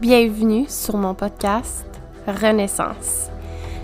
Bienvenue 0.00 0.64
sur 0.66 0.96
mon 0.96 1.12
podcast 1.12 1.84
Renaissance. 2.26 3.28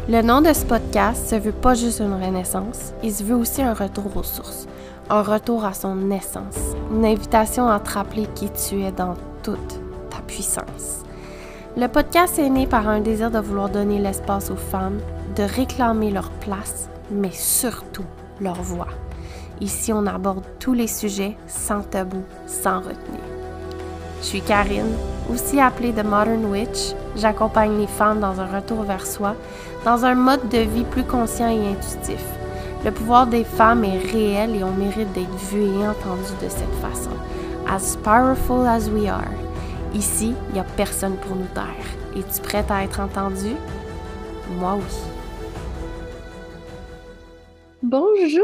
Le 0.08 0.22
nom 0.22 0.40
de 0.40 0.50
ce 0.54 0.64
podcast 0.64 1.28
se 1.28 1.34
veut 1.34 1.52
pas 1.52 1.74
juste 1.74 2.00
une 2.00 2.14
renaissance, 2.14 2.94
il 3.02 3.12
se 3.12 3.22
veut 3.22 3.36
aussi 3.36 3.60
un 3.60 3.74
retour 3.74 4.16
aux 4.16 4.22
sources, 4.22 4.66
un 5.10 5.20
retour 5.20 5.66
à 5.66 5.74
son 5.74 6.10
essence, 6.10 6.56
une 6.90 7.04
invitation 7.04 7.68
à 7.68 7.80
te 7.80 7.90
rappeler 7.90 8.26
qui 8.34 8.48
tu 8.48 8.82
es 8.82 8.92
dans 8.92 9.12
toute 9.42 9.78
ta 10.08 10.22
puissance. 10.26 11.02
Le 11.76 11.86
podcast 11.86 12.38
est 12.38 12.48
né 12.48 12.66
par 12.66 12.88
un 12.88 13.00
désir 13.00 13.30
de 13.30 13.38
vouloir 13.38 13.68
donner 13.68 13.98
l'espace 13.98 14.50
aux 14.50 14.56
femmes, 14.56 15.00
de 15.36 15.42
réclamer 15.42 16.10
leur 16.10 16.30
place, 16.30 16.88
mais 17.10 17.32
surtout 17.32 18.06
leur 18.40 18.62
voix. 18.62 18.88
Ici, 19.60 19.92
on 19.92 20.06
aborde 20.06 20.44
tous 20.60 20.72
les 20.72 20.88
sujets 20.88 21.36
sans 21.46 21.82
tabou, 21.82 22.22
sans 22.46 22.78
retenue. 22.78 23.20
Je 24.22 24.26
suis 24.26 24.40
Karine, 24.40 24.96
aussi 25.30 25.60
appelée 25.60 25.92
The 25.92 26.04
Modern 26.04 26.44
Witch. 26.46 26.94
J'accompagne 27.16 27.78
les 27.78 27.86
femmes 27.86 28.20
dans 28.20 28.40
un 28.40 28.46
retour 28.46 28.82
vers 28.82 29.06
soi, 29.06 29.34
dans 29.84 30.04
un 30.04 30.14
mode 30.14 30.48
de 30.48 30.58
vie 30.58 30.84
plus 30.84 31.04
conscient 31.04 31.48
et 31.48 31.68
intuitif. 31.68 32.24
Le 32.84 32.90
pouvoir 32.90 33.26
des 33.26 33.44
femmes 33.44 33.84
est 33.84 33.98
réel 33.98 34.54
et 34.54 34.62
on 34.62 34.72
mérite 34.72 35.12
d'être 35.12 35.34
vu 35.50 35.62
et 35.62 35.88
entendu 35.88 36.32
de 36.42 36.48
cette 36.48 36.74
façon. 36.80 37.10
As 37.68 37.96
powerful 37.96 38.66
as 38.66 38.88
we 38.88 39.08
are. 39.08 39.24
Ici, 39.94 40.34
il 40.48 40.54
n'y 40.54 40.60
a 40.60 40.64
personne 40.76 41.16
pour 41.16 41.36
nous 41.36 41.48
taire. 41.54 41.64
Es-tu 42.14 42.40
prête 42.42 42.70
à 42.70 42.84
être 42.84 43.00
entendue? 43.00 43.56
Moi 44.60 44.76
oui. 44.76 44.96
Bonjour 47.82 48.42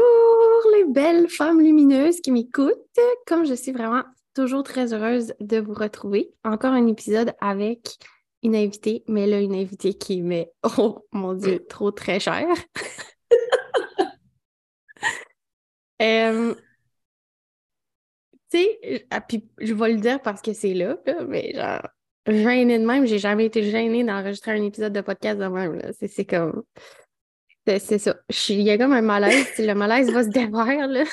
les 0.75 0.85
belles 0.85 1.29
femmes 1.29 1.61
lumineuses 1.61 2.19
qui 2.21 2.31
m'écoutent. 2.31 2.73
Comme 3.27 3.45
je 3.45 3.53
suis 3.53 3.71
vraiment 3.71 4.01
toujours 4.33 4.63
très 4.63 4.93
heureuse 4.93 5.33
de 5.39 5.59
vous 5.59 5.73
retrouver. 5.73 6.33
Encore 6.43 6.73
un 6.73 6.87
épisode 6.87 7.33
avec 7.39 7.97
une 8.43 8.55
invitée, 8.55 9.03
mais 9.07 9.25
là, 9.25 9.39
une 9.39 9.55
invitée 9.55 9.93
qui 9.93 10.21
m'est, 10.21 10.51
oh 10.77 11.05
mon 11.11 11.33
Dieu, 11.33 11.65
trop 11.67 11.91
très 11.91 12.19
chère. 12.19 12.47
euh, 16.01 16.53
tu 18.51 18.57
sais, 18.57 19.07
ah, 19.09 19.21
puis 19.21 19.49
je 19.59 19.73
vais 19.73 19.93
le 19.93 19.99
dire 19.99 20.21
parce 20.21 20.41
que 20.41 20.53
c'est 20.53 20.73
là, 20.73 20.97
mais 21.27 21.53
genre, 21.53 21.87
gênée 22.27 22.79
de 22.79 22.85
même, 22.85 23.05
j'ai 23.05 23.19
jamais 23.19 23.45
été 23.45 23.63
gênée 23.63 24.03
d'enregistrer 24.03 24.51
un 24.51 24.63
épisode 24.63 24.93
de 24.93 25.01
podcast 25.01 25.39
de 25.39 25.47
même. 25.47 25.81
C'est 25.93 26.25
comme. 26.25 26.63
C'est 27.65 27.97
ça. 27.97 28.17
Il 28.49 28.61
y 28.61 28.71
a 28.71 28.77
comme 28.77 28.91
un 28.91 29.01
malaise. 29.01 29.47
le 29.57 29.73
malaise 29.73 30.11
va 30.11 30.23
se 30.23 30.29
défaire, 30.29 30.87
là. 30.87 31.05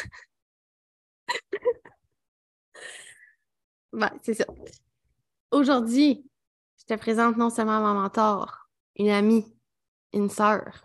Ben, 3.92 4.10
c'est 4.22 4.34
ça. 4.34 4.46
Aujourd'hui, 5.50 6.24
je 6.78 6.84
te 6.84 6.98
présente 6.98 7.36
non 7.36 7.50
seulement 7.50 7.80
ma 7.80 7.92
mentor, 7.92 8.68
une 8.96 9.08
amie, 9.08 9.44
une 10.12 10.30
sœur, 10.30 10.84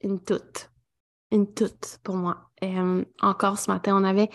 une 0.00 0.22
toute. 0.22 0.70
Une 1.30 1.52
toute 1.52 1.98
pour 2.02 2.16
moi. 2.16 2.50
Euh, 2.62 3.04
encore 3.20 3.58
ce 3.58 3.70
matin, 3.70 3.96
on 3.96 4.04
avait 4.04 4.28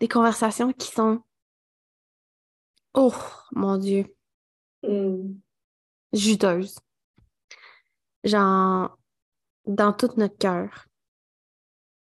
des 0.00 0.08
conversations 0.08 0.72
qui 0.72 0.88
sont. 0.88 1.22
Oh, 2.92 3.14
mon 3.52 3.78
Dieu. 3.78 4.14
Mm. 4.82 5.38
Juteuses. 6.12 6.78
Genre, 8.22 8.98
dans 9.66 9.92
tout 9.92 10.10
notre 10.16 10.36
cœur. 10.36 10.86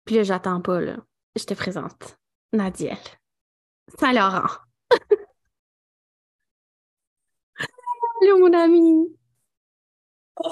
Puis 0.06 0.16
là, 0.16 0.24
j'attends 0.24 0.62
pas, 0.62 0.82
là. 0.82 0.98
Je 1.36 1.46
te 1.46 1.54
présente 1.54 2.18
Nadiel. 2.52 2.98
Saint-Laurent. 4.00 4.63
Allô, 8.22 8.40
mon 8.40 8.54
ami. 8.54 9.08
Oh, 10.38 10.50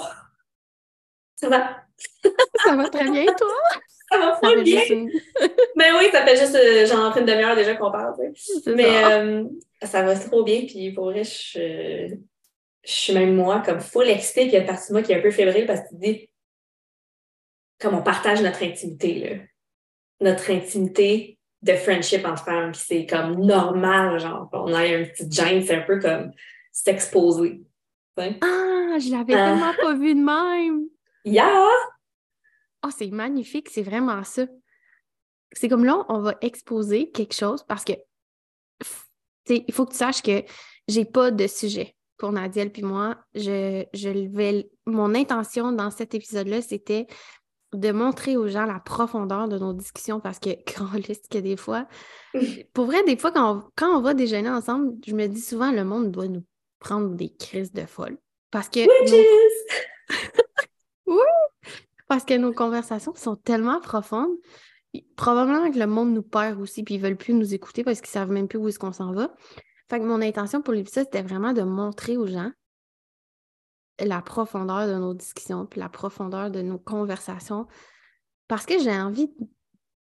ça 1.36 1.48
va? 1.48 1.82
ça 2.64 2.76
va 2.76 2.88
très 2.88 3.10
bien, 3.10 3.26
toi? 3.34 3.48
Ça 4.10 4.18
va 4.18 4.36
pas 4.36 4.56
bien. 4.56 4.82
Mais 5.76 5.92
oui, 5.98 6.08
ça 6.12 6.24
fait 6.24 6.36
juste 6.36 6.54
euh, 6.54 6.86
genre 6.86 7.16
une 7.16 7.24
demi-heure 7.24 7.56
déjà 7.56 7.74
qu'on 7.74 7.90
parle. 7.90 8.14
Mais 8.66 9.04
euh, 9.04 9.44
ça 9.82 10.02
va 10.02 10.14
trop 10.18 10.44
bien. 10.44 10.66
Puis 10.66 10.92
pour 10.92 11.06
vrai, 11.06 11.24
je, 11.24 12.14
je 12.84 12.92
suis 12.92 13.14
même 13.14 13.34
moi 13.34 13.62
comme 13.64 13.80
full 13.80 14.08
excitée. 14.08 14.42
Puis 14.42 14.50
il 14.50 14.54
y 14.54 14.56
a 14.56 14.60
une 14.60 14.66
partie 14.66 14.88
de 14.88 14.92
moi 14.92 15.02
qui 15.02 15.12
est 15.12 15.16
un 15.16 15.22
peu 15.22 15.30
fébrile 15.30 15.66
parce 15.66 15.80
que 15.80 15.88
tu 15.88 15.96
dis 15.96 16.30
comme 17.80 17.94
on 17.94 18.02
partage 18.02 18.42
notre 18.42 18.62
intimité. 18.62 19.18
Là. 19.18 19.36
Notre 20.20 20.50
intimité 20.52 21.38
de 21.62 21.74
friendship 21.74 22.24
entre 22.24 22.44
femmes. 22.44 22.72
Puis 22.72 22.82
c'est 22.84 23.06
comme 23.06 23.34
normal, 23.44 24.18
genre, 24.18 24.48
on 24.52 24.72
a 24.72 24.80
un 24.80 25.04
petit 25.04 25.30
gêne, 25.30 25.62
c'est 25.62 25.76
un 25.76 25.82
peu 25.82 25.98
comme 26.00 26.32
s'exposer. 26.70 27.62
Ah, 28.16 28.98
je 28.98 29.10
l'avais 29.10 29.34
ah. 29.34 29.50
tellement 29.50 29.72
pas 29.80 29.94
vu 29.94 30.14
de 30.14 30.20
même. 30.20 30.88
Yeah! 31.24 31.68
Oh, 32.84 32.90
c'est 32.96 33.10
magnifique, 33.10 33.68
c'est 33.70 33.82
vraiment 33.82 34.22
ça. 34.24 34.46
C'est 35.52 35.68
comme 35.68 35.84
là, 35.84 36.04
on 36.08 36.20
va 36.20 36.34
exposer 36.40 37.10
quelque 37.10 37.34
chose 37.34 37.62
parce 37.64 37.84
que 37.84 37.92
il 39.48 39.72
faut 39.72 39.86
que 39.86 39.92
tu 39.92 39.98
saches 39.98 40.22
que 40.22 40.44
j'ai 40.88 41.04
pas 41.04 41.30
de 41.30 41.46
sujet 41.46 41.94
pour 42.16 42.32
Nadiel 42.32 42.70
puis 42.70 42.82
moi. 42.82 43.18
Je, 43.34 43.84
je 43.92 44.08
vais, 44.08 44.70
mon 44.86 45.14
intention 45.14 45.72
dans 45.72 45.90
cet 45.90 46.14
épisode-là, 46.14 46.62
c'était 46.62 47.06
de 47.72 47.90
montrer 47.90 48.36
aux 48.36 48.48
gens 48.48 48.66
la 48.66 48.80
profondeur 48.80 49.48
de 49.48 49.58
nos 49.58 49.72
discussions 49.72 50.20
parce 50.20 50.38
que, 50.38 50.50
grand 50.72 50.94
liste 50.94 51.30
que 51.30 51.38
des 51.38 51.56
fois, 51.56 51.86
pour 52.74 52.86
vrai, 52.86 53.02
des 53.04 53.16
fois, 53.16 53.32
quand 53.32 53.56
on, 53.56 53.62
quand 53.76 53.96
on 53.96 54.02
va 54.02 54.14
déjeuner 54.14 54.50
ensemble, 54.50 54.94
je 55.06 55.14
me 55.14 55.26
dis 55.26 55.40
souvent, 55.40 55.72
le 55.72 55.84
monde 55.84 56.10
doit 56.10 56.28
nous 56.28 56.44
prendre 56.78 57.14
des 57.14 57.30
crises 57.30 57.72
de 57.72 57.86
folle. 57.86 58.18
Parce 58.50 58.68
que. 58.68 58.80
oui! 61.06 61.16
Parce 62.08 62.24
que 62.24 62.34
nos 62.34 62.52
conversations 62.52 63.14
sont 63.14 63.36
tellement 63.36 63.80
profondes. 63.80 64.36
Probablement 65.16 65.70
que 65.70 65.78
le 65.78 65.86
monde 65.86 66.12
nous 66.12 66.22
perd 66.22 66.60
aussi, 66.60 66.82
puis 66.82 66.96
ils 66.96 67.00
veulent 67.00 67.16
plus 67.16 67.32
nous 67.32 67.54
écouter 67.54 67.82
parce 67.82 68.02
qu'ils 68.02 68.10
savent 68.10 68.30
même 68.30 68.48
plus 68.48 68.58
où 68.58 68.68
est-ce 68.68 68.78
qu'on 68.78 68.92
s'en 68.92 69.12
va. 69.12 69.32
Fait 69.88 69.98
que 69.98 70.04
mon 70.04 70.20
intention 70.20 70.60
pour 70.60 70.74
l'épisode, 70.74 71.04
c'était 71.04 71.22
vraiment 71.22 71.54
de 71.54 71.62
montrer 71.62 72.18
aux 72.18 72.26
gens 72.26 72.50
la 74.04 74.22
profondeur 74.22 74.86
de 74.86 74.94
nos 74.94 75.14
discussions, 75.14 75.66
puis 75.66 75.80
la 75.80 75.88
profondeur 75.88 76.50
de 76.50 76.62
nos 76.62 76.78
conversations, 76.78 77.66
parce 78.48 78.66
que 78.66 78.78
j'ai 78.78 78.92
envie 78.92 79.30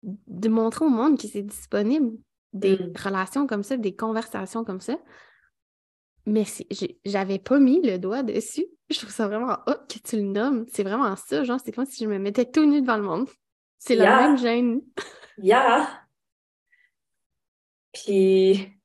de 0.02 0.48
montrer 0.48 0.84
au 0.84 0.88
monde 0.88 1.18
que 1.18 1.26
c'est 1.26 1.42
disponible 1.42 2.16
des 2.52 2.76
mm. 2.76 2.92
relations 3.02 3.46
comme 3.46 3.62
ça, 3.62 3.76
des 3.76 3.94
conversations 3.94 4.64
comme 4.64 4.80
ça. 4.80 4.98
Mais 6.26 6.44
j'avais 7.04 7.38
pas 7.38 7.58
mis 7.58 7.80
le 7.80 7.98
doigt 7.98 8.22
dessus. 8.22 8.66
Je 8.90 8.98
trouve 8.98 9.10
ça 9.10 9.26
vraiment 9.26 9.58
hot 9.66 9.86
que 9.88 9.98
tu 9.98 10.16
le 10.16 10.22
nommes. 10.22 10.66
C'est 10.72 10.82
vraiment 10.82 11.14
ça, 11.16 11.44
genre, 11.44 11.60
c'est 11.62 11.72
comme 11.72 11.84
si 11.84 12.04
je 12.04 12.08
me 12.08 12.18
mettais 12.18 12.50
tout 12.50 12.64
nu 12.64 12.80
devant 12.80 12.96
le 12.96 13.02
monde. 13.02 13.28
C'est 13.78 13.96
la 13.96 14.16
même 14.22 14.38
gêne. 14.38 14.80
Yeah! 15.36 15.88
Puis, 17.92 18.77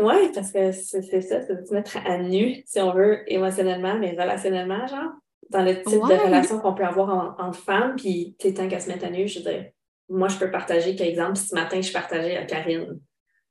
oui, 0.00 0.30
parce 0.34 0.52
que 0.52 0.72
c'est 0.72 1.02
ça, 1.02 1.42
c'est 1.42 1.62
de 1.62 1.66
se 1.66 1.72
mettre 1.72 1.96
à 2.04 2.18
nu, 2.18 2.62
si 2.66 2.80
on 2.80 2.92
veut, 2.92 3.22
émotionnellement, 3.26 3.96
mais 3.98 4.12
relationnellement, 4.12 4.86
genre, 4.86 5.12
dans 5.50 5.62
le 5.62 5.82
type 5.82 6.00
de 6.00 6.24
relation 6.24 6.58
qu'on 6.60 6.74
peut 6.74 6.84
avoir 6.84 7.36
entre 7.38 7.58
femmes, 7.58 7.94
puis 7.96 8.36
tu 8.38 8.54
tant 8.54 8.68
qu'à 8.68 8.80
se 8.80 8.88
mettre 8.88 9.04
à 9.04 9.10
nu, 9.10 9.28
je 9.28 9.40
veux 9.40 9.50
dire, 9.50 9.66
moi, 10.08 10.28
je 10.28 10.38
peux 10.38 10.50
partager, 10.50 10.94
par 10.94 11.06
exemple, 11.06 11.36
ce 11.36 11.54
matin, 11.54 11.80
je 11.80 11.92
partageais 11.92 12.36
à 12.36 12.44
Karine. 12.44 13.00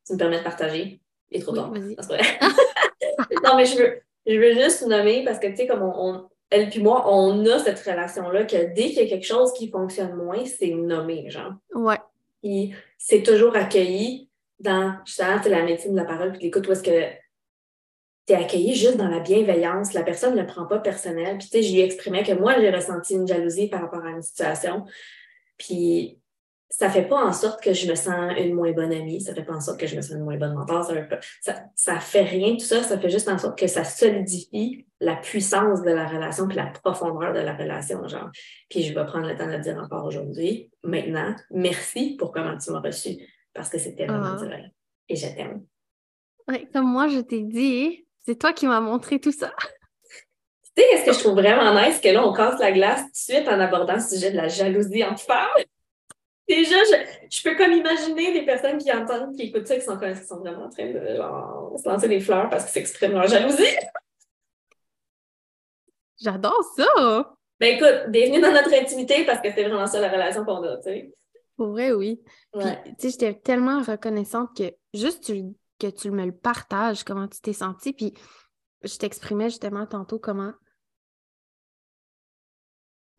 Tu 0.05 0.13
me 0.13 0.17
permets 0.17 0.39
de 0.39 0.43
partager? 0.43 1.01
Il 1.29 1.39
est 1.39 1.43
trop 1.43 1.55
tard. 1.55 1.71
non, 3.43 3.55
mais 3.55 3.65
je 3.65 3.77
veux, 3.77 4.01
je 4.25 4.35
veux 4.35 4.53
juste 4.53 4.85
nommer 4.87 5.23
parce 5.23 5.39
que, 5.39 5.47
tu 5.47 5.57
sais, 5.57 5.67
comme 5.67 5.83
on, 5.83 6.27
elle 6.49 6.69
puis 6.69 6.81
moi, 6.81 7.05
on 7.13 7.45
a 7.45 7.59
cette 7.59 7.79
relation-là 7.79 8.45
que 8.45 8.73
dès 8.73 8.89
qu'il 8.89 9.03
y 9.03 9.05
a 9.05 9.07
quelque 9.07 9.25
chose 9.25 9.53
qui 9.53 9.69
fonctionne 9.69 10.15
moins, 10.15 10.43
c'est 10.45 10.71
nommé, 10.71 11.29
genre. 11.29 11.53
Ouais. 11.73 11.99
Puis 12.41 12.73
c'est 12.97 13.23
toujours 13.23 13.55
accueilli 13.55 14.28
dans 14.59 14.95
justement 15.05 15.39
la 15.45 15.63
médecine 15.63 15.93
de 15.93 15.97
la 15.97 16.05
parole, 16.05 16.31
puis 16.33 16.43
l'écoute, 16.43 16.67
où 16.67 16.71
est-ce 16.71 16.83
que 16.83 17.09
tu 18.27 18.33
es 18.33 18.35
accueilli 18.35 18.75
juste 18.75 18.97
dans 18.97 19.07
la 19.07 19.19
bienveillance, 19.19 19.93
la 19.93 20.03
personne 20.03 20.35
ne 20.35 20.41
le 20.41 20.47
prend 20.47 20.65
pas 20.65 20.79
personnel. 20.79 21.37
Puis 21.37 21.49
tu 21.49 21.57
sais, 21.57 21.63
je 21.63 21.73
lui 21.73 21.81
exprimais 21.81 22.23
que 22.23 22.33
moi, 22.33 22.59
j'ai 22.59 22.69
ressenti 22.69 23.15
une 23.15 23.27
jalousie 23.27 23.69
par 23.69 23.81
rapport 23.81 24.05
à 24.05 24.11
une 24.11 24.21
situation. 24.21 24.85
Puis 25.57 26.19
ça 26.69 26.89
fait 26.89 27.07
pas 27.07 27.25
en 27.25 27.33
sorte 27.33 27.63
que 27.63 27.73
je 27.73 27.89
me 27.89 27.95
sens 27.95 28.33
une 28.37 28.53
moins 28.53 28.71
bonne 28.71 28.93
amie, 28.93 29.21
ça 29.21 29.33
fait 29.33 29.43
pas 29.43 29.55
en 29.55 29.59
sorte 29.59 29.79
que 29.79 29.87
je 29.87 29.95
me 29.95 30.01
sens 30.01 30.11
une 30.11 30.23
moins 30.23 30.37
bonne 30.37 30.53
mentor, 30.53 30.83
ça 30.83 30.93
fait, 30.93 31.19
ça, 31.75 31.99
fait 31.99 32.21
rien 32.21 32.53
tout 32.53 32.65
ça, 32.65 32.83
ça 32.83 32.99
fait 32.99 33.09
juste 33.09 33.27
en 33.27 33.39
sorte 33.39 33.57
que 33.57 33.65
ça 33.65 33.83
solidifie 33.83 34.85
la 34.99 35.15
puissance 35.15 35.81
de 35.81 35.89
la 35.89 36.07
relation 36.07 36.47
puis 36.47 36.57
la 36.57 36.67
profondeur 36.67 37.33
de 37.33 37.39
la 37.39 37.55
relation, 37.55 38.07
genre. 38.07 38.29
Puis 38.69 38.83
je 38.83 38.93
vais 38.93 39.05
prendre 39.05 39.27
le 39.27 39.35
temps 39.35 39.47
de 39.47 39.53
le 39.53 39.59
dire 39.59 39.77
encore 39.77 40.05
aujourd'hui, 40.05 40.69
maintenant, 40.83 41.35
merci 41.49 42.15
pour 42.19 42.31
comment 42.31 42.55
tu 42.57 42.71
m'as 42.71 42.81
reçu 42.81 43.17
parce 43.53 43.69
que 43.69 43.77
c'était 43.77 44.05
vraiment 44.05 44.35
direct. 44.35 44.69
Et 45.07 45.15
je 45.15 45.27
t'aime. 45.27 45.65
Comme 46.73 46.91
moi, 46.91 47.07
je 47.07 47.19
t'ai 47.19 47.41
dit, 47.41 48.05
c'est 48.25 48.37
toi 48.37 48.53
qui 48.53 48.67
m'as 48.67 48.79
montré 48.79 49.19
tout 49.19 49.31
ça. 49.31 49.53
Tu 50.77 50.83
sais, 50.83 50.97
ce 50.97 51.05
que 51.05 51.13
je 51.13 51.19
trouve 51.19 51.33
vraiment 51.33 51.73
nice, 51.73 51.99
que 51.99 52.07
là, 52.07 52.25
on 52.25 52.31
casse 52.31 52.59
la 52.59 52.71
glace 52.71 53.01
tout 53.01 53.07
de 53.07 53.15
suite 53.37 53.47
en 53.49 53.59
abordant 53.59 53.95
le 53.95 53.99
sujet 53.99 54.31
de 54.31 54.37
la 54.37 54.47
jalousie 54.47 55.03
entre 55.03 55.21
femmes? 55.23 55.49
Déjà, 56.47 56.75
je, 57.29 57.43
peux 57.43 57.55
comme 57.57 57.73
imaginer 57.73 58.33
des 58.33 58.45
personnes 58.45 58.77
qui 58.77 58.91
entendent, 58.91 59.35
qui 59.35 59.43
écoutent 59.47 59.67
ça, 59.67 59.75
qui 59.75 59.81
sont, 59.81 59.97
qui 59.97 60.15
sont 60.25 60.39
vraiment 60.39 60.65
en 60.65 60.69
train 60.69 60.85
de 60.85 60.99
se 61.77 61.89
lancer 61.89 62.07
des 62.07 62.19
fleurs 62.21 62.49
parce 62.49 62.63
qu'ils 62.63 62.73
s'expriment 62.73 63.13
leur 63.13 63.27
jalousie. 63.27 63.75
J'adore 66.21 66.63
ça! 66.77 67.35
Ben 67.59 67.75
écoute, 67.75 68.09
bienvenue 68.09 68.39
dans 68.41 68.51
notre 68.51 68.73
intimité 68.73 69.25
parce 69.25 69.41
que 69.41 69.51
c'est 69.51 69.63
vraiment 69.63 69.85
ça 69.85 69.99
la 69.99 70.09
relation 70.09 70.45
qu'on 70.45 70.63
a, 70.63 70.77
tu 70.77 70.83
sais. 70.83 71.11
Pour 71.59 71.71
vrai, 71.71 71.91
oui. 71.91 72.21
Ouais. 72.53 72.81
Puis, 72.83 72.95
tu 72.95 73.01
sais, 73.01 73.09
j'étais 73.09 73.37
tellement 73.37 73.81
reconnaissante 73.81 74.55
que 74.55 74.73
juste 74.93 75.25
tu- 75.25 75.43
que 75.77 75.87
tu 75.87 76.09
me 76.09 76.25
le 76.25 76.31
partages, 76.31 77.03
comment 77.03 77.27
tu 77.27 77.41
t'es 77.41 77.51
sentie. 77.51 77.91
Puis, 77.91 78.13
je 78.81 78.95
t'exprimais 78.95 79.49
justement 79.49 79.85
tantôt 79.85 80.19
comment. 80.19 80.53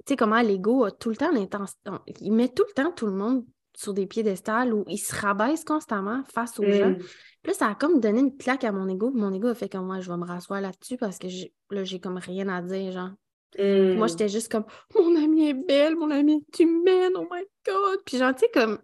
Tu 0.07 0.13
sais, 0.13 0.17
comment 0.17 0.41
l'ego 0.41 0.85
a 0.85 0.91
tout 0.91 1.11
le 1.11 1.17
temps 1.17 1.31
l'intention. 1.31 2.01
Il 2.23 2.33
met 2.33 2.49
tout 2.49 2.65
le 2.67 2.73
temps 2.73 2.93
tout 2.93 3.05
le 3.05 3.13
monde 3.13 3.45
sur 3.77 3.93
des 3.93 4.07
piédestals 4.07 4.73
où 4.73 4.85
il 4.89 4.97
se 4.97 5.15
rabaisse 5.15 5.63
constamment 5.63 6.25
face 6.25 6.59
aux 6.59 6.65
gens. 6.65 6.93
Mm. 6.93 6.97
Puis 6.99 7.53
là, 7.53 7.53
ça 7.53 7.69
a 7.69 7.75
comme 7.75 8.01
donné 8.01 8.21
une 8.21 8.39
claque 8.39 8.65
à 8.65 8.73
mon 8.73 8.89
ego. 8.89 9.11
Mon 9.11 9.35
ego 9.35 9.49
a 9.49 9.55
fait 9.55 9.69
comme 9.69 9.85
moi, 9.85 10.01
je 10.01 10.11
vais 10.11 10.17
me 10.17 10.25
rasseoir 10.25 10.63
là-dessus 10.63 10.97
parce 10.97 11.19
que 11.19 11.27
là, 11.69 11.85
j'ai 11.85 12.01
comme 12.01 12.17
rien 12.17 12.49
à 12.49 12.63
dire, 12.63 12.91
genre. 12.93 13.11
Mm. 13.59 13.95
Moi, 13.95 14.07
j'étais 14.07 14.29
juste 14.29 14.51
comme 14.51 14.65
Mon 14.95 15.17
amie 15.17 15.49
est 15.49 15.55
belle, 15.55 15.97
mon 15.97 16.11
amie 16.11 16.45
est 16.53 16.61
humaine, 16.61 17.13
oh 17.17 17.27
my 17.31 17.43
god. 17.67 18.01
Puis 18.05 18.19
genre, 18.19 18.35
tu 18.35 18.41
sais, 18.41 18.51
comme 18.53 18.81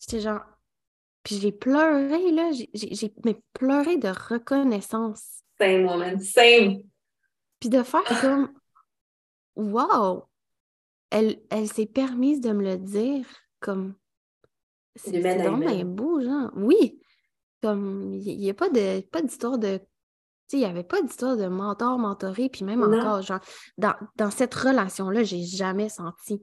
j'étais 0.00 0.20
genre. 0.20 0.42
Puis 1.22 1.38
j'ai 1.40 1.52
pleuré, 1.52 2.30
là. 2.30 2.50
J'ai- 2.52 3.14
mais 3.24 3.40
pleuré 3.52 3.96
de 3.96 4.08
reconnaissance. 4.08 5.42
Same 5.60 5.84
woman, 5.84 6.20
same. 6.20 6.82
Puis 7.60 7.68
de 7.68 7.82
faire 7.82 8.04
comme 8.20 8.52
Wow! 9.56 10.24
Elle, 11.10 11.40
elle 11.50 11.68
s'est 11.68 11.86
permise 11.86 12.40
de 12.40 12.52
me 12.52 12.62
le 12.62 12.76
dire 12.76 13.26
comme 13.60 13.94
c'est 14.96 15.12
donc 15.44 15.60
bien 15.60 15.84
beau, 15.84 16.20
genre. 16.20 16.50
Oui! 16.54 17.00
Comme 17.62 18.12
il 18.14 18.38
n'y 18.38 18.50
a 18.50 18.54
pas 18.54 18.68
de 18.68 19.00
pas 19.00 19.22
d'histoire 19.22 19.58
de. 19.58 19.80
Il 20.52 20.58
n'y 20.60 20.64
avait 20.64 20.84
pas 20.84 21.02
d'histoire 21.02 21.36
de 21.36 21.46
mentor, 21.46 21.98
mentoré, 21.98 22.48
puis 22.48 22.64
même 22.64 22.80
Non. 22.80 22.98
encore, 22.98 23.22
genre, 23.22 23.40
dans, 23.78 23.94
dans 24.16 24.30
cette 24.30 24.54
relation-là, 24.54 25.24
j'ai 25.24 25.42
jamais 25.42 25.88
senti. 25.88 26.40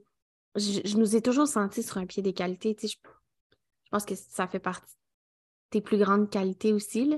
Je, 0.55 0.81
je 0.83 0.97
nous 0.97 1.15
ai 1.15 1.21
toujours 1.21 1.47
sentis 1.47 1.83
sur 1.83 1.97
un 1.97 2.05
pied. 2.05 2.21
Tu 2.21 2.33
sais, 2.33 2.75
je, 2.81 2.87
je 2.87 3.89
pense 3.91 4.05
que 4.05 4.15
ça 4.15 4.47
fait 4.47 4.59
partie 4.59 4.93
de 4.95 5.69
tes 5.69 5.81
plus 5.81 5.97
grandes 5.97 6.29
qualités 6.29 6.73
aussi, 6.73 7.05
là, 7.05 7.17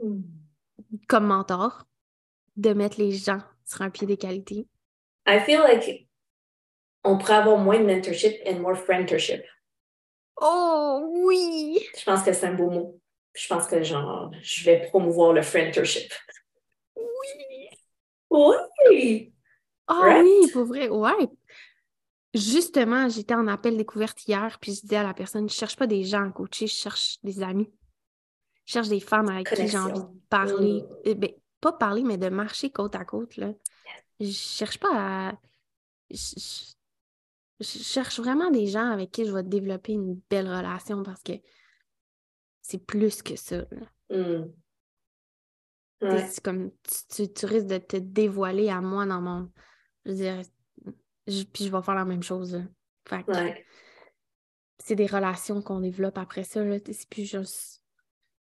Mm. 0.00 0.22
comme 1.08 1.26
mentor, 1.26 1.84
de 2.56 2.72
mettre 2.72 2.98
les 3.00 3.10
gens 3.10 3.40
sur 3.64 3.82
un 3.82 3.90
pied 3.90 4.06
d'égalité. 4.06 4.68
I 5.26 5.40
feel 5.40 5.58
like 5.60 6.08
on 7.02 7.18
pourrait 7.18 7.34
avoir 7.34 7.58
moins 7.58 7.80
de 7.80 7.84
mentorship 7.86 8.34
and 8.46 8.60
more 8.60 8.76
friendship. 8.76 9.42
Oh 10.40 11.02
oui! 11.24 11.80
Je 11.98 12.04
pense 12.04 12.22
que 12.22 12.32
c'est 12.32 12.46
un 12.46 12.54
beau 12.54 12.70
mot. 12.70 13.00
Je 13.34 13.46
pense 13.48 13.66
que 13.66 13.82
genre, 13.82 14.30
je 14.42 14.64
vais 14.64 14.86
promouvoir 14.88 15.32
le 15.32 15.42
friendship. 15.42 16.12
Oui! 16.96 17.68
Oui! 18.30 19.32
Ah 19.86 20.00
Right? 20.02 20.24
oui, 20.24 20.50
pour 20.52 20.64
vrai, 20.66 20.88
ouais. 20.88 21.28
Justement, 22.34 23.08
j'étais 23.08 23.34
en 23.34 23.46
appel 23.48 23.76
découverte 23.76 24.26
hier, 24.26 24.58
puis 24.60 24.74
je 24.74 24.80
disais 24.82 24.96
à 24.96 25.02
la 25.02 25.14
personne, 25.14 25.48
je 25.48 25.54
cherche 25.54 25.76
pas 25.76 25.86
des 25.86 26.04
gens 26.04 26.28
à 26.28 26.30
coacher, 26.32 26.66
je 26.66 26.74
cherche 26.74 27.18
des 27.22 27.42
amis. 27.42 27.70
Je 28.66 28.74
cherche 28.74 28.88
des 28.88 29.00
femmes 29.00 29.28
avec 29.28 29.48
qui 29.48 29.66
j'ai 29.66 29.78
envie 29.78 30.00
de 30.00 30.20
parler. 30.28 30.82
Mm. 30.82 30.96
Eh 31.04 31.14
ben, 31.14 31.30
pas 31.60 31.72
parler, 31.72 32.02
mais 32.02 32.18
de 32.18 32.28
marcher 32.28 32.70
côte 32.70 32.94
à 32.96 33.04
côte, 33.04 33.36
là. 33.38 33.52
Je 34.20 34.30
cherche 34.30 34.78
pas 34.78 34.90
à... 35.30 35.32
Je, 36.10 36.16
je- 36.36 36.74
je 37.60 37.64
cherche 37.82 38.20
vraiment 38.20 38.50
des 38.50 38.66
gens 38.68 38.90
avec 38.92 39.10
qui 39.10 39.24
je 39.24 39.32
vais 39.32 39.42
développer 39.42 39.92
une 39.92 40.20
belle 40.30 40.46
relation 40.48 41.02
parce 41.02 41.22
que 41.22 41.32
c'est 42.68 42.84
plus 42.84 43.22
que 43.22 43.34
ça. 43.36 43.64
Mm. 44.10 44.44
Ouais. 46.02 46.26
C'est 46.28 46.42
comme 46.44 46.70
tu, 46.82 47.26
tu- 47.26 47.32
tu 47.32 47.46
risques 47.46 47.66
de 47.66 47.78
te 47.78 47.96
dévoiler 47.96 48.68
à 48.68 48.80
moi 48.80 49.06
dans 49.06 49.20
mon. 49.22 49.50
Je 50.04 50.10
veux 50.10 50.16
dire, 50.16 50.42
je- 51.26 51.44
puis 51.44 51.64
je 51.64 51.72
vais 51.72 51.82
faire 51.82 51.94
la 51.94 52.04
même 52.04 52.22
chose. 52.22 52.62
Fait 53.08 53.24
que 53.24 53.30
Ouais. 53.32 53.64
c'est 54.78 54.94
des 54.94 55.06
relations 55.06 55.62
qu'on 55.62 55.80
développe 55.80 56.18
après 56.18 56.44
ça. 56.44 56.62
Là. 56.62 56.76
C'est 56.84 57.08
plus 57.08 57.24
juste. 57.24 57.82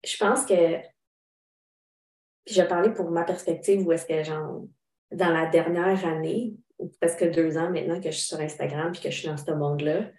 Je 0.04 0.18
pense 0.18 0.46
que 0.46 0.56
je 2.48 2.62
vais 2.62 2.68
parler 2.68 2.92
pour 2.94 3.12
ma 3.12 3.24
perspective 3.24 3.86
où 3.86 3.92
est-ce 3.92 4.06
que 4.08 4.24
genre 4.24 4.66
dans 5.12 5.30
la 5.32 5.48
dernière 5.50 6.04
année, 6.06 6.56
ou 6.78 6.88
presque 7.00 7.30
deux 7.32 7.58
ans 7.58 7.70
maintenant 7.72 8.00
que 8.02 8.10
je 8.12 8.18
suis 8.18 8.28
sur 8.28 8.40
Instagram 8.40 8.92
puis 8.92 9.02
que 9.02 9.12
je 9.12 9.18
suis 9.20 9.28
dans 9.28 9.38
ce 9.38 9.52
monde-là, 9.52 10.12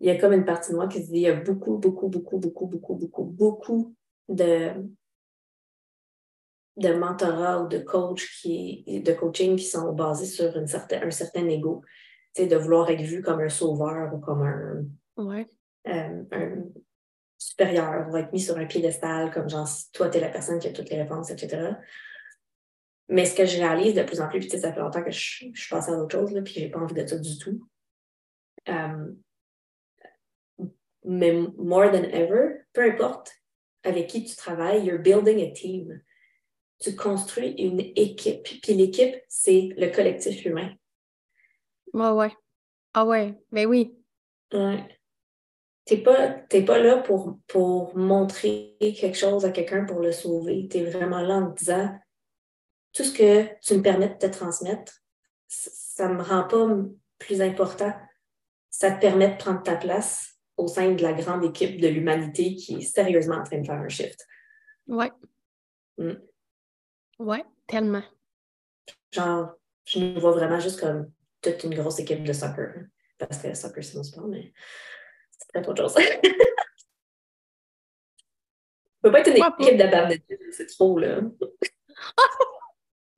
il 0.00 0.08
y 0.08 0.10
a 0.10 0.18
comme 0.18 0.32
une 0.32 0.44
partie 0.44 0.72
de 0.72 0.76
moi 0.76 0.88
qui 0.88 1.02
se 1.02 1.10
dit 1.10 1.18
il 1.18 1.22
y 1.22 1.28
a 1.28 1.34
beaucoup, 1.34 1.78
beaucoup, 1.78 2.08
beaucoup, 2.08 2.38
beaucoup, 2.38 2.66
beaucoup, 2.66 2.94
beaucoup, 2.94 3.24
beaucoup 3.24 3.94
de, 4.28 4.72
de 6.76 6.94
mentorat 6.94 7.62
ou 7.62 7.68
de 7.68 7.78
coach 7.78 8.40
qui, 8.40 8.84
de 8.86 9.12
coaching 9.12 9.56
qui 9.56 9.64
sont 9.64 9.92
basés 9.92 10.26
sur 10.26 10.56
une 10.56 10.66
certaine, 10.66 11.04
un 11.04 11.10
certain 11.10 11.48
ego. 11.48 11.82
Tu 12.34 12.42
sais, 12.42 12.48
de 12.48 12.56
vouloir 12.56 12.90
être 12.90 13.02
vu 13.02 13.22
comme 13.22 13.40
un 13.40 13.48
sauveur 13.48 14.12
ou 14.12 14.18
comme 14.18 14.42
un, 14.42 14.84
Ouais. 15.16 15.46
euh, 15.86 16.24
un 16.32 16.64
supérieur, 17.38 18.10
va 18.10 18.20
être 18.20 18.32
mis 18.32 18.40
sur 18.40 18.56
un 18.56 18.66
piédestal, 18.66 19.30
comme 19.32 19.48
genre, 19.48 19.68
si 19.68 19.92
toi, 19.92 20.08
tu 20.08 20.18
es 20.18 20.20
la 20.20 20.30
personne 20.30 20.58
qui 20.58 20.66
a 20.66 20.72
toutes 20.72 20.90
les 20.90 21.00
réponses, 21.00 21.30
etc. 21.30 21.74
Mais 23.08 23.26
ce 23.26 23.36
que 23.36 23.44
je 23.44 23.58
réalise 23.58 23.94
de 23.94 24.02
plus 24.02 24.20
en 24.20 24.28
plus, 24.28 24.40
puis 24.40 24.48
ça 24.50 24.72
fait 24.72 24.80
longtemps 24.80 25.04
que 25.04 25.10
je, 25.10 25.46
je 25.52 25.60
suis 25.60 25.70
passée 25.70 25.92
à 25.92 25.96
d'autres 25.96 26.18
choses, 26.18 26.32
là, 26.32 26.42
puis 26.42 26.54
j'ai 26.54 26.70
pas 26.70 26.80
envie 26.80 26.94
de 26.94 27.06
ça 27.06 27.18
du 27.18 27.38
tout. 27.38 27.68
Euh, 28.68 29.12
mais 31.04 31.32
more 31.58 31.90
than 31.90 32.04
ever, 32.04 32.66
peu 32.72 32.82
importe 32.82 33.32
avec 33.82 34.08
qui 34.08 34.24
tu 34.24 34.34
travailles, 34.36 34.84
you're 34.84 34.98
building 34.98 35.40
a 35.40 35.50
team. 35.52 36.02
Tu 36.80 36.96
construis 36.96 37.52
une 37.58 37.80
équipe, 37.96 38.48
puis 38.62 38.74
l'équipe, 38.74 39.14
c'est 39.28 39.70
le 39.76 39.88
collectif 39.90 40.44
humain. 40.44 40.74
Ouais, 41.92 42.10
ouais. 42.10 42.32
Ah 42.94 43.04
ouais, 43.04 43.34
ben 43.52 43.66
oui. 43.66 43.96
Ouais. 44.52 44.84
T'es 45.84 45.98
pas, 45.98 46.28
t'es 46.28 46.64
pas 46.64 46.78
là 46.78 46.98
pour, 46.98 47.38
pour 47.46 47.96
montrer 47.96 48.76
quelque 48.80 49.18
chose 49.18 49.44
à 49.44 49.50
quelqu'un 49.50 49.84
pour 49.84 50.00
le 50.00 50.12
sauver. 50.12 50.66
Tu 50.70 50.78
es 50.78 50.84
vraiment 50.84 51.20
là 51.20 51.36
en 51.36 51.52
te 51.52 51.58
disant 51.58 51.98
tout 52.92 53.04
ce 53.04 53.12
que 53.12 53.60
tu 53.60 53.74
me 53.74 53.82
permets 53.82 54.08
de 54.08 54.14
te 54.14 54.26
transmettre, 54.26 55.02
ça 55.48 56.08
me 56.08 56.22
rend 56.22 56.44
pas 56.44 56.66
plus 57.18 57.42
important. 57.42 57.92
Ça 58.70 58.90
te 58.90 59.00
permet 59.00 59.28
de 59.28 59.36
prendre 59.36 59.62
ta 59.62 59.76
place 59.76 60.33
au 60.56 60.68
sein 60.68 60.92
de 60.92 61.02
la 61.02 61.12
grande 61.12 61.44
équipe 61.44 61.80
de 61.80 61.88
l'humanité 61.88 62.54
qui 62.54 62.76
est 62.76 62.80
sérieusement 62.82 63.36
en 63.36 63.42
train 63.42 63.58
de 63.60 63.66
faire 63.66 63.80
un 63.80 63.88
shift. 63.88 64.26
Ouais. 64.86 65.10
Mm. 65.98 66.12
Ouais, 67.18 67.44
tellement. 67.66 68.02
Genre, 69.12 69.54
je 69.84 69.98
nous 69.98 70.20
vois 70.20 70.32
vraiment 70.32 70.60
juste 70.60 70.80
comme 70.80 71.10
toute 71.40 71.62
une 71.64 71.74
grosse 71.74 71.98
équipe 72.00 72.24
de 72.24 72.32
soccer. 72.32 72.72
hein. 72.76 72.86
Parce 73.18 73.38
que 73.38 73.48
le 73.48 73.54
soccer, 73.54 73.84
c'est 73.84 73.96
mon 73.96 74.02
sport, 74.02 74.26
mais 74.26 74.52
c'est 75.30 75.52
peut-être 75.52 75.68
autre 75.70 75.82
chose. 75.82 75.94
Ça 79.04 79.10
peut 79.10 79.12
pas 79.12 79.20
être 79.20 79.30
une 79.30 79.36
équipe 79.36 79.76
de 79.76 80.52
c'est 80.52 80.66
trop, 80.66 80.98
là. 80.98 81.20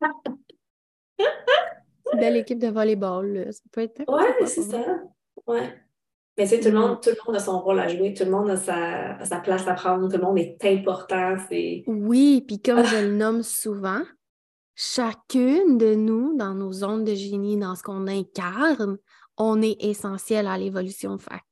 Une 2.12 2.20
belle 2.20 2.36
équipe 2.38 2.58
de 2.58 2.68
volleyball, 2.68 3.32
là. 3.32 3.52
Ça 3.52 3.62
peut 3.70 3.82
être 3.82 4.02
Ouais, 4.08 4.46
c'est 4.46 4.62
ça. 4.62 4.84
Ouais. 5.46 5.85
Mais 6.38 6.44
c'est 6.46 6.60
tout, 6.60 6.68
le 6.68 6.74
Mm. 6.74 6.80
monde, 6.80 7.00
tout 7.02 7.10
le 7.10 7.16
monde 7.26 7.36
a 7.36 7.40
son 7.40 7.60
rôle 7.60 7.80
à 7.80 7.88
jouer, 7.88 8.12
tout 8.12 8.24
le 8.24 8.30
monde 8.30 8.50
a 8.50 8.56
sa, 8.56 9.40
place 9.40 9.66
à 9.66 9.74
prendre, 9.74 10.06
tout 10.08 10.16
le 10.18 10.22
monde 10.22 10.38
est 10.38 10.62
important. 10.64 11.36
C'est. 11.48 11.82
Oui, 11.86 12.44
puis 12.46 12.60
comme 12.60 12.84
je 12.84 12.96
le 12.96 13.14
nomme 13.16 13.42
souvent, 13.42 14.02
chacune 14.74 15.78
de 15.78 15.94
nous, 15.94 16.36
dans 16.36 16.54
nos 16.54 16.72
zones 16.72 17.04
de 17.04 17.14
génie, 17.14 17.56
dans 17.56 17.74
ce 17.74 17.82
qu'on 17.82 18.06
incarne, 18.06 18.98
on 19.38 19.62
est 19.62 19.82
essentiel 19.82 20.46
à 20.46 20.58
l'évolution 20.58 21.16
fac. 21.18 21.44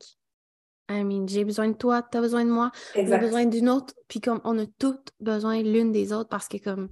I 0.90 1.02
mean, 1.02 1.26
j'ai 1.26 1.46
besoin 1.46 1.68
de 1.68 1.76
toi, 1.76 2.02
tu 2.02 2.18
as 2.18 2.20
besoin 2.20 2.44
de 2.44 2.50
moi, 2.50 2.70
Exact. 2.94 3.20
besoin 3.22 3.46
d'une 3.46 3.70
autre, 3.70 3.94
puis 4.06 4.20
comme 4.20 4.42
on 4.44 4.58
a 4.58 4.66
toutes 4.78 5.12
besoin 5.18 5.62
l'une 5.62 5.92
des 5.92 6.12
autres 6.12 6.28
parce 6.28 6.46
que 6.46 6.58
comme 6.58 6.90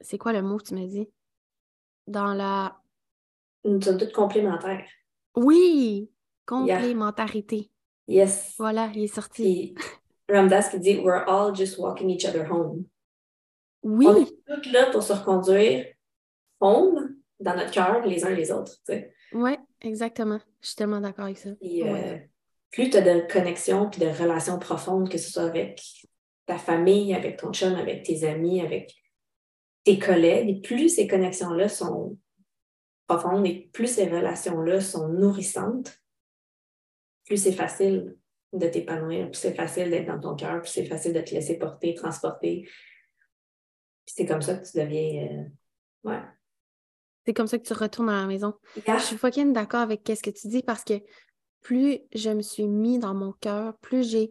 c'est 0.00 0.16
quoi 0.16 0.32
le 0.32 0.40
mot 0.40 0.56
que 0.56 0.64
tu 0.64 0.74
m'as 0.74 0.86
dit? 0.86 1.06
Dans 2.06 2.32
la 2.32 2.80
Nous 3.64 3.80
sommes 3.80 3.98
toutes 3.98 4.12
complémentaires. 4.12 4.86
Oui, 5.36 6.10
complémentarité. 6.46 7.70
Yes. 8.06 8.54
Voilà, 8.58 8.90
il 8.94 9.04
est 9.04 9.14
sorti. 9.14 9.74
Ramdas 10.28 10.68
qui 10.70 10.78
dit 10.78 10.98
We're 10.98 11.24
all 11.26 11.54
just 11.54 11.78
walking 11.78 12.10
each 12.10 12.24
other 12.24 12.50
home. 12.50 12.84
Oui, 13.82 14.06
On 14.08 14.22
est 14.22 14.26
toutes 14.46 14.72
là 14.72 14.90
pour 14.90 15.02
se 15.02 15.12
reconduire 15.12 15.86
home 16.60 17.16
dans 17.40 17.56
notre 17.56 17.70
cœur, 17.70 18.04
les 18.06 18.24
uns 18.24 18.30
les 18.30 18.50
autres. 18.50 18.72
tu 18.86 18.94
sais. 18.94 19.12
ouais, 19.32 19.58
exactement. 19.82 20.40
Je 20.60 20.68
suis 20.68 20.76
tellement 20.76 21.00
d'accord 21.00 21.26
avec 21.26 21.38
ça. 21.38 21.50
Euh, 21.50 22.18
plus 22.70 22.90
tu 22.90 22.96
as 22.96 23.02
de 23.02 23.30
connexions 23.30 23.90
puis 23.90 24.00
de 24.00 24.06
relations 24.06 24.58
profondes, 24.58 25.10
que 25.10 25.18
ce 25.18 25.30
soit 25.30 25.44
avec 25.44 25.82
ta 26.46 26.56
famille, 26.56 27.14
avec 27.14 27.38
ton 27.38 27.52
chum, 27.52 27.74
avec 27.74 28.04
tes 28.04 28.24
amis, 28.24 28.60
avec 28.60 28.94
tes 29.84 29.98
collègues, 29.98 30.64
plus 30.64 30.88
ces 30.88 31.06
connexions-là 31.06 31.68
sont 31.68 32.16
profondes 33.06 33.46
et 33.46 33.68
plus 33.72 33.86
ces 33.88 34.08
relations-là 34.08 34.80
sont 34.80 35.08
nourrissantes, 35.08 36.00
plus 37.26 37.36
c'est 37.36 37.52
facile 37.52 38.16
de 38.52 38.66
t'épanouir, 38.68 39.30
plus 39.30 39.38
c'est 39.40 39.54
facile 39.54 39.90
d'être 39.90 40.06
dans 40.06 40.20
ton 40.20 40.36
cœur, 40.36 40.60
plus 40.60 40.70
c'est 40.70 40.84
facile 40.86 41.12
de 41.12 41.20
te 41.20 41.34
laisser 41.34 41.58
porter, 41.58 41.94
transporter. 41.94 42.62
Puis 44.06 44.14
c'est 44.16 44.26
comme 44.26 44.42
ça 44.42 44.54
que 44.56 44.70
tu 44.70 44.78
deviens. 44.78 45.26
euh, 45.28 45.44
Ouais. 46.08 46.20
C'est 47.26 47.32
comme 47.32 47.46
ça 47.46 47.58
que 47.58 47.66
tu 47.66 47.72
retournes 47.72 48.10
à 48.10 48.20
la 48.20 48.26
maison. 48.26 48.52
Yeah. 48.86 48.98
Je 48.98 49.04
suis 49.04 49.16
fucking 49.16 49.54
d'accord 49.54 49.80
avec 49.80 50.02
ce 50.06 50.22
que 50.22 50.28
tu 50.30 50.48
dis 50.48 50.62
parce 50.62 50.84
que 50.84 50.94
plus 51.62 52.00
je 52.14 52.28
me 52.28 52.42
suis 52.42 52.68
mis 52.68 52.98
dans 52.98 53.14
mon 53.14 53.32
cœur, 53.32 53.78
plus 53.78 54.08
j'ai 54.08 54.30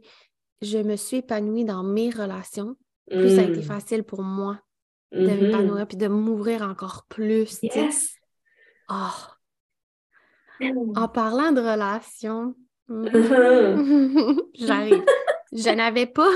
je 0.61 0.77
me 0.77 0.95
suis 0.95 1.17
épanouie 1.17 1.65
dans 1.65 1.83
mes 1.83 2.09
relations, 2.11 2.77
plus 3.09 3.35
ça 3.35 3.41
a 3.41 3.45
été 3.45 3.59
Mm. 3.59 3.63
facile 3.63 4.03
pour 4.03 4.21
moi 4.21 4.61
de 5.11 5.19
Mhm. 5.27 5.41
m'épanouir 5.41 5.87
puis 5.87 5.97
de 5.97 6.07
m'ouvrir 6.07 6.61
encore 6.61 7.05
plus. 7.09 7.59
Yes. 7.63 8.15
Ah, 8.87 9.37
en 10.95 11.07
parlant 11.07 11.51
de 11.51 11.61
relations, 11.61 12.55
Mhm. 12.89 14.41
j'arrive. 14.55 15.03
Je 15.53 15.69
n'avais 15.69 16.05
pas 16.05 16.29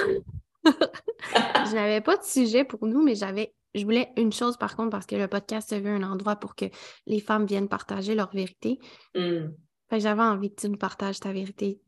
je 0.66 1.76
n'avais 1.76 2.02
pas 2.02 2.18
de 2.18 2.24
sujet 2.24 2.64
pour 2.64 2.86
nous, 2.86 3.04
mais 3.04 3.16
j'avais 3.16 3.54
je 3.76 3.84
voulais 3.84 4.12
une 4.18 4.32
chose 4.32 4.58
par 4.58 4.76
contre 4.76 4.90
parce 4.92 5.06
que 5.06 5.16
le 5.16 5.28
podcast 5.28 5.70
se 5.70 5.76
veut 5.76 5.90
un 5.92 6.04
endroit 6.04 6.36
pour 6.38 6.56
que 6.56 6.66
les 7.06 7.20
femmes 7.20 7.46
viennent 7.46 7.68
partager 7.68 8.16
leur 8.16 8.32
vérité. 8.32 8.80
Mm. 9.16 9.50
J'avais 9.92 10.22
envie 10.22 10.50
que 10.54 10.62
tu 10.62 10.70
nous 10.70 10.78
partages 10.78 11.20
ta 11.20 11.32
vérité. 11.32 11.80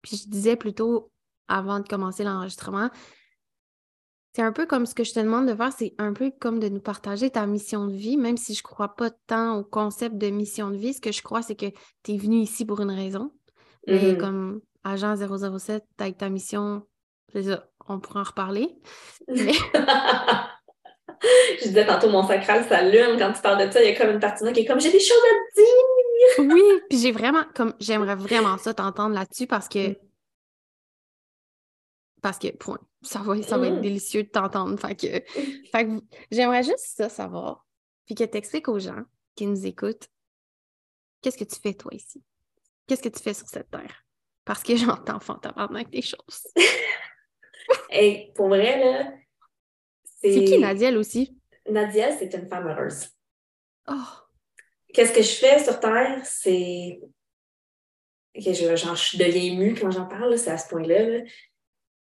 Puis 0.00 0.16
je 0.16 0.28
disais 0.28 0.56
plutôt 0.56 1.10
avant 1.48 1.80
de 1.80 1.86
commencer 1.88 2.24
l'enregistrement, 2.24 2.88
c'est 4.34 4.42
un 4.42 4.52
peu 4.52 4.66
comme 4.66 4.84
ce 4.86 4.94
que 4.94 5.04
je 5.04 5.12
te 5.12 5.20
demande 5.20 5.46
de 5.48 5.54
faire, 5.54 5.72
c'est 5.76 5.94
un 5.98 6.12
peu 6.12 6.32
comme 6.40 6.58
de 6.58 6.68
nous 6.68 6.80
partager 6.80 7.30
ta 7.30 7.46
mission 7.46 7.86
de 7.86 7.92
vie, 7.94 8.16
même 8.16 8.36
si 8.36 8.54
je 8.54 8.62
crois 8.62 8.94
pas 8.96 9.10
tant 9.26 9.58
au 9.58 9.64
concept 9.64 10.16
de 10.18 10.28
mission 10.30 10.70
de 10.70 10.76
vie. 10.76 10.92
Ce 10.94 11.00
que 11.00 11.12
je 11.12 11.22
crois, 11.22 11.42
c'est 11.42 11.54
que 11.54 11.66
tu 12.02 12.12
es 12.12 12.16
venu 12.16 12.38
ici 12.38 12.64
pour 12.64 12.80
une 12.80 12.90
raison. 12.90 13.30
Mais 13.86 14.12
Mhm. 14.12 14.18
comme 14.18 14.60
agent 14.82 15.16
007, 15.16 15.84
avec 15.98 16.18
ta 16.18 16.28
mission, 16.30 16.82
ça, 17.34 17.64
on 17.88 18.00
pourra 18.00 18.20
en 18.20 18.24
reparler. 18.24 18.74
Je 21.60 21.68
disais 21.68 21.86
tantôt, 21.86 22.10
mon 22.10 22.26
sacral 22.26 22.64
s'allume 22.68 23.18
quand 23.18 23.32
tu 23.32 23.40
parles 23.40 23.66
de 23.66 23.72
ça. 23.72 23.82
Il 23.82 23.88
y 23.90 23.94
a 23.94 23.98
comme 23.98 24.10
une 24.10 24.20
partie 24.20 24.40
de 24.42 24.48
moi 24.48 24.52
qui 24.52 24.60
est 24.60 24.64
comme 24.66 24.80
j'ai 24.80 24.90
des 24.92 25.00
choses 25.00 25.16
à 25.16 25.60
dire. 25.60 26.52
Oui, 26.54 26.62
puis 26.88 26.98
j'ai 26.98 27.12
vraiment, 27.12 27.44
comme, 27.54 27.72
j'aimerais 27.80 28.16
vraiment 28.16 28.58
ça 28.58 28.74
t'entendre 28.74 29.14
là-dessus 29.14 29.46
parce 29.46 29.68
que, 29.68 29.90
Mm. 29.90 29.94
Parce 32.24 32.38
que, 32.38 32.48
point, 32.56 32.78
ça 33.02 33.18
va, 33.18 33.40
ça 33.42 33.58
va 33.58 33.66
être 33.66 33.76
Mm. 33.76 33.80
délicieux 33.82 34.22
de 34.22 34.28
t'entendre. 34.30 34.80
Fait 34.80 34.96
que, 34.96 35.06
fait 35.70 35.84
que 35.84 36.00
j'aimerais 36.30 36.62
juste 36.62 36.78
ça 36.96 37.10
savoir, 37.10 37.66
puis 38.06 38.14
que 38.14 38.24
tu 38.24 38.38
expliques 38.38 38.66
aux 38.68 38.78
gens 38.78 39.02
qui 39.36 39.46
nous 39.46 39.66
écoutent, 39.66 40.08
qu'est-ce 41.20 41.36
que 41.36 41.44
tu 41.44 41.60
fais 41.60 41.74
toi 41.74 41.90
ici? 41.94 42.22
Qu'est-ce 42.86 43.02
que 43.02 43.10
tu 43.10 43.22
fais 43.22 43.34
sur 43.34 43.46
cette 43.46 43.70
terre? 43.70 44.06
Parce 44.46 44.62
que 44.62 44.74
j'entends 44.76 45.20
fantablement 45.20 45.82
des 45.82 46.00
choses. 46.02 46.46
Hey, 47.88 48.32
pour 48.34 48.48
vrai, 48.48 48.78
là, 48.78 49.12
C'est 50.20 50.44
qui 50.44 50.58
Nadiel 50.58 50.96
aussi? 50.98 51.38
Nadia, 51.68 52.14
c'est 52.16 52.32
une 52.34 52.46
femme 52.48 52.66
heureuse. 52.68 53.08
Oh, 53.88 53.94
Qu'est-ce 54.92 55.12
que 55.12 55.22
je 55.22 55.32
fais 55.34 55.62
sur 55.62 55.78
Terre? 55.80 56.20
C'est. 56.24 57.00
Je, 58.34 58.76
genre, 58.76 58.96
je 58.96 59.16
deviens 59.16 59.42
émue 59.52 59.74
quand 59.74 59.90
j'en 59.90 60.06
parle, 60.06 60.36
c'est 60.38 60.50
à 60.50 60.58
ce 60.58 60.68
point-là. 60.68 61.02
là. 61.08 61.24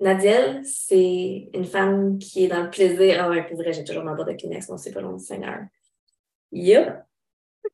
Nadiel, 0.00 0.64
c'est 0.64 1.50
une 1.52 1.66
femme 1.66 2.18
qui 2.18 2.44
est 2.44 2.48
dans 2.48 2.62
le 2.62 2.70
plaisir. 2.70 3.18
Ah 3.20 3.28
ouais, 3.28 3.46
pour 3.46 3.58
vrai, 3.58 3.72
j'ai 3.72 3.84
toujours 3.84 4.02
ma 4.02 4.14
boîte 4.14 4.28
de 4.28 4.32
Kleenex, 4.32 4.66
bon, 4.66 4.78
c'est 4.78 4.92
pas 4.92 5.02
long, 5.02 5.18
Seigneur. 5.18 5.60
Yup. 6.52 6.88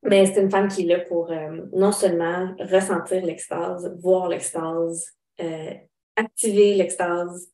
Mais 0.02 0.26
c'est 0.26 0.42
une 0.42 0.50
femme 0.50 0.68
qui 0.68 0.82
est 0.82 0.96
là 0.96 1.04
pour 1.04 1.30
euh, 1.30 1.66
non 1.72 1.92
seulement 1.92 2.54
ressentir 2.58 3.24
l'extase, 3.24 3.96
voir 4.00 4.28
l'extase, 4.28 5.16
euh, 5.40 5.74
activer 6.16 6.74
l'extase. 6.74 7.48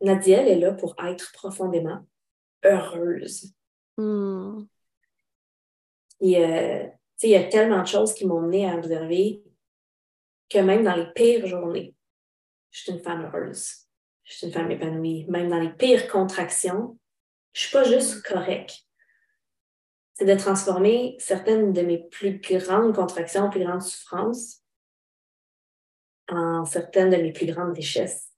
Nadiel 0.00 0.48
est 0.48 0.58
là 0.58 0.72
pour 0.72 0.94
être 1.04 1.30
profondément 1.32 2.06
heureuse. 2.64 3.52
hmm. 3.98 4.64
Et, 6.20 6.44
euh, 6.44 6.86
il 7.24 7.30
y 7.30 7.36
a 7.36 7.44
tellement 7.44 7.82
de 7.82 7.86
choses 7.86 8.14
qui 8.14 8.26
m'ont 8.26 8.40
mené 8.40 8.68
à 8.68 8.76
observer 8.76 9.44
que 10.50 10.58
même 10.58 10.82
dans 10.82 10.96
les 10.96 11.06
pires 11.14 11.46
journées, 11.46 11.94
je 12.72 12.80
suis 12.80 12.92
une 12.92 13.00
femme 13.00 13.24
heureuse. 13.24 13.86
Je 14.24 14.34
suis 14.34 14.46
une 14.46 14.52
femme 14.52 14.70
épanouie. 14.70 15.26
Même 15.28 15.50
dans 15.50 15.60
les 15.60 15.70
pires 15.70 16.08
contractions, 16.08 16.98
je 17.52 17.60
suis 17.60 17.72
pas 17.72 17.84
juste 17.84 18.22
correcte. 18.22 18.80
C'est 20.14 20.24
de 20.24 20.34
transformer 20.34 21.16
certaines 21.18 21.72
de 21.72 21.82
mes 21.82 21.98
plus 22.08 22.40
grandes 22.40 22.94
contractions, 22.94 23.50
plus 23.50 23.64
grandes 23.64 23.82
souffrances 23.82 24.62
en 26.28 26.64
certaines 26.64 27.10
de 27.10 27.16
mes 27.16 27.32
plus 27.32 27.46
grandes 27.46 27.74
richesses. 27.74 28.30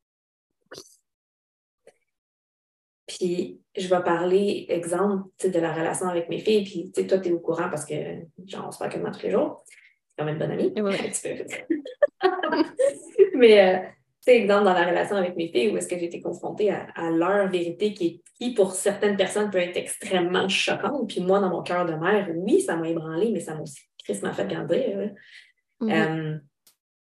Puis, 3.06 3.60
je 3.76 3.86
vais 3.86 4.02
parler, 4.02 4.66
exemple, 4.68 5.28
de 5.44 5.58
la 5.58 5.72
relation 5.72 6.08
avec 6.08 6.28
mes 6.28 6.40
filles. 6.40 6.64
Puis, 6.64 6.90
tu 6.92 7.02
sais, 7.02 7.06
toi, 7.06 7.18
tu 7.18 7.28
es 7.28 7.32
au 7.32 7.38
courant 7.38 7.68
parce 7.68 7.84
que, 7.84 7.94
genre, 8.46 8.66
on 8.68 8.72
se 8.72 8.78
parle 8.78 8.90
quasiment 8.90 9.12
tous 9.12 9.22
les 9.22 9.30
jours. 9.30 9.62
C'est 9.66 9.76
quand 10.18 10.24
même 10.24 10.34
une 10.34 10.40
bonne 10.40 10.50
amie. 10.52 10.72
Peu. 10.74 11.44
Mais, 13.34 13.60
euh, 13.60 13.88
tu 14.25 14.33
sais, 14.33 14.38
exemple, 14.38 14.64
dans 14.64 14.73
la 14.73 14.87
relation 14.87 15.16
avec 15.16 15.37
mes 15.37 15.49
filles, 15.49 15.69
où 15.69 15.76
est-ce 15.76 15.87
que 15.87 15.99
j'ai 15.99 16.07
été 16.07 16.21
confrontée 16.23 16.71
à, 16.71 16.87
à 16.95 17.11
leur 17.11 17.49
vérité 17.50 17.93
qui, 17.93 18.23
qui, 18.38 18.54
pour 18.54 18.73
certaines 18.73 19.16
personnes, 19.16 19.50
peut 19.50 19.59
être 19.59 19.76
extrêmement 19.76 20.49
choquante. 20.49 21.09
Puis, 21.09 21.21
moi, 21.21 21.40
dans 21.40 21.50
mon 21.50 21.62
cœur 21.62 21.85
de 21.85 21.93
mère, 21.93 22.26
oui, 22.35 22.62
ça 22.62 22.76
m'a 22.76 22.88
ébranlé, 22.88 23.31
mais 23.33 23.40
ça 23.40 23.54
m'a 23.54 23.61
aussi 23.61 23.83
m'a 24.23 24.33
fait 24.33 24.47
grandir. 24.47 25.12
Mhm. 25.81 25.90
Euh, 25.90 26.38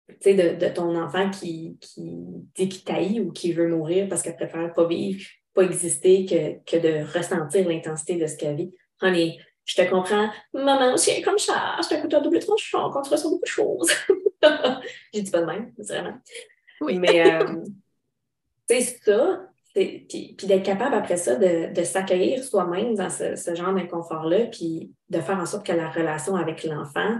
tu 0.10 0.15
sais, 0.20 0.34
de, 0.34 0.65
de 0.65 0.70
ton 0.70 1.01
enfant 1.01 1.30
qui, 1.30 1.77
qui 1.80 2.18
dit 2.56 2.68
qu'il 2.68 2.84
taillit 2.84 3.22
ou 3.22 3.32
qui 3.32 3.53
veut 3.53 3.70
mourir 3.70 4.08
parce 4.10 4.22
qu'elle 4.22 4.36
préfère 4.36 4.74
pas 4.74 4.86
vivre, 4.86 5.25
pas 5.53 5.63
exister 5.63 6.25
que, 6.25 6.60
que 6.70 6.82
de 6.82 7.18
ressentir 7.18 7.68
l'intensité 7.68 8.18
de 8.18 8.27
ce 8.27 8.36
qu'elle 8.36 8.58
vit. 8.58 8.74
Ah, 9.01 9.12
mais 9.12 9.38
je 9.65 9.75
te 9.75 9.89
comprends, 9.89 10.30
maman, 10.53 10.98
c'est 10.98 11.22
comme 11.22 11.38
ça, 11.38 11.77
c'est 11.82 11.96
un 11.96 12.01
couteau 12.01 12.18
à 12.18 12.20
double 12.20 12.39
tranchant, 12.39 12.89
quand 12.92 13.01
tu 13.01 13.12
ressens 13.12 13.30
beaucoup 13.30 13.46
de 13.46 13.48
choses. 13.48 13.92
J'ai 15.13 15.22
dit 15.22 15.32
pas 15.32 15.42
de 15.42 15.46
même, 15.46 15.74
vraiment. 15.77 16.18
Oui. 16.83 16.99
Mais, 16.99 17.33
euh, 17.33 17.45
tu 18.69 18.81
sais, 18.81 18.99
ça, 19.03 19.47
puis 19.73 20.35
d'être 20.43 20.63
capable 20.63 20.95
après 20.95 21.17
ça 21.17 21.35
de, 21.35 21.73
de 21.73 21.83
s'accueillir 21.83 22.43
soi-même 22.43 22.95
dans 22.95 23.09
ce, 23.09 23.35
ce 23.35 23.55
genre 23.55 23.73
d'inconfort-là, 23.73 24.47
puis 24.47 24.93
de 25.09 25.19
faire 25.19 25.39
en 25.39 25.45
sorte 25.45 25.65
que 25.65 25.71
la 25.71 25.89
relation 25.89 26.35
avec 26.35 26.63
l'enfant 26.63 27.19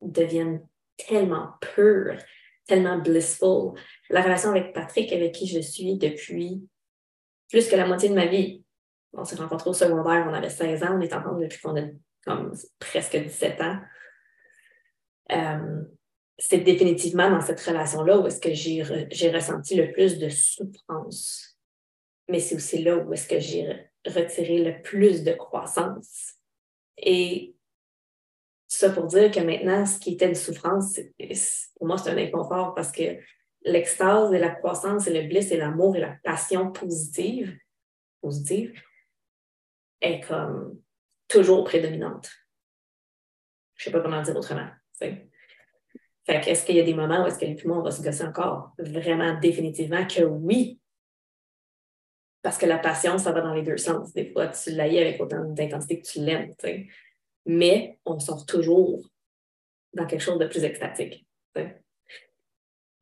devienne 0.00 0.66
tellement 0.96 1.50
pure, 1.74 2.16
tellement 2.66 2.98
blissful. 2.98 3.74
La 4.10 4.22
relation 4.22 4.50
avec 4.50 4.72
Patrick, 4.72 5.12
avec 5.12 5.32
qui 5.32 5.46
je 5.46 5.60
suis 5.60 5.96
depuis 5.96 6.66
plus 7.50 7.68
que 7.68 7.76
la 7.76 7.86
moitié 7.86 8.08
de 8.08 8.14
ma 8.14 8.26
vie. 8.26 8.64
On 9.12 9.24
s'est 9.24 9.36
rencontrés 9.36 9.70
au 9.70 9.74
secondaire, 9.74 10.26
on 10.28 10.34
avait 10.34 10.50
16 10.50 10.82
ans, 10.82 10.96
on 10.98 11.00
est 11.00 11.12
ensemble 11.12 11.42
depuis 11.42 11.60
qu'on 11.60 11.76
a 11.76 11.86
comme 12.24 12.52
presque 12.78 13.16
17 13.16 13.60
ans. 13.60 13.78
Euh, 15.30 15.82
c'est 16.38 16.58
définitivement 16.58 17.30
dans 17.30 17.40
cette 17.40 17.60
relation-là 17.60 18.18
où 18.18 18.26
est-ce 18.26 18.40
que 18.40 18.52
j'ai 18.52 18.82
re- 18.82 19.06
j'ai 19.10 19.30
ressenti 19.30 19.76
le 19.76 19.92
plus 19.92 20.18
de 20.18 20.28
souffrance. 20.28 21.58
Mais 22.28 22.40
c'est 22.40 22.56
aussi 22.56 22.82
là 22.82 22.96
où 22.96 23.12
est-ce 23.12 23.28
que 23.28 23.38
j'ai 23.38 23.62
re- 23.62 23.86
retiré 24.06 24.58
le 24.58 24.82
plus 24.82 25.22
de 25.22 25.32
croissance. 25.32 26.34
Et 26.96 27.54
ça 28.66 28.90
pour 28.90 29.06
dire 29.06 29.30
que 29.30 29.40
maintenant, 29.40 29.86
ce 29.86 29.98
qui 29.98 30.14
était 30.14 30.28
une 30.28 30.34
souffrance, 30.34 30.98
pour 31.76 31.86
moi, 31.86 31.98
c'est 31.98 32.10
un 32.10 32.18
inconfort 32.18 32.74
parce 32.74 32.90
que 32.90 33.18
l'extase 33.62 34.32
et 34.32 34.38
la 34.38 34.50
croissance 34.50 35.06
et 35.06 35.22
le 35.22 35.28
bliss 35.28 35.50
et 35.52 35.56
l'amour 35.56 35.96
et 35.96 36.00
la 36.00 36.16
passion 36.24 36.72
positive, 36.72 37.56
positive 38.20 38.80
est 40.00 40.20
comme 40.20 40.80
toujours 41.28 41.64
prédominante. 41.64 42.30
Je 43.76 43.84
sais 43.84 43.90
pas 43.90 44.00
comment 44.00 44.22
dire 44.22 44.36
autrement. 44.36 44.68
Fait 46.26 46.40
que 46.40 46.50
est-ce 46.50 46.64
qu'il 46.64 46.76
y 46.76 46.80
a 46.80 46.84
des 46.84 46.94
moments 46.94 47.22
où 47.22 47.26
est-ce 47.26 47.38
que 47.38 47.44
les 47.44 47.54
poumons 47.54 47.80
on 47.80 47.82
va 47.82 47.90
se 47.90 48.02
gosser 48.02 48.24
encore? 48.24 48.72
Vraiment, 48.78 49.38
définitivement 49.38 50.06
que 50.06 50.22
oui. 50.22 50.80
Parce 52.42 52.58
que 52.58 52.66
la 52.66 52.78
passion, 52.78 53.18
ça 53.18 53.32
va 53.32 53.40
dans 53.40 53.54
les 53.54 53.62
deux 53.62 53.76
sens. 53.76 54.12
Des 54.12 54.30
fois, 54.30 54.48
tu 54.48 54.70
l'haïs 54.70 54.98
avec 54.98 55.20
autant 55.20 55.44
d'intensité 55.44 56.00
que 56.00 56.06
tu 56.06 56.20
l'aimes. 56.20 56.50
Mais 57.46 57.98
on 58.04 58.18
sort 58.18 58.46
toujours 58.46 59.06
dans 59.92 60.06
quelque 60.06 60.20
chose 60.20 60.38
de 60.38 60.46
plus 60.46 60.64
extatique. 60.64 61.26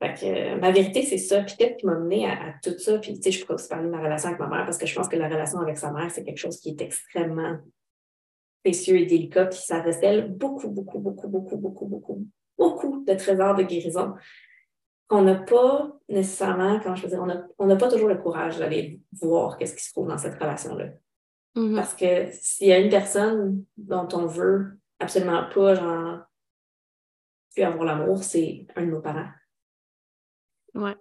Fait 0.02 0.14
que, 0.14 0.26
euh, 0.26 0.56
ma 0.58 0.72
vérité, 0.72 1.02
c'est 1.02 1.18
ça. 1.18 1.42
Puis 1.42 1.54
qu'est-ce 1.56 1.76
qui 1.76 1.86
m'a 1.86 1.94
mené 1.94 2.26
à, 2.26 2.32
à 2.32 2.52
tout 2.60 2.76
ça? 2.76 2.98
Puis, 2.98 3.14
tu 3.14 3.22
sais, 3.22 3.30
je 3.30 3.44
pourrais 3.44 3.54
aussi 3.54 3.68
parler 3.68 3.86
de 3.86 3.90
ma 3.90 4.02
relation 4.02 4.30
avec 4.30 4.40
ma 4.40 4.48
mère 4.48 4.64
parce 4.64 4.78
que 4.78 4.86
je 4.86 4.94
pense 4.96 5.08
que 5.08 5.16
la 5.16 5.28
relation 5.28 5.60
avec 5.60 5.78
sa 5.78 5.92
mère, 5.92 6.10
c'est 6.10 6.24
quelque 6.24 6.38
chose 6.38 6.58
qui 6.58 6.70
est 6.70 6.80
extrêmement 6.80 7.58
précieux 8.64 8.98
et 8.98 9.06
délicat. 9.06 9.46
Puis 9.46 9.60
ça 9.60 9.80
recèle 9.80 10.28
beaucoup, 10.28 10.68
beaucoup, 10.68 10.98
beaucoup, 10.98 11.28
beaucoup, 11.28 11.56
beaucoup, 11.56 11.86
beaucoup, 11.86 12.26
beaucoup 12.58 13.04
de 13.04 13.14
trésors 13.14 13.54
de 13.54 13.62
guérison 13.62 14.14
qu'on 15.08 15.22
n'a 15.22 15.34
pas 15.34 15.92
nécessairement, 16.08 16.80
quand 16.80 16.94
je 16.94 17.02
veux 17.02 17.08
dire, 17.08 17.22
on 17.58 17.66
n'a 17.66 17.76
pas 17.76 17.90
toujours 17.90 18.08
le 18.08 18.16
courage 18.16 18.58
d'aller 18.58 19.00
voir 19.20 19.58
qu'est-ce 19.58 19.74
qui 19.74 19.84
se 19.84 19.92
trouve 19.92 20.08
dans 20.08 20.16
cette 20.16 20.40
relation-là. 20.40 20.86
Mhm. 21.54 21.74
Parce 21.74 21.94
que 21.94 22.28
s'il 22.32 22.68
y 22.68 22.72
a 22.72 22.78
une 22.78 22.90
personne 22.90 23.64
dont 23.76 24.08
on 24.14 24.26
veut 24.26 24.78
absolument 24.98 25.48
pas, 25.52 25.74
genre, 25.74 26.20
avoir 27.58 27.84
l'amour, 27.84 28.24
c'est 28.24 28.66
un 28.76 28.86
de 28.86 28.90
nos 28.90 29.02
parents. 29.02 29.28
Ouais. 30.74 30.96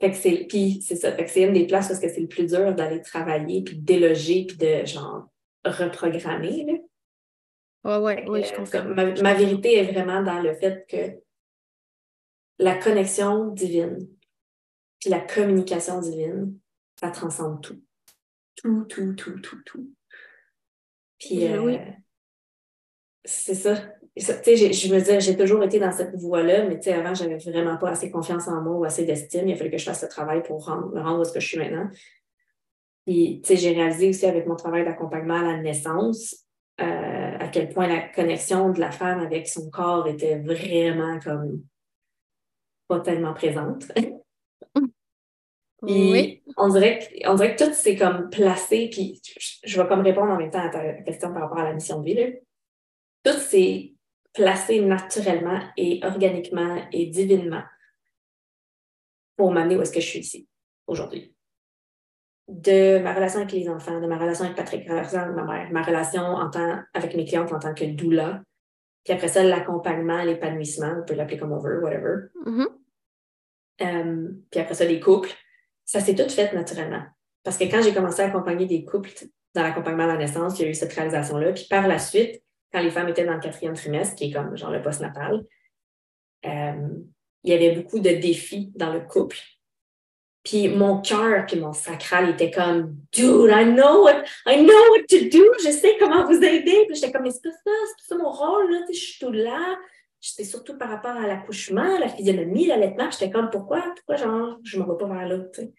Fait 0.00 0.10
que 0.10 0.16
c'est, 0.16 0.46
puis 0.48 0.80
c'est 0.82 0.96
ça, 0.96 1.12
fait 1.12 1.24
que 1.24 1.30
c'est 1.30 1.42
une 1.42 1.52
des 1.52 1.66
places 1.66 1.88
parce 1.88 2.00
que 2.00 2.08
c'est 2.08 2.20
le 2.20 2.28
plus 2.28 2.46
dur 2.46 2.74
d'aller 2.74 3.00
travailler, 3.02 3.62
puis 3.62 3.76
de 3.76 3.84
déloger, 3.84 4.46
puis 4.46 4.56
de 4.56 4.84
genre 4.84 5.28
reprogrammer. 5.64 6.64
Là. 6.64 6.72
Ouais, 7.84 7.96
ouais, 7.98 8.24
oui, 8.28 8.44
je 8.44 8.52
Euh, 8.52 8.56
comprends. 8.58 8.84
Ma, 8.84 9.12
ma 9.22 9.34
vérité 9.34 9.78
est 9.78 9.92
vraiment 9.92 10.22
dans 10.22 10.40
le 10.40 10.54
fait 10.54 10.86
que 10.88 11.20
la 12.58 12.76
connexion 12.76 13.48
divine, 13.48 14.08
puis 15.00 15.10
la 15.10 15.20
communication 15.20 16.00
divine, 16.00 16.56
ça 17.00 17.10
transcende 17.10 17.60
tout. 17.62 17.80
Tout, 18.56 18.84
tout, 18.84 19.14
tout, 19.14 19.40
tout, 19.40 19.62
tout. 19.64 19.90
Puis, 21.18 21.46
euh, 21.46 21.60
oui. 21.62 21.78
c'est 23.24 23.54
ça. 23.54 23.74
Ça, 24.18 24.34
tu 24.34 24.44
sais, 24.44 24.56
j'ai- 24.56 24.72
je 24.74 24.92
me 24.94 24.98
disais, 25.00 25.20
j'ai 25.20 25.36
toujours 25.36 25.62
été 25.64 25.78
dans 25.80 25.90
cette 25.90 26.14
voie-là, 26.16 26.66
mais 26.68 26.76
tu 26.78 26.84
sais, 26.84 26.92
avant, 26.92 27.14
j'avais 27.14 27.38
vraiment 27.38 27.78
pas 27.78 27.90
assez 27.90 28.10
confiance 28.10 28.46
en 28.46 28.60
moi 28.60 28.74
ou 28.76 28.84
assez 28.84 29.04
d'estime. 29.06 29.48
Il 29.48 29.54
a 29.54 29.56
fallu 29.56 29.70
que 29.70 29.78
je 29.78 29.84
fasse 29.84 30.02
le 30.02 30.08
travail 30.08 30.42
pour 30.42 30.64
rendre, 30.66 30.92
me 30.94 31.00
rendre 31.00 31.20
où 31.20 31.22
est-ce 31.22 31.32
que 31.32 31.40
je 31.40 31.46
suis 31.48 31.58
maintenant. 31.58 31.88
Puis, 33.06 33.40
tu 33.42 33.48
sais, 33.48 33.56
j'ai 33.56 33.72
réalisé 33.72 34.08
aussi 34.10 34.26
avec 34.26 34.46
mon 34.46 34.54
travail 34.54 34.84
d'accompagnement 34.84 35.36
à 35.38 35.42
la 35.42 35.58
naissance, 35.62 36.41
euh, 36.80 37.38
à 37.38 37.48
quel 37.48 37.68
point 37.68 37.86
la 37.86 38.00
connexion 38.08 38.70
de 38.70 38.80
la 38.80 38.90
femme 38.90 39.20
avec 39.20 39.46
son 39.48 39.70
corps 39.70 40.06
était 40.08 40.38
vraiment 40.38 41.18
comme 41.20 41.62
pas 42.88 43.00
tellement 43.00 43.34
présente. 43.34 43.84
Puis, 45.84 46.12
Oui. 46.12 46.42
on 46.56 46.68
dirait 46.68 47.00
que, 47.00 47.28
on 47.28 47.34
dirait 47.34 47.56
que 47.56 47.64
tout 47.64 47.74
s'est 47.74 47.96
comme 47.96 48.30
placé, 48.30 48.88
puis 48.88 49.20
je, 49.36 49.58
je 49.64 49.82
vais 49.82 49.88
comme 49.88 50.02
répondre 50.02 50.30
en 50.30 50.36
même 50.38 50.50
temps 50.50 50.62
à 50.64 50.68
ta 50.68 50.92
question 51.02 51.32
par 51.32 51.42
rapport 51.42 51.58
à 51.58 51.64
la 51.64 51.74
mission 51.74 52.00
de 52.00 52.04
vie. 52.04 52.14
là. 52.14 52.26
Tout 53.24 53.38
s'est 53.40 53.94
placé 54.32 54.80
naturellement 54.80 55.60
et 55.76 56.00
organiquement 56.04 56.86
et 56.92 57.06
divinement 57.06 57.62
pour 59.36 59.50
m'amener 59.52 59.76
où 59.76 59.82
est-ce 59.82 59.92
que 59.92 60.00
je 60.00 60.06
suis 60.06 60.20
ici 60.20 60.48
aujourd'hui. 60.86 61.31
De 62.54 62.98
ma 62.98 63.14
relation 63.14 63.40
avec 63.40 63.52
les 63.52 63.68
enfants, 63.68 64.00
de 64.00 64.06
ma 64.06 64.18
relation 64.18 64.44
avec 64.44 64.56
Patrick, 64.56 64.86
ma 64.86 64.96
relation 64.96 65.20
avec 65.20 65.34
ma 65.34 65.44
mère, 65.44 65.72
ma 65.72 65.82
relation 65.82 66.22
en 66.22 66.50
tant, 66.50 66.80
avec 66.92 67.16
mes 67.16 67.24
clientes 67.24 67.52
en 67.52 67.58
tant 67.58 67.72
que 67.72 67.84
doula, 67.84 68.42
puis 69.04 69.12
après 69.12 69.28
ça, 69.28 69.42
l'accompagnement, 69.42 70.22
l'épanouissement, 70.22 70.94
on 71.00 71.04
peut 71.04 71.14
l'appeler 71.14 71.38
comme 71.38 71.52
on 71.52 71.58
veut, 71.58 71.80
whatever. 71.82 72.28
Mhm. 72.46 72.68
Euh, 73.80 74.28
puis 74.50 74.60
après 74.60 74.74
ça, 74.74 74.84
les 74.84 75.00
couples, 75.00 75.32
ça 75.84 76.00
s'est 76.00 76.14
tout 76.14 76.28
fait 76.28 76.52
naturellement. 76.52 77.02
Parce 77.42 77.58
que 77.58 77.64
quand 77.64 77.82
j'ai 77.82 77.92
commencé 77.92 78.22
à 78.22 78.26
accompagner 78.26 78.66
des 78.66 78.84
couples 78.84 79.10
dans 79.54 79.62
l'accompagnement 79.62 80.04
à 80.04 80.08
la 80.08 80.16
naissance, 80.16 80.58
il 80.58 80.62
y 80.62 80.64
a 80.66 80.70
eu 80.70 80.74
cette 80.74 80.92
réalisation-là. 80.92 81.52
Puis 81.52 81.66
par 81.68 81.88
la 81.88 81.98
suite, 81.98 82.42
quand 82.72 82.80
les 82.80 82.90
femmes 82.90 83.08
étaient 83.08 83.24
dans 83.24 83.34
le 83.34 83.40
quatrième 83.40 83.74
trimestre, 83.74 84.14
qui 84.14 84.26
est 84.26 84.32
comme 84.32 84.56
genre 84.56 84.70
le 84.70 84.80
postnatal, 84.80 85.44
euh, 86.46 86.88
il 87.42 87.50
y 87.50 87.54
avait 87.54 87.74
beaucoup 87.74 87.98
de 87.98 88.10
défis 88.10 88.72
dans 88.76 88.92
le 88.92 89.00
couple. 89.00 89.36
Puis 90.44 90.68
mon 90.68 91.00
cœur 91.00 91.46
puis 91.46 91.60
mon 91.60 91.72
sacral 91.72 92.30
était 92.30 92.50
comme 92.50 92.96
Dude, 93.12 93.50
I 93.50 93.64
know 93.64 94.02
what, 94.02 94.24
I 94.46 94.62
know 94.62 94.90
what 94.90 95.04
to 95.08 95.18
do, 95.30 95.44
je 95.64 95.70
sais 95.70 95.96
comment 96.00 96.26
vous 96.26 96.42
aider. 96.42 96.84
Puis 96.88 96.96
j'étais 96.96 97.12
comme, 97.12 97.22
mais 97.22 97.30
c'est 97.30 97.42
pas 97.42 97.50
ça, 97.50 97.58
c'est 97.64 98.08
pas 98.08 98.16
ça 98.16 98.16
mon 98.16 98.30
rôle, 98.30 98.70
là, 98.72 98.80
je 98.88 98.98
suis 98.98 99.18
tout 99.24 99.30
là. 99.32 99.78
C'était 100.24 100.44
surtout 100.44 100.78
par 100.78 100.88
rapport 100.88 101.16
à 101.16 101.26
l'accouchement, 101.26 101.98
la 101.98 102.08
physionomie, 102.08 102.66
l'allaitement. 102.66 103.10
J'étais 103.10 103.30
comme, 103.30 103.50
pourquoi, 103.50 103.82
pourquoi, 103.96 104.16
genre, 104.16 104.56
je 104.62 104.78
m'en 104.78 104.86
vais 104.86 104.96
pas 104.96 105.12
vers 105.12 105.26
là, 105.28 105.38
tu 105.52 105.62
sais. 105.62 105.72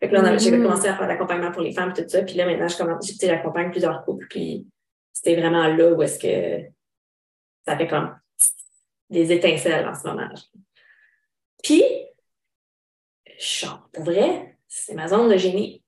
Fait 0.00 0.08
que 0.08 0.14
là, 0.14 0.36
j'ai 0.36 0.50
Mhm. 0.50 0.64
commencé 0.64 0.88
à 0.88 0.96
faire 0.96 1.08
l'accompagnement 1.08 1.50
pour 1.50 1.62
les 1.62 1.72
femmes, 1.72 1.94
tout 1.94 2.04
ça. 2.06 2.22
Puis 2.22 2.34
là, 2.34 2.44
maintenant, 2.44 2.68
je 2.68 2.76
commence, 2.76 3.10
j'accompagne 3.18 3.70
plusieurs 3.70 4.04
couples. 4.04 4.26
Puis 4.28 4.66
c'était 5.12 5.40
vraiment 5.40 5.66
là 5.68 5.92
où 5.92 6.02
est-ce 6.02 6.18
que 6.18 6.66
ça 7.66 7.76
fait 7.78 7.88
comme 7.88 8.14
des 9.08 9.32
étincelles 9.32 9.86
en 9.88 9.94
ce 9.94 10.06
moment. 10.06 10.28
Puis, 11.62 11.82
genre, 13.38 13.88
pour 13.92 14.04
vrai, 14.04 14.58
c'est 14.68 14.94
ma 14.94 15.08
zone 15.08 15.28
de 15.28 15.36
génie. 15.36 15.82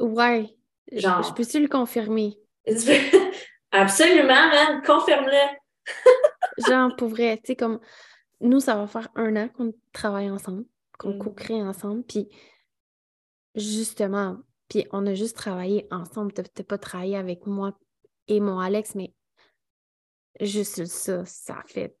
Ouais. 0.00 0.56
Genre. 0.92 1.22
Je 1.22 1.32
peux-tu 1.32 1.60
le 1.60 1.68
confirmer? 1.68 2.38
Absolument, 3.70 4.48
man, 4.48 4.82
confirme-le. 4.82 5.56
Genre, 6.68 6.94
pour 6.96 7.08
vrai, 7.08 7.36
tu 7.38 7.48
sais, 7.48 7.56
comme 7.56 7.80
nous, 8.40 8.60
ça 8.60 8.76
va 8.76 8.86
faire 8.86 9.08
un 9.16 9.34
an 9.36 9.48
qu'on 9.48 9.74
travaille 9.92 10.30
ensemble, 10.30 10.64
qu'on 10.98 11.14
Mm. 11.14 11.18
co-crée 11.18 11.62
ensemble, 11.62 12.04
puis 12.04 12.28
justement, 13.56 14.38
puis 14.68 14.86
on 14.92 15.06
a 15.06 15.14
juste 15.14 15.36
travaillé 15.36 15.86
ensemble. 15.90 16.32
T'as 16.32 16.62
pas 16.62 16.78
travaillé 16.78 17.16
avec 17.16 17.46
moi 17.46 17.76
et 18.28 18.40
mon 18.40 18.58
Alex, 18.60 18.94
mais 18.94 19.12
juste 20.40 20.84
ça, 20.86 21.24
ça 21.24 21.62
fait 21.66 21.96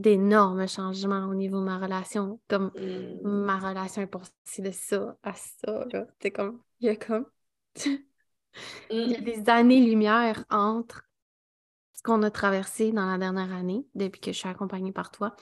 d'énormes 0.00 0.66
changements 0.68 1.26
au 1.26 1.34
niveau 1.34 1.58
de 1.60 1.64
ma 1.64 1.78
relation. 1.78 2.40
Comme 2.48 2.70
Mm. 2.76 3.28
ma 3.28 3.58
relation 3.58 4.02
est 4.02 4.06
passée 4.06 4.62
de 4.62 4.70
ça 4.70 5.16
à 5.22 5.32
ça. 5.34 5.86
C'est 6.20 6.30
comme, 6.30 6.62
il 6.80 6.86
y 6.86 6.88
a 6.90 6.96
comme, 6.96 7.26
il 8.90 9.10
y 9.10 9.14
a 9.16 9.20
des 9.20 9.48
années-lumière 9.50 10.44
entre 10.50 11.04
ce 11.92 12.02
qu'on 12.02 12.22
a 12.22 12.30
traversé 12.30 12.92
dans 12.92 13.06
la 13.06 13.18
dernière 13.18 13.52
année, 13.52 13.86
depuis 13.94 14.20
que 14.20 14.32
je 14.32 14.38
suis 14.38 14.48
accompagnée 14.48 14.92
par 14.92 15.10
toi. 15.10 15.34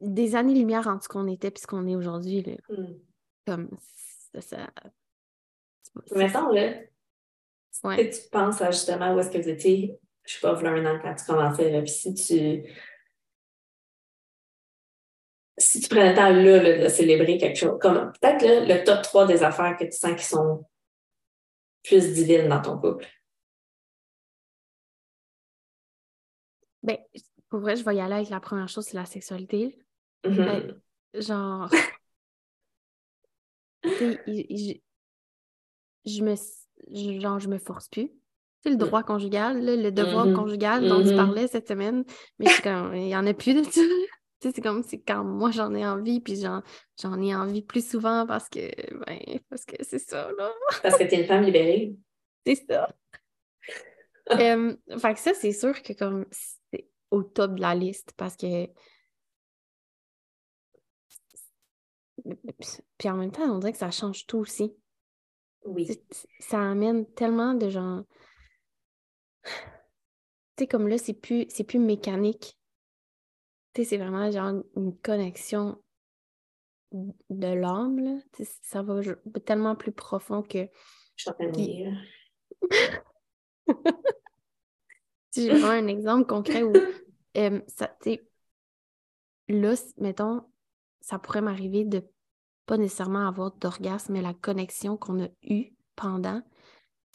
Des 0.00 0.36
années-lumière 0.36 0.86
entre 0.88 1.04
ce 1.04 1.08
qu'on 1.08 1.26
était 1.26 1.48
et 1.48 1.58
ce 1.58 1.66
qu'on 1.66 1.86
est 1.86 1.96
aujourd'hui, 1.96 2.42
là. 2.42 2.52
Mm. 2.68 2.94
Comme, 3.46 3.68
ça, 4.32 4.40
ça- 4.40 4.70
c'est- 5.82 6.16
Mettons, 6.16 6.48
là, 6.50 6.72
Ouais. 7.82 8.08
tu 8.10 8.20
penses 8.30 8.62
à 8.62 8.70
justement 8.70 9.14
où 9.14 9.18
est-ce 9.18 9.30
que 9.30 9.38
vous 9.38 9.48
étiez, 9.48 9.98
je 10.24 10.34
sais 10.34 10.40
pas, 10.40 10.54
voilà 10.54 10.70
un 10.70 10.94
an 10.96 10.98
quand 11.02 11.14
tu 11.14 11.24
commençais, 11.24 11.70
là, 11.70 11.80
puis 11.82 11.90
si 11.90 12.14
tu. 12.14 12.64
Si 15.56 15.80
tu 15.80 15.88
prenais 15.88 16.10
le 16.10 16.16
temps 16.16 16.30
là, 16.30 16.62
là, 16.62 16.84
de 16.84 16.88
célébrer 16.88 17.38
quelque 17.38 17.56
chose, 17.56 17.78
comme 17.80 18.12
peut-être 18.20 18.42
le 18.68 18.84
top 18.84 19.02
3 19.02 19.26
des 19.26 19.42
affaires 19.44 19.76
que 19.76 19.84
tu 19.84 19.92
sens 19.92 20.16
qui 20.18 20.24
sont 20.26 20.64
plus 21.84 22.12
divines 22.14 22.48
dans 22.48 22.60
ton 22.60 22.78
couple. 22.78 23.06
Ben, 26.82 26.98
pour 27.48 27.60
vrai, 27.60 27.76
je 27.76 27.84
vais 27.84 27.96
y 27.96 28.00
aller 28.00 28.14
avec 28.14 28.30
la 28.30 28.40
première 28.40 28.68
chose, 28.68 28.84
c'est 28.86 28.96
la 28.96 29.06
sexualité. 29.06 29.78
Mhm. 30.24 30.36
Ben, 30.36 30.80
genre, 31.14 31.70
il- 34.26 34.80
je, 36.04 36.12
je 36.18 36.22
me, 36.22 36.34
je- 36.34 36.63
genre, 37.20 37.38
je 37.40 37.48
me 37.48 37.58
force 37.58 37.88
plus. 37.88 38.10
Sais, 38.62 38.70
le 38.70 38.76
droit 38.76 39.02
conjugal, 39.02 39.62
là, 39.62 39.76
le 39.76 39.92
devoir 39.92 40.26
Mhm. 40.26 40.32
conjugal 40.34 40.88
dont 40.88 41.02
tu 41.02 41.10
Mhm. 41.10 41.16
parlais 41.16 41.46
cette 41.48 41.68
semaine, 41.68 42.04
mais 42.38 42.46
c'est 42.46 42.62
comme, 42.62 42.94
il 42.94 43.08
y 43.08 43.16
en 43.16 43.26
a 43.26 43.34
plus 43.34 43.54
de 43.54 43.62
ça. 43.62 43.80
Tu 44.40 44.48
sais, 44.50 44.56
c'est 44.56 44.62
comme, 44.62 44.82
c'est 44.82 45.00
quand 45.00 45.24
moi 45.24 45.50
j'en 45.52 45.74
ai 45.74 45.86
envie, 45.86 46.20
puis 46.20 46.36
j'en, 46.36 46.62
j'en 47.00 47.18
ai 47.22 47.34
envie 47.34 47.62
plus 47.62 47.86
souvent 47.88 48.26
parce 48.26 48.48
que, 48.50 48.58
ben, 49.06 49.38
parce 49.48 49.64
que 49.64 49.76
c'est 49.82 49.98
ça, 49.98 50.28
là. 50.36 50.52
Parce 50.82 50.98
que 50.98 51.04
tu 51.04 51.14
es 51.14 51.20
une 51.20 51.26
femme 51.26 51.44
libérée. 51.44 51.94
C'est 52.46 52.56
ça. 52.68 52.94
Euh, 54.32 54.74
fait 54.98 55.14
que 55.14 55.20
ça, 55.20 55.34
c'est 55.34 55.52
sûr 55.52 55.82
que 55.82 55.92
comme 55.92 56.24
c'est 56.30 56.88
au 57.10 57.22
top 57.22 57.54
de 57.56 57.60
la 57.60 57.74
liste 57.74 58.12
parce 58.16 58.36
que. 58.36 58.66
Puis 62.98 63.10
en 63.10 63.16
même 63.16 63.30
temps, 63.32 63.42
on 63.42 63.58
dirait 63.58 63.72
que 63.72 63.78
ça 63.78 63.90
change 63.90 64.26
tout 64.26 64.38
aussi. 64.38 64.74
Oui. 65.64 65.88
Ça 66.40 66.60
amène 66.70 67.06
tellement 67.14 67.54
de 67.54 67.68
gens. 67.68 68.04
Tu 69.44 69.50
sais, 70.58 70.66
comme 70.66 70.88
là, 70.88 70.98
c'est 70.98 71.14
plus, 71.14 71.46
plus 71.46 71.78
mécanique. 71.78 72.58
Tu 73.72 73.82
sais, 73.82 73.88
c'est 73.88 73.96
vraiment 73.96 74.30
genre 74.30 74.62
une 74.76 74.96
connexion 74.98 75.82
de 76.92 77.48
l'âme, 77.48 78.22
ça 78.62 78.82
va 78.82 79.00
tellement 79.44 79.74
plus 79.74 79.90
profond 79.90 80.42
que. 80.42 80.68
Je 81.16 81.24
suis 81.24 81.84
j'ai 85.34 85.48
vraiment 85.50 85.68
un 85.68 85.88
exemple 85.88 86.26
concret 86.26 86.62
où 86.62 86.72
euh, 87.36 87.60
ça, 87.66 87.88
tu 88.00 88.10
sais, 88.10 88.28
là, 89.48 89.74
mettons, 89.98 90.44
ça 91.00 91.18
pourrait 91.18 91.40
m'arriver 91.40 91.84
de 91.84 92.06
pas 92.66 92.76
nécessairement 92.76 93.26
avoir 93.28 93.52
d'orgasme, 93.52 94.12
mais 94.14 94.22
la 94.22 94.34
connexion 94.34 94.96
qu'on 94.96 95.22
a 95.24 95.28
eue 95.42 95.72
pendant 95.96 96.42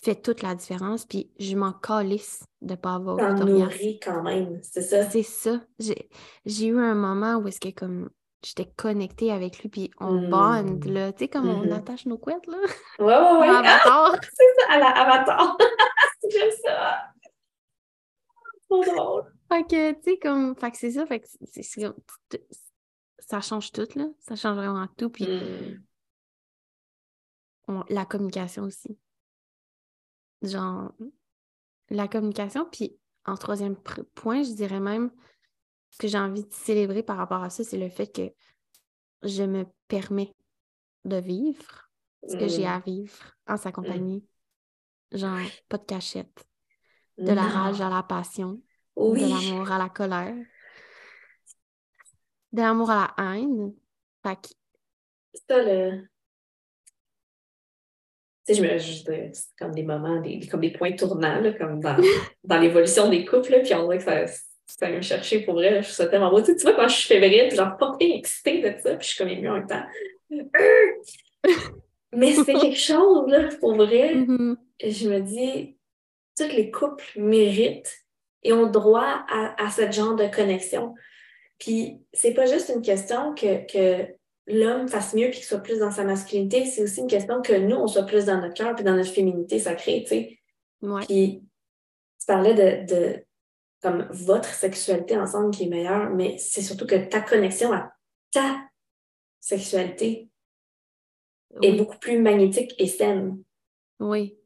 fait 0.02 0.16
toute 0.22 0.42
la 0.42 0.56
différence. 0.56 1.06
Puis 1.06 1.32
je 1.40 1.56
m'en 1.56 1.74
calisse 1.74 2.44
de 2.62 2.76
pas 2.76 2.94
avoir 2.96 3.18
d'orgasme. 3.18 3.80
quand 4.02 4.22
même, 4.24 4.60
c'est 4.64 4.82
ça. 4.82 5.10
C'est 5.10 5.24
ça. 5.24 5.62
J'ai 5.80 6.10
j'ai 6.46 6.68
eu 6.68 6.80
un 6.80 6.96
moment 6.96 7.36
où 7.38 7.48
est-ce 7.48 7.60
que 7.60 7.70
comme 7.70 8.10
j'étais 8.46 8.72
connectée 8.78 9.32
avec 9.34 9.60
lui, 9.60 9.68
puis 9.70 9.92
on 10.00 10.14
Mm. 10.14 10.30
bond, 10.30 10.80
là. 10.92 11.12
Tu 11.12 11.20
sais, 11.26 11.28
comme 11.28 11.50
on 11.50 11.66
Mhm. 11.66 11.74
attache 11.74 12.06
nos 12.06 12.18
couettes, 12.18 12.48
là. 12.48 12.58
Ouais, 13.00 13.06
ouais, 13.06 13.40
ouais. 13.42 13.48
Ah, 13.50 13.60
avatar. 13.60 14.16
c'est 14.34 14.54
ça, 14.60 14.66
à 14.74 14.80
la 14.80 14.88
Avatar. 14.88 15.58
J'aime 16.32 16.52
ça. 16.64 17.00
Trop 18.70 18.84
drôle. 18.86 19.24
Fait 19.52 19.64
que, 19.64 19.92
tu 19.94 20.12
sais, 20.12 20.18
comme, 20.20 20.56
fait 20.56 20.72
que 20.72 20.78
c'est 20.78 20.92
ça, 20.92 21.06
fait 21.06 21.20
que 21.22 21.28
c'est- 21.52 21.82
ça 23.30 23.42
change 23.42 23.72
tout, 23.72 23.88
là. 23.96 24.08
Ça 24.20 24.36
change 24.36 24.56
vraiment 24.58 24.88
tout. 24.98 25.10
Puis 25.10 25.26
Mm. 25.28 25.84
on- 27.68 27.84
la 27.90 28.06
communication 28.06 28.64
aussi. 28.64 28.98
Genre, 30.42 30.92
la 31.90 32.08
communication. 32.08 32.66
Puis 32.72 32.98
en 33.26 33.36
troisième 33.36 33.76
point, 34.16 34.44
je 34.44 34.54
dirais 34.54 34.80
même 34.80 35.12
ce 35.92 35.98
que 36.00 36.08
j'ai 36.08 36.18
envie 36.18 36.44
de 36.44 36.54
célébrer 36.54 37.04
par 37.04 37.18
rapport 37.18 37.44
à 37.44 37.50
ça, 37.50 37.64
c'est 37.64 37.78
le 37.78 37.90
fait 37.90 38.08
que 38.08 38.32
je 39.28 39.44
me 39.44 39.66
permets 39.88 40.36
de 41.06 41.18
vivre 41.18 41.92
ce 42.28 42.36
que 42.36 42.48
j'ai 42.48 42.64
Mm. 42.64 42.68
à 42.68 42.80
vivre 42.80 43.36
en 43.48 43.58
sa 43.58 43.72
compagnie. 43.72 44.26
Genre, 45.12 45.40
pas 45.68 45.78
de 45.78 45.86
cachette, 45.86 46.46
de 47.18 47.32
la 47.32 47.44
rage 47.44 47.82
à 47.82 47.90
la 47.90 48.04
passion, 48.04 48.62
Oui. 48.96 49.22
de 49.24 49.28
l'amour 49.28 49.72
à 49.72 49.78
la 49.78 49.90
colère, 49.90 50.36
de 52.52 52.62
l'amour 52.62 52.90
à 52.92 53.14
la 53.18 53.34
haine. 53.36 53.74
Fait 54.24 54.36
que, 54.36 54.50
Ça, 55.50 55.62
le. 55.64 56.08
Tu 58.48 58.54
sais, 58.56 58.56
je 58.56 58.62
me. 58.64 58.78
je- 58.78 59.04
C'est 59.34 59.56
comme 59.58 59.74
des 59.74 59.84
moments, 59.84 60.20
des, 60.22 60.40
comme 60.48 60.62
des 60.62 60.72
points 60.72 60.94
tournants, 60.94 61.40
là, 61.40 61.54
comme 61.54 61.80
dans, 61.80 61.98
dans 62.44 62.60
l'évolution 62.60 63.10
des 63.10 63.26
couples, 63.26 63.52
là, 63.52 63.60
puis 63.60 63.74
on 63.76 63.84
dirait 63.84 63.98
que 64.00 64.04
ça, 64.04 64.26
ça 64.66 64.88
vient 64.88 64.98
me 64.98 65.02
chercher 65.02 65.42
pour 65.42 65.54
vrai. 65.56 65.72
là, 65.72 65.82
Je 65.82 65.88
trouve 65.88 65.96
ça 65.96 66.08
tellement 66.08 66.32
beau. 66.32 66.40
Tu, 66.42 66.48
sais, 66.48 66.56
tu 66.56 66.64
vois, 66.64 66.74
quand 66.74 66.88
je 66.88 66.96
suis 66.96 67.08
fébrile, 67.08 67.48
puis 67.48 67.58
genre 67.58 67.78
pas 67.78 67.96
excitée 68.00 68.62
de 68.62 68.78
ça, 68.80 68.96
puis 68.96 69.08
je 69.08 69.14
suis 69.14 69.18
comme 69.18 69.30
émue 69.30 69.50
en 69.50 69.54
même 69.56 69.68
temps. 69.68 69.86
Mais 72.14 72.34
c'est 72.34 72.54
quelque 72.54 72.78
chose, 72.80 73.28
là, 73.30 73.50
pour 73.60 73.76
vrai. 73.76 74.16
mhm, 74.16 74.58
je 74.84 75.10
me 75.10 75.20
dis, 75.20 75.78
tous 76.38 76.48
les 76.48 76.72
couples 76.72 77.04
méritent 77.18 77.96
et 78.44 78.54
ont 78.54 78.68
droit 78.70 79.26
à, 79.30 79.64
à 79.64 79.70
ce 79.70 79.92
genre 79.92 80.16
de 80.16 80.28
connexion. 80.34 80.96
Puis, 81.60 82.00
c'est 82.14 82.34
pas 82.34 82.46
juste 82.46 82.72
une 82.74 82.82
question 82.82 83.36
que, 83.36 83.66
que 83.66 84.08
l'homme 84.48 84.88
fasse 84.88 85.14
mieux 85.14 85.28
puis 85.30 85.38
qu'il 85.40 85.46
soit 85.46 85.60
plus 85.60 85.80
dans 85.80 85.92
sa 85.92 86.04
masculinité, 86.04 86.66
c'est 86.66 86.82
aussi 86.84 87.02
une 87.02 87.08
question 87.08 87.42
que 87.42 87.54
nous, 87.54 87.76
on 87.76 87.88
soit 87.88 88.06
plus 88.06 88.26
dans 88.26 88.40
notre 88.42 88.54
cœur 88.56 88.74
puis 88.76 88.84
dans 88.84 88.96
notre 88.96 89.12
féminité 89.12 89.60
sacrée, 89.60 90.02
tu 90.04 90.08
sais. 90.10 90.40
ouais. 90.82 91.06
Puis, 91.06 91.44
tu 92.20 92.26
parlais 92.26 92.54
de, 92.54 92.94
de 92.94 93.26
comme 93.82 94.08
votre 94.12 94.50
sexualité 94.54 95.18
ensemble 95.18 95.52
qui 95.52 95.64
est 95.64 95.68
meilleure, 95.70 96.10
mais 96.10 96.38
c'est 96.38 96.62
surtout 96.62 96.86
que 96.88 96.96
ta 97.08 97.22
connexion 97.22 97.72
à 97.72 97.94
ta 98.32 98.58
sexualité 99.40 100.30
est 101.62 101.74
beaucoup 101.74 101.98
plus 101.98 102.20
magnétique 102.20 102.76
et 102.78 102.88
saine. 102.88 103.42
oui, 104.00 104.38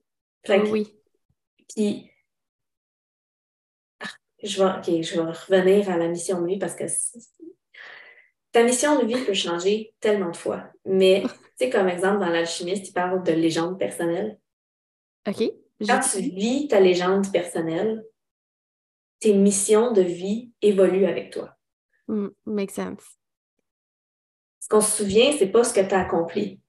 Fait 0.45 0.61
que- 0.61 0.67
oui. 0.69 0.95
Puis, 1.75 2.09
je 4.43 4.63
vais, 4.63 5.03
je 5.03 5.15
vais 5.15 5.21
revenir 5.21 5.89
à 5.89 5.97
la 5.97 6.07
mission 6.07 6.41
de 6.41 6.47
vie 6.47 6.59
parce 6.59 6.75
que 6.75 6.83
ta 8.51 8.63
mission 8.63 8.99
de 8.99 9.05
vie 9.05 9.25
peut 9.25 9.33
changer 9.33 9.93
tellement 9.99 10.29
de 10.29 10.37
fois. 10.37 10.65
Mais, 10.85 11.23
tu 11.25 11.29
sais, 11.55 11.69
comme 11.69 11.89
exemple, 11.89 12.19
dans 12.19 12.29
l'alchimiste, 12.29 12.89
il 12.89 12.93
parle 12.93 13.23
de 13.23 13.31
légende 13.31 13.79
personnelle. 13.79 14.39
OK. 15.27 15.51
Quand 15.85 15.99
tu 15.99 16.19
vis 16.19 16.67
ta 16.67 16.79
légende 16.79 17.31
personnelle, 17.31 18.05
tes 19.19 19.33
missions 19.33 19.91
de 19.91 20.01
vie 20.01 20.51
évoluent 20.61 21.05
avec 21.05 21.31
toi. 21.31 21.55
Mm, 22.07 22.27
make 22.45 22.71
sense. 22.71 23.03
Ce 24.59 24.67
qu'on 24.69 24.81
se 24.81 24.97
souvient, 24.97 25.31
c'est 25.37 25.47
pas 25.47 25.63
ce 25.63 25.73
que 25.73 25.81
tu 25.81 25.93
as 25.93 26.01
accompli. 26.01 26.59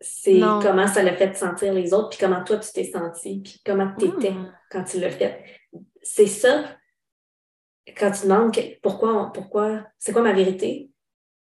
C'est 0.00 0.40
comment 0.40 0.88
ça 0.88 1.02
l'a 1.02 1.14
fait 1.14 1.30
te 1.30 1.38
sentir 1.38 1.72
les 1.72 1.94
autres, 1.94 2.08
puis 2.08 2.18
comment 2.18 2.42
toi 2.42 2.56
tu 2.56 2.72
t'es 2.72 2.90
senti, 2.90 3.40
puis 3.40 3.60
comment 3.64 3.92
tu 3.96 4.06
étais 4.06 4.32
Ah. 4.36 4.52
quand 4.68 4.82
tu 4.82 4.98
l'as 4.98 5.12
fait. 5.12 5.44
C'est 6.02 6.26
ça, 6.26 6.76
quand 7.96 8.10
tu 8.12 8.22
demandes 8.22 8.54
pourquoi, 8.82 9.30
pourquoi 9.32 9.86
c'est 9.98 10.12
quoi 10.12 10.22
ma 10.22 10.32
vérité? 10.32 10.90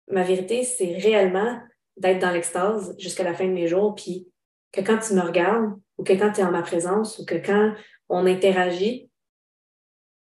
Ma 0.07 0.23
vérité, 0.23 0.63
c'est 0.63 0.97
réellement 0.97 1.61
d'être 1.97 2.19
dans 2.19 2.31
l'extase 2.31 2.95
jusqu'à 2.97 3.23
la 3.23 3.33
fin 3.33 3.45
de 3.45 3.51
mes 3.53 3.67
jours, 3.67 3.93
puis 3.95 4.31
que 4.71 4.81
quand 4.81 4.99
tu 4.99 5.13
me 5.13 5.21
regardes, 5.21 5.79
ou 5.97 6.03
que 6.03 6.13
quand 6.13 6.31
tu 6.31 6.41
es 6.41 6.43
en 6.43 6.51
ma 6.51 6.61
présence, 6.63 7.19
ou 7.19 7.25
que 7.25 7.35
quand 7.35 7.73
on 8.07 8.25
interagit, 8.25 9.11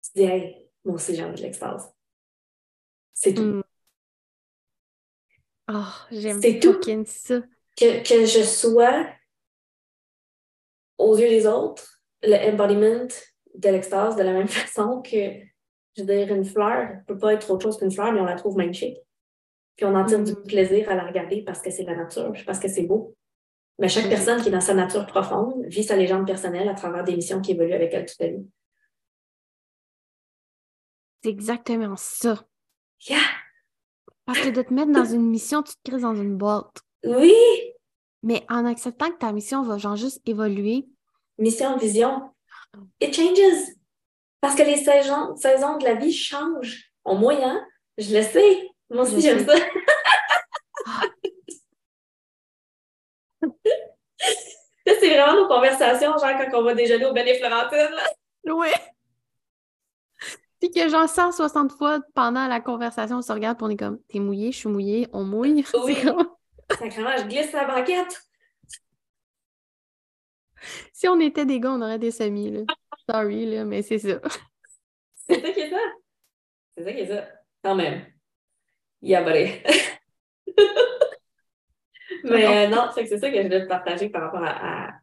tu 0.03 0.12
dis, 0.15 0.23
hey, 0.23 0.69
moi 0.83 0.95
aussi 0.95 1.15
j'ai 1.15 1.23
envie 1.23 1.36
de 1.38 1.41
l'extase. 1.43 1.93
C'est 3.13 3.33
tout. 3.33 3.43
Mm. 3.43 3.63
Oh, 5.69 5.83
j'aime 6.12 6.41
C'est 6.41 6.60
tout. 6.60 6.79
ça. 7.05 7.41
que, 7.77 8.03
que 8.07 8.25
je 8.25 8.43
sois 8.43 9.05
aux 10.97 11.17
yeux 11.17 11.29
des 11.29 11.45
autres 11.45 12.01
le 12.23 12.36
embodiment 12.51 13.07
de 13.58 13.70
l'extase 13.70 14.15
de 14.15 14.24
la 14.24 14.34
même 14.34 14.48
façon 14.48 15.02
que, 15.02 15.10
je 15.96 16.02
veux 16.04 16.06
dire, 16.06 16.34
une 16.34 16.46
fleur 16.46 16.89
ne 16.96 17.04
peut 17.06 17.17
pas 17.17 17.34
être 17.34 17.50
autre 17.52 17.63
chose 17.63 17.78
qu'une 17.78 17.91
fleur, 17.91 18.12
mais 18.12 18.20
on 18.22 18.26
la 18.26 18.36
trouve 18.36 18.56
magnifique. 18.58 18.98
Puis 19.76 19.86
on 19.86 19.93
en 19.96 20.06
tire 20.06 20.24
du 20.24 20.32
Mhm. 20.32 20.43
plaisir 20.43 20.89
à 20.89 20.96
la 20.96 21.06
regarder 21.06 21.43
parce 21.43 21.62
que 21.62 21.70
c'est 21.70 21.84
la 21.84 21.96
nature, 21.96 22.32
puis 22.32 22.43
parce 22.43 22.60
que 22.60 22.67
c'est 22.67 22.84
beau. 22.84 23.15
Mais 23.80 23.89
chaque 23.89 24.06
Mhm. 24.06 24.10
personne 24.10 24.41
qui 24.41 24.48
est 24.50 24.52
dans 24.52 24.60
sa 24.62 24.74
nature 24.74 25.06
profonde 25.06 25.63
vit 25.67 25.84
sa 25.84 25.96
légende 25.96 26.26
personnelle 26.26 26.67
à 26.67 26.74
travers 26.74 27.04
des 27.04 27.15
missions 27.15 27.41
qui 27.41 27.52
évoluent 27.52 27.74
avec 27.74 27.93
elle 27.93 28.06
toute 28.06 28.20
la 28.20 28.28
vie. 28.30 28.48
C'est 31.24 31.30
exactement 31.30 31.96
ça. 31.96 32.43
Yeah! 33.08 33.20
Parce 34.26 34.39
que 34.39 34.50
de 34.50 34.62
te 34.62 34.74
mettre 34.74 34.91
dans 34.91 35.06
une 35.06 35.30
mission, 35.30 35.62
tu 35.63 35.74
te 35.74 35.89
crées 35.91 36.02
dans 36.02 36.15
une 36.15 36.38
boîte. 36.38 36.82
Oui! 37.06 37.34
Mais 38.24 38.43
en 38.50 38.65
acceptant 38.65 39.12
que 39.12 39.17
ta 39.17 39.32
mission 39.32 39.62
va 39.62 39.78
genre 39.78 39.96
juste 39.96 40.22
évoluer, 40.28 40.88
Mission, 41.39 41.78
vision. 41.78 42.32
It 42.99 43.15
changes. 43.15 43.75
Parce 44.41 44.55
que 44.55 44.63
les 44.63 44.77
saisons, 44.77 45.35
saisons 45.35 45.77
de 45.77 45.83
la 45.83 45.95
vie 45.95 46.13
changent. 46.13 46.91
En 47.03 47.15
moyen, 47.15 47.65
je 47.97 48.15
le 48.15 48.23
sais. 48.23 48.69
Moi 48.89 49.03
aussi, 49.03 49.21
j'aime 49.21 49.45
ça. 49.45 49.55
C'est 54.85 55.09
vraiment 55.09 55.41
nos 55.41 55.47
conversations, 55.47 56.17
genre 56.17 56.21
quand 56.21 56.59
on 56.59 56.63
va 56.63 56.73
déjeuner 56.73 57.05
au 57.05 57.13
Ben 57.13 57.27
et 57.27 57.37
Florentine. 57.37 57.95
Ouais. 58.45 58.73
Puis 60.59 60.71
que 60.71 60.89
genre 60.89 61.07
160 61.07 61.71
fois 61.73 61.99
pendant 62.15 62.47
la 62.47 62.59
conversation, 62.61 63.17
on 63.17 63.21
se 63.21 63.31
regarde 63.31 63.57
et 63.59 63.63
on 63.63 63.69
est 63.69 63.77
comme 63.77 63.99
T'es 64.07 64.19
mouillé, 64.19 64.51
je 64.51 64.57
suis 64.57 64.69
mouillé, 64.69 65.07
on 65.13 65.23
mouille. 65.23 65.63
Oui. 65.83 65.97
Sacrément, 66.79 67.11
je 67.17 67.23
glisse 67.23 67.51
la 67.51 67.65
banquette. 67.65 68.21
Si 70.93 71.08
on 71.08 71.19
était 71.19 71.45
des 71.45 71.60
gars, 71.60 71.71
on 71.71 71.82
aurait 71.82 71.99
des 71.99 72.12
semis, 72.12 72.51
là. 72.51 72.62
Sorry, 73.10 73.45
là, 73.45 73.65
mais 73.65 73.82
c'est 73.82 73.99
ça. 73.99 74.19
C'est 75.15 75.41
ça 75.41 75.51
qui 75.51 75.60
est 75.60 75.69
ça. 75.69 75.77
C'est 76.77 76.84
ça 76.84 76.93
qui 76.93 76.99
est 76.99 77.08
ça. 77.08 77.27
Quand 77.63 77.75
même. 77.75 78.06
Buddy. 79.01 79.51
Mais 82.23 82.45
euh, 82.45 82.67
non, 82.69 82.88
c'est 82.93 83.06
ça 83.17 83.30
que 83.30 83.38
je 83.38 83.41
voulais 83.43 83.63
te 83.63 83.67
partager 83.67 84.10
par 84.10 84.23
rapport 84.23 84.43
à, 84.43 84.89
à- 84.89 84.93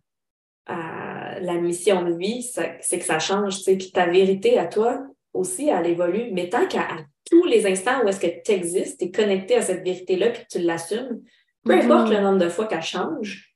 à 0.66 1.40
la 1.40 1.54
mission 1.54 2.02
de 2.02 2.14
vie, 2.16 2.42
c'est 2.42 2.98
que 2.98 3.04
ça 3.04 3.18
change, 3.18 3.58
tu 3.58 3.62
sais, 3.64 3.76
puis 3.76 3.92
ta 3.92 4.06
vérité 4.06 4.58
à 4.58 4.66
toi 4.66 5.06
aussi, 5.34 5.68
elle 5.68 5.86
évolue. 5.86 6.30
Mais 6.32 6.48
tant 6.48 6.66
qu'à 6.66 6.88
tous 7.30 7.44
les 7.44 7.66
instants 7.66 8.02
où 8.02 8.08
est-ce 8.08 8.20
que 8.20 8.42
tu 8.42 8.52
existes, 8.52 8.98
tu 8.98 9.06
es 9.06 9.10
connecté 9.10 9.56
à 9.56 9.62
cette 9.62 9.84
vérité-là, 9.84 10.30
puis 10.30 10.42
que 10.42 10.48
tu 10.50 10.58
l'assumes, 10.60 11.22
peu 11.64 11.74
Mhm. 11.76 11.90
importe 11.90 12.10
le 12.10 12.20
nombre 12.20 12.38
de 12.38 12.48
fois 12.48 12.66
qu'elle 12.66 12.82
change, 12.82 13.53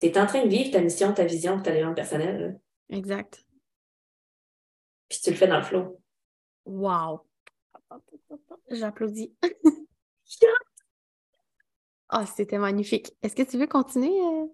tu 0.00 0.06
es 0.06 0.18
en 0.18 0.26
train 0.26 0.44
de 0.44 0.48
vivre 0.48 0.70
ta 0.72 0.80
mission, 0.80 1.12
ta 1.12 1.24
vision, 1.24 1.60
ta 1.62 1.72
légende 1.72 1.94
personnelle, 1.96 2.40
là. 2.88 2.96
Exact. 2.96 3.44
puis 5.08 5.18
tu 5.22 5.30
le 5.30 5.36
fais 5.36 5.46
dans 5.46 5.58
le 5.58 5.62
flow. 5.64 6.00
Wow. 6.66 7.20
J'applaudis. 8.70 9.34
Ah, 12.12 12.26
c'était 12.26 12.58
magnifique. 12.58 13.12
Est-ce 13.22 13.36
que 13.36 13.42
tu 13.48 13.56
veux 13.56 13.68
continuer 13.68 14.10
euh, 14.20 14.46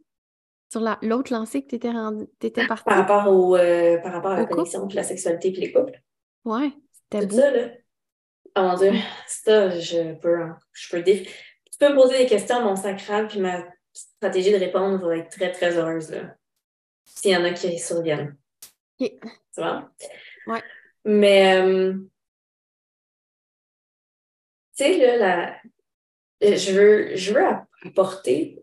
sur 0.71 0.81
la- 0.81 0.99
l'autre 1.01 1.33
lancée 1.33 1.63
que 1.63 1.69
tu 1.69 1.77
étais, 1.77 1.91
rendu, 1.91 2.27
partie? 2.69 2.85
Par 2.85 2.99
rapport, 2.99 3.33
au, 3.33 3.57
euh, 3.57 3.99
par 4.03 4.13
rapport 4.13 4.33
à 4.33 4.37
la 4.37 4.43
couple? 4.43 4.57
connexion, 4.57 4.87
puis 4.87 4.97
la 4.97 5.03
sexualité, 5.05 5.53
puis 5.53 5.63
les 5.63 5.73
couples. 5.73 5.99
Ouais, 6.45 6.71
c'était 6.93 7.27
Tout 7.27 7.35
beau. 7.35 7.41
ça, 7.41 7.51
là. 7.51 7.69
Oh 8.57 8.61
mon 8.63 8.75
Dieu, 8.75 8.93
ça, 9.27 9.71
je 9.71 10.15
peux, 10.19 10.43
hein, 10.43 10.59
je 10.73 10.89
peux 10.91 11.03
Tu 11.03 11.25
peux 11.79 11.89
me 11.91 11.95
poser 11.95 12.19
des 12.19 12.27
questions, 12.27 12.61
mon 12.63 12.77
sacral, 12.77 13.27
puis 13.29 13.41
ma 13.41 13.65
stratégie 13.97 14.53
de 14.53 14.59
répondre 14.59 15.07
va 15.07 15.17
être 15.17 15.31
très, 15.31 15.51
très 15.53 15.77
heureuse. 15.77 16.15
S'il 17.05 17.31
y 17.33 17.37
en 17.37 17.45
a 17.45 17.51
qui 17.53 17.79
surviennent. 17.79 18.37
Tu 18.99 19.11
vois? 19.57 19.91
Ouais. 20.47 20.63
Mais, 21.05 21.61
euh, 21.61 21.95
tu 24.77 24.85
sais, 24.85 24.99
là, 24.99 25.17
la- 26.41 26.57
je 26.57 26.73
veux, 26.73 27.17
je 27.17 27.33
veux 27.33 27.45
apporter 27.85 28.63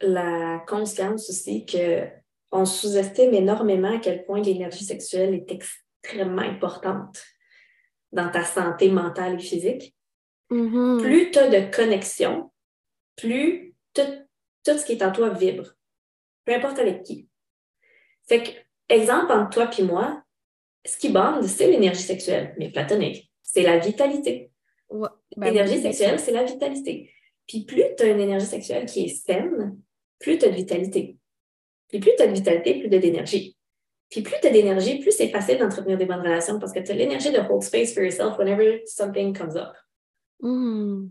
la 0.00 0.64
conscience 0.66 1.28
aussi 1.30 1.66
que 1.66 2.06
on 2.52 2.64
sous-estime 2.64 3.34
énormément 3.34 3.96
à 3.96 3.98
quel 4.00 4.24
point 4.24 4.40
l'énergie 4.42 4.84
sexuelle 4.84 5.34
est 5.34 5.50
extrêmement 5.52 6.42
importante 6.42 7.22
dans 8.12 8.30
ta 8.30 8.44
santé 8.44 8.90
mentale 8.90 9.34
et 9.34 9.38
physique. 9.42 9.94
Mhm. 10.50 10.98
Plus 11.00 11.30
tu 11.30 11.38
as 11.38 11.48
de 11.48 11.74
connexion, 11.74 12.50
plus 13.16 13.74
tout, 13.94 14.02
tout 14.64 14.76
ce 14.76 14.84
qui 14.84 14.92
est 14.92 15.02
en 15.02 15.12
toi 15.12 15.30
vibre. 15.30 15.74
Peu 16.44 16.54
importe 16.54 16.78
avec 16.78 17.02
qui. 17.02 17.28
Fait 18.28 18.42
que, 18.42 18.50
exemple 18.88 19.32
entre 19.32 19.50
toi 19.50 19.70
et 19.78 19.82
moi, 19.82 20.22
ce 20.84 20.96
qui 20.96 21.10
bande, 21.10 21.44
c'est 21.44 21.70
l'énergie 21.70 22.02
sexuelle, 22.02 22.54
mais 22.58 22.70
platonique. 22.70 23.30
C'est 23.42 23.62
la 23.62 23.78
vitalité. 23.78 24.50
Ouais. 24.88 25.08
Ben 25.36 25.46
L'énergie 25.46 25.76
oui, 25.76 25.82
sexuelle, 25.82 26.18
c'est 26.18 26.32
la 26.32 26.44
vitalité. 26.44 27.10
Puis 27.46 27.64
plus 27.64 27.84
tu 27.96 28.04
as 28.04 28.06
une 28.06 28.20
énergie 28.20 28.46
sexuelle 28.46 28.86
qui 28.86 29.04
est 29.04 29.08
saine, 29.08 29.78
plus 30.18 30.38
tu 30.38 30.44
as 30.44 30.50
de 30.50 30.54
vitalité. 30.54 31.16
Puis 31.88 31.98
plus 31.98 32.12
tu 32.16 32.22
as 32.22 32.28
de 32.28 32.32
vitalité, 32.32 32.78
plus 32.78 32.88
tu 32.88 32.96
as 32.96 33.00
d'énergie. 33.00 33.56
Puis 34.10 34.22
plus 34.22 34.36
tu 34.40 34.46
as 34.46 34.50
d'énergie, 34.50 34.98
plus 34.98 35.12
c'est 35.12 35.28
facile 35.28 35.58
d'entretenir 35.58 35.98
des 35.98 36.06
bonnes 36.06 36.20
relations 36.20 36.58
parce 36.58 36.72
que 36.72 36.80
tu 36.80 36.90
as 36.90 36.94
l'énergie 36.94 37.30
de 37.30 37.38
hold 37.38 37.62
space 37.62 37.94
for 37.94 38.02
yourself 38.02 38.38
whenever 38.38 38.82
something 38.86 39.36
comes 39.36 39.56
up. 39.56 39.74
Hmm. 40.40 41.08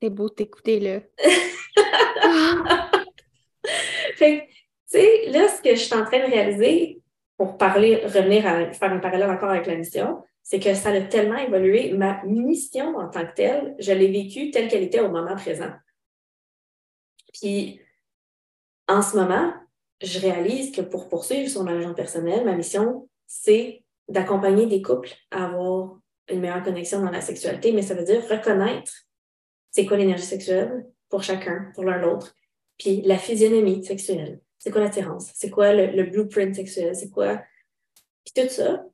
C'est 0.00 0.10
beau 0.10 0.28
t'écouter, 0.28 0.80
là. 0.80 1.00
fait 4.16 4.48
tu 4.90 4.98
sais, 4.98 5.30
là, 5.30 5.48
ce 5.48 5.60
que 5.60 5.74
je 5.74 5.80
suis 5.80 5.94
en 5.94 6.04
train 6.04 6.20
de 6.20 6.30
réaliser, 6.30 7.02
pour 7.36 7.58
parler, 7.58 7.96
revenir 8.04 8.46
à 8.46 8.72
faire 8.72 8.92
un 8.92 8.98
parallèle 8.98 9.30
encore 9.30 9.50
avec 9.50 9.66
la 9.66 9.76
mission, 9.76 10.22
c'est 10.42 10.60
que 10.60 10.74
ça 10.74 10.88
a 10.88 11.00
tellement 11.02 11.36
évolué. 11.36 11.92
Ma 11.92 12.24
mission 12.24 12.96
en 12.96 13.08
tant 13.08 13.26
que 13.26 13.34
telle, 13.34 13.76
je 13.78 13.92
l'ai 13.92 14.10
vécue 14.10 14.50
telle 14.50 14.68
qu'elle 14.68 14.82
était 14.82 15.00
au 15.00 15.10
moment 15.10 15.36
présent. 15.36 15.72
Puis, 17.34 17.80
en 18.88 19.02
ce 19.02 19.16
moment, 19.16 19.52
je 20.00 20.18
réalise 20.20 20.72
que 20.72 20.80
pour 20.80 21.08
poursuivre 21.08 21.50
son 21.50 21.66
agent 21.66 21.92
personnel, 21.94 22.44
ma 22.44 22.54
mission, 22.54 23.08
c'est 23.26 23.84
d'accompagner 24.08 24.66
des 24.66 24.80
couples 24.80 25.12
à 25.30 25.44
avoir 25.44 25.98
une 26.30 26.40
meilleure 26.40 26.62
connexion 26.62 27.02
dans 27.02 27.10
la 27.10 27.20
sexualité, 27.20 27.72
mais 27.72 27.82
ça 27.82 27.94
veut 27.94 28.04
dire 28.04 28.26
reconnaître 28.28 29.07
c'est 29.70 29.86
quoi 29.86 29.96
l'énergie 29.96 30.24
sexuelle 30.24 30.86
pour 31.08 31.22
chacun, 31.22 31.70
pour 31.74 31.84
l'un 31.84 31.98
l'autre, 31.98 32.34
puis 32.78 33.02
la 33.02 33.18
physionomie 33.18 33.84
sexuelle, 33.84 34.40
c'est 34.58 34.70
quoi 34.70 34.80
l'attirance, 34.80 35.30
c'est 35.34 35.50
quoi 35.50 35.72
le, 35.74 36.02
blueprint 36.04 36.54
sexuel, 36.54 36.94
c'est 36.94 37.10
quoi, 37.10 37.42
puis 38.24 38.34
tout 38.34 38.48
ça. 38.48 38.84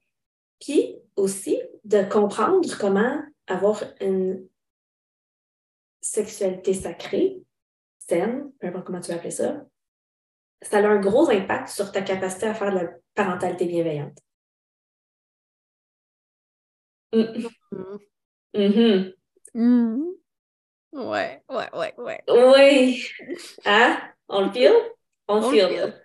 Puis 0.60 0.96
aussi 1.16 1.60
de 1.84 2.02
comprendre 2.02 2.68
comment 2.78 3.20
avoir 3.46 3.82
une 4.00 4.46
sexualité 6.00 6.74
sacrée, 6.74 7.42
saine, 7.98 8.52
peu 8.58 8.68
importe 8.68 8.87
comment 8.87 9.00
tu 9.00 9.10
vas 9.10 9.16
appeler 9.16 9.30
ça, 9.30 9.64
ça 10.62 10.78
a 10.78 10.87
un 10.87 11.00
gros 11.00 11.30
impact 11.30 11.68
sur 11.68 11.92
ta 11.92 12.02
capacité 12.02 12.46
à 12.46 12.54
faire 12.54 12.72
de 12.72 12.78
la 12.78 12.88
parentalité 13.14 13.66
bienveillante. 13.66 14.18
Mm. 17.12 17.48
Mm-hmm. 18.54 19.14
Mm. 19.54 20.14
Ouais, 20.94 21.42
ouais, 21.48 21.68
ouais, 21.74 21.94
ouais. 21.98 22.22
Oui. 22.28 23.04
Hein? 23.64 23.98
On 24.28 24.46
le 24.46 24.52
feel? 24.52 24.72
On 25.26 25.40
le 25.40 25.50
feel. 25.50 26.04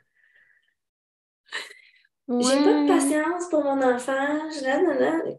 J'ai 2.28 2.64
pas 2.64 2.74
de 2.74 2.88
patience 2.88 3.50
pour 3.50 3.64
mon 3.64 3.82
enfant. 3.82 4.50
Je, 4.50 5.38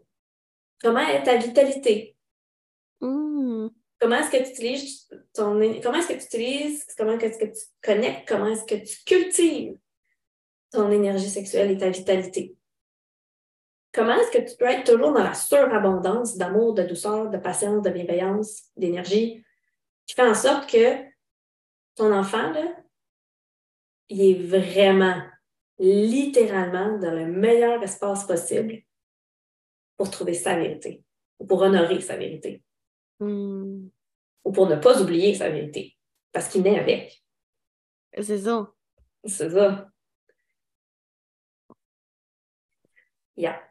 Comment 0.81 1.01
est 1.01 1.23
ta 1.23 1.35
vitalité? 1.35 2.15
Mm. 3.01 3.67
Comment 3.99 4.15
est-ce 4.15 4.31
que 4.31 4.43
tu 4.43 4.49
utilises 4.51 5.07
ton. 5.33 5.59
Comment 5.83 5.97
est-ce 5.99 6.07
que 6.07 6.13
tu 6.13 6.25
utilises, 6.25 6.85
comment 6.97 7.17
est-ce 7.17 7.37
que 7.37 7.45
tu 7.45 7.65
connectes, 7.83 8.27
comment 8.27 8.47
est-ce 8.47 8.63
que 8.63 8.75
tu 8.75 9.03
cultives 9.05 9.77
ton 10.71 10.89
énergie 10.91 11.29
sexuelle 11.29 11.71
et 11.71 11.77
ta 11.77 11.89
vitalité? 11.89 12.55
Comment 13.93 14.15
est-ce 14.15 14.31
que 14.31 14.49
tu 14.49 14.55
peux 14.57 14.65
être 14.65 14.89
toujours 14.89 15.11
dans 15.11 15.23
la 15.23 15.33
surabondance 15.33 16.37
d'amour, 16.37 16.73
de 16.73 16.83
douceur, 16.83 17.29
de 17.29 17.37
patience, 17.37 17.81
de 17.81 17.89
bienveillance, 17.89 18.69
d'énergie, 18.77 19.43
qui 20.05 20.15
fait 20.15 20.27
en 20.27 20.33
sorte 20.33 20.69
que 20.69 21.03
ton 21.95 22.13
enfant, 22.13 22.51
là, 22.51 22.73
il 24.07 24.21
est 24.21 24.43
vraiment, 24.43 25.21
littéralement, 25.77 26.97
dans 26.99 27.13
le 27.13 27.25
meilleur 27.25 27.83
espace 27.83 28.25
possible 28.25 28.81
pour 29.97 30.09
trouver 30.09 30.33
sa 30.33 30.55
vérité, 30.55 31.03
ou 31.39 31.45
pour 31.45 31.61
honorer 31.61 31.99
sa 31.99 32.15
vérité. 32.15 32.63
Hmm. 33.19 33.87
Ou 34.45 34.51
pour 34.51 34.67
ne 34.67 34.77
pas 34.77 35.01
oublier 35.01 35.35
sa 35.35 35.49
vérité, 35.49 35.97
parce 36.31 36.47
qu'il 36.47 36.63
naît 36.63 36.79
avec. 36.79 37.23
C'est 38.19 38.39
ça. 38.39 38.73
C'est 39.25 39.49
ça. 39.49 39.87
Yeah. 43.35 43.70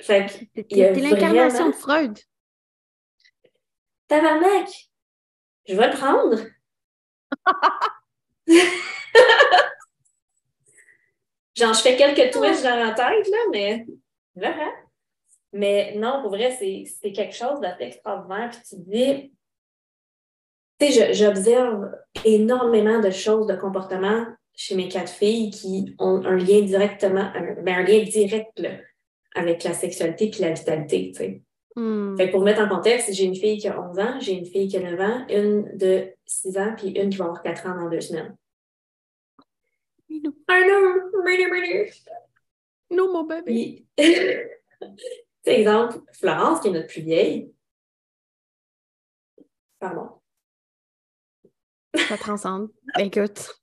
Fait 0.00 0.26
que. 0.26 0.60
T'es 0.62 0.94
l'incarnation 0.94 1.68
de 1.68 1.74
Freud. 1.74 2.18
Tabarnak! 4.06 4.68
Je 5.66 5.74
vais 5.74 5.88
le 5.88 5.96
prendre. 5.96 6.38
Genre, 11.56 11.74
je 11.74 11.80
fais 11.80 11.96
quelques 11.96 12.32
twists 12.32 12.62
dans 12.62 12.76
la 12.76 12.92
tête, 12.92 13.28
là, 13.28 13.38
mais. 13.50 13.86
Voilà. 14.34 14.70
Mais 15.52 15.94
non, 15.96 16.22
pour 16.22 16.30
vrai, 16.30 16.50
c'est 16.52 17.12
quelque 17.12 17.34
chose 17.34 17.60
d'assez 17.60 17.84
extraordinaire. 17.84 18.50
Puis 18.50 18.60
tu 18.68 18.76
te 18.76 18.90
dis, 18.90 19.32
tu 20.78 20.92
sais, 20.92 21.14
j'observe 21.14 21.90
énormément 22.24 23.00
de 23.00 23.10
choses, 23.10 23.46
de 23.46 23.56
comportements 23.56 24.26
chez 24.54 24.74
mes 24.74 24.88
quatre 24.88 25.12
filles 25.12 25.50
qui 25.50 25.94
ont 25.98 26.24
un 26.24 26.36
lien 26.36 26.62
directement, 26.62 27.32
un, 27.34 27.62
ben, 27.62 27.78
un 27.78 27.82
lien 27.82 28.02
direct 28.02 28.60
avec 29.34 29.64
la 29.64 29.72
sexualité 29.72 30.30
puis 30.30 30.40
la 30.40 30.52
vitalité, 30.52 31.12
tu 31.12 31.18
sais. 31.18 31.42
Hmm. 31.76 32.16
Fait 32.16 32.30
pour 32.30 32.42
mettre 32.42 32.60
en 32.60 32.68
contexte, 32.68 33.12
j'ai 33.12 33.24
une 33.24 33.36
fille 33.36 33.58
qui 33.58 33.68
a 33.68 33.80
11 33.80 33.98
ans, 34.00 34.18
j'ai 34.20 34.32
une 34.32 34.46
fille 34.46 34.66
qui 34.68 34.76
a 34.76 34.80
9 34.80 35.00
ans, 35.00 35.26
une 35.28 35.76
de 35.76 36.12
6 36.26 36.58
ans, 36.58 36.74
puis 36.76 36.88
une 36.88 37.10
qui 37.10 37.18
va 37.18 37.26
avoir 37.26 37.42
4 37.42 37.66
ans 37.66 37.76
dans 37.76 37.88
deux 37.88 38.00
semaines. 38.00 38.36
Non, 42.90 43.12
mon 43.12 43.24
bébé. 43.24 43.86
exemple, 45.44 45.98
Florence, 46.12 46.60
qui 46.60 46.68
est 46.68 46.72
notre 46.72 46.88
plus 46.88 47.02
vieille. 47.02 47.52
Pardon. 49.78 50.10
Ça 51.94 52.16
transcende. 52.16 52.70
Écoute. 52.98 53.54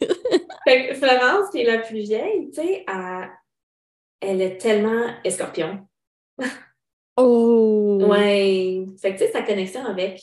Florence, 0.00 1.50
qui 1.50 1.60
est 1.60 1.64
la 1.64 1.78
plus 1.78 2.00
vieille, 2.00 2.50
tu 2.50 2.62
sais, 2.62 2.84
elle, 2.88 3.30
est 4.20 4.58
tellement 4.58 5.14
escorpion. 5.24 5.88
oh! 7.16 7.98
Ouais. 8.02 8.84
Fait 9.00 9.14
que, 9.14 9.18
tu 9.18 9.26
sais, 9.26 9.32
sa 9.32 9.42
connexion 9.42 9.84
avec 9.84 10.22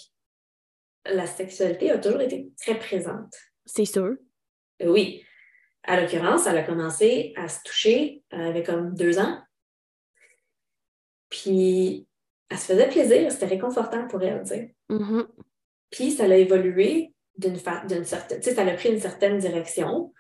la 1.06 1.26
sexualité 1.26 1.92
a 1.92 1.98
toujours 1.98 2.22
été 2.22 2.50
très 2.60 2.78
présente. 2.78 3.34
C'est 3.66 3.86
sûr. 3.86 4.16
Oui. 4.84 5.24
À 5.84 6.00
l'occurrence, 6.00 6.48
elle 6.48 6.58
a 6.58 6.64
commencé 6.64 7.34
à 7.38 7.48
se 7.48 7.62
toucher, 7.64 8.24
elle 8.30 8.42
avait 8.42 8.64
comme 8.64 8.94
deux 8.94 9.20
ans. 9.20 9.42
Puis, 11.30 12.08
elle 12.50 12.58
se 12.58 12.66
faisait 12.66 12.90
plaisir, 12.90 13.32
c'était 13.32 13.46
réconfortant 13.46 14.08
pour 14.08 14.22
elle, 14.22 14.42
tu 14.42 14.50
sais. 14.50 14.76
Mm-hmm. 14.90 15.28
Puis, 15.90 16.12
ça 16.12 16.28
l'a 16.28 16.38
évolué 16.38 17.14
d'une 17.38 17.56
certaine, 17.58 18.42
tu 18.42 18.50
sais, 18.50 18.56
ça 18.56 18.64
a 18.64 18.74
pris 18.74 18.90
une 18.90 19.00
certaine 19.00 19.38
direction. 19.38 20.14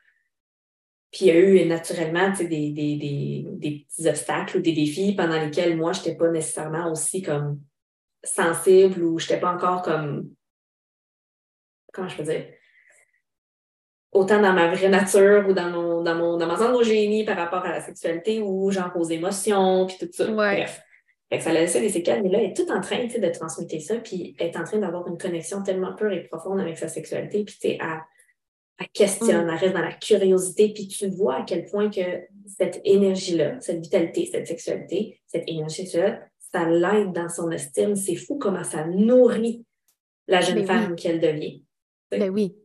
Puis, 1.11 1.25
il 1.25 1.27
y 1.27 1.31
a 1.31 1.39
eu 1.39 1.65
naturellement, 1.65 2.31
tu 2.31 2.37
sais, 2.37 2.45
des, 2.45 2.71
des, 2.71 3.85
petits 3.87 4.07
obstacles 4.07 4.57
ou 4.57 4.61
des 4.61 4.73
défis 4.73 5.15
pendant 5.15 5.39
lesquels 5.39 5.77
moi, 5.77 5.93
je 5.93 5.99
n'étais 5.99 6.15
pas 6.15 6.29
nécessairement 6.29 6.91
aussi 6.91 7.21
comme 7.21 7.61
sensible 8.23 9.01
ou 9.03 9.17
je 9.17 9.25
n'étais 9.25 9.39
pas 9.39 9.53
encore 9.53 9.81
comme, 9.81 10.29
comment 11.93 12.09
je 12.09 12.17
peux 12.17 12.23
dire, 12.23 12.45
autant 14.11 14.41
dans 14.41 14.53
ma 14.53 14.73
vraie 14.73 14.89
nature 14.89 15.45
ou 15.47 15.53
dans 15.53 15.69
mon, 15.69 16.03
dans 16.03 16.15
mon, 16.15 16.37
dans 16.37 16.47
ma 16.47 16.57
zone 16.57 16.83
génie 16.83 17.23
par 17.23 17.37
rapport 17.37 17.65
à 17.65 17.71
la 17.71 17.81
sexualité 17.81 18.41
ou 18.41 18.69
genre 18.71 18.91
aux 18.95 19.05
émotions, 19.05 19.85
puis 19.85 19.97
tout 19.99 20.09
ça. 20.11 20.27
Bref. 20.27 20.81
Fait 21.29 21.39
que 21.39 21.43
ça 21.43 21.49
a 21.49 21.53
laissé 21.53 21.81
des 21.81 21.89
séquelles, 21.89 22.23
mais 22.23 22.29
là, 22.29 22.39
elle 22.39 22.51
est 22.51 22.55
tout 22.55 22.71
en 22.71 22.79
train 22.79 23.03
de 23.05 23.29
transmettre 23.29 23.81
ça, 23.81 23.95
puis 23.97 24.35
elle 24.39 24.47
est 24.47 24.57
en 24.57 24.63
train 24.63 24.77
d'avoir 24.77 25.07
une 25.07 25.17
connexion 25.17 25.61
tellement 25.61 25.93
pure 25.93 26.11
et 26.11 26.23
profonde 26.23 26.59
avec 26.61 26.77
sa 26.77 26.87
sexualité, 26.87 27.43
puis 27.43 27.55
tu 27.55 27.67
sais, 27.67 27.77
elle, 27.81 27.99
elle, 28.77 28.89
questionne, 28.89 29.45
mm. 29.45 29.49
elle 29.49 29.55
reste 29.57 29.73
dans 29.73 29.81
la 29.81 29.93
curiosité, 29.93 30.73
puis 30.73 30.87
tu 30.87 31.07
vois 31.09 31.37
à 31.37 31.43
quel 31.43 31.65
point 31.65 31.89
que 31.89 32.23
cette 32.45 32.81
énergie-là, 32.83 33.59
cette 33.59 33.81
vitalité, 33.81 34.25
cette 34.31 34.47
sexualité, 34.47 35.21
cette 35.27 35.47
énergie 35.47 35.77
sexuelle, 35.77 36.29
ça 36.51 36.69
l'aide 36.69 37.11
dans 37.11 37.29
son 37.29 37.51
estime. 37.51 37.95
C'est 37.95 38.15
fou 38.15 38.37
comment 38.37 38.63
ça 38.63 38.85
nourrit 38.85 39.65
la 40.27 40.41
jeune 40.41 40.65
femme 40.65 40.95
qu'elle 40.95 41.19
devient. 41.19 41.63
Ben 42.11 42.29
oui. 42.29 42.55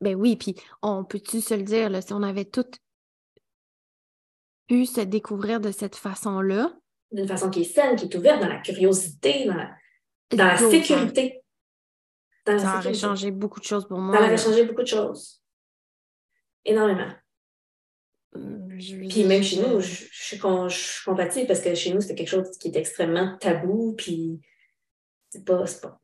Ben 0.00 0.14
oui, 0.14 0.36
puis 0.36 0.54
on 0.80 1.04
peut-tu 1.04 1.40
se 1.40 1.54
le 1.54 1.64
dire, 1.64 1.90
là, 1.90 2.00
si 2.00 2.12
on 2.12 2.22
avait 2.22 2.44
toutes 2.44 2.78
pu 4.68 4.86
se 4.86 5.00
découvrir 5.00 5.60
de 5.60 5.72
cette 5.72 5.96
façon-là, 5.96 6.72
d'une 7.10 7.26
façon 7.26 7.50
qui 7.50 7.62
est 7.62 7.64
saine, 7.64 7.96
qui 7.96 8.04
est 8.04 8.14
ouverte, 8.14 8.40
dans 8.40 8.48
la 8.48 8.58
curiosité, 8.58 9.46
dans 9.46 9.54
la, 9.54 9.70
dans 10.30 10.46
la 10.46 10.56
sécurité. 10.58 11.42
ça 12.46 12.78
aurait 12.78 12.94
changé 12.94 13.30
beaucoup 13.30 13.60
de 13.60 13.64
choses 13.64 13.88
pour 13.88 13.98
moi. 13.98 14.16
Ça 14.16 14.24
aurait 14.24 14.36
changé 14.36 14.64
beaucoup 14.66 14.82
de 14.82 14.86
choses. 14.86 15.42
Énormément. 16.64 17.08
Hum, 18.34 18.68
puis 18.78 19.24
même 19.24 19.42
chez 19.42 19.60
nous, 19.60 19.80
je, 19.80 20.04
je, 20.10 21.04
compatis 21.04 21.46
parce 21.46 21.60
que 21.60 21.74
chez 21.74 21.92
nous, 21.92 22.00
c'était 22.00 22.14
quelque 22.14 22.28
chose 22.28 22.56
qui 22.58 22.68
est 22.68 22.76
extrêmement 22.76 23.36
tabou, 23.38 23.94
puis 23.96 24.40
c'est 25.30 25.44
pas, 25.44 25.64
pas, 25.82 26.00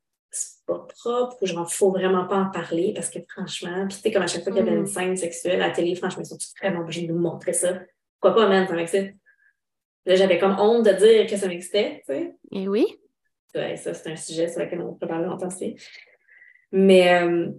pas 0.67 0.87
propre, 0.88 1.37
ou 1.43 1.47
genre, 1.47 1.71
faut 1.71 1.90
vraiment 1.90 2.27
pas 2.27 2.37
en 2.37 2.51
parler 2.51 2.93
parce 2.95 3.11
que 3.11 3.19
franchement, 3.29 3.87
puis 3.88 3.97
tu 3.97 4.03
sais, 4.03 4.12
comme 4.12 4.23
à 4.23 4.27
chaque 4.27 4.43
fois 4.43 4.53
qu'il 4.53 4.64
y 4.64 4.67
avait 4.67 4.77
une 4.77 4.85
hum. 4.85 4.87
scène 4.87 5.17
sexuelle 5.17 5.62
à 5.62 5.69
la 5.69 5.75
télé, 5.75 5.95
franchement, 5.95 6.23
ils 6.23 6.27
sont 6.27 6.38
vraiment 6.61 6.81
obligés 6.81 7.07
de 7.07 7.12
nous 7.12 7.21
montrer 7.21 7.53
ça. 7.53 7.81
Pourquoi 8.21 8.43
pas, 8.43 8.49
man, 8.49 8.67
ça 8.67 8.75
m'excite. 8.75 9.14
Là, 10.07 10.17
j'avais 10.17 10.38
comme 10.38 10.59
honte 10.59 10.85
de 10.87 10.93
dire 10.93 11.27
que 11.27 11.37
ça 11.37 11.47
m'excitait, 11.47 12.03
tu 12.07 12.14
sais. 12.14 12.35
Et 12.53 12.62
eh 12.62 12.69
oui. 12.69 12.87
Ouais, 13.55 13.77
ça, 13.77 13.95
c'est 13.95 14.11
un 14.11 14.17
sujet 14.17 14.49
sur 14.49 14.61
lequel 14.61 14.81
on 14.81 14.95
peut 14.95 15.07
parler 15.07 15.27
longtemps 15.27 15.47
aussi. 15.47 15.77
Mais, 16.73 17.23
euh, 17.23 17.51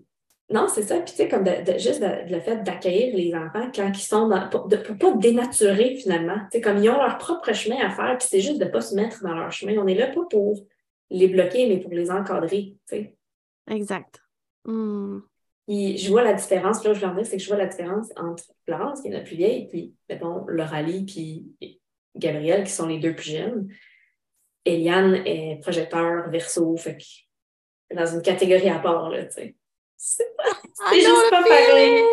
non, 0.52 0.68
c'est 0.68 0.84
ça. 0.84 1.00
Puis, 1.00 1.12
tu 1.12 1.18
sais, 1.18 1.28
comme 1.28 1.44
de, 1.44 1.78
juste 1.80 2.02
le 2.02 2.40
fait 2.40 2.62
d'accueillir 2.64 3.16
les 3.16 3.34
enfants 3.34 3.72
quand 3.74 3.90
ils 3.90 4.00
sont 4.00 4.28
dans. 4.28 4.48
Pour, 4.48 4.68
ne 4.68 4.76
pas 4.76 5.14
dénaturer 5.14 5.96
finalement. 5.96 6.38
Tu 6.52 6.58
sais, 6.58 6.62
comme 6.62 6.78
ils 6.78 6.90
ont 6.90 7.02
leur 7.02 7.18
propre 7.18 7.52
chemin 7.54 7.78
à 7.78 7.90
faire, 7.90 8.16
puis 8.18 8.28
c'est 8.30 8.42
juste 8.42 8.60
de 8.60 8.66
ne 8.66 8.70
pas 8.70 8.82
se 8.82 8.94
mettre 8.94 9.24
dans 9.24 9.34
leur 9.34 9.52
chemin. 9.52 9.76
On 9.80 9.88
est 9.88 9.96
là 9.96 10.08
pas 10.08 10.24
pour 10.30 10.64
les 11.10 11.28
bloquer, 11.28 11.68
mais 11.68 11.80
pour 11.80 11.92
les 11.92 12.12
encadrer. 12.12 12.76
Tu 12.88 12.96
sais. 12.96 13.16
Exact. 13.70 14.22
Hmm. 14.66 15.20
je 15.68 16.10
vois 16.10 16.24
la 16.24 16.34
différence, 16.34 16.84
là, 16.84 16.94
je 16.94 17.00
veux 17.00 17.08
en 17.08 17.16
dire, 17.16 17.26
c'est 17.26 17.38
que 17.38 17.44
je 17.44 17.48
vois 17.48 17.58
la 17.58 17.68
différence 17.68 18.10
entre 18.16 18.44
Florence, 18.66 19.02
qui 19.02 19.08
est 19.08 19.12
la 19.12 19.22
plus 19.22 19.36
vieille, 19.36 19.68
puis, 19.68 19.94
mettons, 20.10 20.46
Lauralie, 20.48 21.06
puis 21.06 21.80
Gabrielle, 22.16 22.64
qui 22.64 22.72
sont 22.72 22.88
les 22.88 23.00
deux 23.00 23.16
plus 23.16 23.32
jeunes. 23.32 23.68
Eliane 24.64 25.16
est 25.26 25.60
projecteur 25.62 26.30
verso, 26.30 26.76
fait 26.78 26.98
que 26.98 27.96
dans 27.96 28.06
une 28.06 28.22
catégorie 28.22 28.70
à 28.70 28.80
part, 28.80 29.10
là, 29.10 29.26
tu 29.26 29.34
sais. 29.34 29.56
C'est 29.98 30.24
ah 30.86 30.94
juste 30.94 31.30
pas 31.30 31.44
pareil. 31.44 32.04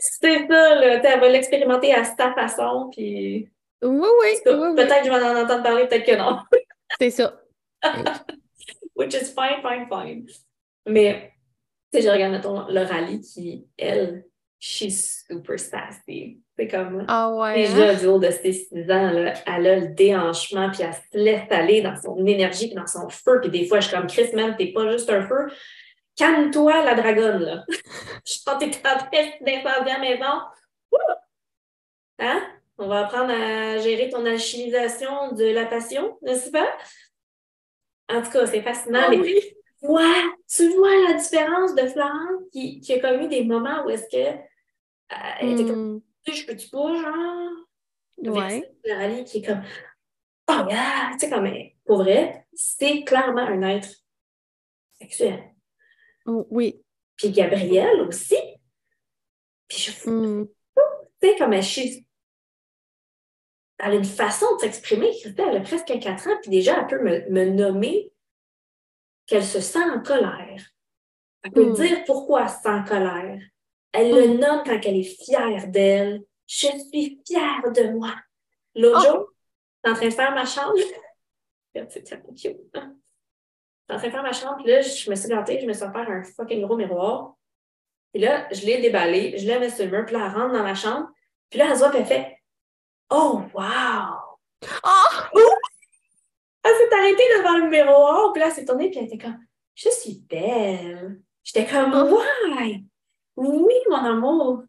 C'est 0.00 0.46
ça, 0.46 0.74
là. 0.74 1.00
Elle 1.02 1.20
va 1.20 1.28
l'expérimenter 1.28 1.92
à 1.92 2.04
sa 2.04 2.32
façon, 2.32 2.90
puis. 2.92 3.48
Oui, 3.82 4.08
oui. 4.20 4.30
peut-être 4.44 5.00
que 5.00 5.06
je 5.06 5.10
vais 5.10 5.24
en 5.24 5.42
entendre 5.42 5.62
parler, 5.62 5.86
peut-être 5.86 6.06
que 6.06 6.16
non. 6.16 6.38
C'est 6.98 7.10
ça. 7.10 7.40
Which 8.96 9.14
is 9.14 9.32
fine, 9.34 9.62
fine, 9.62 9.86
fine. 9.90 10.26
Mais, 10.86 11.32
tu 11.92 11.98
sais, 11.98 12.06
je 12.06 12.10
regarde, 12.10 12.32
mettons, 12.32 12.66
le 12.68 12.82
rallye 12.82 13.20
qui, 13.20 13.66
elle, 13.76 14.24
she's 14.58 15.24
super 15.28 15.58
sassy. 15.58 16.40
C'est 16.56 16.68
comme. 16.68 17.04
Ah 17.08 17.34
ouais. 17.34 17.66
Déjà, 17.66 17.90
hein? 17.90 17.94
du 17.94 18.06
haut 18.06 18.18
de 18.18 18.30
ses 18.30 18.52
6 18.52 18.90
ans, 18.90 19.10
là, 19.10 19.34
elle 19.46 19.66
a 19.66 19.76
le 19.76 19.88
déhanchement, 19.88 20.70
puis 20.70 20.82
elle 20.82 20.94
se 20.94 21.18
laisse 21.18 21.50
aller 21.50 21.82
dans 21.82 21.96
son 21.96 22.24
énergie, 22.26 22.66
puis 22.66 22.76
dans 22.76 22.86
son 22.86 23.08
feu. 23.08 23.40
Puis 23.40 23.50
des 23.50 23.66
fois, 23.66 23.80
je 23.80 23.88
suis 23.88 23.96
comme, 23.96 24.06
Chris, 24.06 24.30
man, 24.34 24.54
t'es 24.56 24.72
pas 24.72 24.90
juste 24.90 25.10
un 25.10 25.26
feu, 25.26 25.48
Calme-toi, 26.16 26.84
la 26.84 26.94
dragonne, 26.94 27.42
là. 27.42 27.64
je 27.68 28.44
que 28.44 28.70
t'es 28.70 28.88
en 28.88 28.98
train 28.98 29.08
d'incendier 29.40 29.92
la 29.92 29.98
maison. 29.98 30.40
Hein? 32.18 32.46
On 32.78 32.88
va 32.88 33.06
apprendre 33.06 33.32
à 33.32 33.78
gérer 33.78 34.08
ton 34.08 34.24
alchimisation 34.24 35.32
de 35.32 35.44
la 35.44 35.66
passion, 35.66 36.18
n'est-ce 36.22 36.50
pas? 36.50 36.72
En 38.08 38.22
tout 38.22 38.30
cas, 38.30 38.46
c'est 38.46 38.62
fascinant. 38.62 39.06
Oh, 39.08 39.16
oui. 39.18 39.40
tu, 39.80 39.86
vois, 39.86 40.14
tu 40.48 40.68
vois 40.76 40.94
la 41.08 41.14
différence 41.14 41.74
de 41.74 41.86
Florence 41.86 42.42
qui, 42.52 42.80
qui 42.80 42.92
a 42.92 43.00
connu 43.00 43.28
des 43.28 43.44
moments 43.44 43.84
où 43.84 43.90
est-ce 43.90 44.08
que 44.08 44.28
euh, 44.28 45.16
elle 45.40 45.50
était 45.50 45.64
comme 45.64 45.96
hmm. 45.96 46.32
je 46.32 46.46
peux-tu 46.46 46.68
pas, 46.68 46.94
genre? 46.94 48.36
Ouais. 48.36 48.72
Rallye 48.88 49.24
qui 49.24 49.38
est 49.38 49.46
comme 49.46 49.62
Oh 50.48 50.66
yeah! 50.68 51.10
Tu 51.12 51.20
sais, 51.20 51.30
comme 51.30 51.48
pour 51.86 51.98
vrai, 51.98 52.46
c'est 52.52 53.02
clairement 53.04 53.46
un 53.46 53.62
être 53.62 53.88
sexuel. 54.98 55.53
Oui. 56.26 56.82
Puis 57.16 57.30
Gabrielle 57.30 58.00
aussi. 58.02 58.38
Puis 59.68 59.78
je 59.78 60.10
mm. 60.10 60.48
tu 61.20 61.28
sais, 61.28 61.36
comme 61.36 61.52
elle, 61.52 61.64
elle 63.78 63.92
a 63.92 63.94
une 63.94 64.04
façon 64.04 64.46
de 64.56 64.60
s'exprimer, 64.60 65.10
Christelle, 65.10 65.48
elle 65.50 65.56
a 65.58 65.60
presque 65.60 65.86
4 65.86 66.28
ans, 66.28 66.38
puis 66.42 66.50
déjà, 66.50 66.80
elle 66.80 66.86
peut 66.86 67.02
me, 67.02 67.44
nommer 67.50 68.12
qu'elle 69.26 69.44
se 69.44 69.60
sent 69.60 69.82
en 69.82 70.02
colère. 70.02 70.70
Elle 71.42 71.52
peut 71.52 71.70
mm. 71.70 71.74
dire 71.74 72.04
pourquoi 72.04 72.42
elle 72.42 72.48
se 72.48 72.62
sent 72.62 72.68
en 72.68 72.84
colère. 72.84 73.40
Elle 73.92 74.14
le 74.14 74.34
mm. 74.34 74.40
nomme 74.40 74.62
quand 74.64 74.80
elle 74.84 74.96
est 74.96 75.24
fière 75.24 75.68
d'elle. 75.68 76.22
Je 76.46 76.66
suis 76.66 77.22
fière 77.26 77.72
de 77.74 77.92
moi. 77.96 78.14
L'autre 78.74 79.06
oh. 79.08 79.12
jour, 79.12 79.32
je 79.84 79.90
suis 79.90 79.92
en 79.92 79.94
train 79.94 80.08
de 80.08 80.14
faire 80.14 80.34
ma 80.34 80.44
chambre. 80.44 80.74
C'est 81.88 82.02
tellement 82.04 82.34
cute. 82.34 82.60
Hein? 83.88 83.94
en 83.94 83.98
train 83.98 84.08
de 84.08 84.12
faire 84.12 84.22
ma 84.22 84.32
chambre, 84.32 84.56
puis 84.62 84.72
là, 84.72 84.80
je 84.80 85.10
me 85.10 85.14
suis 85.14 85.28
gâtée, 85.28 85.60
je 85.60 85.66
me 85.66 85.72
suis 85.72 85.84
offert 85.84 86.08
un 86.08 86.22
fucking 86.22 86.62
gros 86.62 86.76
miroir. 86.76 87.34
Puis 88.12 88.22
là, 88.22 88.46
je 88.52 88.64
l'ai 88.64 88.80
déballé, 88.80 89.36
je 89.36 89.46
l'ai 89.46 89.58
mis 89.58 89.70
sur 89.70 89.84
le 89.84 89.90
mur, 89.90 90.06
puis 90.06 90.14
là, 90.14 90.26
elle 90.26 90.40
rentre 90.40 90.52
dans 90.52 90.62
ma 90.62 90.74
chambre. 90.74 91.08
Puis 91.50 91.58
là, 91.58 91.66
elle 91.68 91.74
se 91.74 91.78
voit, 91.78 91.90
puis 91.90 91.98
elle 91.98 92.06
fait 92.06 92.38
Oh, 93.10 93.42
wow! 93.52 94.38
Oh! 94.84 95.40
Elle 96.62 96.72
s'est 96.72 96.94
arrêtée 96.94 97.24
devant 97.38 97.58
le 97.58 97.68
miroir, 97.68 98.32
puis 98.32 98.40
là, 98.40 98.46
elle 98.48 98.54
s'est 98.54 98.64
tournée, 98.64 98.90
puis 98.90 99.00
elle 99.00 99.06
était 99.06 99.18
comme 99.18 99.38
Je 99.74 99.90
suis 99.90 100.24
belle. 100.28 101.20
J'étais 101.42 101.66
comme 101.66 101.92
oh. 101.92 102.22
Ouais! 102.56 102.82
Oui, 103.36 103.74
mon 103.90 103.96
amour. 103.96 104.62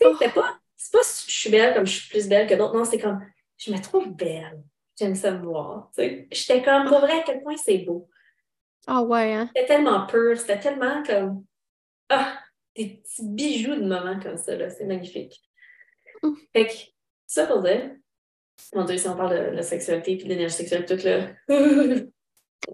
Tu 0.00 0.08
sais, 0.08 0.14
c'est 0.18 0.34
pas, 0.34 0.58
c'est 0.76 0.92
pas 0.92 1.02
je 1.02 1.32
suis 1.32 1.50
belle 1.50 1.74
comme 1.74 1.86
je 1.86 2.00
suis 2.00 2.08
plus 2.08 2.28
belle 2.28 2.48
que 2.48 2.54
d'autres. 2.54 2.74
Non, 2.74 2.84
c'est 2.84 2.98
comme 2.98 3.24
Je 3.56 3.72
me 3.72 3.78
trouve 3.80 4.08
belle. 4.08 4.62
J'aime 4.98 5.14
ça 5.14 5.30
me 5.30 5.44
voir. 5.44 5.90
J'étais 5.96 6.62
comme, 6.62 6.86
pour 6.86 7.00
vrai, 7.00 7.20
à 7.20 7.22
quel 7.22 7.42
point 7.42 7.56
c'est 7.56 7.78
beau. 7.78 8.08
Ah 8.86 9.02
ouais, 9.02 9.32
hein? 9.32 9.48
C'était 9.54 9.68
tellement 9.68 10.06
pur, 10.06 10.38
c'était 10.38 10.58
tellement 10.58 11.02
comme. 11.02 11.44
Ah, 12.08 12.38
des 12.76 13.00
petits 13.02 13.26
bijoux 13.26 13.74
de 13.74 13.86
moments 13.86 14.18
comme 14.20 14.36
ça, 14.36 14.56
là. 14.56 14.70
C'est 14.70 14.86
magnifique. 14.86 15.40
Mm. 16.22 16.32
Fait 16.52 16.66
que, 16.66 16.72
ça 17.26 17.46
pour 17.46 17.62
dire, 17.62 17.92
mon 18.74 18.84
Dieu, 18.84 18.96
si 18.96 19.08
on 19.08 19.16
parle 19.16 19.30
de 19.30 19.56
la 19.56 19.62
sexualité 19.62 20.12
et 20.12 20.16
de 20.16 20.28
l'énergie 20.28 20.54
sexuelle, 20.54 20.86
tout 20.86 20.98
là. 21.04 21.28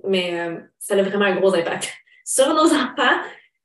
mais 0.05 0.41
euh, 0.41 0.61
ça 0.79 0.95
a 0.95 1.03
vraiment 1.03 1.25
un 1.25 1.37
gros 1.37 1.55
impact 1.55 1.93
sur 2.25 2.49
nos 2.55 2.73
enfants. 2.73 3.21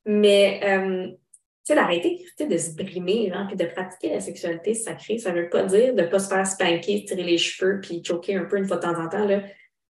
Mais, 0.05 0.59
euh, 0.63 1.07
tu 1.07 1.17
sais, 1.63 1.75
d'arrêter 1.75 2.25
de 2.39 2.57
se 2.57 2.75
brimer, 2.75 3.31
genre, 3.33 3.47
puis 3.47 3.55
de 3.55 3.65
pratiquer 3.65 4.09
la 4.09 4.19
sexualité 4.19 4.73
sacrée, 4.73 5.17
ça 5.17 5.31
veut 5.31 5.49
pas 5.49 5.63
dire 5.63 5.93
de 5.93 6.01
ne 6.01 6.07
pas 6.07 6.19
se 6.19 6.27
faire 6.27 6.45
spanker, 6.45 7.05
tirer 7.05 7.23
les 7.23 7.37
cheveux, 7.37 7.79
puis 7.81 8.03
choquer 8.03 8.35
un 8.35 8.43
peu 8.43 8.57
une 8.57 8.67
fois 8.67 8.77
de 8.77 8.81
temps 8.81 9.01
en 9.01 9.07
temps, 9.07 9.25
là. 9.25 9.43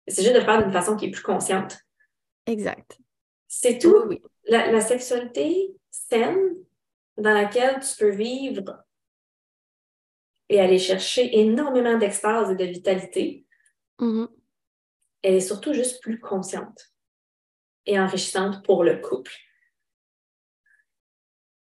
C'est 0.08 0.24
juste 0.24 0.36
de 0.36 0.42
faire 0.42 0.64
d'une 0.64 0.72
façon 0.72 0.96
qui 0.96 1.08
est 1.08 1.12
plus 1.12 1.22
consciente. 1.24 1.78
Exact. 2.48 3.00
C'est 3.48 3.78
tout? 3.78 4.04
Oui. 4.08 4.22
La, 4.48 4.82
sexualité 4.82 5.76
saine 5.92 6.56
dans 7.18 7.34
laquelle 7.34 7.80
tu 7.82 7.98
peux 7.98 8.12
vivre 8.12 8.84
et 10.50 10.60
aller 10.62 10.80
chercher 10.80 11.38
énormément 11.38 11.98
d'extase 11.98 12.52
et 12.52 12.56
de 12.56 12.64
vitalité, 12.64 13.46
mm-hmm. 14.00 14.30
elle 15.24 15.36
est 15.36 15.42
surtout 15.42 15.74
juste 15.74 16.02
plus 16.02 16.20
consciente 16.20 16.94
et 17.86 18.00
enrichissante 18.00 18.64
pour 18.64 18.86
le 18.86 18.98
couple. 18.98 19.34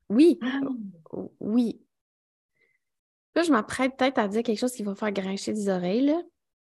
Oui, 0.09 0.39
ah. 0.41 0.61
oui. 1.39 1.81
Là, 3.35 3.43
je 3.43 3.51
m'apprête 3.51 3.95
peut-être 3.97 4.17
à 4.17 4.27
dire 4.27 4.43
quelque 4.43 4.57
chose 4.57 4.73
qui 4.73 4.83
va 4.83 4.95
faire 4.95 5.11
grincher 5.11 5.53
des 5.53 5.69
oreilles, 5.69 6.15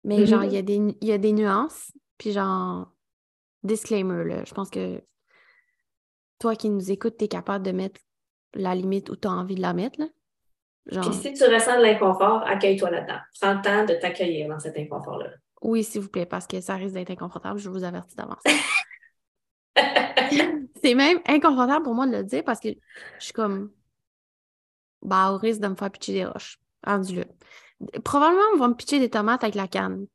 mais 0.03 0.25
genre, 0.25 0.43
il 0.43 0.53
y, 0.53 0.57
a 0.57 0.61
des, 0.61 0.75
il 0.75 1.07
y 1.07 1.11
a 1.11 1.17
des 1.17 1.33
nuances, 1.33 1.91
puis 2.17 2.31
genre, 2.31 2.91
disclaimer, 3.63 4.23
là. 4.23 4.43
Je 4.45 4.53
pense 4.53 4.69
que 4.69 5.01
toi 6.39 6.55
qui 6.55 6.69
nous 6.69 6.91
écoutes, 6.91 7.17
tu 7.17 7.25
es 7.25 7.27
capable 7.27 7.65
de 7.65 7.71
mettre 7.71 7.99
la 8.53 8.75
limite 8.75 9.09
où 9.09 9.15
tu 9.15 9.27
as 9.27 9.31
envie 9.31 9.55
de 9.55 9.61
la 9.61 9.73
mettre. 9.73 9.99
Là. 9.99 10.07
Genre... 10.87 11.13
si 11.13 11.33
tu 11.33 11.43
ressens 11.43 11.77
de 11.77 11.83
l'inconfort, 11.83 12.41
accueille-toi 12.45 12.89
là-dedans. 12.89 13.19
Prends 13.39 13.53
le 13.53 13.61
temps 13.61 13.85
de 13.85 13.93
t'accueillir 13.99 14.49
dans 14.49 14.59
cet 14.59 14.77
inconfort-là. 14.77 15.29
Oui, 15.61 15.83
s'il 15.83 16.01
vous 16.01 16.09
plaît, 16.09 16.25
parce 16.25 16.47
que 16.47 16.61
ça 16.61 16.75
risque 16.75 16.93
d'être 16.95 17.11
inconfortable, 17.11 17.59
je 17.59 17.69
vous 17.69 17.83
avertis 17.83 18.15
d'avance. 18.15 18.41
c'est 20.81 20.95
même 20.95 21.19
inconfortable 21.27 21.83
pour 21.83 21.93
moi 21.93 22.07
de 22.07 22.11
le 22.11 22.23
dire 22.23 22.43
parce 22.43 22.59
que 22.59 22.69
je 22.69 23.23
suis 23.23 23.33
comme 23.33 23.71
bah 25.01 25.31
au 25.31 25.37
risque 25.37 25.61
de 25.61 25.67
me 25.67 25.75
faire 25.75 25.91
pitcher 25.91 26.13
des 26.13 26.25
roches. 26.25 26.59
Rendu 26.85 27.15
là. 27.15 27.25
Probablement 28.03 28.43
on 28.55 28.57
va 28.57 28.67
me 28.67 28.73
pitcher 28.73 28.99
des 28.99 29.09
tomates 29.09 29.43
avec 29.43 29.55
la 29.55 29.67
canne. 29.67 30.07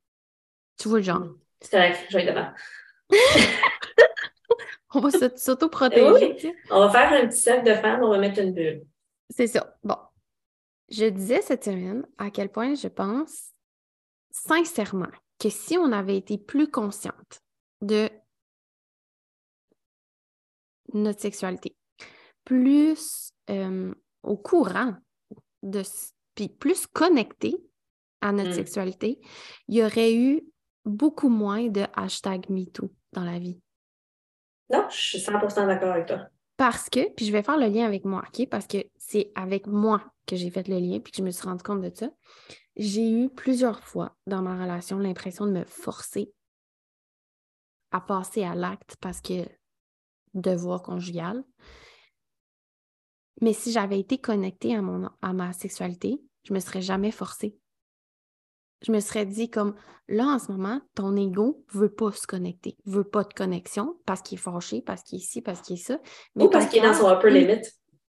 Tu 0.78 0.88
vois 0.88 0.98
le 0.98 1.04
genre. 1.04 1.24
C'est 1.60 1.76
vrai, 1.76 1.96
je 2.10 2.18
vais 2.18 2.26
devant. 2.26 2.50
On 4.94 5.00
va 5.00 5.10
s'auto-protéger. 5.36 6.54
On 6.70 6.80
va 6.80 6.90
faire 6.90 7.12
un 7.12 7.26
petit 7.26 7.40
sac 7.40 7.64
de 7.64 7.74
femmes, 7.74 8.02
on 8.02 8.10
va 8.10 8.18
mettre 8.18 8.40
une 8.40 8.52
bulle. 8.52 8.84
C'est 9.30 9.46
ça. 9.46 9.76
Bon. 9.82 9.96
Je 10.90 11.06
disais 11.06 11.40
cette 11.40 11.64
semaine 11.64 12.06
à 12.18 12.30
quel 12.30 12.50
point 12.50 12.74
je 12.74 12.88
pense 12.88 13.52
sincèrement 14.30 15.10
que 15.38 15.48
si 15.48 15.78
on 15.78 15.92
avait 15.92 16.16
été 16.16 16.38
plus 16.38 16.70
consciente 16.70 17.40
de 17.80 18.08
notre 20.92 21.20
sexualité, 21.20 21.76
plus 22.44 23.32
euh, 23.50 23.92
au 24.22 24.36
courant 24.36 24.94
de 25.62 25.82
puis 26.34 26.48
plus 26.48 26.86
connecté 26.86 27.56
à 28.20 28.32
notre 28.32 28.50
mm. 28.50 28.54
sexualité, 28.54 29.20
il 29.68 29.76
y 29.76 29.84
aurait 29.84 30.14
eu 30.14 30.42
beaucoup 30.84 31.28
moins 31.28 31.68
de 31.68 31.84
hashtag 31.94 32.48
MeToo 32.50 32.90
dans 33.14 33.24
la 33.24 33.38
vie. 33.38 33.60
Non, 34.70 34.86
je 34.90 34.96
suis 34.96 35.18
100% 35.18 35.66
d'accord 35.66 35.92
avec 35.92 36.06
toi. 36.06 36.26
Parce 36.56 36.88
que, 36.88 37.12
puis 37.14 37.26
je 37.26 37.32
vais 37.32 37.42
faire 37.42 37.58
le 37.58 37.66
lien 37.66 37.84
avec 37.84 38.04
moi, 38.04 38.22
OK? 38.28 38.48
Parce 38.48 38.66
que 38.66 38.78
c'est 38.96 39.32
avec 39.34 39.66
moi 39.66 40.02
que 40.26 40.36
j'ai 40.36 40.50
fait 40.50 40.68
le 40.68 40.78
lien, 40.78 41.00
puis 41.00 41.12
que 41.12 41.18
je 41.18 41.22
me 41.22 41.30
suis 41.30 41.46
rendu 41.46 41.62
compte 41.62 41.82
de 41.82 41.90
ça. 41.92 42.10
J'ai 42.76 43.10
eu 43.10 43.28
plusieurs 43.28 43.80
fois 43.80 44.16
dans 44.26 44.42
ma 44.42 44.60
relation 44.60 44.98
l'impression 44.98 45.46
de 45.46 45.52
me 45.52 45.64
forcer 45.64 46.32
à 47.90 48.00
passer 48.00 48.42
à 48.42 48.54
l'acte 48.54 48.96
parce 49.00 49.20
que 49.20 49.46
devoir 50.34 50.82
conjugal. 50.82 51.44
Mais 53.40 53.52
si 53.52 53.72
j'avais 53.72 54.00
été 54.00 54.18
connectée 54.18 54.74
à, 54.74 54.82
mon, 54.82 55.10
à 55.22 55.32
ma 55.32 55.52
sexualité, 55.52 56.20
je 56.44 56.54
me 56.54 56.60
serais 56.60 56.82
jamais 56.82 57.10
forcée 57.10 57.56
je 58.84 58.92
me 58.92 59.00
serais 59.00 59.26
dit 59.26 59.50
comme 59.50 59.74
là 60.08 60.24
en 60.24 60.38
ce 60.38 60.52
moment, 60.52 60.80
ton 60.94 61.16
ego 61.16 61.64
veut 61.72 61.92
pas 61.92 62.12
se 62.12 62.26
connecter, 62.26 62.76
veut 62.84 63.04
pas 63.04 63.24
de 63.24 63.32
connexion 63.32 63.96
parce 64.06 64.22
qu'il 64.22 64.38
est 64.38 64.42
fâché, 64.42 64.82
parce 64.82 65.02
qu'il 65.02 65.18
est 65.18 65.22
ici, 65.22 65.40
parce 65.40 65.60
qu'il 65.60 65.76
est 65.76 65.82
ça. 65.82 65.98
Mais 66.34 66.44
ou 66.44 66.50
parce 66.50 66.66
qu'il 66.66 66.78
est 66.78 66.86
dans 66.86 66.94
son 66.94 67.10
upper 67.10 67.30
limit. 67.30 67.62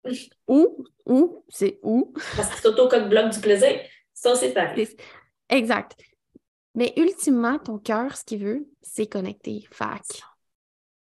Ou, 0.47 0.85
ou, 1.05 1.45
c'est 1.49 1.81
où. 1.83 2.15
Parce 2.37 2.49
qu'il 2.51 2.61
s'auto-bloque 2.61 3.33
du 3.33 3.41
plaisir. 3.41 3.81
Ça, 4.15 4.37
c'est 4.37 4.53
pareil. 4.53 4.89
Exact. 5.49 5.97
Mais 6.77 6.93
ultimement, 6.97 7.59
ton 7.59 7.79
cœur, 7.79 8.17
ce 8.17 8.23
qu'il 8.23 8.45
veut, 8.45 8.69
c'est 8.83 9.09
connecter. 9.09 9.67
Fac. 9.73 10.05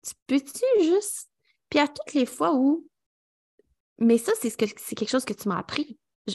Tu 0.05 0.13
peux-tu 0.27 0.65
juste. 0.83 1.31
Puis 1.69 1.79
à 1.79 1.87
toutes 1.87 2.15
les 2.15 2.27
fois 2.27 2.57
où. 2.57 2.85
Mais 3.99 4.19
ça, 4.19 4.33
c'est 4.41 4.51
ce 4.51 4.57
que 4.57 4.67
c'est 4.77 4.97
quelque 4.97 5.11
chose 5.11 5.25
que 5.25 5.35
tu 5.35 5.49
m'as 5.49 5.59
appris. 5.59 5.97
Je, 6.27 6.35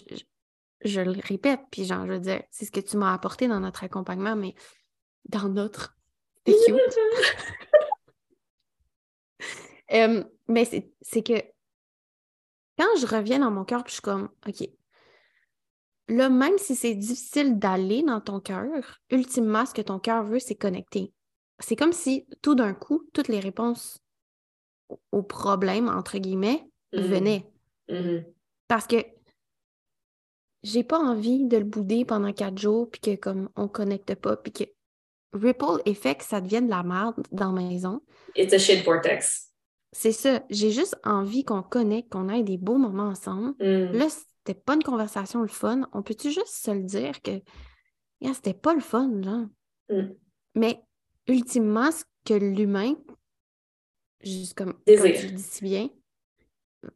le 0.83 1.27
répète, 1.27 1.61
puis 1.71 1.85
genre, 1.85 2.05
je 2.05 2.13
veux 2.13 2.19
dire, 2.19 2.43
c'est 2.51 2.65
ce 2.65 2.71
que 2.71 2.79
tu 2.79 2.97
m'as 2.97 3.13
apporté 3.13 3.47
dans 3.47 3.59
notre 3.59 3.83
accompagnement, 3.83 4.35
mais 4.35 4.55
dans 5.25 5.49
notre. 5.49 5.97
Cute. 6.45 6.55
mais 10.47 10.65
c'est 11.01 11.23
que 11.23 11.41
quand 12.77 12.97
je 12.99 13.07
reviens 13.07 13.39
dans 13.39 13.51
mon 13.51 13.65
cœur, 13.65 13.83
puis 13.83 13.91
je 13.91 13.95
suis 13.95 14.01
comme, 14.01 14.29
OK, 14.47 14.69
là, 16.07 16.29
même 16.29 16.57
si 16.57 16.75
c'est 16.75 16.95
difficile 16.95 17.57
d'aller 17.57 18.03
dans 18.03 18.21
ton 18.21 18.39
cœur, 18.39 18.67
ultimement, 19.09 19.65
ce 19.65 19.73
que 19.73 19.81
ton 19.81 19.99
cœur 19.99 20.23
veut, 20.23 20.39
c'est 20.39 20.55
connecter. 20.55 21.13
C'est 21.59 21.75
comme 21.75 21.93
si 21.93 22.27
tout 22.41 22.55
d'un 22.55 22.73
coup, 22.73 23.09
toutes 23.13 23.29
les 23.29 23.39
réponses 23.39 24.03
aux 25.11 25.23
problèmes, 25.23 25.87
entre 25.87 26.17
guillemets, 26.17 26.69
mm-hmm. 26.93 27.01
venaient. 27.01 27.51
Mm-hmm. 27.89 28.25
Parce 28.67 28.87
que 28.87 28.97
j'ai 30.65 30.83
pas 30.83 30.97
envie 30.97 31.45
de 31.45 31.57
le 31.57 31.63
bouder 31.63 32.05
pendant 32.05 32.33
quatre 32.33 32.57
jours, 32.57 32.89
puis 32.89 32.99
que 32.99 33.15
comme 33.15 33.49
on 33.55 33.67
connecte 33.67 34.15
pas, 34.15 34.35
puis 34.35 34.51
que 34.51 34.63
ripple 35.31 35.81
effect, 35.85 36.23
ça 36.23 36.41
devienne 36.41 36.65
de 36.65 36.71
la 36.71 36.81
merde 36.81 37.15
dans 37.31 37.51
la 37.51 37.61
maison. 37.61 38.01
It's 38.35 38.53
a 38.53 38.57
shit 38.57 38.83
vortex. 38.83 39.51
C'est 39.91 40.11
ça. 40.11 40.43
J'ai 40.49 40.71
juste 40.71 40.97
envie 41.03 41.45
qu'on 41.45 41.61
connecte, 41.61 42.11
qu'on 42.11 42.29
ait 42.29 42.43
des 42.43 42.57
beaux 42.57 42.77
moments 42.77 43.09
ensemble. 43.09 43.53
Mm. 43.59 43.97
Là, 43.97 44.07
c'était 44.09 44.59
pas 44.59 44.73
une 44.73 44.83
conversation 44.83 45.41
le 45.41 45.47
fun. 45.47 45.87
On 45.93 46.01
peut-tu 46.01 46.31
juste 46.31 46.47
se 46.47 46.71
le 46.71 46.83
dire 46.83 47.21
que 47.21 47.39
c'était 48.33 48.55
pas 48.55 48.73
le 48.73 48.81
fun, 48.81 49.21
genre? 49.21 49.45
Mm. 49.89 50.13
Mais 50.55 50.81
ultimement, 51.27 51.91
ce 51.91 52.03
que 52.25 52.33
l'humain, 52.33 52.95
juste 54.21 54.55
comme, 54.55 54.73
comme, 54.73 55.11
tu 55.13 55.27
dis 55.27 55.43
si 55.43 55.63
bien, 55.63 55.89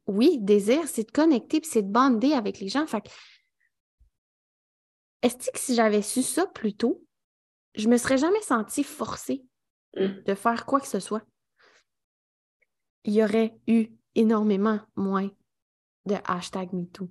oui, 0.07 0.39
désir, 0.41 0.87
c'est 0.87 1.03
de 1.03 1.11
connecter 1.11 1.61
puis 1.61 1.69
c'est 1.71 1.83
de 1.83 1.91
bander 1.91 2.33
avec 2.33 2.59
les 2.59 2.67
gens. 2.67 2.87
Fait 2.87 3.03
est-ce 5.21 5.51
que 5.51 5.59
si 5.59 5.75
j'avais 5.75 6.01
su 6.01 6.21
ça 6.21 6.47
plus 6.47 6.75
tôt, 6.75 7.03
je 7.75 7.87
me 7.87 7.97
serais 7.97 8.17
jamais 8.17 8.41
sentie 8.41 8.83
forcée 8.83 9.43
mm. 9.95 10.23
de 10.25 10.35
faire 10.35 10.65
quoi 10.65 10.79
que 10.79 10.87
ce 10.87 10.99
soit? 10.99 11.23
il 13.09 13.13
y 13.13 13.23
aurait 13.23 13.57
eu 13.67 13.87
énormément 14.15 14.79
moins 14.95 15.29
de 16.05 16.15
hashtag 16.25 16.73
MeToo. 16.73 17.09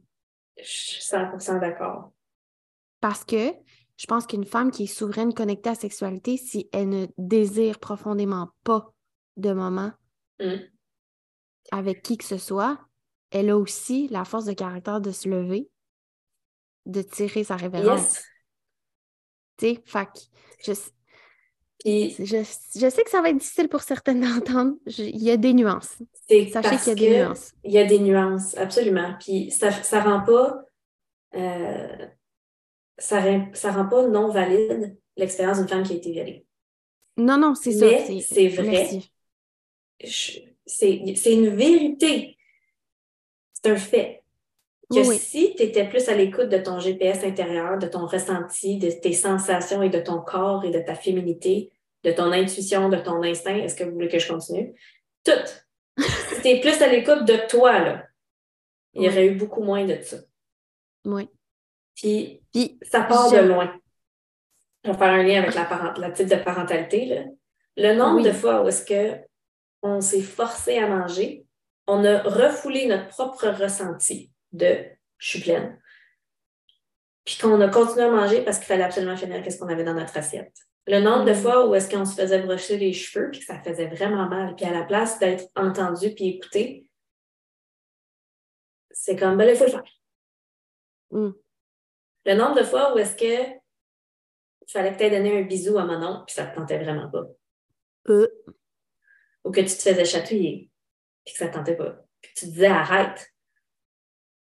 Je 0.59 0.65
suis 0.65 1.03
100% 1.03 1.61
d'accord. 1.61 2.13
Parce 3.01 3.25
que 3.25 3.53
je 3.97 4.07
pense 4.07 4.27
qu'une 4.27 4.45
femme 4.45 4.71
qui 4.71 4.85
est 4.85 4.87
souveraine, 4.87 5.35
connectée 5.35 5.71
à 5.71 5.73
la 5.73 5.79
sexualité, 5.79 6.37
si 6.37 6.69
elle 6.73 6.89
ne 6.89 7.07
désire 7.17 7.79
profondément 7.79 8.51
pas 8.65 8.93
de 9.37 9.53
moment 9.53 9.93
mm. 10.41 10.57
avec 11.73 12.03
qui 12.03 12.17
que 12.17 12.25
ce 12.25 12.39
soit, 12.39 12.79
elle 13.31 13.51
a 13.51 13.57
aussi 13.57 14.09
la 14.09 14.25
force 14.25 14.45
de 14.45 14.53
caractère 14.53 15.01
de 15.01 15.11
se 15.11 15.29
lever, 15.29 15.69
de 16.89 17.03
tirer 17.03 17.45
sa 17.45 17.57
révérence. 17.57 18.21
Tu 19.59 19.67
sais, 19.67 19.83
fac, 19.87 20.19
je, 20.65 20.73
je, 21.85 22.91
sais 22.91 23.05
que 23.05 23.11
ça 23.11 23.23
va 23.23 23.31
être 23.31 23.39
difficile 23.39 23.69
pour 23.69 23.83
certaines 23.83 24.21
d'entendre. 24.45 24.75
Il 24.87 25.23
y 25.23 25.31
a 25.31 25.37
des 25.37 25.53
nuances. 25.53 25.99
Sachez 26.29 26.77
qu'il 26.77 26.89
y 26.89 26.91
a 26.91 26.95
des 26.95 27.19
nuances. 27.19 27.53
Il 27.65 27.73
y 27.73 27.79
a 27.79 27.85
des 27.85 27.99
nuances, 28.01 28.57
absolument. 28.57 29.15
Puis 29.21 29.51
ça 29.51 29.71
ne 29.71 30.05
rend 30.05 30.25
pas 30.25 30.65
euh, 31.35 32.07
ça, 32.99 33.21
rend 33.21 33.89
pas 33.89 34.09
non 34.09 34.31
valide 34.31 34.97
l'expérience 35.17 35.59
d'une 35.59 35.69
femme 35.69 35.83
qui 35.83 35.93
a 35.93 35.97
été 35.97 36.13
violée. 36.13 36.47
Non, 37.17 37.39
non, 37.39 37.55
c'est 37.55 37.73
ça. 37.73 37.87
c'est 38.21 38.49
vrai. 38.49 39.01
C'est 40.67 41.33
une 41.33 41.49
vérité. 41.49 42.37
C'est 43.53 43.71
un 43.71 43.77
fait. 43.77 44.18
Que 44.91 45.05
si 45.05 45.55
tu 45.55 45.65
étais 45.65 45.87
plus 45.87 46.09
à 46.09 46.15
l'écoute 46.15 46.49
de 46.49 46.57
ton 46.57 46.81
GPS 46.81 47.23
intérieur, 47.23 47.79
de 47.79 47.87
ton 47.87 48.07
ressenti, 48.07 48.79
de 48.79 48.91
tes 48.91 49.13
sensations 49.13 49.83
et 49.83 49.91
de 49.91 49.99
ton 49.99 50.21
corps 50.21 50.65
et 50.65 50.71
de 50.71 50.81
ta 50.81 50.95
féminité, 50.95 51.71
de 52.05 52.13
ton 52.13 52.33
intuition, 52.33 52.89
de 52.89 52.97
ton 52.97 53.23
instinct, 53.23 53.57
est-ce 53.57 53.75
que 53.75 53.85
vous 53.85 53.93
voulez 53.93 54.09
que 54.09 54.19
je 54.19 54.33
continue? 54.33 54.75
Tout. 55.25 55.33
si 55.99 56.41
tu 56.41 56.49
es 56.49 56.61
plus 56.61 56.81
à 56.81 56.89
l'écoute 56.89 57.27
de 57.27 57.37
toi, 57.49 57.79
là, 57.81 58.07
il 58.95 59.03
y 59.03 59.09
aurait 59.09 59.27
eu 59.27 59.35
beaucoup 59.35 59.63
moins 59.63 59.85
de 59.85 60.01
ça. 60.01 60.17
Oui. 61.05 61.29
Puis, 61.95 62.41
ça 62.83 63.03
part 63.03 63.31
de 63.31 63.39
loin. 63.39 63.79
Je 64.85 64.91
vais 64.91 64.97
faire 64.97 65.13
un 65.13 65.23
lien 65.23 65.43
avec 65.43 65.55
la, 65.55 65.95
la 65.99 66.11
type 66.13 66.29
de 66.29 66.37
parentalité. 66.37 67.07
Là. 67.07 67.25
Le 67.77 67.95
nombre 67.95 68.23
de 68.23 68.33
fois 68.33 68.63
où 68.63 68.69
est-ce 68.69 68.85
que 68.85 69.19
on 69.83 70.01
s'est 70.01 70.23
forcé 70.23 70.79
à 70.79 70.89
manger, 70.89 71.45
on 71.87 72.05
a 72.05 72.23
refoulé 72.23 72.87
notre 72.87 73.09
propre 73.09 73.49
ressenti 73.49 74.31
de 74.53 74.85
je 75.19 75.29
suis 75.29 75.41
pleine. 75.41 75.81
Puis 77.25 77.39
qu'on 77.39 77.61
a 77.61 77.69
continué 77.69 78.05
à 78.05 78.11
manger 78.11 78.43
parce 78.43 78.59
qu'il 78.59 78.67
fallait 78.67 78.85
absolument 78.85 79.17
finir 79.17 79.43
ce 79.51 79.59
qu'on 79.59 79.69
avait 79.69 79.85
dans 79.85 79.95
notre 79.95 80.17
assiette. 80.17 80.57
Le 80.87 81.01
nombre 81.01 81.27
de 81.27 81.33
mm. 81.33 81.37
fois 81.43 81.69
où 81.69 81.75
est-ce 81.75 81.91
qu'on 81.91 82.07
se 82.07 82.15
faisait 82.15 82.41
brosser 82.41 82.79
les 82.79 82.95
cheveux 82.95 83.31
puis 83.31 83.41
que 83.41 83.47
ça 83.47 83.61
faisait 83.61 83.89
vraiment 83.89 84.27
mal. 84.29 84.55
Puis 84.57 84.65
à 84.65 84.73
la 84.73 84.85
place 84.85 85.19
d'être 85.19 85.45
entendu 85.55 86.15
puis 86.15 86.29
écouté, 86.29 86.89
c'est 88.91 89.17
comme, 89.17 89.37
ben 89.37 89.49
il 89.49 89.57
faut 89.57 89.65
le 89.65 89.71
faire. 89.71 89.85
Mm. 91.11 91.31
Le 92.25 92.35
nombre 92.35 92.57
de 92.57 92.65
fois 92.65 92.95
où 92.95 92.99
est-ce 92.99 93.17
que 93.17 93.59
il 94.69 94.73
fallait 94.73 94.93
que 94.93 94.99
tu 94.99 95.05
aies 95.05 95.11
donné 95.11 95.39
un 95.39 95.43
bisou 95.43 95.79
à 95.79 95.85
mon 95.85 96.03
oncle 96.03 96.25
puis 96.27 96.35
ça 96.35 96.47
te 96.47 96.57
tentait 96.57 96.83
vraiment 96.83 97.11
pas. 97.11 97.27
Euh. 98.09 98.29
Ou 99.45 99.51
que 99.51 99.61
tu 99.61 99.67
te 99.67 99.83
faisais 99.83 100.05
chatouiller 100.05 100.71
puis 101.25 101.35
que 101.35 101.39
ça 101.39 101.49
te 101.49 101.55
tentait 101.55 101.77
pas. 101.77 102.03
Puis 102.23 102.33
tu 102.35 102.47
te 102.47 102.51
disais 102.51 102.67
arrête. 102.67 103.31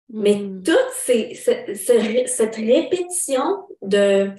Mais 0.09 0.37
mm. 0.37 0.63
toute 0.63 0.93
cette 0.95 2.57
répétition 2.57 3.67
de, 3.83 4.31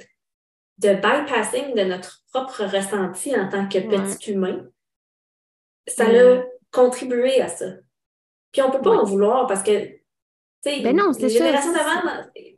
de 0.78 0.94
bypassing 0.94 1.76
de 1.76 1.84
notre 1.84 2.22
propre 2.32 2.64
ressenti 2.64 3.36
en 3.36 3.50
tant 3.50 3.68
que 3.68 3.80
petit 3.80 4.32
humain, 4.32 4.66
ça 5.88 6.06
a 6.06 6.44
contribué 6.72 7.42
à 7.42 7.48
ça. 7.48 7.66
Puis 8.52 8.62
on 8.62 8.68
ne 8.68 8.74
peut 8.74 8.82
pas 8.82 8.98
en 8.98 9.04
vouloir 9.04 9.48
parce 9.48 9.64
que, 9.64 9.88
tu 9.88 10.00
sais, 10.64 10.82
ben 10.82 10.96
non, 10.96 11.12
les 11.20 11.30
générations 11.30 11.74
d'avant, 11.74 12.02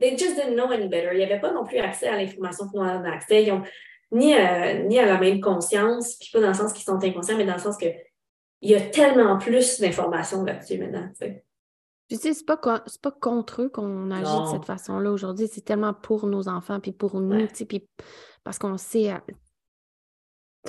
they 0.00 0.16
just 0.16 0.36
didn't 0.36 0.54
know 0.54 0.70
any 0.70 0.88
better. 0.88 1.10
Il 1.12 1.18
n'y 1.18 1.24
avait 1.24 1.40
pas 1.40 1.52
non 1.52 1.64
plus 1.64 1.78
accès 1.78 2.08
à 2.08 2.16
l'information 2.16 2.68
qu'on 2.68 2.82
a 2.82 3.10
accès. 3.10 3.44
Ils 3.44 3.52
ont 3.52 3.62
ni, 4.12 4.34
ni 4.86 4.98
à 4.98 5.06
la 5.06 5.18
même 5.18 5.40
conscience, 5.40 6.16
puis 6.16 6.30
pas 6.32 6.40
dans 6.40 6.48
le 6.48 6.54
sens 6.54 6.72
qu'ils 6.72 6.84
sont 6.84 7.02
inconscients, 7.02 7.36
mais 7.36 7.44
dans 7.44 7.54
le 7.54 7.60
sens 7.60 7.76
que 7.76 7.86
il 8.62 8.70
y 8.70 8.74
a 8.74 8.80
tellement 8.80 9.38
plus 9.38 9.80
d'informations 9.80 10.44
là-dessus 10.44 10.78
maintenant. 10.78 11.08
sais. 11.14 11.44
Puis 12.10 12.18
tu 12.18 12.24
sais, 12.24 12.34
c'est 12.34 12.44
pas, 12.44 12.56
pas 12.56 13.10
contre 13.12 13.62
eux 13.62 13.68
qu'on 13.68 14.10
agit 14.10 14.24
de 14.24 14.50
cette 14.50 14.64
façon-là 14.64 15.12
aujourd'hui. 15.12 15.46
C'est 15.46 15.60
tellement 15.60 15.94
pour 15.94 16.26
nos 16.26 16.48
enfants, 16.48 16.80
puis 16.80 16.90
pour 16.90 17.20
nous, 17.20 17.46
tu 17.46 17.54
sais, 17.54 17.64
puis 17.66 17.88
parce 18.42 18.58
qu'on 18.58 18.76
sait, 18.76 19.12
euh, 19.12 19.18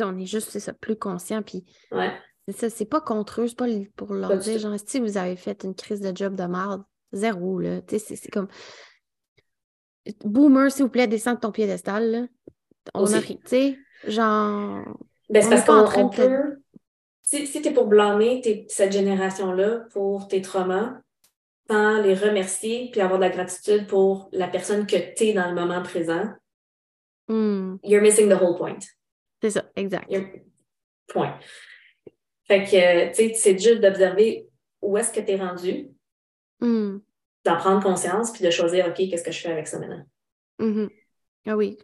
on 0.02 0.16
est 0.20 0.28
juste, 0.28 0.52
c'est 0.52 0.60
ça, 0.60 0.72
plus 0.72 0.96
conscient, 0.96 1.42
puis 1.42 1.66
ouais. 1.94 2.12
c'est 2.48 2.56
ça, 2.56 2.70
c'est 2.70 2.86
pas 2.86 3.02
contre 3.02 3.42
eux, 3.42 3.48
c'est 3.48 3.56
pas 3.56 3.66
pour 3.96 4.14
leur 4.14 4.38
dire, 4.38 4.60
genre, 4.60 4.78
si 4.86 5.00
vous 5.00 5.18
avez 5.18 5.36
fait 5.36 5.64
une 5.64 5.74
crise 5.74 6.00
de 6.00 6.16
job 6.16 6.36
de 6.36 6.44
merde, 6.44 6.84
zéro, 7.12 7.58
là, 7.58 7.82
tu 7.82 7.98
sais, 7.98 8.16
c'est 8.16 8.30
comme, 8.30 8.48
boomer, 10.24 10.72
s'il 10.72 10.84
vous 10.84 10.92
plaît, 10.92 11.08
descends 11.08 11.34
de 11.34 11.40
ton 11.40 11.52
piédestal, 11.52 12.12
là. 12.12 12.28
On 12.94 13.12
arrive, 13.12 13.38
tu 13.38 13.48
sais, 13.48 13.80
genre... 14.06 14.86
Ben, 15.28 15.42
c'est 15.42 15.50
parce 15.50 15.90
qu'on 15.90 16.10
peut... 16.10 16.62
Si, 17.24 17.48
si 17.48 17.64
tu 17.64 17.70
es 17.70 17.74
pour 17.74 17.88
blâmer 17.88 18.44
cette 18.68 18.92
génération-là 18.92 19.86
pour 19.92 20.28
tes 20.28 20.44
traumas, 20.44 21.02
les 21.72 22.14
remercier 22.14 22.90
puis 22.92 23.02
avoir 23.02 23.20
de 23.20 23.26
la 23.26 23.30
gratitude 23.30 23.88
pour 23.88 24.30
la 24.32 24.48
personne 24.48 24.86
que 24.86 25.14
tu 25.16 25.26
es 25.26 25.34
dans 25.34 25.50
le 25.50 25.56
moment 25.56 25.82
présent, 25.82 26.34
hmm. 27.28 27.78
you're 27.84 28.02
missing 28.02 28.30
the 28.30 28.42
whole 28.42 28.58
point. 28.58 28.80
C'est 29.42 29.52
ça, 29.52 29.72
exact. 29.76 30.12
Point. 31.08 31.40
Fait 32.46 32.64
que, 32.64 33.10
tu 33.10 33.16
sais, 33.16 33.34
c'est 33.34 33.58
juste 33.58 33.82
d'observer 33.82 34.48
où 34.82 34.98
est-ce 34.98 35.12
que 35.12 35.20
tu 35.20 35.32
es 35.32 35.36
rendu, 35.38 35.90
hmm. 36.60 37.00
d'en 37.46 37.58
prendre 37.58 37.82
conscience, 37.82 38.32
puis 38.32 38.44
de 38.44 38.52
choisir, 38.52 38.88
OK, 38.88 38.96
qu'est-ce 38.96 39.24
que 39.24 39.32
je 39.32 39.40
fais 39.40 39.52
avec 39.52 39.68
ça 39.68 39.80
maintenant? 39.80 40.06
Mm-hmm. 40.60 40.90
Ah 41.48 41.58
oui. 41.58 41.80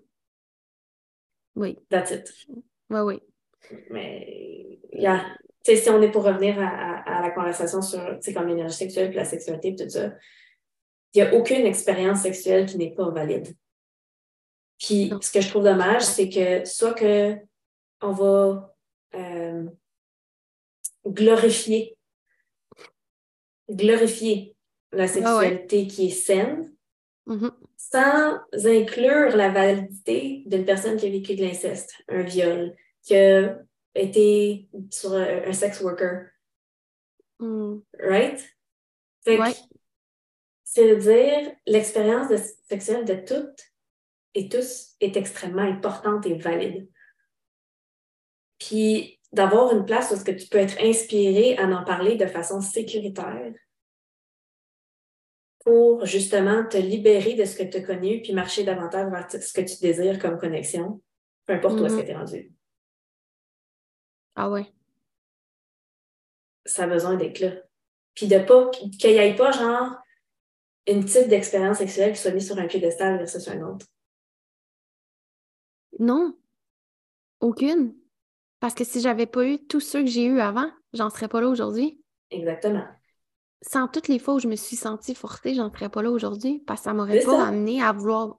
Oui. 1.55 1.79
That's 1.89 2.11
it. 2.11 2.31
Oui, 2.89 2.99
oui. 2.99 3.21
Mais, 3.89 4.79
yeah 4.93 5.25
si 5.75 5.89
on 5.89 6.01
est 6.01 6.11
pour 6.11 6.23
revenir 6.23 6.59
à, 6.59 7.21
la 7.21 7.31
conversation 7.31 7.81
sur 7.81 7.99
comme 8.33 8.47
l'énergie 8.47 8.75
sexuelle, 8.75 9.09
puis 9.09 9.17
la 9.17 9.25
sexualité, 9.25 9.75
tout 9.75 9.89
ça, 9.89 10.13
il 11.13 11.21
n'y 11.21 11.27
a 11.27 11.33
aucune 11.33 11.65
expérience 11.65 12.21
sexuelle 12.21 12.65
qui 12.65 12.77
n'est 12.77 12.93
pas 12.93 13.09
valide. 13.09 13.55
Puis 14.79 15.11
ce 15.21 15.31
que 15.31 15.41
je 15.41 15.49
trouve 15.49 15.63
dommage, 15.63 16.03
c'est 16.03 16.29
que 16.29 16.65
soit 16.65 16.93
que 16.93 17.35
on 18.01 18.11
va 18.11 18.75
euh, 19.15 19.65
glorifier, 21.05 21.97
glorifier 23.69 24.55
la 24.91 25.03
ah 25.03 25.07
sexualité 25.07 25.87
qui 25.87 26.07
est 26.07 26.11
saine, 26.11 26.71
mm-hmm. 27.27 27.51
sans 27.75 28.39
inclure 28.65 29.35
la 29.35 29.49
validité 29.49 30.43
d'une 30.45 30.65
personne 30.65 30.97
qui 30.97 31.07
a 31.07 31.09
vécu 31.09 31.35
de 31.35 31.43
l'inceste, 31.43 31.93
un 32.07 32.21
viol, 32.21 32.75
qui 33.01 33.15
a 33.15 33.57
été 33.97 34.69
sur 34.91 35.13
un, 35.13 35.53
sex 35.53 35.81
worker. 35.81 36.29
Mm. 37.39 37.79
Right? 37.99 38.43
C'est 40.63 40.89
de 40.89 40.95
dire 40.95 41.55
l'expérience 41.65 42.31
sexuelle 42.69 43.05
de 43.05 43.15
toutes 43.15 43.61
et 44.33 44.49
tous 44.49 44.95
est 44.99 45.17
extrêmement 45.17 45.63
importante 45.63 46.25
et 46.25 46.35
valide. 46.35 46.89
Puis 48.59 49.19
d'avoir 49.31 49.75
une 49.75 49.85
place 49.85 50.11
où 50.11 50.15
-ce 50.15 50.23
que 50.23 50.31
tu 50.31 50.47
peux 50.47 50.57
être 50.57 50.79
inspiré 50.81 51.57
à 51.57 51.65
en 51.65 51.83
parler 51.83 52.15
de 52.15 52.27
façon 52.27 52.61
sécuritaire 52.61 53.53
pour 55.67 56.05
justement 56.05 56.63
te 56.65 56.77
libérer 56.77 57.33
de 57.33 57.43
ce 57.43 57.57
que 57.57 57.63
tu 57.63 57.77
as 57.77 57.81
connu 57.81 58.21
puis 58.21 58.31
marcher 58.31 58.63
davantage 58.63 59.11
vers 59.11 59.29
ce 59.29 59.51
que 59.51 59.61
tu 59.61 59.77
désires 59.81 60.17
comme 60.17 60.37
connexion, 60.37 61.01
peu 61.45 61.53
importe 61.55 61.79
où 61.81 61.85
est-ce 61.85 61.97
que 61.97 62.03
tu 62.03 62.11
es 62.11 62.15
rendu. 62.15 62.56
Ah 64.37 64.51
ouais. 64.51 64.71
Ça 66.65 66.83
a 66.83 66.87
besoin 66.87 67.15
d'être 67.15 67.39
là. 67.39 67.51
Puis 68.13 68.27
de 68.27 68.37
pas, 68.37 68.69
qu'il 68.69 69.11
n'y 69.11 69.17
ait 69.17 69.35
pas 69.35 69.51
genre 69.51 69.97
une 70.85 71.03
type 71.03 71.27
d'expérience 71.27 71.79
sexuelle 71.79 72.13
qui 72.13 72.21
soit 72.21 72.31
mise 72.31 72.45
sur 72.45 72.57
un 72.57 72.67
piédestal 72.67 73.17
versus 73.17 73.47
un 73.47 73.61
autre. 73.63 73.87
Non. 75.99 76.37
Aucune. 77.39 77.95
Parce 78.59 78.75
que 78.75 78.83
si 78.83 79.01
j'avais 79.01 79.25
pas 79.25 79.43
eu 79.43 79.65
tous 79.65 79.79
ceux 79.79 80.01
que 80.01 80.09
j'ai 80.09 80.25
eus 80.25 80.39
avant, 80.39 80.69
j'en 80.93 81.09
serais 81.09 81.27
pas 81.27 81.41
là 81.41 81.47
aujourd'hui. 81.47 81.99
Exactement. 82.29 82.85
Sans 83.63 83.87
toutes 83.87 84.07
les 84.07 84.19
fois 84.19 84.35
où 84.35 84.39
je 84.39 84.47
me 84.47 84.55
suis 84.55 84.75
sentie 84.75 85.15
forcée, 85.15 85.55
j'en 85.55 85.73
serais 85.73 85.89
pas 85.89 86.03
là 86.03 86.11
aujourd'hui 86.11 86.63
parce 86.67 86.81
que 86.81 86.85
ça 86.85 86.93
m'aurait 86.93 87.23
pas 87.23 87.43
amené 87.43 87.81
à 87.81 87.91
vouloir 87.91 88.37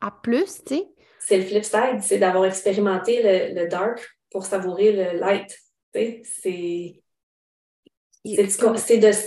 à 0.00 0.12
plus, 0.12 0.62
tu 0.64 0.76
sais. 0.76 0.88
C'est 1.18 1.38
le 1.38 1.42
flip 1.42 1.64
side, 1.64 2.02
c'est 2.02 2.18
d'avoir 2.18 2.44
expérimenté 2.44 3.20
le, 3.22 3.60
le, 3.60 3.68
dark 3.68 4.17
pour 4.30 4.46
savourer 4.46 4.92
le 4.92 5.18
light. 5.18 5.58
C'est 5.94 6.22
c'est 6.24 7.02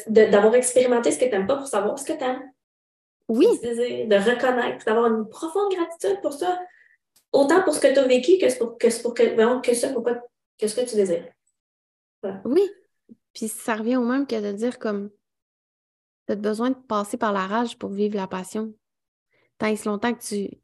d'avoir 0.07 0.55
expérimenté 0.55 1.11
ce 1.11 1.19
que 1.19 1.25
tu 1.25 1.31
n'aimes 1.31 1.47
pas 1.47 1.57
pour 1.57 1.67
savoir 1.67 1.97
ce 1.97 2.05
que 2.05 2.13
tu 2.13 2.23
aimes. 2.23 2.51
Oui. 3.27 3.47
De 3.63 4.15
reconnaître, 4.15 4.85
d'avoir 4.85 5.07
une 5.07 5.27
profonde 5.27 5.73
gratitude 5.73 6.21
pour 6.21 6.33
ça 6.33 6.59
autant 7.31 7.63
pour 7.63 7.73
ce 7.73 7.79
que 7.79 7.93
tu 7.93 7.99
as 7.99 8.07
vécu 8.07 8.37
que 8.37 8.57
pour, 8.57 8.77
que, 8.77 9.01
pour 9.01 9.13
que, 9.13 9.61
que 9.61 9.73
ça, 9.73 9.89
pour 9.89 10.03
que 10.03 10.67
ce 10.67 10.75
que 10.75 10.89
tu 10.89 10.95
désires. 10.95 11.31
Oui. 12.45 12.69
Puis 13.33 13.47
ça 13.47 13.75
revient 13.75 13.97
au 13.97 14.03
même 14.03 14.27
que 14.27 14.39
de 14.39 14.51
dire 14.51 14.77
comme 14.77 15.09
tu 16.27 16.33
as 16.33 16.35
besoin 16.35 16.71
de 16.71 16.75
passer 16.75 17.17
par 17.17 17.33
la 17.33 17.47
rage 17.47 17.77
pour 17.77 17.89
vivre 17.89 18.15
la 18.15 18.27
passion. 18.27 18.73
Tant 19.57 19.73
que 19.73 19.85
longtemps 19.87 20.13
que 20.13 20.23
tu 20.23 20.57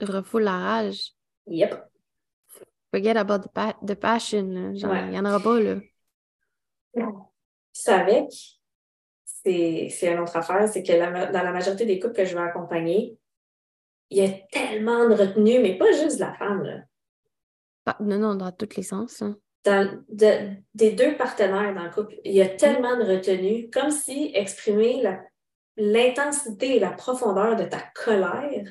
refoules 0.00 0.42
la 0.42 0.58
rage. 0.58 1.12
Yep. 1.46 1.91
Forget 2.92 3.16
about 3.16 3.48
the, 3.86 3.94
passion. 3.94 4.74
Genre, 4.74 4.96
il 4.96 5.10
n'y 5.10 5.18
en 5.18 5.24
aura 5.24 5.40
pas, 5.40 5.58
là. 5.58 5.76
Ça 7.72 8.00
avec, 8.00 8.28
c'est 9.24 9.88
une 10.02 10.18
autre 10.18 10.36
affaire, 10.36 10.68
c'est 10.68 10.82
que 10.82 10.92
dans 10.92 11.42
la 11.42 11.52
majorité 11.52 11.86
des 11.86 11.98
couples 11.98 12.14
que 12.14 12.26
je 12.26 12.36
vais 12.36 12.42
accompagner, 12.42 13.16
il 14.10 14.18
y 14.18 14.26
a 14.26 14.30
tellement 14.50 15.08
de 15.08 15.14
retenue, 15.14 15.58
mais 15.60 15.78
pas 15.78 15.90
juste 15.92 16.16
de 16.16 16.24
la 16.24 16.34
femme. 16.34 16.62
Là. 16.64 17.96
non, 18.00 18.18
non, 18.18 18.34
dans 18.34 18.52
tous 18.52 18.76
les 18.76 18.82
sens. 18.82 19.22
Hein. 19.22 19.38
Dans, 19.64 20.04
des 20.10 20.90
deux 20.90 21.16
partenaires 21.16 21.74
dans 21.74 21.84
le 21.84 21.90
couple, 21.90 22.16
il 22.24 22.34
y 22.34 22.42
a 22.42 22.48
tellement 22.48 22.98
de 22.98 23.04
retenue, 23.04 23.70
comme 23.70 23.90
si 23.90 24.32
exprimer 24.34 25.02
l'intensité 25.78 26.76
et 26.76 26.80
la 26.80 26.90
profondeur 26.90 27.56
de 27.56 27.64
ta 27.64 27.80
colère, 27.94 28.70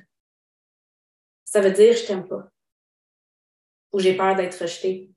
ça 1.44 1.60
veut 1.60 1.72
dire 1.72 1.96
je 1.96 2.06
t'aime 2.06 2.28
pas. 2.28 2.51
Ou 3.94 4.00
j'ai 4.00 4.16
peur 4.16 4.36
d'être 4.36 4.62
rejeté. 4.62 5.12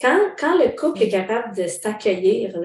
Quand, 0.00 0.34
quand, 0.38 0.58
le 0.58 0.76
couple 0.76 1.02
est 1.02 1.08
capable 1.08 1.54
de 1.56 1.66
s'accueillir, 1.66 2.52
tu 2.52 2.60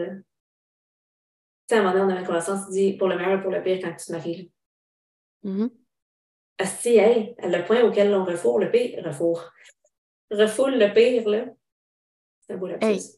sais, 1.67 1.75
à 1.75 1.79
un 1.79 1.83
moment 1.83 1.93
donné, 1.93 2.13
on 2.13 2.15
a 2.17 2.19
une 2.19 2.25
conversation, 2.25 2.65
tu 2.65 2.71
dis 2.71 2.93
pour 2.93 3.07
le 3.07 3.17
meilleur 3.17 3.39
et 3.39 3.41
pour 3.41 3.51
le 3.51 3.61
pire 3.61 3.79
quand 3.81 3.95
tu 3.95 4.05
te 4.05 4.11
maries. 4.11 4.51
Mm 5.43 5.67
hey, 6.85 7.35
le 7.39 7.65
point 7.65 7.83
auquel 7.83 8.13
on 8.13 8.25
refoule 8.25 8.65
le 8.65 8.71
pire, 8.71 9.03
refoule, 9.03 9.39
refoule 10.31 10.77
le 10.77 10.93
pire, 10.93 11.27
là, 11.29 11.45
c'est 12.41 12.53
un 12.53 12.57
beau 12.57 12.67
lapsus. 12.67 13.17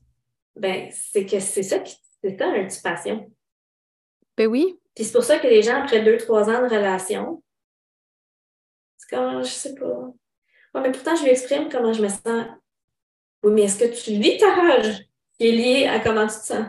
Ben, 0.56 0.90
c'est 0.92 1.26
que 1.26 1.40
c'est 1.40 1.64
ça 1.64 1.80
qui, 1.80 1.96
c'est 2.22 2.38
ça 2.38 2.48
un 2.48 2.66
petit 2.66 2.82
passion. 2.82 3.32
Ben 4.38 4.48
oui. 4.48 4.80
Puis 4.96 5.06
c'est 5.06 5.14
pour 5.14 5.24
ça 5.24 5.40
que 5.40 5.48
les 5.48 5.62
gens, 5.62 5.82
après 5.82 6.04
deux, 6.04 6.18
trois 6.18 6.50
ans 6.50 6.62
de 6.62 6.74
relation, 6.74 7.42
c'est 8.98 9.16
comme, 9.16 9.44
je 9.44 9.50
sais 9.50 9.76
pas. 9.76 10.14
Ouais, 10.74 10.82
mais 10.82 10.92
pourtant, 10.92 11.16
je 11.16 11.24
lui 11.24 11.32
exprime 11.32 11.70
comment 11.70 11.94
je 11.94 12.02
me 12.02 12.10
sens. 12.10 12.48
Oui, 13.44 13.52
mais 13.54 13.64
est-ce 13.64 13.80
que 13.80 14.04
tu 14.04 14.20
vis 14.20 14.38
ta 14.38 14.54
rage 14.54 15.06
qui 15.38 15.48
est 15.48 15.52
liée 15.52 15.88
à 15.88 16.00
comment 16.00 16.28
tu 16.28 16.36
te 16.36 16.46
sens? 16.46 16.68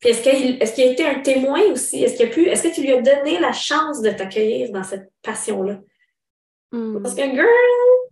Puis 0.00 0.10
est-ce 0.10 0.22
qu'il 0.22 0.60
est 0.60 0.88
a 0.88 0.92
été 0.92 1.06
un 1.06 1.20
témoin 1.20 1.60
aussi? 1.70 2.02
Est-ce 2.02 2.16
qu'il 2.16 2.26
a 2.26 2.30
pu, 2.30 2.48
est-ce 2.48 2.64
que 2.64 2.74
tu 2.74 2.82
lui 2.82 2.92
as 2.92 3.02
donné 3.02 3.38
la 3.38 3.52
chance 3.52 4.00
de 4.00 4.10
t'accueillir 4.10 4.72
dans 4.72 4.82
cette 4.82 5.12
passion-là? 5.22 5.80
Hmm. 6.72 7.00
Parce 7.02 7.14
que, 7.14 7.22
girl, 7.22 7.46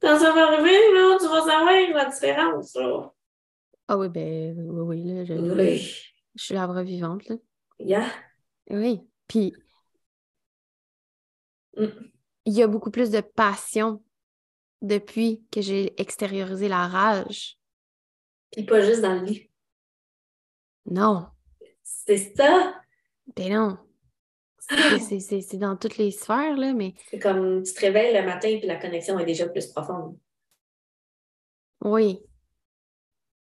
quand 0.01 0.18
ça 0.18 0.33
va 0.33 0.53
arriver, 0.53 0.70
là, 0.70 1.16
tu 1.18 1.26
vas 1.26 1.41
savoir 1.41 1.64
la 1.64 2.05
différence. 2.05 2.74
Là. 2.76 3.12
Ah 3.89 3.99
oui, 3.99 4.09
ben 4.09 4.57
oui, 4.57 5.03
là, 5.03 5.24
je, 5.24 5.35
je 6.37 6.45
suis 6.45 6.55
la 6.55 6.66
vraie 6.66 6.85
vivante. 6.85 7.28
Là. 7.28 7.37
Yeah. 7.81 8.07
Oui. 8.70 9.01
Puis 9.26 9.53
mm. 11.76 12.10
Il 12.51 12.57
y 12.57 12.63
a 12.65 12.67
beaucoup 12.67 12.91
plus 12.91 13.11
de 13.11 13.21
passion 13.21 14.03
depuis 14.83 15.45
que 15.53 15.61
j'ai 15.61 15.99
extériorisé 16.01 16.67
la 16.67 16.89
rage. 16.89 17.57
Puis 18.51 18.65
pas 18.65 18.81
juste 18.81 19.03
dans 19.03 19.15
le 19.15 19.25
lit. 19.25 19.49
Non. 20.87 21.29
C'est 21.85 22.35
ça? 22.37 22.75
Ben 23.37 23.55
non. 23.55 23.79
C'est 24.59 25.59
dans 25.59 25.77
toutes 25.77 25.97
les 25.97 26.11
sphères, 26.11 26.57
là, 26.57 26.73
mais. 26.73 26.95
C'est 27.09 27.21
comme 27.21 27.63
tu 27.63 27.73
te 27.73 27.81
réveilles 27.81 28.15
le 28.15 28.25
matin 28.25 28.49
et 28.49 28.67
la 28.67 28.77
connexion 28.77 29.17
est 29.21 29.25
déjà 29.25 29.49
plus 29.49 29.69
profonde. 29.69 30.19
Oui. 31.85 32.21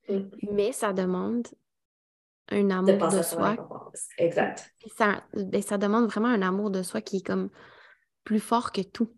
Mm. 0.09 0.31
Mais 0.53 0.73
ça 0.73 0.95
demande 0.95 1.49
un 2.49 2.71
amour 2.71 3.09
de, 3.09 3.23
soi. 3.23 3.57
Exact. 4.17 4.73
Ça, 4.97 5.23
ben, 5.35 5.61
ça 5.61 5.77
demande 5.77 6.07
vraiment 6.07 6.29
un 6.29 6.43
amour 6.43 6.71
de 6.71 6.83
soi 6.83 7.03
qui 7.03 7.19
est 7.19 7.27
comme 7.27 7.51
plus 8.27 8.41
fort 8.41 8.72
que 8.72 8.83
tout. 8.83 9.14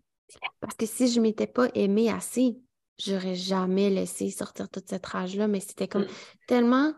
Parce 0.61 0.75
que 0.75 0.85
si 0.85 1.09
je 1.09 1.17
ne 1.17 1.23
m'étais 1.23 1.47
pas 1.47 1.67
aimée 1.73 2.09
assez, 2.09 2.59
j'aurais 2.97 3.35
jamais 3.35 3.89
laissé 3.89 4.29
sortir 4.29 4.69
toute 4.69 4.87
cette 4.87 5.05
rage-là, 5.05 5.47
mais 5.47 5.59
c'était 5.59 5.87
comme 5.87 6.03
mm. 6.03 6.09
tellement 6.47 6.93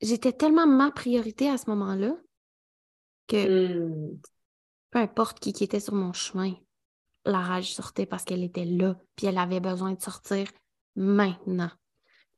j'étais 0.00 0.32
tellement 0.32 0.66
ma 0.66 0.90
priorité 0.90 1.48
à 1.48 1.58
ce 1.58 1.68
moment-là 1.70 2.14
que 3.26 3.78
hmm. 3.78 4.20
peu 4.90 4.98
importe 4.98 5.40
qui, 5.40 5.54
qui 5.54 5.64
était 5.64 5.80
sur 5.80 5.94
mon 5.94 6.12
chemin, 6.12 6.52
la 7.24 7.40
rage 7.40 7.72
sortait 7.72 8.04
parce 8.04 8.24
qu'elle 8.24 8.44
était 8.44 8.66
là, 8.66 8.96
puis 9.16 9.26
elle 9.26 9.38
avait 9.38 9.60
besoin 9.60 9.94
de 9.94 10.02
sortir 10.02 10.46
maintenant. 10.94 11.70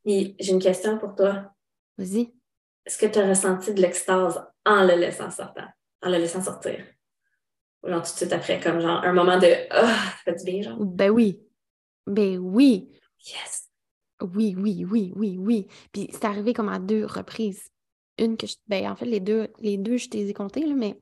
J'ai 0.04 0.36
une 0.48 0.60
question 0.60 0.96
pour 0.98 1.16
toi. 1.16 1.52
Vas-y. 1.98 2.32
Est-ce 2.84 2.98
que 2.98 3.06
tu 3.06 3.18
as 3.18 3.28
ressenti 3.28 3.74
de 3.74 3.82
l'extase 3.82 4.40
en 4.66 4.84
le 4.84 4.94
laissant 4.96 5.30
sortir? 5.30 5.68
En 6.02 6.10
le 6.10 6.18
laissant 6.18 6.42
sortir? 6.42 6.84
Genre 7.84 8.02
tout 8.02 8.12
de 8.12 8.16
suite 8.16 8.32
après, 8.32 8.60
comme 8.60 8.80
genre 8.80 9.02
un 9.02 9.12
moment 9.12 9.38
de 9.38 9.48
Ah, 9.70 9.86
ça 9.86 10.32
fait 10.32 10.34
du 10.34 10.44
bien, 10.44 10.62
genre? 10.62 10.76
Ben 10.78 11.10
oui. 11.10 11.40
Ben 12.06 12.38
oui. 12.38 12.90
Yes. 13.24 13.70
Oui, 14.20 14.54
oui, 14.58 14.84
oui, 14.84 15.12
oui, 15.14 15.36
oui. 15.38 15.66
Puis 15.92 16.08
c'est 16.12 16.24
arrivé 16.24 16.52
comme 16.52 16.68
à 16.68 16.78
deux 16.78 17.06
reprises. 17.06 17.68
Une 18.18 18.36
que 18.36 18.46
je. 18.46 18.56
Ben, 18.66 18.90
en 18.90 18.96
fait, 18.96 19.04
les 19.04 19.20
deux, 19.20 19.48
les 19.60 19.76
deux, 19.76 19.98
je 19.98 20.08
t'ai 20.08 20.32
compté, 20.32 20.64
là, 20.64 20.74
mais 20.74 20.98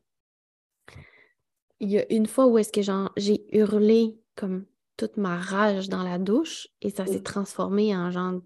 il 1.81 1.91
y 1.91 1.99
a 1.99 2.13
une 2.13 2.27
fois 2.27 2.47
où 2.47 2.59
est-ce 2.59 2.73
que 2.73 2.83
j'ai 3.17 3.45
hurlé 3.57 4.19
comme 4.37 4.65
toute 4.97 5.17
ma 5.17 5.37
rage 5.37 5.89
dans 5.89 6.03
la 6.03 6.19
douche 6.19 6.69
et 6.81 6.91
ça 6.91 7.07
s'est 7.07 7.23
transformé 7.23 7.97
en 7.97 8.11
genre 8.11 8.41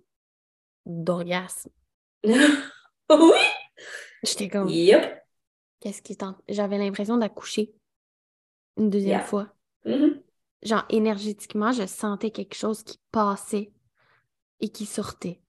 d'orgasme. 0.87 1.71
oui! 2.25 3.39
J'étais 4.23 4.49
comme. 4.49 4.69
Yep. 4.69 5.25
Qu'est-ce 5.81 6.03
qui 6.03 6.13
est 6.13 6.25
J'avais 6.49 6.79
l'impression 6.79 7.17
d'accoucher 7.17 7.73
une 8.77 8.91
deuxième 8.91 9.23
fois. 9.23 9.53
Mm-hmm. 9.85 10.23
Genre, 10.63 10.85
énergétiquement, 10.91 11.73
je 11.73 11.87
sentais 11.87 12.31
quelque 12.31 12.55
chose 12.55 12.83
qui 12.83 12.99
passait 13.13 13.71
et 14.61 14.69
qui 14.71 14.87
sortait. 14.87 15.41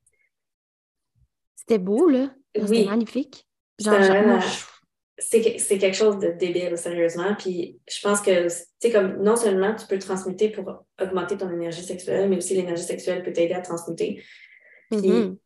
C'était 1.55 1.80
beau, 1.80 2.09
là. 2.09 2.34
C'était 2.55 2.86
magnifique. 2.86 3.47
Genre, 3.80 3.95
c'est 5.17 5.41
quelque 5.78 5.95
chose 5.95 6.20
de 6.20 6.30
débile, 6.30 6.78
sérieusement. 6.78 7.36
Puis 7.36 7.80
je 7.89 8.01
pense 8.01 8.22
que, 8.22 8.47
tu 8.47 8.55
sais, 8.80 8.91
comme 8.91 9.22
non 9.22 9.36
seulement 9.36 9.76
tu 9.76 9.86
peux 9.86 9.95
le 9.95 10.01
transmuter 10.01 10.49
pour 10.49 10.86
augmenter 11.01 11.38
ton 11.38 11.49
énergie 11.51 11.84
sexuelle, 11.84 12.30
mais 12.30 12.38
aussi 12.38 12.55
l'énergie 12.55 12.84
sexuelle 12.84 13.24
peut 13.24 13.34
t'aider 13.34 13.53
à 13.53 13.61
transmuter. 13.61 14.24
Puis 14.89 15.09
Mhm. 15.09 15.38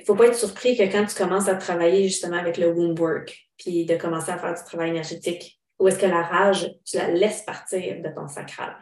Il 0.00 0.06
faut 0.06 0.14
pas 0.14 0.26
être 0.26 0.34
surpris 0.34 0.76
que 0.76 0.82
quand 0.84 1.04
tu 1.04 1.14
commences 1.14 1.48
à 1.48 1.54
travailler 1.54 2.08
justement 2.08 2.38
avec 2.38 2.56
le 2.56 2.68
womb 2.68 2.98
work, 2.98 3.50
puis 3.58 3.84
de 3.84 3.96
commencer 3.96 4.30
à 4.30 4.38
faire 4.38 4.54
du 4.54 4.64
travail 4.64 4.90
énergétique, 4.90 5.60
où 5.78 5.88
est-ce 5.88 5.98
que 5.98 6.06
la 6.06 6.22
rage, 6.22 6.74
tu 6.84 6.96
la 6.96 7.10
laisses 7.10 7.42
partir 7.42 8.02
de 8.02 8.08
ton 8.14 8.26
sacral? 8.26 8.76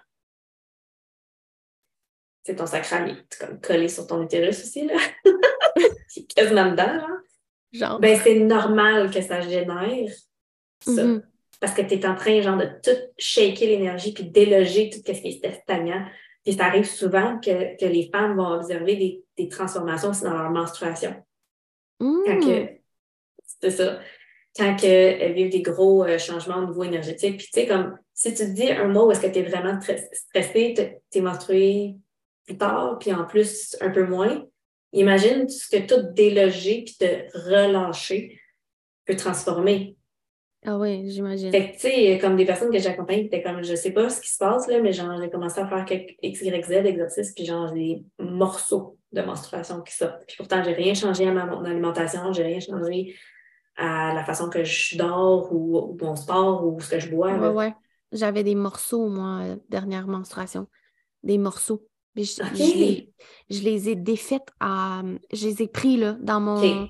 C'est 2.45 2.57
ton 2.57 2.67
sacral, 2.67 3.09
il 3.11 3.19
est 3.19 3.39
comme 3.39 3.61
collé 3.61 3.89
sur 3.89 4.07
ton 4.07 4.23
utérus 4.23 4.63
aussi, 4.63 4.87
là. 4.87 4.95
il 5.77 6.23
est 6.23 6.35
quasiment 6.35 6.71
dedans, 6.71 6.95
là. 6.95 7.09
Genre. 7.73 8.01
Ben, 8.01 8.19
c'est 8.23 8.39
normal 8.39 9.11
que 9.11 9.21
ça 9.21 9.41
génère 9.43 10.11
ça. 10.81 11.05
Mhm. 11.05 11.23
Parce 11.61 11.75
que 11.75 11.83
tu 11.83 11.95
es 11.95 12.07
en 12.07 12.15
train, 12.15 12.41
genre, 12.41 12.57
de 12.57 12.69
tout 12.83 12.99
shaker 13.19 13.69
l'énergie 13.69 14.13
puis 14.13 14.25
déloger 14.25 14.91
tout 14.91 15.01
ce 15.05 15.21
qui 15.21 15.41
est 15.43 15.63
stagnant. 15.63 16.07
Puis 16.49 16.57
ça 16.57 16.65
arrive 16.65 16.89
souvent 16.89 17.39
que, 17.41 17.77
que 17.77 17.85
les 17.85 18.09
femmes 18.11 18.39
vont 18.39 18.55
observer 18.55 18.97
des, 18.97 19.23
des 19.37 19.49
transformations 19.51 20.13
dans 20.23 20.33
leur 20.33 20.51
menstruation. 20.51 21.15
Quand 22.01 22.41
que, 22.41 22.71
c'est 23.61 23.71
ça. 23.71 24.01
Quand 24.57 24.75
que, 24.75 24.87
elles 24.87 25.35
vivent 25.35 25.53
des 25.53 25.61
gros 25.61 26.05
euh, 26.05 26.17
changements 26.17 26.57
au 26.57 26.67
niveau 26.69 26.85
énergétique. 26.85 27.37
Puis 27.37 27.49
tu 27.53 27.61
sais, 27.61 27.67
comme, 27.67 27.99
si 28.15 28.33
tu 28.33 28.47
te 28.47 28.51
dis 28.53 28.71
un 28.71 28.89
mot 28.89 29.09
où 29.09 29.13
est-ce 29.13 29.21
que 29.21 29.27
tu 29.27 29.41
es 29.41 29.43
vraiment 29.43 29.79
stressé, 29.79 30.73
tu 31.13 31.19
es 31.19 31.21
menstrué 31.21 31.97
plus 32.47 32.57
tard, 32.57 32.97
puis 32.99 33.13
en 33.13 33.27
plus 33.27 33.77
un 33.83 33.91
peu 33.91 34.07
moins, 34.07 34.43
imagine 34.95 35.47
ce 35.51 35.69
que 35.69 35.87
tout 35.87 36.15
déloger 36.15 36.83
puis 36.87 36.97
te 36.97 37.51
relâcher 37.51 38.41
peut 39.05 39.17
transformer. 39.17 39.98
Ah 40.71 40.77
oui, 40.77 41.09
j'imagine. 41.09 41.51
Fait 41.51 41.71
que, 41.71 41.75
tu 41.77 41.81
sais, 41.81 42.19
comme 42.21 42.37
des 42.37 42.45
personnes 42.45 42.71
que 42.71 42.79
j'accompagne 42.79 43.21
qui 43.21 43.27
étaient 43.29 43.43
comme, 43.43 43.65
je 43.65 43.75
sais 43.75 43.91
pas 43.91 44.11
ce 44.11 44.21
qui 44.21 44.31
se 44.31 44.37
passe, 44.37 44.69
là, 44.69 44.83
mais 44.83 44.93
genre, 44.93 45.19
j'ai 45.19 45.31
commencé 45.31 45.59
à 45.61 45.67
faire 45.67 45.83
quelques 45.87 46.17
X, 46.21 46.43
Y, 46.43 46.63
Z 46.67 46.73
exercices, 46.85 47.33
puis 47.33 47.47
genre, 47.47 47.73
des 47.73 48.05
morceaux 48.19 48.99
de 49.13 49.23
menstruation 49.23 49.81
qui 49.81 49.95
sortent. 49.95 50.27
Puis 50.27 50.37
pourtant, 50.37 50.63
j'ai 50.63 50.75
rien 50.75 50.93
changé 50.93 51.27
à 51.27 51.33
ma, 51.33 51.47
mon 51.47 51.65
alimentation, 51.65 52.35
j'ai 52.35 52.43
rien 52.43 52.61
changé 52.61 53.15
à 53.77 54.13
la 54.13 54.23
façon 54.25 54.51
que 54.51 54.63
je 54.63 54.99
dors 54.99 55.51
ou, 55.55 55.79
ou 55.79 55.97
mon 56.03 56.17
sport 56.17 56.67
ou 56.67 56.79
ce 56.81 56.91
que 56.91 57.01
je 57.01 57.09
bois. 57.09 57.33
Ouais, 57.33 57.41
là. 57.41 57.51
ouais. 57.51 57.75
J'avais 58.13 58.45
des 58.45 58.55
morceaux, 58.55 59.09
moi, 59.09 59.41
euh, 59.45 59.57
dernière 59.71 60.07
menstruation. 60.07 60.67
Des 61.23 61.39
morceaux. 61.39 61.87
Puis 62.15 62.25
je, 62.25 62.43
les, 62.79 63.11
je 63.49 63.63
les 63.63 63.89
ai 63.89 63.95
défaites 63.95 64.51
à. 64.61 65.01
Je 65.33 65.47
les 65.47 65.63
ai 65.63 65.69
pris 65.69 65.97
là, 65.97 66.17
dans 66.21 66.41
mon. 66.41 66.89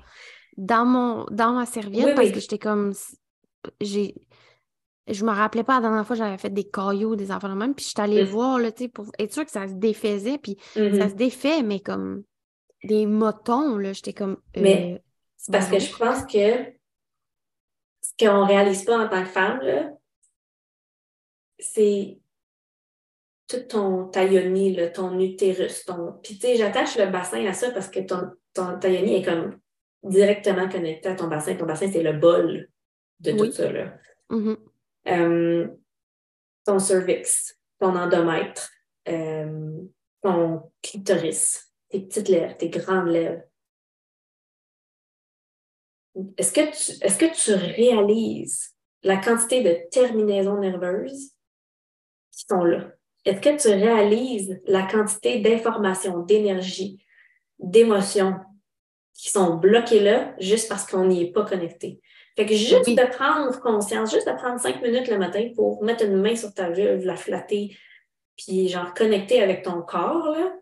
Dans 0.57 0.85
mon. 0.85 1.25
Dans 1.31 1.53
ma 1.53 1.65
serviette 1.65 2.05
Oui, 2.05 2.13
parce 2.13 2.27
oui. 2.27 2.33
que 2.33 2.39
j'étais 2.41 2.59
comme. 2.59 2.93
J'ai. 3.81 4.15
Je 5.07 5.25
me 5.25 5.31
rappelais 5.31 5.63
pas 5.63 5.75
la 5.75 5.81
dernière 5.81 6.05
fois 6.05 6.15
j'avais 6.15 6.37
fait 6.37 6.51
des 6.51 6.69
cailloux, 6.69 7.15
des 7.15 7.31
enfants 7.31 7.49
de 7.49 7.55
même, 7.55 7.73
puis 7.73 7.85
j'étais 7.87 8.01
allée 8.03 8.23
Mm. 8.23 8.27
voir, 8.27 8.59
là, 8.59 8.71
tu 8.71 8.83
sais, 8.83 8.89
pour 8.89 9.07
être 9.17 9.33
sûre 9.33 9.43
que 9.43 9.51
ça 9.51 9.67
se 9.67 9.73
défaisait, 9.73 10.37
puis 10.37 10.57
ça 10.75 11.09
se 11.09 11.15
défait, 11.15 11.63
mais 11.63 11.79
comme 11.79 12.23
des 12.83 13.05
motons, 13.07 13.77
là, 13.77 13.91
j'étais 13.93 14.13
comme. 14.13 14.37
Mais 14.55 14.93
euh, 14.93 14.99
C'est 15.37 15.51
parce 15.51 15.67
que 15.69 15.79
je 15.79 15.95
pense 15.97 16.25
que 16.25 16.73
ce 18.01 18.11
qu'on 18.19 18.45
réalise 18.45 18.83
pas 18.83 19.03
en 19.05 19.09
tant 19.09 19.23
que 19.23 19.29
femme, 19.29 19.59
là, 19.61 19.91
c'est 21.57 22.19
tout 23.47 23.61
ton 23.67 24.05
ta 24.09 24.23
yoni, 24.25 24.75
là, 24.75 24.89
ton 24.89 25.19
utérus. 25.19 25.85
Ton... 25.85 26.19
Puis 26.23 26.35
tu 26.35 26.41
sais, 26.41 26.55
j'attache 26.55 26.97
le 26.97 27.07
bassin 27.07 27.43
à 27.47 27.53
ça 27.53 27.71
parce 27.71 27.89
que 27.89 27.99
ton, 27.99 28.31
ton 28.53 28.77
ta 28.77 28.89
yoni 28.89 29.15
est 29.15 29.25
comme 29.25 29.59
directement 30.03 30.69
connecté 30.69 31.09
à 31.09 31.15
ton 31.15 31.27
bassin. 31.27 31.55
Ton 31.55 31.65
bassin, 31.65 31.91
c'est 31.91 32.03
le 32.03 32.13
bol 32.13 32.69
de 33.19 33.31
Oui. 33.31 33.49
tout 33.49 33.55
ça. 33.55 33.71
Là. 33.71 33.93
Mhm. 34.29 34.57
Euh, 35.07 35.67
ton 36.65 36.79
cervix, 36.79 37.57
ton 37.79 37.95
endomètre, 37.95 38.69
euh, 39.07 39.79
ton 40.21 40.71
clitoris, 40.81 41.71
tes 41.89 42.01
petites 42.01 42.27
lèvres, 42.29 42.57
tes 42.57 42.69
grandes 42.69 43.07
lèvres. 43.09 43.41
Est-ce 46.37 46.51
que 46.51 46.61
tu, 46.61 47.03
est-ce 47.03 47.17
que 47.17 47.33
tu 47.33 47.53
réalises 47.53 48.75
la 49.03 49.17
quantité 49.17 49.63
de 49.63 49.89
terminaisons 49.89 50.59
nerveuses 50.59 51.31
qui 52.31 52.45
sont 52.47 52.63
là? 52.63 52.91
Est-ce 53.25 53.41
que 53.41 53.61
tu 53.61 53.67
réalises 53.69 54.59
la 54.65 54.83
quantité 54.87 55.39
d'informations, 55.39 56.19
d'énergie, 56.19 57.03
d'émotions 57.57 58.35
qui 59.13 59.29
sont 59.29 59.55
bloquées 59.55 59.99
là 59.99 60.33
juste 60.39 60.69
parce 60.69 60.85
qu'on 60.85 61.05
n'y 61.05 61.23
est 61.23 61.31
pas 61.31 61.45
connecté? 61.45 62.01
Fait 62.39 62.45
que 62.45 62.55
juste 62.55 62.87
Oui. 62.87 62.95
de 62.95 63.03
prendre 63.03 63.59
conscience, 63.59 64.13
juste 64.13 64.25
de 64.25 64.31
prendre 64.31 64.61
cinq 64.61 64.81
minutes 64.81 65.09
le 65.09 65.17
matin 65.17 65.51
pour 65.55 65.83
mettre 65.83 66.05
une 66.05 66.21
main 66.21 66.37
sur 66.37 66.53
ta 66.53 66.69
vulve, 66.69 67.03
la 67.05 67.17
flatter, 67.17 67.75
puis 68.37 68.69
genre 68.69 68.93
connecter 68.93 69.43
avec 69.43 69.61
ton 69.61 69.81
corps, 69.81 70.29
là, 70.31 70.55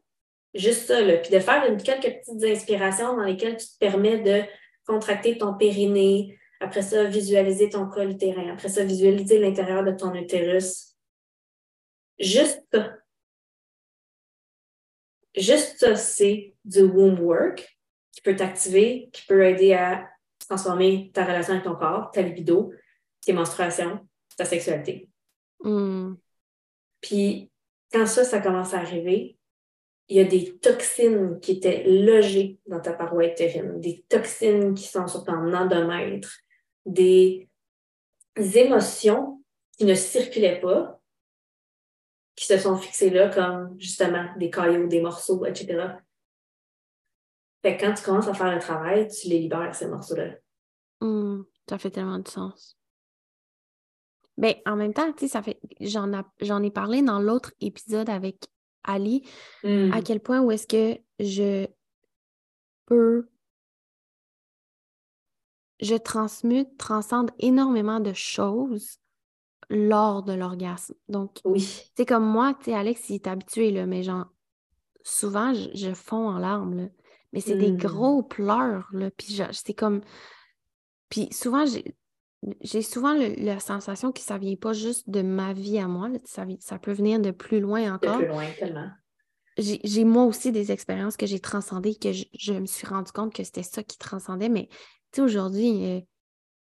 juste 0.55 0.87
ça, 0.87 0.99
là, 1.01 1.17
puis 1.17 1.29
de 1.29 1.37
faire 1.39 1.71
une, 1.71 1.77
quelques 1.79 2.17
petites 2.17 2.43
inspirations 2.43 3.15
dans 3.15 3.21
lesquelles 3.21 3.57
tu 3.57 3.67
te 3.67 3.77
permets 3.77 4.17
de 4.17 4.41
contracter 4.87 5.37
ton 5.37 5.53
périnée, 5.53 6.39
après 6.59 6.81
ça, 6.81 7.03
visualiser 7.03 7.69
ton 7.69 7.87
col 7.87 8.09
utérin, 8.09 8.51
après 8.51 8.69
ça, 8.69 8.83
visualiser 8.83 9.37
l'intérieur 9.37 9.83
de 9.83 9.91
ton 9.91 10.15
utérus. 10.15 10.95
Juste 12.17 12.63
ça. 12.73 12.93
Juste 15.35 15.77
ça, 15.77 15.95
c'est 15.95 16.55
du 16.65 16.81
womb 16.81 17.19
work 17.19 17.77
qui 18.13 18.21
peut 18.21 18.35
t'activer, 18.35 19.11
qui 19.13 19.27
peut 19.27 19.45
aider 19.45 19.75
à 19.75 20.09
transformer 20.47 21.11
ta 21.13 21.25
relation 21.25 21.53
avec 21.53 21.65
ton 21.65 21.75
corps, 21.75 22.11
ta 22.11 22.21
libido, 22.21 22.71
tes 23.21 23.33
menstruations, 23.33 23.99
ta 24.37 24.45
sexualité. 24.45 25.09
Mm. 25.63 26.13
Puis 27.01 27.51
quand 27.91 28.05
ça, 28.05 28.23
ça 28.23 28.39
commence 28.39 28.73
à 28.73 28.79
arriver, 28.79 29.37
il 30.09 30.17
y 30.17 30.19
a 30.19 30.23
des 30.23 30.57
toxines 30.57 31.39
qui 31.41 31.53
étaient 31.53 31.83
logées 31.83 32.59
dans 32.67 32.79
ta 32.79 32.93
paroi 32.93 33.27
utérine, 33.27 33.79
des 33.81 34.05
toxines 34.07 34.73
qui 34.73 34.87
sont 34.87 35.07
sur 35.07 35.23
ton 35.23 35.53
endomètre, 35.53 36.39
des 36.85 37.49
émotions 38.37 39.43
qui 39.77 39.85
ne 39.85 39.95
circulaient 39.95 40.61
pas, 40.61 41.01
qui 42.35 42.45
se 42.45 42.57
sont 42.57 42.77
fixées 42.77 43.09
là 43.09 43.29
comme 43.29 43.75
justement 43.79 44.25
des 44.37 44.49
cailloux, 44.49 44.87
des 44.87 45.01
morceaux, 45.01 45.45
etc. 45.45 45.97
Fait 47.61 47.75
que 47.77 47.85
quand 47.85 47.93
tu 47.93 48.03
commences 48.03 48.27
à 48.27 48.33
faire 48.33 48.53
le 48.53 48.59
travail, 48.59 49.07
tu 49.07 49.27
les 49.29 49.39
libères, 49.39 49.73
ces 49.75 49.87
morceaux-là. 49.87 50.35
Hmm, 51.01 51.41
ça 51.69 51.77
fait 51.77 51.91
tellement 51.91 52.19
de 52.19 52.27
sens. 52.27 52.77
Ben, 54.37 54.53
en 54.65 54.75
même 54.75 54.93
temps, 54.93 55.11
tu 55.13 55.21
sais, 55.21 55.27
ça 55.27 55.41
fait. 55.41 55.59
J'en 55.81 56.63
ai 56.63 56.71
parlé 56.71 57.01
dans 57.01 57.19
l'autre 57.19 57.53
épisode 57.59 58.09
avec 58.09 58.45
Ali, 58.83 59.27
Mm. 59.63 59.91
à 59.91 60.01
quel 60.01 60.19
point 60.19 60.41
où 60.41 60.51
est-ce 60.51 60.67
que 60.67 60.99
je 61.19 61.67
peux. 62.85 63.27
Je 65.79 65.95
transmute, 65.95 66.77
transcende 66.77 67.31
énormément 67.39 67.99
de 67.99 68.13
choses 68.13 68.97
lors 69.69 70.23
de 70.23 70.33
l'orgasme. 70.33 70.95
Donc, 71.09 71.39
Oui. 71.43 71.61
c'est 71.95 72.05
comme 72.05 72.25
moi, 72.25 72.53
tu 72.55 72.65
sais, 72.65 72.73
Alex, 72.73 73.09
il 73.09 73.15
est 73.15 73.27
habitué, 73.27 73.71
là, 73.71 73.85
mais 73.85 74.01
genre, 74.01 74.27
souvent, 75.03 75.53
je, 75.53 75.69
je 75.75 75.93
fonds 75.93 76.29
en 76.29 76.37
larmes, 76.39 76.75
là. 76.77 76.87
Mais 77.33 77.41
c'est 77.41 77.57
des 77.57 77.71
Mm. 77.71 77.77
gros 77.77 78.23
pleurs, 78.23 78.87
là. 78.93 79.11
Puis 79.11 79.41
c'est 79.51 79.73
comme. 79.73 80.01
Puis 81.09 81.29
souvent, 81.31 81.65
j'ai. 81.65 81.95
Souvent 82.83 83.13
le- 83.13 83.33
la 83.43 83.59
sensation 83.59 84.11
que 84.11 84.19
ça 84.21 84.37
vient 84.37 84.55
pas 84.55 84.71
juste 84.73 85.09
de 85.09 85.21
ma 85.21 85.53
vie 85.53 85.79
à 85.79 85.87
moi, 85.87 86.07
là, 86.07 86.19
ça, 86.23 86.45
ça 86.59 86.77
peut 86.77 86.91
venir 86.93 87.19
de 87.19 87.31
plus 87.31 87.59
loin 87.59 87.83
De 87.85 87.91
encore. 87.91 88.17
plus 88.19 88.27
loin, 88.27 88.45
tellement. 88.57 88.89
J'ai 89.57 90.03
moi 90.03 90.23
aussi 90.25 90.51
des 90.51 90.71
expériences 90.71 91.17
que 91.17 91.25
j'ai 91.25 91.39
transcendées, 91.39 91.95
que 91.95 92.11
je, 92.13 92.25
je 92.37 92.53
me 92.53 92.67
suis 92.67 92.85
rendu 92.85 93.11
compte 93.11 93.33
que 93.33 93.43
c'était 93.43 93.63
ça 93.63 93.81
qui 93.81 93.97
transcendait. 93.97 94.49
Mais 94.49 94.67
tu 94.69 94.77
sais, 95.15 95.21
aujourd'hui, 95.21 95.83
euh, 95.97 96.01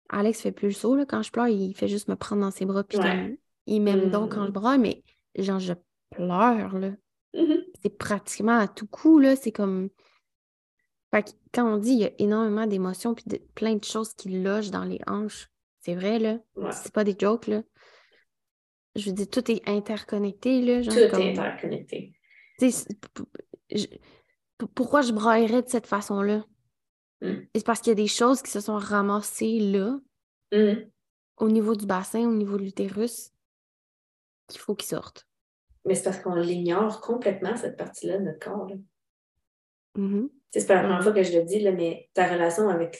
Alex 0.08 0.40
fait 0.40 0.50
plus 0.52 0.68
le 0.68 0.72
saut, 0.74 0.96
là, 0.96 1.04
quand 1.04 1.22
je 1.22 1.30
pleure, 1.30 1.48
il 1.48 1.74
fait 1.76 1.88
juste 1.88 2.08
me 2.08 2.16
prendre 2.16 2.40
dans 2.40 2.50
ses 2.50 2.64
bras, 2.64 2.82
puis 2.82 2.98
Ouais. 2.98 3.38
il 3.66 3.82
m'aime 3.82 4.08
donc 4.10 4.34
quand 4.34 4.46
je 4.46 4.50
bras, 4.52 4.78
mais 4.78 5.04
genre, 5.38 5.58
je 5.60 5.74
pleure, 6.10 6.78
là. 6.78 6.92
Mhm. 7.34 7.58
C'est 7.82 7.98
pratiquement 7.98 8.58
à 8.58 8.66
tout 8.66 8.86
coup, 8.86 9.18
là. 9.18 9.36
C'est 9.36 9.52
comme. 9.52 9.90
Fait 11.16 11.22
que 11.22 11.30
quand 11.54 11.64
on 11.64 11.78
dit 11.78 11.92
il 11.92 12.00
y 12.00 12.04
a 12.04 12.10
énormément 12.18 12.66
d'émotions 12.66 13.14
puis 13.14 13.24
de, 13.26 13.38
plein 13.54 13.74
de 13.76 13.84
choses 13.84 14.12
qui 14.12 14.28
logent 14.28 14.70
dans 14.70 14.84
les 14.84 15.00
hanches, 15.06 15.48
c'est 15.80 15.94
vrai, 15.94 16.18
là. 16.18 16.38
Ouais. 16.56 16.72
C'est 16.72 16.92
pas 16.92 17.04
des 17.04 17.16
jokes, 17.18 17.46
là. 17.46 17.62
Je 18.96 19.06
veux 19.08 19.14
dire, 19.14 19.28
tout 19.30 19.50
est 19.50 19.66
interconnecté, 19.66 20.60
là. 20.60 20.82
Genre, 20.82 20.92
Tout 20.94 21.10
comme- 21.10 21.22
est 21.22 21.38
interconnecté. 21.38 22.12
je- 22.60 23.86
pourquoi 24.74 25.00
je 25.00 25.12
braillerais 25.12 25.62
de 25.62 25.68
cette 25.68 25.86
façon-là? 25.86 26.44
Mm. 27.22 27.32
C'est 27.54 27.64
parce 27.64 27.80
qu'il 27.80 27.92
y 27.92 27.92
a 27.92 27.94
des 27.94 28.08
choses 28.08 28.42
qui 28.42 28.50
se 28.50 28.60
sont 28.60 28.76
ramassées 28.76 29.58
là, 29.58 29.98
Mhm. 30.52 30.90
au 31.38 31.48
niveau 31.48 31.74
du 31.76 31.86
bassin, 31.86 32.28
au 32.28 32.34
niveau 32.34 32.58
de 32.58 32.62
l'utérus, 32.62 33.30
qu'il 34.48 34.60
faut 34.60 34.74
qu'ils 34.74 34.88
sortent. 34.88 35.26
Mais 35.86 35.94
c'est 35.94 36.04
parce 36.04 36.18
qu'on 36.18 36.34
l'ignore 36.34 37.00
complètement, 37.00 37.56
cette 37.56 37.78
partie-là 37.78 38.18
de 38.18 38.24
notre 38.24 38.38
corps. 38.38 38.66
là. 38.68 38.76
Mhm. 39.96 40.28
Sais, 40.28 40.35
C'est 40.50 40.66
pas 40.66 40.74
la 40.74 40.82
première 40.82 41.02
fois 41.02 41.12
que 41.12 41.22
je 41.22 41.36
le 41.36 41.44
dis, 41.44 41.60
là, 41.60 41.72
mais 41.72 42.08
ta 42.14 42.26
relation 42.26 42.68
avec 42.68 42.98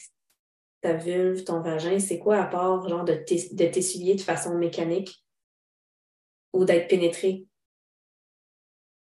ta 0.81 0.95
vulve, 0.95 1.45
ton 1.45 1.61
vagin, 1.61 1.99
c'est 1.99 2.19
quoi 2.19 2.39
à 2.39 2.47
part 2.47 2.89
genre 2.89 3.05
de 3.05 3.15
t'essuyer 3.15 4.15
de 4.15 4.21
façon 4.21 4.57
mécanique 4.59 5.25
ou 6.53 6.65
d'être 6.65 6.89
pénétré? 6.89 7.47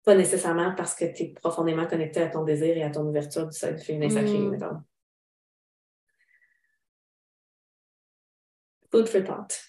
Pas 0.04 0.16
nécessairement 0.16 0.74
parce 0.76 0.96
que 0.96 1.06
tu 1.06 1.24
es 1.24 1.28
profondément 1.34 1.86
connecté 1.86 2.22
à 2.22 2.30
ton 2.30 2.44
désir 2.44 2.78
et 2.78 2.84
à 2.84 2.90
ton 2.90 3.06
ouverture 3.06 3.48
du 3.48 3.58
sol 3.58 3.78
féminin 3.78 4.10
sacré, 4.10 4.38
mm. 4.38 4.50
mettons. 4.50 4.82
Food 8.92 9.08
for 9.08 9.24
thought. 9.24 9.62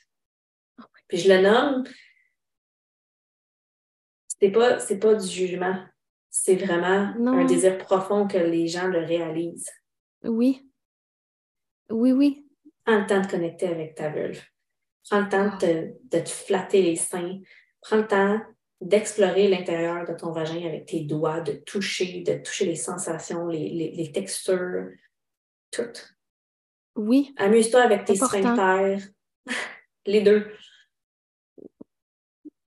Oh 0.80 0.84
Puis 1.08 1.18
je 1.18 1.28
le 1.28 1.42
nomme, 1.42 1.84
c'est 4.40 4.50
pas, 4.50 4.78
pas 4.78 5.14
du 5.14 5.28
jugement, 5.28 5.84
c'est 6.30 6.56
vraiment 6.56 7.12
un 7.16 7.44
désir 7.44 7.76
profond 7.78 8.26
que 8.26 8.38
les 8.38 8.68
gens 8.68 8.86
le 8.86 9.00
réalisent. 9.00 9.70
Oui. 10.22 10.70
Oui, 11.90 12.12
oui. 12.12 12.46
Prends 12.84 13.00
le 13.00 13.06
temps 13.06 13.20
de 13.20 13.26
connecter 13.26 13.66
avec 13.66 13.96
ta 13.96 14.10
vulve. 14.10 14.42
Prends 15.08 15.20
le 15.20 15.28
temps 15.28 15.56
de, 15.58 15.92
de 16.04 16.20
te 16.20 16.28
flatter 16.28 16.82
les 16.82 16.96
seins. 16.96 17.40
Prends 17.80 17.96
le 17.96 18.06
temps 18.06 18.40
d'explorer 18.80 19.48
l'intérieur 19.48 20.06
de 20.06 20.14
ton 20.14 20.32
vagin 20.32 20.66
avec 20.66 20.86
tes 20.86 21.00
doigts, 21.00 21.40
de 21.40 21.52
toucher, 21.52 22.22
de 22.22 22.34
toucher 22.42 22.64
les 22.64 22.76
sensations, 22.76 23.46
les, 23.48 24.10
textures, 24.12 24.88
tout. 25.70 25.92
Oui. 26.96 27.34
Amuse-toi 27.36 27.80
avec 27.82 28.04
tes 28.04 28.16
sphincters, 28.16 29.00
les 30.06 30.22
deux. 30.22 30.50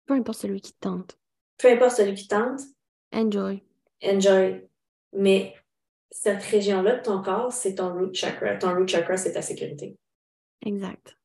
Peu 0.06 0.16
importe 0.16 0.40
celui 0.40 0.62
qui 0.62 0.74
tente. 0.74 1.20
Peu 1.58 1.72
importe 1.72 1.98
celui 1.98 2.16
qui 2.16 2.28
tente. 2.28 2.62
Enjoy. 3.14 3.64
Enjoy. 4.04 4.68
Mais 5.14 5.56
cette 6.12 6.44
région-là 6.44 6.98
de 6.98 7.02
ton 7.02 7.22
corps, 7.22 7.52
c'est 7.52 7.76
ton 7.76 7.94
root 7.94 8.14
chakra. 8.14 8.56
Ton 8.58 8.76
root 8.76 8.88
chakra, 8.88 9.18
c'est 9.18 9.34
ta 9.34 9.42
sécurité. 9.42 9.98
Exact. 10.66 11.16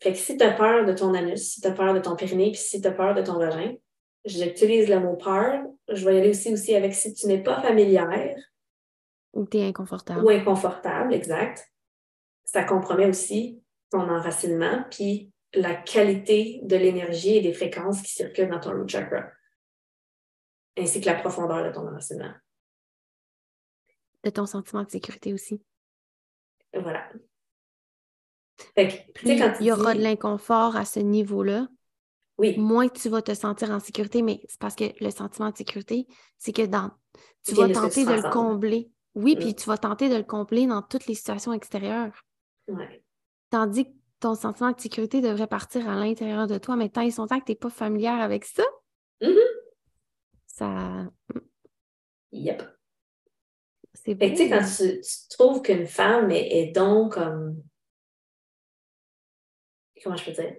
Fait 0.00 0.12
que 0.12 0.18
si 0.18 0.36
tu 0.36 0.44
as 0.44 0.52
peur 0.52 0.84
de 0.84 0.92
ton 0.92 1.14
anus, 1.14 1.42
si 1.42 1.60
tu 1.60 1.68
as 1.68 1.72
peur 1.72 1.94
de 1.94 2.00
ton 2.00 2.16
périnée, 2.16 2.50
puis 2.50 2.60
si 2.60 2.80
tu 2.80 2.88
as 2.88 2.92
peur 2.92 3.14
de 3.14 3.22
ton 3.22 3.38
vagin, 3.38 3.74
j'utilise 4.24 4.88
le 4.88 4.98
mot 4.98 5.16
peur. 5.16 5.62
Je 5.88 6.04
vais 6.04 6.16
y 6.16 6.18
aller 6.18 6.30
aussi, 6.30 6.52
aussi 6.52 6.74
avec 6.74 6.94
si 6.94 7.14
tu 7.14 7.26
n'es 7.26 7.42
pas 7.42 7.62
familière. 7.62 8.36
Ou 9.32 9.46
tu 9.46 9.58
es 9.58 9.66
inconfortable. 9.66 10.24
Ou 10.24 10.30
inconfortable, 10.30 11.14
exact. 11.14 11.70
Ça 12.44 12.64
compromet 12.64 13.06
aussi 13.06 13.62
ton 13.90 14.00
enracinement, 14.00 14.84
puis 14.90 15.30
la 15.54 15.74
qualité 15.74 16.60
de 16.64 16.76
l'énergie 16.76 17.36
et 17.36 17.40
des 17.40 17.52
fréquences 17.52 18.02
qui 18.02 18.12
circulent 18.12 18.48
dans 18.48 18.60
ton 18.60 18.72
root 18.72 18.88
chakra, 18.88 19.26
ainsi 20.78 21.00
que 21.00 21.06
la 21.06 21.14
profondeur 21.14 21.64
de 21.64 21.72
ton 21.72 21.86
enracinement. 21.86 22.32
De 24.24 24.30
ton 24.30 24.46
sentiment 24.46 24.84
de 24.84 24.90
sécurité 24.90 25.32
aussi. 25.32 25.62
Voilà 26.72 27.08
il 28.76 29.66
y 29.66 29.72
aura 29.72 29.94
de 29.94 30.00
l'inconfort 30.00 30.76
à 30.76 30.84
ce 30.84 31.00
niveau-là, 31.00 31.68
oui. 32.38 32.56
moins 32.58 32.88
tu 32.88 33.08
vas 33.08 33.22
te 33.22 33.34
sentir 33.34 33.70
en 33.70 33.80
sécurité, 33.80 34.22
mais 34.22 34.40
c'est 34.48 34.58
parce 34.58 34.74
que 34.74 34.84
le 35.00 35.10
sentiment 35.10 35.50
de 35.50 35.56
sécurité, 35.56 36.06
c'est 36.38 36.52
que 36.52 36.66
dans, 36.66 36.90
tu 37.44 37.54
vas 37.54 37.68
tenter 37.68 38.04
de 38.04 38.12
le 38.12 38.30
combler. 38.30 38.90
Oui, 39.14 39.36
puis 39.36 39.50
mm. 39.50 39.54
tu 39.54 39.66
vas 39.66 39.76
tenter 39.76 40.08
de 40.08 40.16
le 40.16 40.22
combler 40.22 40.66
dans 40.66 40.82
toutes 40.82 41.06
les 41.06 41.14
situations 41.14 41.52
extérieures. 41.52 42.24
Tandis 43.50 43.84
que 43.84 43.90
ton 44.20 44.34
sentiment 44.34 44.70
de 44.70 44.80
sécurité 44.80 45.20
devrait 45.20 45.46
partir 45.46 45.88
à 45.88 45.96
l'intérieur 45.96 46.46
de 46.46 46.56
toi, 46.56 46.76
mais 46.76 46.88
tant 46.88 47.02
ils 47.02 47.12
sont 47.12 47.26
temps 47.26 47.38
que 47.38 47.44
tu 47.44 47.52
n'es 47.52 47.56
pas 47.56 47.70
familière 47.70 48.20
avec 48.20 48.44
ça, 48.44 48.62
mm-hmm. 49.20 49.61
Ça. 50.52 51.10
Yep. 52.30 52.62
C'est 53.94 54.16
Tu 54.16 54.36
sais, 54.36 54.48
quand 54.48 54.64
tu, 54.64 55.00
trouves 55.30 55.62
qu'une 55.62 55.86
femme 55.86 56.30
est 56.30 56.72
donc 56.72 57.14
comme 57.14 57.62
comment 60.02 60.16
je 60.16 60.24
peux 60.24 60.32
dire, 60.32 60.56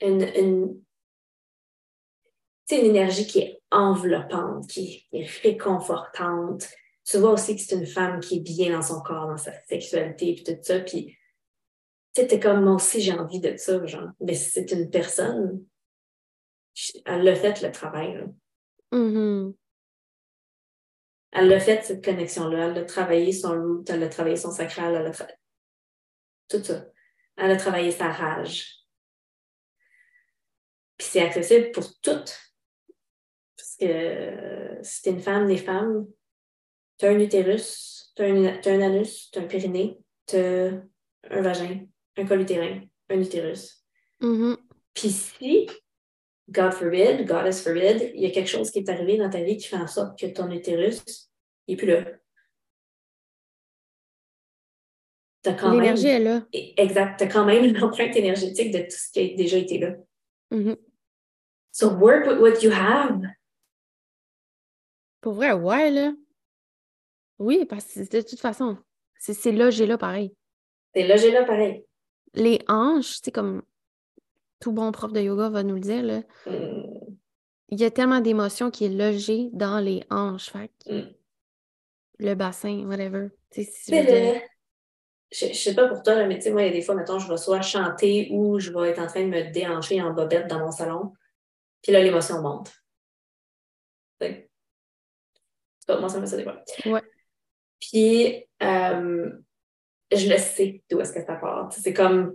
une, 0.00 0.22
une, 0.22 0.82
une 2.70 2.86
énergie 2.86 3.26
qui 3.26 3.40
est 3.40 3.60
enveloppante, 3.70 4.66
qui 4.68 5.06
est 5.12 5.26
réconfortante. 5.42 6.68
Tu 7.04 7.18
vois 7.18 7.32
aussi 7.32 7.56
que 7.56 7.62
c'est 7.62 7.76
une 7.76 7.86
femme 7.86 8.20
qui 8.20 8.36
est 8.36 8.40
bien 8.40 8.72
dans 8.72 8.82
son 8.82 9.00
corps, 9.00 9.26
dans 9.26 9.36
sa 9.36 9.52
sexualité, 9.64 10.34
puis 10.34 10.44
tout 10.44 10.58
ça. 10.62 10.80
Puis, 10.80 11.16
tu 12.14 12.26
sais, 12.28 12.40
comme, 12.40 12.64
moi 12.64 12.74
aussi, 12.74 13.00
j'ai 13.00 13.12
envie 13.12 13.40
de 13.40 13.56
ça, 13.56 13.84
genre. 13.86 14.10
Mais 14.20 14.34
c'est 14.34 14.70
une 14.72 14.90
personne, 14.90 15.64
elle 17.04 17.22
l'a 17.22 17.34
fait, 17.34 17.62
le 17.62 17.72
travail, 17.72 18.24
mm-hmm. 18.92 19.54
Elle 21.32 21.52
a 21.52 21.60
fait, 21.60 21.82
cette 21.84 22.04
connexion-là. 22.04 22.68
Elle 22.68 22.78
a 22.78 22.84
travaillé 22.84 23.32
son 23.32 23.50
root, 23.50 23.84
elle 23.88 24.02
a 24.02 24.08
travaillé 24.08 24.36
son 24.36 24.50
sacral, 24.50 24.94
elle 24.94 25.06
a 25.06 25.10
travaillé 25.10 25.36
tout 26.50 26.62
ça. 26.62 26.84
Elle 27.36 27.52
a 27.52 27.56
travaillé 27.56 27.90
sa 27.92 28.10
rage. 28.10 28.80
Puis 30.98 31.06
c'est 31.10 31.22
accessible 31.22 31.70
pour 31.70 31.98
toutes. 32.00 32.38
Parce 33.56 33.76
que 33.78 33.86
euh, 33.86 34.82
si 34.82 35.02
t'es 35.02 35.10
une 35.10 35.22
femme, 35.22 35.48
les 35.48 35.56
femmes, 35.56 36.06
t'as 36.98 37.10
un 37.10 37.18
utérus, 37.18 38.12
t'as 38.14 38.26
un, 38.26 38.44
as 38.46 38.68
un 38.68 38.80
anus, 38.82 39.30
t'as 39.30 39.40
un 39.40 39.46
périnée, 39.46 39.98
t'as 40.26 40.72
un 41.30 41.40
vagin, 41.40 41.86
un 42.16 42.26
col 42.26 42.42
utérin, 42.42 42.82
un 43.08 43.20
utérus. 43.20 43.86
Mm-hmm. 44.20 44.56
Puis 44.92 45.10
si, 45.10 45.68
God 46.50 46.72
forbid, 46.72 47.26
Goddess 47.26 47.62
forbid, 47.62 48.10
il 48.14 48.22
y 48.22 48.26
a 48.26 48.30
quelque 48.30 48.48
chose 48.48 48.70
qui 48.70 48.80
est 48.80 48.88
arrivé 48.88 49.16
dans 49.16 49.30
ta 49.30 49.42
vie 49.42 49.56
qui 49.56 49.68
fait 49.68 49.76
en 49.76 49.86
sorte 49.86 50.18
que 50.18 50.26
ton 50.26 50.50
utérus 50.50 51.30
n'est 51.68 51.76
plus 51.76 51.86
là. 51.86 52.04
L'énergie 55.44 56.08
est 56.08 56.18
là. 56.18 56.42
Exact. 56.52 57.18
Tu 57.18 57.24
as 57.24 57.26
quand 57.28 57.44
même 57.44 57.64
une 57.76 57.82
empreinte 57.82 58.14
énergétique 58.16 58.72
de 58.72 58.80
tout 58.80 58.90
ce 58.90 59.10
qui 59.12 59.20
a 59.20 59.36
déjà 59.36 59.56
été 59.56 59.78
là. 59.78 59.94
Mm-hmm. 60.50 60.76
So 61.72 61.88
work 61.94 62.26
with 62.26 62.40
what 62.40 62.62
you 62.62 62.72
have. 62.72 63.22
Pour 65.20 65.34
vrai, 65.34 65.52
ouais, 65.52 65.90
là. 65.90 66.12
Oui, 67.38 67.64
parce 67.64 67.84
que 67.86 68.00
de 68.00 68.22
toute 68.22 68.40
façon, 68.40 68.76
c'est 69.18 69.52
logé 69.52 69.86
là 69.86 69.96
pareil. 69.96 70.34
C'est 70.94 71.06
logé 71.06 71.30
là 71.30 71.44
pareil. 71.44 71.84
Les 72.34 72.60
hanches, 72.68 73.20
c'est 73.22 73.32
comme 73.32 73.62
tout 74.60 74.72
bon 74.72 74.92
prof 74.92 75.12
de 75.12 75.20
yoga 75.20 75.48
va 75.48 75.62
nous 75.62 75.74
le 75.74 75.80
dire, 75.80 76.02
là. 76.02 76.20
Mm. 76.46 77.16
Il 77.72 77.80
y 77.80 77.84
a 77.84 77.90
tellement 77.90 78.20
d'émotions 78.20 78.70
qui 78.70 78.84
est 78.84 78.88
logé 78.88 79.48
dans 79.52 79.78
les 79.78 80.04
hanches. 80.10 80.50
Fait 80.50 80.70
mm. 80.86 81.12
Le 82.18 82.34
bassin, 82.34 82.84
whatever. 82.86 83.28
C'est 83.50 83.66
le 83.88 84.40
je, 85.32 85.46
ne 85.46 85.52
sais 85.52 85.74
pas 85.74 85.86
pour 85.86 86.02
toi, 86.02 86.26
mais 86.26 86.36
tu 86.36 86.42
sais, 86.42 86.50
moi, 86.50 86.62
il 86.62 86.66
y 86.66 86.70
a 86.70 86.72
des 86.72 86.82
fois, 86.82 86.94
mettons, 86.94 87.18
je 87.18 87.28
vais 87.28 87.36
soit 87.36 87.62
chanter 87.62 88.28
ou 88.32 88.58
je 88.58 88.72
vais 88.72 88.90
être 88.90 88.98
en 88.98 89.06
train 89.06 89.22
de 89.22 89.28
me 89.28 89.50
déhancher 89.52 90.02
en 90.02 90.12
bobette 90.12 90.48
dans 90.48 90.58
mon 90.58 90.72
salon. 90.72 91.12
Puis 91.82 91.92
là, 91.92 92.02
l'émotion 92.02 92.42
monte. 92.42 92.72
C'est 94.20 94.48
pas 95.86 96.00
moi, 96.00 96.08
ça 96.08 96.18
me 96.18 96.26
fait 96.26 96.30
ça 96.30 96.36
des 96.36 96.42
fois. 96.42 96.62
Ouais. 96.86 97.02
Puis, 97.78 98.44
euh, 98.62 99.30
je 100.12 100.28
le 100.28 100.36
sais 100.36 100.82
d'où 100.90 101.00
est-ce 101.00 101.12
que 101.12 101.24
ça 101.24 101.36
part. 101.36 101.72
C'est 101.72 101.94
comme 101.94 102.34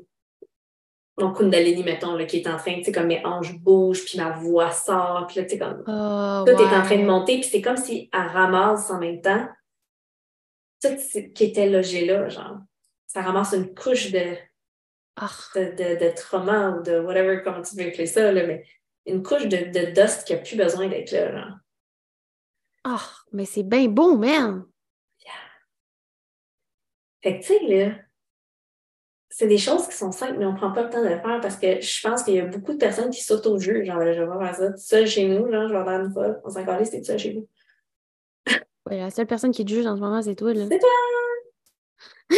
mon 1.18 1.32
Kundalini, 1.32 1.84
mettons, 1.84 2.16
là, 2.16 2.26
qui 2.26 2.38
est 2.38 2.48
en 2.48 2.58
train, 2.58 2.76
tu 2.76 2.84
sais, 2.84 2.92
comme 2.92 3.08
mes 3.08 3.26
hanches 3.26 3.58
bougent, 3.60 4.04
puis 4.06 4.18
ma 4.18 4.32
voix 4.32 4.72
sort, 4.72 5.26
puis 5.28 5.40
là, 5.40 5.46
tu 5.46 5.52
sais, 5.52 5.58
comme 5.58 5.84
oh, 5.88 6.44
tout 6.46 6.62
est 6.62 6.76
en 6.76 6.84
train 6.84 6.98
de 6.98 7.06
monter, 7.06 7.40
puis 7.40 7.50
c'est 7.50 7.62
comme 7.62 7.78
si 7.78 8.10
elle 8.12 8.28
ramasse 8.28 8.90
en 8.90 9.00
même 9.00 9.22
temps 9.22 9.48
tout 10.82 10.98
ce 10.98 11.20
qui 11.20 11.46
était 11.46 11.70
logé 11.70 12.06
là, 12.06 12.28
genre 12.30 12.58
ça 13.08 13.22
ramasse 13.22 13.54
une 13.54 13.74
couche 13.74 14.12
de, 14.12 14.36
ah. 15.16 15.30
de, 15.56 16.06
de, 16.06 16.14
trauma 16.14 16.72
ou 16.72 16.84
de 16.84 17.00
whatever, 17.00 17.42
comment 17.44 17.62
tu 17.62 17.76
veux 17.78 17.88
appeler 17.88 18.08
ça, 18.08 18.30
là, 18.32 18.46
mais 18.46 18.66
une 19.06 19.24
couche 19.24 19.48
de, 19.48 19.72
de 19.72 19.94
dust 19.94 20.26
qui 20.28 20.34
n'a 20.34 20.40
plus 20.40 20.58
besoin 20.58 20.90
d'être 20.90 21.12
là. 21.12 21.56
Ah, 22.84 23.10
mais 23.32 23.46
c'est 23.46 23.64
bien 23.64 23.88
beau, 23.88 24.18
man! 24.18 24.66
Yeah. 25.24 25.32
Fait 27.24 27.40
que, 27.40 27.46
tu 27.46 27.48
sais, 27.48 27.60
là, 27.68 27.96
c'est 29.38 29.48
des 29.48 29.58
choses 29.58 29.86
qui 29.90 29.98
sont 29.98 30.14
simples, 30.14 30.38
mais 30.40 30.46
on 30.46 30.54
ne 30.54 30.58
prend 30.58 30.72
pas 30.72 30.84
le 30.84 30.90
temps 30.90 31.04
de 31.04 31.10
le 31.10 31.20
faire 31.20 31.42
parce 31.42 31.58
que 31.58 31.82
je 31.82 32.08
pense 32.08 32.24
qu'il 32.24 32.36
y 32.36 32.40
a 32.40 32.46
beaucoup 32.46 32.72
de 32.72 32.78
personnes 32.78 33.10
qui 33.10 33.22
s'auto-jugent. 33.22 33.86
Genre, 33.86 34.00
je 34.00 34.22
vais 34.22 34.46
faire 34.46 34.56
ça 34.56 34.72
tout 34.72 34.78
seul 34.78 35.06
chez 35.06 35.28
nous, 35.28 35.52
genre, 35.52 35.68
je 35.68 35.74
vais 35.74 35.80
avoir 35.80 36.00
une 36.00 36.10
folle. 36.10 36.40
On 36.46 36.50
s'en 36.50 36.64
calait, 36.64 36.86
c'est 36.86 37.00
tout 37.00 37.08
seul 37.08 37.20
chez 37.20 37.34
nous. 37.34 37.50
ouais, 38.90 38.98
la 38.98 39.12
seule 39.12 39.28
personne 39.28 39.52
qui 39.52 39.66
te 39.66 39.70
juge 39.70 39.86
en 39.88 39.98
ce 39.98 40.00
moment, 40.00 40.22
c'est 40.22 40.36
toi. 40.36 40.54
C'est 40.56 40.80
toi! 40.80 40.90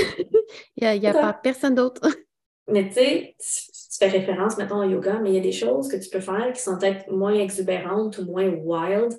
il 0.75 0.99
n'y 0.99 1.05
a, 1.05 1.13
pas 1.13 1.33
personne 1.33 1.75
d'autre. 1.75 2.01
mais 2.67 2.87
tu 2.87 2.95
sais, 2.95 3.35
tu 3.37 3.97
fais 3.99 4.07
référence, 4.07 4.57
mettons, 4.57 4.79
au 4.79 4.89
yoga, 4.89 5.19
mais 5.19 5.29
il 5.29 5.35
y 5.35 5.39
a 5.39 5.41
des 5.41 5.51
choses 5.51 5.89
que 5.89 5.97
tu 5.97 6.09
peux 6.09 6.19
faire 6.19 6.51
qui 6.51 6.61
sont 6.63 6.79
peut-être 6.79 7.11
moins 7.11 7.35
exubérantes 7.35 8.17
ou 8.17 8.25
moins 8.25 8.49
wild. 8.49 9.13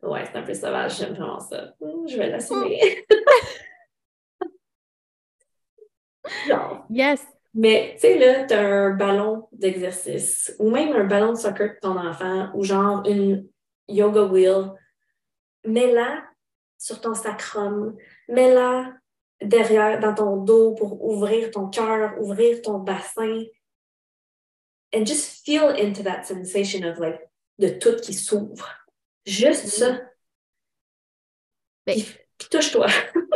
Ouais, 0.00 0.22
c'est 0.30 0.38
un 0.38 0.42
peu 0.42 0.54
sauvage, 0.54 0.98
j'aime 0.98 1.14
vraiment 1.14 1.40
ça. 1.40 1.74
Hmm, 1.80 2.06
je 2.06 2.16
vais 2.18 2.30
l'assumer. 2.30 3.04
Genre. 6.46 6.86
Yes. 6.90 7.26
Mais 7.54 7.92
tu 7.94 8.00
sais, 8.00 8.18
là, 8.18 8.44
tu 8.44 8.54
as 8.54 8.60
un 8.60 8.90
ballon 8.90 9.48
d'exercice 9.52 10.54
ou 10.58 10.70
même 10.70 10.92
un 10.92 11.04
ballon 11.04 11.32
de 11.32 11.38
soccer 11.38 11.74
de 11.74 11.78
ton 11.80 11.96
enfant 11.96 12.50
ou 12.54 12.62
genre 12.64 13.02
une 13.06 13.48
yoga 13.88 14.24
wheel. 14.24 14.72
Mets-la 15.64 16.24
sur 16.78 17.00
ton 17.00 17.14
sacrum. 17.14 17.96
Mets-la 18.28 18.92
derrière, 19.40 20.00
dans 20.00 20.14
ton 20.14 20.36
dos 20.36 20.74
pour 20.74 21.02
ouvrir 21.02 21.50
ton 21.50 21.68
cœur, 21.68 22.20
ouvrir 22.20 22.60
ton 22.62 22.78
bassin. 22.78 23.44
And 24.94 25.04
just 25.04 25.44
feel 25.44 25.70
into 25.70 26.02
that 26.02 26.24
sensation 26.24 26.84
of 26.84 26.98
like, 26.98 27.20
de 27.58 27.68
tout 27.68 27.96
qui 27.96 28.14
s'ouvre. 28.14 28.68
Juste 29.24 29.66
ça. 29.66 30.00
Ben, 31.86 31.94
puis, 31.94 32.48
touche-toi. 32.50 32.86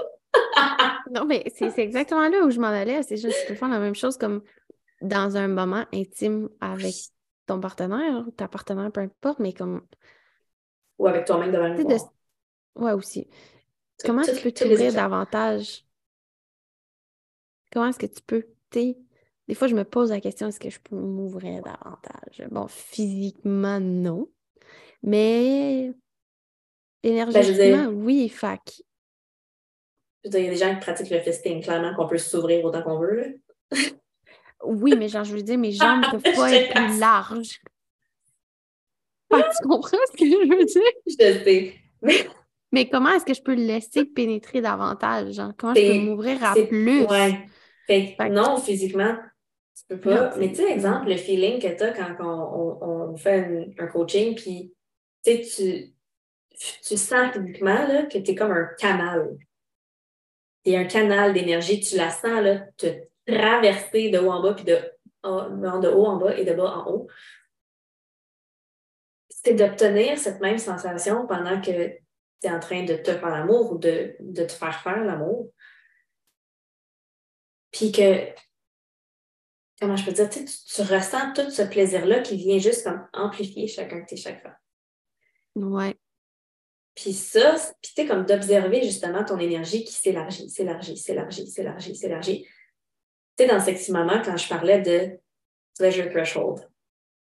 non, 1.11 1.24
mais 1.24 1.44
c'est 1.54 1.76
exactement 1.78 2.28
là 2.28 2.44
où 2.44 2.50
je 2.50 2.61
m'en 2.61 2.68
allais. 2.68 3.02
C'est 3.02 3.16
juste, 3.16 3.36
tu 3.40 3.46
peux 3.48 3.54
faire 3.54 3.68
la 3.68 3.80
même 3.80 3.94
chose 3.94 4.16
comme 4.16 4.42
dans 5.02 5.36
un 5.36 5.48
moment 5.48 5.84
intime 5.92 6.48
avec 6.61 6.94
ton 7.46 7.61
partenaire, 7.61 8.24
ta 8.36 8.48
partenaire, 8.48 8.90
peu 8.92 9.00
importe, 9.00 9.38
mais 9.38 9.52
comme. 9.52 9.82
Ou 10.98 11.06
avec 11.06 11.24
toi-même 11.24 11.52
devant 11.52 11.68
le 11.68 11.74
miroir. 11.74 12.12
Ouais, 12.76 12.92
aussi. 12.92 13.28
Comment 14.04 14.22
tu 14.22 14.36
peux 14.40 14.52
t'ouvrir 14.52 14.92
davantage? 14.92 15.84
Comment 17.72 17.88
est-ce 17.88 17.98
que 17.98 18.06
tu 18.06 18.22
peux, 18.22 18.46
tu 18.70 18.96
des 19.50 19.56
fois, 19.56 19.66
je 19.66 19.74
me 19.74 19.82
pose 19.82 20.11
la 20.11 20.20
question, 20.20 20.46
est-ce 20.46 20.61
que 20.61 20.70
je 20.70 20.78
peux 20.78 20.94
m'ouvrir 20.94 21.61
davantage? 21.62 22.46
Bon, 22.52 22.68
physiquement, 22.68 23.80
non. 23.80 24.28
Mais 25.02 25.92
ben, 27.02 27.11
énergétiquement, 27.11 27.86
oui, 27.88 28.28
fac. 28.28 28.80
Il 30.25 30.33
y 30.33 30.47
a 30.47 30.51
des 30.51 30.57
gens 30.57 30.75
qui 30.75 30.81
pratiquent 30.81 31.11
le 31.11 31.21
fisting, 31.21 31.62
clairement, 31.62 31.95
qu'on 31.95 32.07
peut 32.07 32.18
s'ouvrir 32.18 32.64
autant 32.64 32.83
qu'on 32.83 32.99
veut. 32.99 33.41
oui, 34.64 34.95
mais 34.97 35.09
genre, 35.09 35.25
je 35.25 35.35
veux 35.35 35.43
dire, 35.43 35.59
mes 35.59 35.73
jambes 35.73 36.01
ne 36.01 36.11
peuvent 36.18 36.35
pas 36.37 36.53
être 36.53 36.75
plus 36.75 36.99
larges. 36.99 37.61
tu 39.31 39.68
comprends 39.68 39.99
ce 40.12 40.16
que 40.16 40.27
je 40.27 40.49
veux 40.49 40.64
dire? 40.64 40.83
Je 41.07 41.45
sais. 41.45 41.75
Mais, 42.03 42.27
mais 42.73 42.89
comment 42.89 43.11
est-ce 43.11 43.25
que 43.25 43.35
je 43.35 43.43
peux 43.43 43.55
le 43.55 43.62
laisser 43.62 44.05
pénétrer 44.05 44.61
davantage? 44.61 45.33
Genre, 45.33 45.53
comment 45.57 45.75
je 45.75 45.87
peux 45.87 45.99
m'ouvrir 45.99 46.43
à 46.45 46.55
plus? 46.55 47.05
Ouais. 47.05 47.47
Fait, 47.87 48.16
non, 48.31 48.57
physiquement, 48.59 49.16
tu 49.75 49.85
peux 49.89 50.01
pas. 50.01 50.37
mais 50.37 50.51
tu 50.51 50.57
sais, 50.57 50.71
exemple, 50.71 51.09
le 51.09 51.16
feeling 51.16 51.61
que 51.61 51.77
tu 51.77 51.83
as 51.83 51.91
quand 51.91 52.14
on, 52.21 53.11
on, 53.11 53.16
fait 53.16 53.68
un, 53.79 53.87
coaching, 53.89 54.37
puis 54.37 54.73
tu, 55.25 55.93
tu 56.87 56.97
sens 56.97 57.33
physiquement 57.33 57.87
là, 57.89 58.05
que 58.05 58.18
tu 58.18 58.31
es 58.31 58.35
comme 58.37 58.53
un 58.53 58.68
canal. 58.79 59.37
Tu 60.64 60.72
es 60.72 60.76
un 60.76 60.84
canal 60.84 61.32
d'énergie, 61.32 61.80
tu 61.80 61.96
la 61.96 62.11
sens 62.11 62.42
là, 62.42 62.58
te 62.76 62.86
traverser 63.26 64.11
de 64.11 64.18
haut 64.18 64.30
en 64.30 64.42
bas, 64.42 64.54
puis 64.54 64.64
de, 64.64 64.74
de 64.74 65.88
haut 65.88 66.06
en 66.06 66.16
bas 66.16 66.36
et 66.36 66.44
de 66.44 66.52
bas 66.52 66.76
en 66.76 66.90
haut. 66.90 67.08
C'est 69.28 69.54
d'obtenir 69.54 70.18
cette 70.18 70.40
même 70.40 70.58
sensation 70.58 71.26
pendant 71.26 71.61
que 71.61 71.70
tu 71.70 72.46
es 72.46 72.50
en 72.50 72.61
train 72.61 72.84
de 72.84 72.94
te 72.94 73.12
faire 73.12 73.30
l'amour 73.30 73.72
ou 73.72 73.78
de, 73.78 74.16
de 74.20 74.44
te 74.44 74.52
faire 74.52 74.80
faire 74.82 75.02
l'amour. 75.04 75.50
Puis 77.70 77.92
que, 77.92 78.26
comment 79.80 79.96
je 79.96 80.04
peux 80.04 80.12
dire, 80.12 80.28
tu, 80.28 80.44
tu 80.44 80.82
ressens 80.82 81.32
tout 81.34 81.50
ce 81.50 81.62
plaisir-là 81.62 82.20
qui 82.20 82.36
vient 82.36 82.58
juste 82.58 82.84
comme 82.84 83.06
amplifier 83.12 83.66
chacun 83.68 84.00
de 84.00 84.06
tes 84.06 84.16
chakras. 84.16 84.56
Ouais. 85.54 85.96
Puis 86.95 87.12
ça, 87.12 87.55
puis 87.80 87.93
tu 87.95 88.03
sais, 88.03 88.07
comme 88.07 88.24
d'observer 88.26 88.82
justement 88.82 89.24
ton 89.24 89.38
énergie 89.38 89.84
qui 89.84 89.93
s'élargit, 89.93 90.51
s'élargit, 90.51 90.97
s'élargit, 90.97 91.47
s'élargit, 91.47 91.95
s'élargit. 91.95 92.43
Tu 92.45 92.51
sais, 93.45 93.47
dans 93.47 93.61
Sexy 93.61 93.93
Moment, 93.93 94.20
quand 94.24 94.36
je 94.36 94.49
parlais 94.49 94.80
de 94.80 95.18
pleasure 95.78 96.11
threshold, 96.11 96.68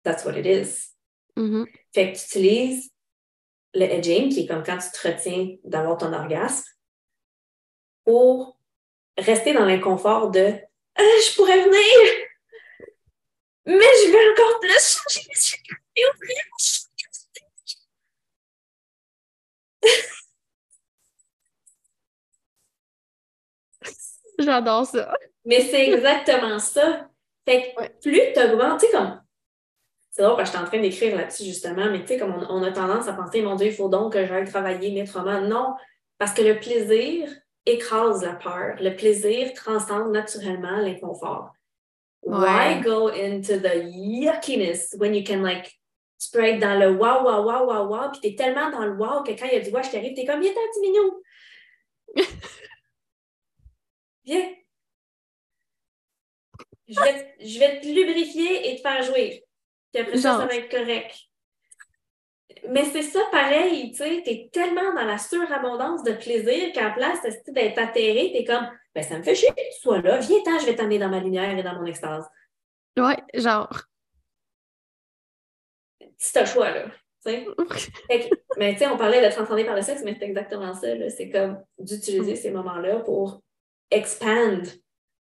that's 0.03 0.23
what 0.25 0.37
it 0.37 0.45
is. 0.45 0.93
Mm-hmm. 1.35 1.65
Fait 1.93 2.13
que 2.13 2.17
tu 2.17 2.23
utilises 2.25 2.91
le 3.73 3.83
edging, 3.83 4.29
qui 4.29 4.41
est 4.41 4.47
comme 4.47 4.63
quand 4.63 4.77
tu 4.77 4.89
te 4.91 5.07
retiens 5.07 5.55
d'avoir 5.63 5.97
ton 5.97 6.13
orgasme, 6.13 6.65
pour 8.05 8.57
rester 9.17 9.53
dans 9.53 9.65
l'inconfort 9.65 10.31
de 10.31 10.53
ah, 10.95 11.03
je 11.03 11.35
pourrais 11.35 11.61
venir, 11.63 12.27
mais 13.65 13.73
je 13.75 14.11
vais 14.11 14.31
encore 14.31 14.59
plus 14.59 14.97
changer 14.97 15.27
mes 15.27 16.01
et 16.01 16.05
ouvrir 16.05 16.37
J'adore 24.37 24.85
ça. 24.85 25.13
Mais 25.45 25.61
c'est 25.61 25.89
exactement 25.89 26.59
ça. 26.59 27.09
Fait 27.45 27.73
que 27.73 28.01
plus 28.01 28.21
tu 28.33 28.39
augmentes, 28.39 28.79
tu 28.79 28.87
sais, 28.87 28.91
comme. 28.91 29.21
C'est 30.11 30.23
drôle 30.23 30.35
parce 30.35 30.49
que 30.49 30.57
je 30.57 30.59
suis 30.59 30.65
en 30.65 30.69
train 30.69 30.81
d'écrire 30.81 31.15
là-dessus 31.15 31.43
justement, 31.43 31.91
mais 31.91 32.01
tu 32.01 32.07
sais, 32.07 32.17
comme 32.17 32.33
on, 32.49 32.63
a 32.63 32.71
tendance 32.71 33.07
à 33.07 33.13
penser, 33.13 33.41
mon 33.41 33.55
Dieu, 33.55 33.67
il 33.67 33.73
faut 33.73 33.87
donc 33.87 34.13
que 34.13 34.25
j'aille 34.25 34.49
travailler 34.49 34.91
mes. 34.91 35.05
Non, 35.47 35.75
parce 36.17 36.33
que 36.33 36.41
le 36.41 36.59
plaisir 36.59 37.29
écrase 37.65 38.23
la 38.23 38.33
peur. 38.33 38.75
Le 38.79 38.95
plaisir 38.95 39.53
transcende 39.53 40.11
naturellement 40.11 40.77
l'inconfort. 40.77 41.51
Why 42.23 42.81
go 42.81 43.09
into 43.09 43.59
the 43.59 43.85
yuckiness 43.85 44.95
when 44.97 45.13
you 45.13 45.23
can 45.23 45.43
like 45.43 45.77
tu 46.19 46.31
peux 46.31 46.43
être 46.43 46.59
dans 46.59 46.79
le 46.79 46.91
wow, 46.91 47.23
wow, 47.23 47.43
wow, 47.45 47.67
wow, 47.67 47.87
wow, 47.87 48.11
puis 48.11 48.21
t'es 48.21 48.35
tellement 48.35 48.71
dans 48.71 48.85
le 48.85 48.93
wow 48.93 49.23
que 49.23 49.31
quand 49.31 49.45
il 49.45 49.53
y 49.53 49.55
a 49.57 49.59
du 49.59 49.69
wow, 49.69 49.83
je 49.83 49.91
t'arrive, 49.91 50.15
t'es 50.15 50.25
comme, 50.25 50.41
viens, 50.41 50.51
petit 50.51 50.79
mignon. 50.81 51.11
viens. 54.27 54.53
Je 56.87 56.99
vais, 56.99 57.35
je 57.39 57.59
vais 57.59 57.81
te 57.81 57.87
lubrifier 57.87 58.69
et 58.69 58.75
te 58.77 58.81
faire 58.81 59.03
jouir. 59.03 59.41
Puis 59.91 60.01
après 60.01 60.17
ça, 60.17 60.37
ça 60.37 60.45
va 60.45 60.55
être 60.55 60.69
correct. 60.69 61.15
Mais 62.69 62.85
c'est 62.85 63.03
ça 63.03 63.19
pareil, 63.31 63.91
tu 63.91 63.97
sais, 63.97 64.21
t'es 64.23 64.49
tellement 64.51 64.93
dans 64.93 65.05
la 65.05 65.17
surabondance 65.17 66.03
de 66.03 66.13
plaisir 66.13 66.73
qu'en 66.73 66.91
place 66.93 67.19
d'être 67.47 67.77
atterré, 67.77 68.31
t'es 68.33 68.43
comme, 68.45 68.67
ben 68.95 69.03
ça 69.03 69.17
me 69.17 69.23
fait 69.23 69.35
chier 69.35 69.49
que 69.49 69.55
tu 69.55 69.79
sois 69.79 70.01
là, 70.01 70.17
viens, 70.17 70.59
je 70.59 70.65
vais 70.65 70.75
t'amener 70.75 70.97
dans 70.97 71.09
ma 71.09 71.19
lumière 71.19 71.57
et 71.57 71.63
dans 71.63 71.75
mon 71.75 71.85
extase. 71.85 72.25
Ouais, 72.97 73.17
genre 73.35 73.83
as 76.35 76.41
le 76.41 76.45
choix, 76.45 76.71
là. 76.71 76.85
mais 78.57 78.73
tu 78.73 78.79
sais, 78.79 78.87
on 78.87 78.97
parlait 78.97 79.27
de 79.27 79.33
transcender 79.33 79.65
par 79.65 79.75
le 79.75 79.81
sexe, 79.81 80.01
mais 80.03 80.15
c'est 80.17 80.25
exactement 80.25 80.73
ça. 80.73 80.87
C'est 81.09 81.29
comme 81.29 81.61
d'utiliser 81.77 82.35
ces 82.35 82.51
moments-là 82.51 82.99
pour 83.01 83.41
expand. 83.91 84.67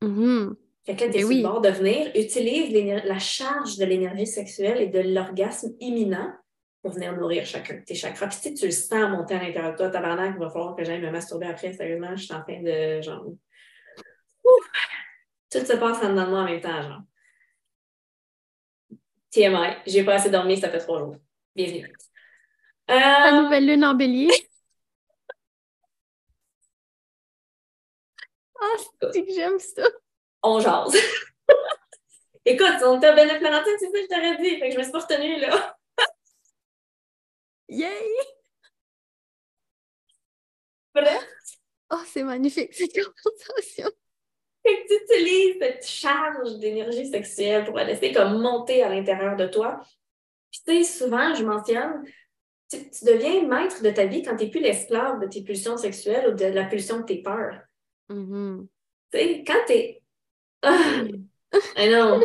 Mm-hmm. 0.02 0.54
Fait 0.84 0.94
que 0.94 1.04
là, 1.04 1.10
tu 1.10 1.18
es 1.18 1.24
oui. 1.24 1.42
de 1.42 1.68
venir, 1.68 2.10
utilise 2.14 2.72
la 3.04 3.18
charge 3.18 3.76
de 3.76 3.84
l'énergie 3.84 4.26
sexuelle 4.26 4.80
et 4.80 4.86
de 4.86 5.00
l'orgasme 5.00 5.74
imminent 5.80 6.32
pour 6.80 6.92
venir 6.92 7.16
nourrir 7.16 7.44
chacun 7.44 7.74
de 7.74 7.80
tes 7.80 7.96
chakras. 7.96 8.28
Puis 8.28 8.38
si 8.40 8.54
tu 8.54 8.66
le 8.66 8.70
sens 8.70 9.10
monter 9.10 9.34
à 9.34 9.42
l'intérieur 9.42 9.72
de 9.72 9.76
toi, 9.76 9.90
tabarnak, 9.90 10.34
il 10.36 10.38
va 10.38 10.48
falloir 10.48 10.76
que 10.76 10.84
j'aille 10.84 11.00
me 11.00 11.10
masturber 11.10 11.46
après, 11.46 11.72
sérieusement, 11.72 12.14
je 12.14 12.24
suis 12.24 12.34
en 12.34 12.42
train 12.42 12.62
de 12.62 13.02
genre. 13.02 13.26
Tout 15.50 15.58
se 15.58 15.76
passe 15.76 16.02
en 16.04 16.10
dedans 16.10 16.26
de 16.26 16.30
moi 16.30 16.40
en 16.40 16.44
même 16.44 16.60
temps, 16.60 16.82
genre. 16.82 17.02
TMI, 19.32 19.82
j'ai 19.86 20.04
pas 20.04 20.14
assez 20.14 20.30
dormi, 20.30 20.56
ça 20.56 20.70
fait 20.70 20.78
trois 20.78 21.00
jours. 21.00 21.16
Bienvenue. 21.56 21.92
La 22.88 23.34
euh, 23.34 23.42
nouvelle 23.42 23.66
lune 23.66 23.84
en 23.84 23.94
bélier. 23.94 24.30
Ah, 28.66 29.10
c'est 29.12 29.24
que 29.24 29.32
j'aime 29.32 29.58
ça. 29.58 29.88
On 30.42 30.60
jase. 30.60 30.96
Écoute, 32.44 32.76
on 32.84 32.96
était 32.96 33.08
à 33.08 33.14
Valentine, 33.14 33.76
c'est 33.78 33.86
ça 33.86 33.92
que 33.92 34.02
je 34.02 34.08
t'aurais 34.08 34.36
dit. 34.36 34.58
Fait 34.58 34.68
que 34.68 34.74
je 34.74 34.78
me 34.78 34.82
suis 34.82 34.92
pas 34.92 35.00
retenue, 35.00 35.40
là. 35.40 35.76
Yay! 37.68 38.36
Bref. 40.94 41.26
Oh, 41.90 42.02
c'est 42.06 42.22
magnifique, 42.22 42.72
cette 42.74 42.92
conversation. 42.92 43.90
Fait 44.66 44.82
que 44.82 44.88
tu 44.88 45.04
utilises 45.04 45.56
cette 45.60 45.86
charge 45.86 46.58
d'énergie 46.58 47.06
sexuelle 47.08 47.64
pour 47.64 47.76
la 47.76 47.84
laisser 47.84 48.12
comme 48.12 48.40
monter 48.40 48.82
à 48.82 48.88
l'intérieur 48.88 49.36
de 49.36 49.46
toi. 49.46 49.80
Puis 50.50 50.62
tu 50.66 50.84
sais, 50.84 50.98
souvent, 50.98 51.34
je 51.34 51.44
mentionne, 51.44 52.04
tu, 52.68 52.78
deviens 53.04 53.46
maître 53.46 53.82
de 53.82 53.90
ta 53.90 54.06
vie 54.06 54.22
quand 54.22 54.36
tu 54.36 54.44
n'es 54.44 54.50
plus 54.50 54.60
l'esclave 54.60 55.20
de 55.20 55.26
tes 55.26 55.42
pulsions 55.42 55.76
sexuelles 55.76 56.32
ou 56.32 56.34
de 56.34 56.46
la 56.46 56.64
pulsion 56.64 56.98
de 56.98 57.04
tes 57.04 57.22
peurs. 57.22 57.60
Mm-hmm. 58.10 58.66
Tu 59.12 59.18
sais, 59.18 59.44
quand 59.46 59.64
tu 59.66 59.72
es... 59.72 60.02
Ah, 60.62 61.88
non, 61.88 62.22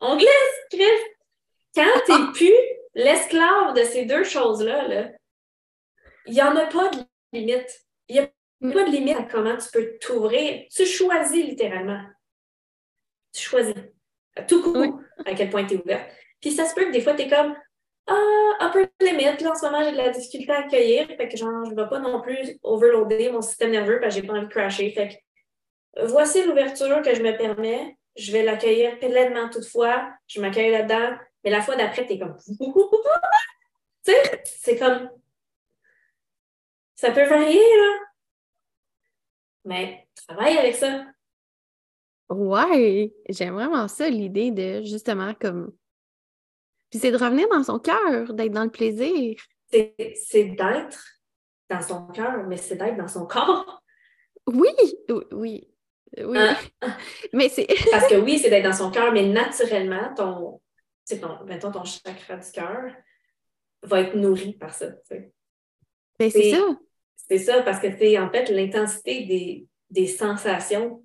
on 0.00 0.16
glisse, 0.16 0.60
Chris! 0.70 0.84
Quand 1.74 2.00
tu 2.04 2.12
n'es 2.12 2.32
plus 2.32 2.54
l'esclave 2.94 3.74
de 3.74 3.82
ces 3.84 4.04
deux 4.04 4.24
choses-là, 4.24 5.10
il 6.26 6.34
n'y 6.34 6.42
en 6.42 6.54
a 6.56 6.66
pas 6.66 6.90
de 6.90 6.98
limite. 7.32 7.86
Il 8.08 8.16
n'y 8.16 8.20
a 8.20 8.26
pas 8.72 8.84
de 8.84 8.90
limite 8.90 9.16
à 9.16 9.22
comment 9.22 9.56
tu 9.56 9.70
peux 9.72 9.98
t'ouvrir. 9.98 10.66
Tu 10.70 10.86
choisis 10.86 11.44
littéralement. 11.44 12.04
Tu 13.32 13.42
choisis. 13.42 13.74
À 14.36 14.42
tout 14.42 14.62
coup, 14.62 15.00
à 15.24 15.34
quel 15.34 15.50
point 15.50 15.64
tu 15.64 15.74
es 15.74 15.82
ouverte. 15.82 16.10
Puis 16.40 16.52
ça 16.52 16.66
se 16.66 16.74
peut 16.74 16.86
que 16.86 16.90
des 16.92 17.00
fois, 17.00 17.14
tu 17.14 17.22
es 17.22 17.28
comme 17.28 17.54
Ah, 18.06 18.41
upper 18.66 18.88
limit, 19.00 19.42
là, 19.42 19.50
en 19.50 19.54
ce 19.54 19.64
moment, 19.64 19.82
j'ai 19.82 19.92
de 19.92 19.96
la 19.96 20.10
difficulté 20.10 20.52
à 20.52 20.60
accueillir. 20.60 21.06
Fait 21.16 21.28
que 21.28 21.36
genre, 21.36 21.64
je 21.64 21.70
ne 21.70 21.76
vais 21.76 21.88
pas 21.88 21.98
non 21.98 22.20
plus 22.20 22.58
overloader 22.62 23.30
mon 23.30 23.42
système 23.42 23.70
nerveux 23.70 24.00
parce 24.00 24.14
que 24.14 24.20
j'ai 24.20 24.26
pas 24.26 24.34
envie 24.34 24.46
de 24.46 24.50
crasher. 24.50 24.90
Fait 24.90 25.08
que 25.94 26.06
voici 26.06 26.44
l'ouverture 26.44 27.02
que 27.02 27.14
je 27.14 27.22
me 27.22 27.36
permets. 27.36 27.96
Je 28.16 28.32
vais 28.32 28.42
l'accueillir 28.42 28.98
pleinement 28.98 29.48
toutefois. 29.48 30.10
Je 30.26 30.40
m'accueille 30.40 30.70
là-dedans. 30.70 31.16
Mais 31.44 31.50
la 31.50 31.60
fois 31.60 31.76
d'après, 31.76 32.06
tu 32.06 32.14
es 32.14 32.18
comme 32.18 32.36
Tu 34.04 34.12
sais, 34.12 34.42
c'est 34.44 34.78
comme. 34.78 35.10
Ça 36.94 37.10
peut 37.10 37.26
varier, 37.26 37.58
là. 37.58 37.98
Mais 39.64 40.06
travaille 40.26 40.58
avec 40.58 40.74
ça. 40.74 41.04
Ouais, 42.28 43.12
j'aime 43.28 43.54
vraiment 43.54 43.88
ça, 43.88 44.08
l'idée 44.08 44.50
de 44.50 44.82
justement 44.82 45.34
comme. 45.34 45.72
Puis 46.92 47.00
c'est 47.00 47.10
de 47.10 47.16
revenir 47.16 47.48
dans 47.48 47.64
son 47.64 47.78
cœur, 47.78 48.34
d'être 48.34 48.52
dans 48.52 48.64
le 48.64 48.70
plaisir. 48.70 49.40
C'est 49.70 50.44
d'être 50.44 51.02
dans 51.70 51.80
son 51.80 52.06
cœur, 52.08 52.46
mais 52.46 52.58
c'est 52.58 52.76
d'être 52.76 52.98
dans 52.98 53.08
son 53.08 53.26
corps. 53.26 53.82
Oui, 54.46 54.68
oui, 55.08 55.24
oui. 55.32 55.68
Hein? 56.18 56.54
mais 57.32 57.48
c'est. 57.48 57.66
Parce 57.90 58.06
que 58.06 58.16
oui, 58.16 58.38
c'est 58.38 58.50
d'être 58.50 58.64
dans 58.64 58.74
son 58.74 58.90
cœur, 58.90 59.10
mais 59.10 59.26
naturellement, 59.26 60.12
ton, 60.14 60.60
ton, 61.18 61.44
mettons, 61.46 61.72
ton 61.72 61.84
chakra 61.84 62.36
du 62.36 62.50
cœur 62.50 62.92
va 63.84 64.00
être 64.02 64.14
nourri 64.14 64.52
par 64.52 64.74
ça. 64.74 64.88
Ben, 65.08 66.30
c'est 66.30 66.50
ça. 66.50 66.78
C'est 67.16 67.38
ça, 67.38 67.62
parce 67.62 67.80
que 67.80 67.96
c'est 67.96 68.18
en 68.18 68.30
fait 68.30 68.50
l'intensité 68.50 69.24
des, 69.24 69.66
des 69.88 70.06
sensations 70.06 71.02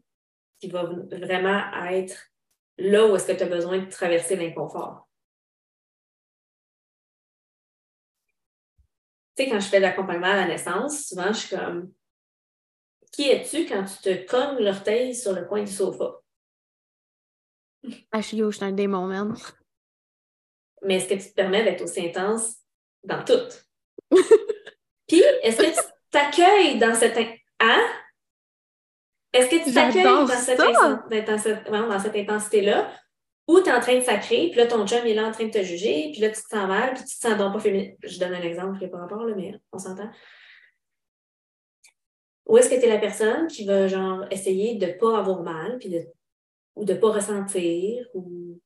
qui 0.59 0.67
va 0.67 0.83
vraiment 0.83 1.61
être 1.89 2.29
là 2.77 3.07
où 3.07 3.15
est-ce 3.15 3.27
que 3.27 3.37
tu 3.37 3.43
as 3.43 3.47
besoin 3.47 3.77
de 3.77 3.89
traverser 3.89 4.35
l'inconfort. 4.35 5.06
Tu 9.37 9.43
sais, 9.43 9.49
quand 9.51 9.59
je 9.59 9.67
fais 9.67 9.79
l'accompagnement 9.79 10.27
à 10.27 10.35
la 10.35 10.47
naissance, 10.47 11.05
souvent, 11.05 11.31
je 11.31 11.37
suis 11.37 11.55
comme 11.55 11.91
Qui 13.11 13.29
es-tu 13.29 13.67
quand 13.67 13.83
tu 13.83 13.97
te 14.01 14.25
cognes 14.25 14.63
l'orteil 14.63 15.13
sur 15.13 15.33
le 15.33 15.45
coin 15.45 15.63
du 15.63 15.71
sofa? 15.71 16.15
Ah, 18.11 18.19
je 18.19 18.27
suis 18.27 18.37
je 18.37 18.49
suis 18.49 18.65
un 18.65 18.71
démon, 18.71 19.05
man. 19.05 19.35
Mais 20.81 20.95
est-ce 20.95 21.09
que 21.09 21.13
tu 21.13 21.29
te 21.29 21.35
permets 21.35 21.63
d'être 21.63 21.83
aussi 21.83 22.07
intense 22.07 22.55
dans 23.03 23.23
tout? 23.23 23.47
Puis, 25.07 25.21
est-ce 25.43 25.57
que 25.57 25.73
tu 25.73 25.87
t'accueilles 26.09 26.79
dans 26.79 26.95
cette. 26.95 27.17
Hein? 27.59 27.87
Est-ce 29.33 29.49
que 29.49 29.63
tu 29.63 29.73
t'accueilles 29.73 30.03
dans, 30.03 30.27
cette, 31.37 31.69
dans 31.69 31.99
cette 31.99 32.15
intensité-là? 32.15 32.91
Ou 33.47 33.61
tu 33.61 33.69
es 33.69 33.73
en 33.73 33.79
train 33.79 33.95
de 33.95 34.03
sacrer, 34.03 34.49
puis 34.49 34.57
là, 34.57 34.67
ton 34.67 34.85
chum 34.85 35.05
est 35.05 35.13
là 35.13 35.27
en 35.27 35.31
train 35.31 35.45
de 35.45 35.51
te 35.51 35.63
juger, 35.63 36.09
puis 36.11 36.21
là, 36.21 36.29
tu 36.29 36.41
te 36.41 36.49
sens 36.49 36.67
mal, 36.67 36.93
puis 36.93 37.03
tu 37.03 37.17
te 37.17 37.27
sens 37.27 37.37
donc 37.37 37.53
pas 37.53 37.59
féminin. 37.59 37.91
Je 38.03 38.19
donne 38.19 38.33
un 38.33 38.41
exemple 38.41 38.77
qui 38.77 38.83
n'est 38.83 38.89
pas 38.89 38.99
rapport, 38.99 39.23
là, 39.23 39.33
mais 39.35 39.53
on 39.71 39.79
s'entend. 39.79 40.09
Ou 42.45 42.57
est-ce 42.57 42.69
que 42.69 42.75
tu 42.75 42.85
es 42.85 42.89
la 42.89 42.99
personne 42.99 43.47
qui 43.47 43.65
va, 43.65 43.87
genre, 43.87 44.25
essayer 44.31 44.75
de 44.75 44.85
ne 44.85 44.91
pas 44.91 45.17
avoir 45.17 45.43
mal, 45.43 45.77
puis 45.79 45.89
de, 45.89 46.05
ou 46.75 46.83
de 46.83 46.93
ne 46.93 46.99
pas 46.99 47.11
ressentir, 47.11 48.05
ou... 48.13 48.59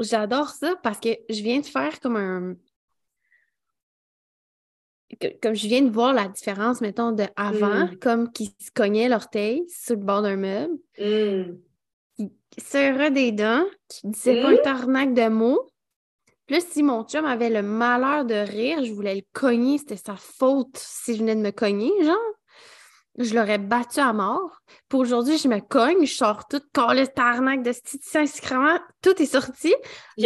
J'adore 0.00 0.50
ça 0.50 0.76
parce 0.80 1.00
que 1.00 1.08
je 1.28 1.42
viens 1.42 1.58
de 1.58 1.66
faire 1.66 1.98
comme 1.98 2.16
un, 2.16 2.54
comme 5.42 5.54
je 5.54 5.66
viens 5.66 5.82
de 5.82 5.90
voir 5.90 6.12
la 6.12 6.28
différence, 6.28 6.80
mettons, 6.80 7.12
de 7.12 7.24
avant, 7.34 7.86
mm. 7.86 7.98
comme 7.98 8.30
qui 8.30 8.54
se 8.60 8.70
cognait 8.70 9.08
l'orteil 9.08 9.64
sur 9.68 9.96
le 9.96 10.02
bord 10.02 10.22
d'un 10.22 10.36
meuble, 10.36 10.78
mm. 10.98 11.58
Qui 12.18 12.60
serrait 12.60 13.10
des 13.10 13.32
dents, 13.32 13.64
qui 13.88 14.08
disait 14.08 14.42
pas 14.42 14.48
un 14.48 14.52
mm. 14.52 14.62
tarnac 14.62 15.14
de 15.14 15.28
mots. 15.28 15.68
Plus 16.46 16.64
si 16.66 16.82
mon 16.82 17.04
chum 17.04 17.24
avait 17.26 17.50
le 17.50 17.62
malheur 17.62 18.24
de 18.24 18.34
rire, 18.34 18.82
je 18.84 18.92
voulais 18.92 19.14
le 19.14 19.22
cogner, 19.32 19.78
c'était 19.78 19.96
sa 19.96 20.16
faute 20.16 20.76
si 20.76 21.14
je 21.14 21.20
venais 21.20 21.36
de 21.36 21.42
me 21.42 21.50
cogner, 21.50 21.92
genre 22.02 22.16
je 23.18 23.34
l'aurais 23.34 23.58
battu 23.58 23.98
à 24.00 24.12
mort. 24.12 24.60
Pour 24.88 25.00
aujourd'hui, 25.00 25.38
je 25.38 25.48
me 25.48 25.58
cogne, 25.58 26.06
je 26.06 26.14
sors 26.14 26.46
tout 26.46 26.62
le 26.76 27.04
tarnac 27.06 27.62
de 27.62 27.72
ce 27.72 27.80
Saint-Sacrement, 28.00 28.78
tout 29.02 29.20
est 29.20 29.26
sorti. 29.26 29.74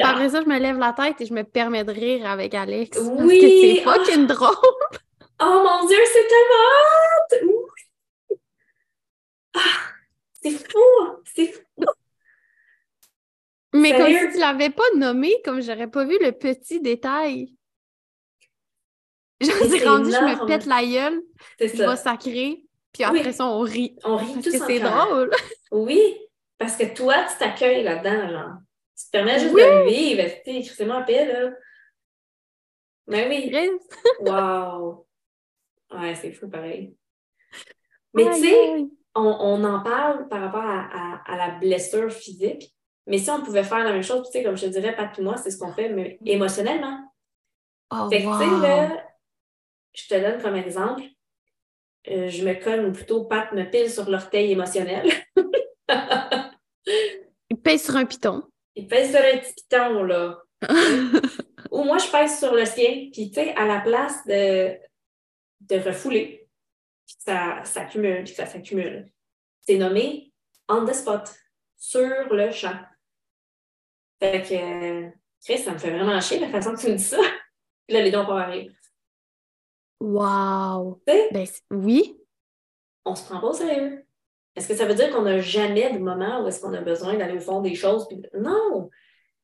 Après 0.03 0.29
ça, 0.29 0.43
je 0.43 0.49
me 0.49 0.59
lève 0.59 0.79
la 0.79 0.93
tête 0.93 1.21
et 1.21 1.27
je 1.27 1.33
me 1.33 1.43
permets 1.43 1.85
de 1.85 1.93
rire 1.93 2.27
avec 2.27 2.55
Alex. 2.55 2.99
Oui! 3.01 3.17
Parce 3.17 3.29
que 3.29 3.49
c'est 3.49 3.83
ah! 3.87 3.95
fucking 3.95 4.27
drôle! 4.27 4.57
Oh 5.41 5.63
mon 5.65 5.89
Dieu, 5.89 5.99
c'est 6.05 6.29
tellement 6.29 7.59
ah, 9.55 9.61
c'est 10.43 10.51
fou! 10.51 10.79
C'est 11.35 11.53
fou! 11.53 11.63
Mais 13.75 13.97
comme 13.97 14.09
si 14.09 14.33
tu 14.33 14.39
l'avais 14.39 14.71
pas 14.71 14.89
nommé, 14.97 15.35
comme 15.45 15.63
j'aurais 15.63 15.91
pas 15.91 16.05
vu 16.05 16.19
le 16.21 16.33
petit 16.33 16.81
détail. 16.81 17.55
J'en 19.41 19.69
suis 19.69 19.85
rendu, 19.85 20.11
je 20.11 20.19
me 20.19 20.47
pète 20.47 20.67
la 20.67 20.85
gueule, 20.85 21.21
je 21.59 21.67
vais 21.67 21.97
sacrer. 21.97 22.65
Puis 22.93 23.05
après 23.05 23.33
ça, 23.33 23.47
on 23.47 23.61
rit. 23.61 23.97
On 24.05 24.17
rit 24.17 24.35
parce 24.35 24.47
que 24.47 24.59
c'est 24.67 24.81
drôle. 24.81 25.31
oui, 25.73 26.19
parce 26.59 26.77
que 26.77 26.95
toi, 26.95 27.25
tu 27.31 27.39
t'accueilles 27.39 27.83
là-dedans, 27.83 28.29
genre. 28.29 28.57
Tu 28.97 29.07
te 29.07 29.11
permets 29.11 29.41
juste 29.41 29.55
de 29.55 29.89
vivre. 29.89 30.65
C'est 30.77 30.87
moi 30.87 30.97
en 30.97 31.05
paix, 31.05 31.27
là. 31.27 31.51
Mais 33.07 33.29
oui. 33.29 33.81
wow. 34.21 35.07
Ouais, 35.91 36.15
c'est 36.15 36.33
fou 36.33 36.49
pareil. 36.49 36.97
Mais 38.15 38.25
tu 38.27 38.41
sais, 38.41 38.87
on, 39.15 39.37
on, 39.41 39.65
en 39.65 39.83
parle 39.83 40.29
par 40.29 40.41
rapport 40.41 40.65
à, 40.65 41.23
à, 41.27 41.37
la 41.37 41.59
blessure 41.59 42.13
physique. 42.13 42.75
Mais 43.07 43.19
si 43.19 43.31
on 43.31 43.43
pouvait 43.43 43.65
faire 43.65 43.85
la 43.85 43.93
même 43.93 44.03
chose, 44.03 44.27
tu 44.27 44.33
sais, 44.33 44.45
comme 44.45 44.57
je 44.57 44.67
te 44.67 44.71
dirais, 44.71 44.95
pas 44.95 45.09
tout 45.09 45.23
moi, 45.23 45.37
c'est 45.37 45.51
ce 45.51 45.59
qu'on 45.59 45.73
fait, 45.73 45.89
mais 45.89 46.19
émotionnellement. 46.25 46.99
Oh, 47.91 48.09
fait 48.09 48.23
que, 48.23 48.31
tu 48.31 48.39
sais, 48.39 48.61
là, 48.61 49.05
je 49.93 50.07
te 50.09 50.15
donne 50.15 50.41
comme 50.41 50.57
exemple, 50.57 51.03
euh, 52.09 52.29
je 52.29 52.45
me 52.45 52.55
colle, 52.55 52.87
ou 52.87 52.93
plutôt 52.93 53.25
Pat 53.25 53.53
me 53.53 53.65
pile 53.65 53.91
sur 53.91 54.09
l'orteil 54.09 54.53
émotionnel. 54.53 55.11
Il 57.51 57.61
pèse 57.63 57.85
sur 57.85 57.97
un 57.97 58.07
piton. 58.07 58.43
Il 58.75 58.87
pèse 58.87 59.11
sur 59.11 59.21
un 59.21 59.39
petit 59.39 59.55
piton, 59.55 60.03
là. 60.05 60.43
ou 61.71 61.85
moi, 61.85 61.99
je 61.99 62.11
pèse 62.11 62.39
sur 62.39 62.55
le 62.55 62.65
sien, 62.65 63.11
puis 63.13 63.31
tu 63.31 63.35
sais, 63.35 63.55
à 63.57 63.67
la 63.67 63.81
place 63.81 64.25
de, 64.27 64.79
de 65.61 65.77
refouler, 65.81 66.49
puis 67.07 67.17
ça 67.19 67.63
s'accumule, 67.65 68.25
puis 68.25 68.35
ça 68.35 68.47
s'accumule. 68.47 69.11
C'est 69.61 69.77
nommé 69.77 70.33
on 70.69 70.87
the 70.87 70.95
spot, 70.95 71.35
sur 71.77 72.33
le 72.33 72.51
champ. 72.51 72.79
Fait 74.23 74.41
que, 74.41 75.11
Chris, 75.45 75.59
ça 75.59 75.73
me 75.73 75.79
fait 75.79 75.91
vraiment 75.91 76.21
chier 76.21 76.39
la 76.39 76.49
façon 76.49 76.77
que 76.77 76.81
tu 76.81 76.91
me 76.91 76.95
dis 76.95 77.03
ça. 77.03 77.19
là, 77.89 78.01
les 78.01 78.13
dons 78.13 78.23
vont 78.23 78.37
arriver. 78.37 78.71
Wow! 79.99 81.03
Ben, 81.05 81.45
oui. 81.73 82.17
On 83.05 83.17
se 83.17 83.25
prend 83.25 83.41
pas 83.41 83.49
au 83.49 83.53
sérieux. 83.53 84.07
Est-ce 84.55 84.69
que 84.69 84.77
ça 84.77 84.87
veut 84.87 84.95
dire 84.95 85.11
qu'on 85.11 85.23
n'a 85.23 85.41
jamais 85.41 85.93
de 85.93 85.99
moment 85.99 86.45
où 86.45 86.47
est-ce 86.47 86.61
qu'on 86.61 86.73
a 86.73 86.81
besoin 86.81 87.17
d'aller 87.17 87.39
au 87.39 87.41
fond 87.41 87.63
des 87.63 87.75
choses? 87.75 88.07
Non! 88.33 88.91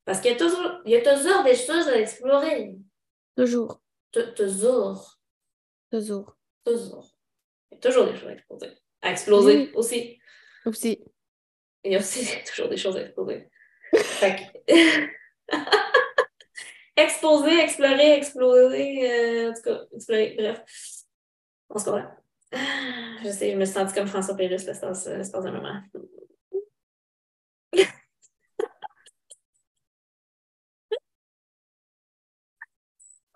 Parce 0.04 0.20
qu'il 0.20 0.30
y 0.30 0.34
a 0.34 0.38
toujours, 0.38 0.70
il 0.84 0.92
y 0.92 0.96
a 0.96 1.02
toujours 1.02 1.42
des 1.42 1.56
choses 1.56 1.88
à 1.88 1.98
explorer. 1.98 2.76
Toujours. 3.36 3.80
Toujours. 4.12 5.18
Toujours. 5.90 6.36
Toujours. 6.64 7.16
Il 7.72 7.74
y 7.74 7.78
a 7.78 7.80
toujours 7.80 8.06
des 8.06 8.14
choses 8.14 8.28
à 8.28 8.32
explorer. 8.32 8.78
À 9.02 9.10
exploser 9.10 9.72
aussi. 9.74 10.20
Aussi. 10.64 11.04
Il 11.82 11.92
y 11.92 11.96
a 11.96 11.98
aussi 11.98 12.28
toujours 12.48 12.68
des 12.68 12.76
choses 12.76 12.96
à 12.96 13.02
exploser. 13.02 13.48
Fait 13.96 14.36
que... 14.36 15.54
exposer, 16.96 17.60
explorer, 17.60 18.12
exploser, 18.14 19.10
euh, 19.10 19.50
en 19.50 19.54
tout 19.54 19.62
cas, 19.62 19.80
explorer, 19.94 20.34
bref. 20.36 20.62
On 21.70 21.78
se 21.78 21.84
comprend. 21.84 22.10
Je 23.22 23.30
sais, 23.30 23.52
je 23.52 23.56
me 23.56 23.64
suis 23.64 23.74
sentie 23.74 23.94
comme 23.94 24.06
François 24.06 24.34
Pérusse 24.34 24.66
l'espace 24.66 25.04
d'un 25.04 25.52
moment. 25.52 25.80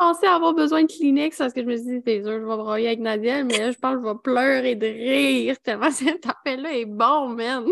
Je 0.02 0.08
pensais 0.08 0.26
avoir 0.26 0.52
besoin 0.52 0.82
de 0.82 0.92
Kleenex 0.92 1.38
parce 1.38 1.52
que 1.52 1.60
je 1.60 1.66
me 1.66 1.76
suis 1.76 1.86
dit, 1.86 2.02
c'est 2.04 2.22
sûr, 2.24 2.32
je 2.32 2.44
vais 2.44 2.56
broyer 2.56 2.88
avec 2.88 2.98
Nadia, 2.98 3.44
mais 3.44 3.56
là, 3.56 3.70
je 3.70 3.78
pense 3.78 3.94
que 3.94 4.02
je 4.02 4.08
vais 4.08 4.18
pleurer 4.20 4.74
de 4.74 4.86
rire 4.86 5.60
tellement 5.60 5.90
cet 5.92 6.26
appel-là 6.26 6.76
est 6.76 6.86
bon, 6.86 7.28
man. 7.28 7.66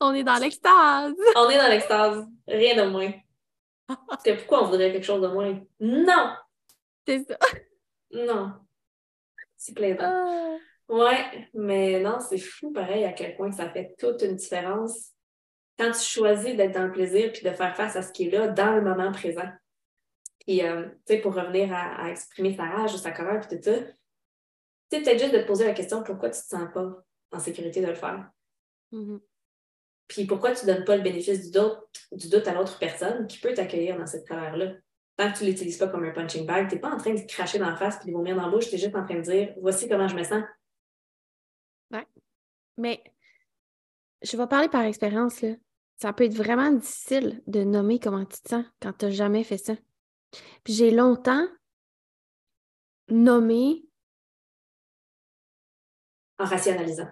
On 0.00 0.14
est 0.14 0.24
dans 0.24 0.36
l'extase. 0.36 1.14
On 1.36 1.48
est 1.48 1.58
dans 1.58 1.68
l'extase. 1.68 2.26
Rien 2.46 2.84
de 2.84 2.90
moins. 2.90 3.12
que 4.24 4.36
pourquoi 4.36 4.64
on 4.64 4.66
voudrait 4.66 4.92
quelque 4.92 5.04
chose 5.04 5.22
de 5.22 5.28
moins? 5.28 5.60
Non! 5.80 6.34
C'est 7.06 7.24
ça. 7.24 7.38
Non. 8.10 8.52
C'est 9.56 9.74
plaisant. 9.74 10.02
Ah. 10.02 10.56
Ouais, 10.88 11.48
mais 11.54 12.00
non, 12.00 12.18
c'est 12.20 12.38
fou 12.38 12.72
pareil 12.72 13.04
à 13.04 13.12
quel 13.12 13.36
point 13.36 13.50
ça 13.50 13.70
fait 13.70 13.94
toute 13.98 14.22
une 14.22 14.36
différence 14.36 15.10
quand 15.78 15.90
tu 15.90 16.00
choisis 16.00 16.56
d'être 16.56 16.74
dans 16.74 16.86
le 16.86 16.92
plaisir 16.92 17.32
puis 17.32 17.42
de 17.42 17.50
faire 17.50 17.76
face 17.76 17.96
à 17.96 18.02
ce 18.02 18.12
qui 18.12 18.28
est 18.28 18.30
là 18.30 18.48
dans 18.48 18.74
le 18.74 18.82
moment 18.82 19.12
présent. 19.12 19.48
Puis, 20.40 20.64
euh, 20.64 20.86
tu 21.06 21.14
sais, 21.14 21.18
pour 21.18 21.34
revenir 21.34 21.72
à, 21.72 22.08
exprimer 22.10 22.54
sa 22.54 22.64
rage 22.64 22.94
ou 22.94 22.98
sa 22.98 23.10
colère 23.10 23.40
puis 23.40 23.56
tout 23.56 23.64
ça, 23.64 23.78
tu 23.78 23.86
sais, 24.90 25.02
peut-être 25.02 25.18
juste 25.18 25.34
de 25.34 25.40
te 25.40 25.46
poser 25.46 25.64
la 25.64 25.74
question 25.74 26.02
pourquoi 26.02 26.30
tu 26.30 26.40
te 26.40 26.46
sens 26.46 26.72
pas 26.72 27.04
en 27.32 27.38
sécurité 27.40 27.80
de 27.80 27.88
le 27.88 27.94
faire? 27.94 28.30
Mm-hmm. 28.92 29.20
Puis 30.08 30.24
pourquoi 30.26 30.52
tu 30.52 30.66
ne 30.66 30.72
donnes 30.72 30.84
pas 30.84 30.96
le 30.96 31.02
bénéfice 31.02 31.46
du 31.46 31.50
doute, 31.50 31.78
du 32.12 32.28
doute 32.28 32.46
à 32.46 32.54
l'autre 32.54 32.78
personne 32.78 33.26
qui 33.26 33.38
peut 33.38 33.54
t'accueillir 33.54 33.98
dans 33.98 34.06
cette 34.06 34.26
colère-là? 34.26 34.74
Tant 35.16 35.32
que 35.32 35.38
tu 35.38 35.44
ne 35.44 35.50
l'utilises 35.50 35.78
pas 35.78 35.88
comme 35.88 36.04
un 36.04 36.12
punching 36.12 36.46
bag, 36.46 36.68
tu 36.68 36.74
n'es 36.74 36.80
pas 36.80 36.90
en 36.90 36.98
train 36.98 37.14
de 37.14 37.20
cracher 37.26 37.58
dans 37.58 37.70
la 37.70 37.76
face 37.76 37.98
et 38.02 38.08
de 38.08 38.12
vomir 38.12 38.36
dans 38.36 38.42
la 38.42 38.48
bouche, 38.48 38.68
tu 38.68 38.74
es 38.74 38.78
juste 38.78 38.94
en 38.94 39.04
train 39.04 39.16
de 39.16 39.22
dire 39.22 39.54
voici 39.60 39.88
comment 39.88 40.08
je 40.08 40.16
me 40.16 40.22
sens. 40.22 40.44
Oui. 41.90 42.00
Mais 42.76 43.02
je 44.22 44.36
vais 44.36 44.46
parler 44.46 44.68
par 44.68 44.82
expérience. 44.82 45.40
Là. 45.40 45.54
Ça 45.96 46.12
peut 46.12 46.24
être 46.24 46.34
vraiment 46.34 46.70
difficile 46.70 47.42
de 47.46 47.64
nommer 47.64 47.98
comment 47.98 48.24
tu 48.24 48.40
te 48.42 48.48
sens 48.48 48.64
quand 48.80 48.92
tu 48.92 49.06
n'as 49.06 49.10
jamais 49.10 49.44
fait 49.44 49.58
ça. 49.58 49.74
Puis 50.62 50.74
j'ai 50.74 50.90
longtemps 50.90 51.48
nommer. 53.08 53.82
En 56.38 56.44
rationalisant. 56.44 57.08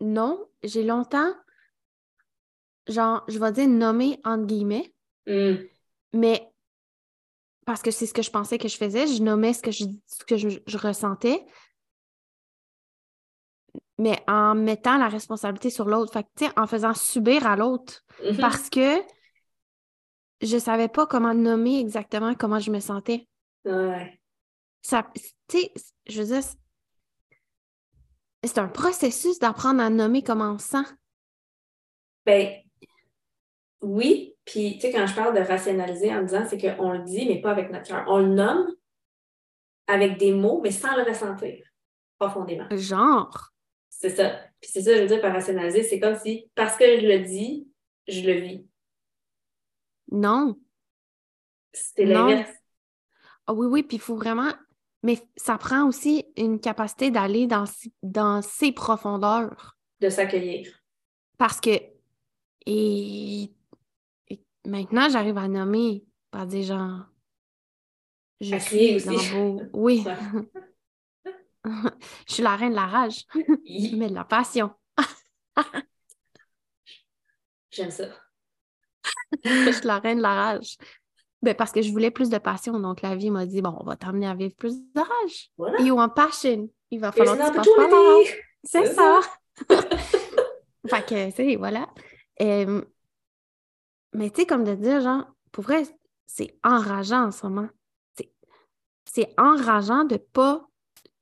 Non, 0.00 0.46
j'ai 0.62 0.82
longtemps, 0.82 1.32
genre, 2.88 3.24
je 3.28 3.38
vais 3.38 3.52
dire 3.52 3.68
nommer 3.68 4.20
entre 4.24 4.46
guillemets, 4.46 4.94
Hmm. 5.26 5.56
mais 6.14 6.50
parce 7.66 7.82
que 7.82 7.90
c'est 7.90 8.06
ce 8.06 8.14
que 8.14 8.22
je 8.22 8.30
pensais 8.30 8.58
que 8.58 8.68
je 8.68 8.76
faisais, 8.76 9.06
je 9.06 9.22
nommais 9.22 9.52
ce 9.52 9.62
que 9.62 9.70
je, 9.70 9.84
ce 10.06 10.24
que 10.24 10.36
je, 10.36 10.48
je 10.66 10.78
ressentais, 10.78 11.44
mais 13.98 14.18
en 14.26 14.54
mettant 14.54 14.96
la 14.96 15.08
responsabilité 15.08 15.70
sur 15.70 15.84
l'autre. 15.84 16.12
Fait 16.12 16.22
que, 16.24 16.28
tu 16.36 16.46
sais, 16.46 16.52
en 16.58 16.66
faisant 16.66 16.94
subir 16.94 17.46
à 17.46 17.54
l'autre. 17.54 18.02
Mhm. 18.24 18.38
Parce 18.38 18.70
que 18.70 19.02
je 20.40 20.58
savais 20.58 20.88
pas 20.88 21.06
comment 21.06 21.34
nommer 21.34 21.78
exactement 21.78 22.34
comment 22.34 22.58
je 22.58 22.70
me 22.70 22.80
sentais. 22.80 23.28
Ouais. 23.66 24.18
Ça, 24.80 25.06
tu 25.14 25.58
sais, 25.58 25.72
je 26.06 26.22
veux 26.22 26.28
dire, 26.28 26.42
c'est- 28.44 28.58
un 28.58 28.68
processus 28.68 29.38
d'apprendre 29.38 29.82
à 29.82 29.90
nommer 29.90 30.22
comment 30.22 30.52
on 30.52 30.58
se 30.58 30.68
sent. 30.68 30.84
Ben, 32.26 32.54
oui. 33.82 34.36
Puis, 34.44 34.74
tu 34.74 34.80
sais, 34.80 34.92
quand 34.92 35.06
je 35.06 35.14
parle 35.14 35.34
de 35.34 35.40
rationaliser 35.40 36.12
en 36.14 36.22
disant, 36.22 36.44
c'est 36.48 36.58
qu'on 36.60 36.92
le 36.92 37.04
dit, 37.04 37.26
mais 37.26 37.40
pas 37.40 37.50
avec 37.52 37.70
notre 37.70 37.86
cœur. 37.86 38.04
On 38.08 38.18
le 38.18 38.28
nomme 38.28 38.74
avec 39.86 40.18
des 40.18 40.32
mots, 40.32 40.60
mais 40.62 40.70
sans 40.70 40.96
le 40.96 41.02
ressentir 41.02 41.64
profondément. 42.18 42.66
Genre, 42.72 43.50
C'est 43.88 44.10
ça. 44.10 44.30
Puis 44.60 44.70
c'est 44.72 44.82
ça, 44.82 44.94
je 44.96 45.02
veux 45.02 45.06
dire, 45.06 45.20
par 45.20 45.32
rationaliser, 45.32 45.82
c'est 45.82 46.00
comme 46.00 46.16
si, 46.18 46.50
parce 46.54 46.76
que 46.76 46.84
je 47.00 47.06
le 47.06 47.20
dis, 47.20 47.68
je 48.08 48.20
le 48.22 48.32
vis. 48.40 48.66
non. 50.12 50.58
C'est 51.72 52.04
Non. 52.04 52.26
l'inverse. 52.26 52.52
Ah 53.46 53.52
oui, 53.52 53.66
oui, 53.68 53.82
puis 53.84 53.96
il 53.98 54.00
faut 54.00 54.16
vraiment. 54.16 54.52
Mais 55.02 55.18
ça 55.36 55.56
prend 55.56 55.86
aussi 55.88 56.26
une 56.36 56.60
capacité 56.60 57.10
d'aller 57.10 57.46
dans, 57.46 58.42
ses 58.42 58.72
profondeurs. 58.72 59.78
de 60.00 60.08
s'accueillir. 60.10 60.68
Parce 61.38 61.60
que. 61.60 61.70
Et, 62.66 63.50
et 64.28 64.44
maintenant, 64.66 65.08
j'arrive 65.08 65.38
à 65.38 65.48
nommer, 65.48 66.04
pas 66.30 66.44
dire 66.44 66.64
genre. 66.64 67.06
Je 68.40 68.54
À 68.54 68.58
crier 68.58 68.98
suis 69.00 69.10
aussi. 69.10 69.30
dans. 69.32 69.58
Oui. 69.72 70.04
Je 72.26 72.34
suis 72.34 72.42
la 72.42 72.56
reine 72.56 72.70
de 72.70 72.76
la 72.76 72.86
rage, 72.86 73.26
mais 73.94 74.08
de 74.08 74.14
la 74.14 74.24
passion. 74.24 74.70
J'aime 77.70 77.90
ça. 77.90 78.06
je 79.44 79.70
suis 79.72 79.86
la 79.86 79.98
reine 79.98 80.18
de 80.18 80.22
la 80.22 80.34
rage. 80.34 80.76
Ben, 81.42 81.54
parce 81.54 81.72
que 81.72 81.80
je 81.80 81.90
voulais 81.90 82.10
plus 82.10 82.28
de 82.28 82.36
passion, 82.38 82.78
donc 82.80 83.00
la 83.00 83.16
vie 83.16 83.30
m'a 83.30 83.46
dit 83.46 83.62
bon, 83.62 83.74
on 83.80 83.84
va 83.84 83.96
t'amener 83.96 84.26
à 84.26 84.34
vivre 84.34 84.54
plus 84.56 84.76
de 84.78 85.00
rage. 85.00 85.50
Voilà. 85.56 85.80
You 85.80 85.94
want 85.96 86.10
passion? 86.10 86.68
Il 86.90 87.00
va 87.00 87.12
falloir 87.12 87.36
que 87.52 87.60
tu 87.62 87.70
passes 87.76 87.88
par. 87.88 88.36
C'est 88.64 88.86
ça. 88.94 89.20
fait 90.86 91.06
que, 91.06 91.30
tu 91.30 91.36
sais, 91.36 91.56
voilà. 91.56 91.88
Euh, 92.42 92.82
mais 94.14 94.30
tu 94.30 94.40
sais, 94.40 94.46
comme 94.46 94.64
de 94.64 94.74
dire, 94.74 95.00
genre, 95.00 95.24
pour 95.52 95.64
vrai, 95.64 95.82
c'est 96.26 96.58
enrageant 96.64 97.26
en 97.26 97.30
ce 97.30 97.46
moment. 97.46 97.68
C'est- 98.16 98.32
C'est 99.06 99.34
enrageant 99.38 100.04
de 100.04 100.16
pas, 100.16 100.66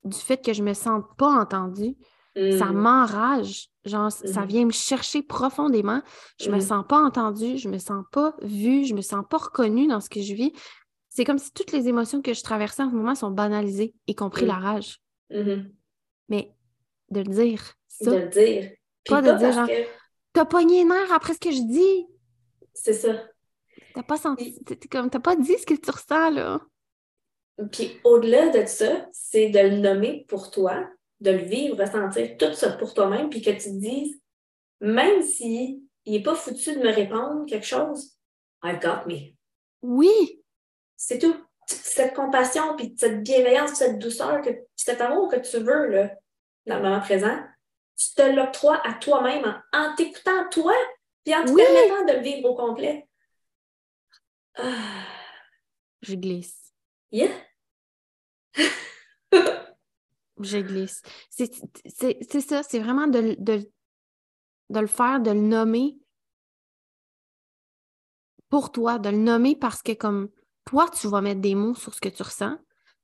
du 0.04 0.16
fait 0.18 0.38
que 0.44 0.52
je 0.52 0.62
me 0.62 0.74
sente 0.74 1.16
pas 1.16 1.28
entendue, 1.40 1.96
ça 2.36 2.66
Mm. 2.66 2.72
m'enrage. 2.76 3.68
Genre, 3.84 4.12
ça 4.12 4.42
Mhm. 4.42 4.46
vient 4.46 4.64
me 4.66 4.70
chercher 4.72 5.22
profondément. 5.22 6.02
Je 6.40 6.50
me 6.50 6.56
Mhm. 6.56 6.60
sens 6.60 6.84
pas 6.88 6.98
entendue, 6.98 7.56
je 7.58 7.68
me 7.68 7.78
sens 7.78 8.04
pas 8.12 8.34
vue, 8.42 8.84
je 8.84 8.94
me 8.94 9.00
sens 9.00 9.24
pas 9.28 9.38
reconnue 9.38 9.86
dans 9.86 10.00
ce 10.00 10.10
que 10.10 10.20
je 10.20 10.34
vis. 10.34 10.52
C'est 11.08 11.24
comme 11.24 11.38
si 11.38 11.52
toutes 11.52 11.72
les 11.72 11.88
émotions 11.88 12.20
que 12.22 12.34
je 12.34 12.42
traversais 12.42 12.82
en 12.82 12.90
ce 12.90 12.94
moment 12.94 13.14
sont 13.14 13.30
banalisées, 13.30 13.94
y 14.06 14.14
compris 14.14 14.44
Mm. 14.44 14.48
la 14.48 14.54
rage. 14.54 14.98
Mhm. 15.30 15.72
Mais 16.28 16.52
de 17.10 17.20
le 17.20 17.26
dire, 17.32 17.62
ça, 17.88 18.10
De 18.10 18.16
le 18.16 18.28
dire. 18.28 18.70
Puis 19.04 19.14
Pas 19.14 19.22
pas, 19.22 19.32
de 19.32 19.38
dire 19.38 19.52
genre- 19.52 19.66
que 19.66 19.86
t'as 20.34 20.44
pogné 20.44 20.82
un 20.82 20.90
air 20.90 21.12
après 21.12 21.32
ce 21.34 21.40
que 21.40 21.50
je 21.50 21.62
dis. 21.62 22.06
c'est 22.74 22.92
ça. 22.92 23.24
T'as 23.94 24.02
pas 24.02 24.18
senti, 24.18 24.54
comme, 24.90 25.08
t'as 25.10 25.18
pas 25.18 25.34
dit 25.34 25.56
ce 25.58 25.66
que 25.66 25.74
tu 25.74 25.90
ressens, 25.90 26.30
là. 26.30 26.60
Puis 27.72 27.98
au-delà 28.04 28.50
de 28.50 28.66
ça, 28.66 29.08
c'est 29.12 29.48
de 29.48 29.58
le 29.58 29.78
nommer 29.78 30.24
pour 30.28 30.50
toi, 30.52 30.86
de 31.20 31.30
le 31.32 31.38
vivre, 31.44 31.76
ressentir 31.82 32.36
tout 32.36 32.52
ça 32.54 32.72
pour 32.72 32.94
toi-même, 32.94 33.28
puis 33.30 33.42
que 33.42 33.50
tu 33.50 33.56
te 33.58 33.78
dises, 33.78 34.20
même 34.80 35.22
si 35.22 35.82
il 36.04 36.12
n'est 36.12 36.22
pas 36.22 36.34
foutu 36.34 36.74
de 36.74 36.80
me 36.80 36.92
répondre 36.92 37.44
quelque 37.46 37.66
chose, 37.66 38.16
I've 38.62 38.80
got 38.80 39.06
me. 39.06 39.34
Oui, 39.82 40.42
C'est 40.96 41.18
tout. 41.18 41.36
Cette 41.66 42.14
compassion, 42.14 42.76
puis 42.76 42.94
cette 42.96 43.22
bienveillance, 43.22 43.74
cette 43.74 43.98
douceur, 43.98 44.40
que, 44.40 44.50
puis 44.50 44.64
cet 44.76 45.00
amour 45.02 45.28
que 45.30 45.36
tu 45.36 45.58
veux 45.58 45.86
là, 45.88 46.14
dans 46.66 46.76
le 46.78 46.82
moment 46.82 47.00
présent, 47.00 47.38
tu 47.96 48.14
te 48.14 48.22
l'octroies 48.22 48.80
à 48.86 48.94
toi-même 48.94 49.44
en, 49.72 49.78
en 49.78 49.94
t'écoutant 49.96 50.48
toi, 50.50 50.72
puis 51.24 51.34
en 51.34 51.44
te 51.44 51.50
Oui. 51.50 51.62
permettant 51.62 52.04
de 52.06 52.12
le 52.18 52.22
vivre 52.22 52.48
au 52.50 52.54
complet. 52.54 53.06
Ah, 54.54 55.04
je 56.02 56.14
glisse. 56.14 56.72
yeah. 57.10 57.28
Je 60.40 60.58
glisse. 60.58 61.02
C'est 61.30 62.40
ça, 62.40 62.62
c'est 62.62 62.78
vraiment 62.78 63.06
de, 63.06 63.18
le- 63.18 63.36
de, 63.36 63.70
de 64.70 64.80
le 64.80 64.86
faire, 64.86 65.20
de 65.20 65.30
le 65.30 65.40
nommer 65.40 65.98
pour 68.48 68.72
toi, 68.72 68.98
de 68.98 69.10
le 69.10 69.16
nommer 69.18 69.56
parce 69.56 69.82
que 69.82 69.92
comme 69.92 70.30
toi, 70.64 70.88
tu 70.90 71.08
vas 71.08 71.20
mettre 71.20 71.40
des 71.40 71.54
mots 71.54 71.74
sur 71.74 71.94
ce 71.94 72.00
que 72.00 72.08
tu 72.08 72.22
ressens. 72.22 72.58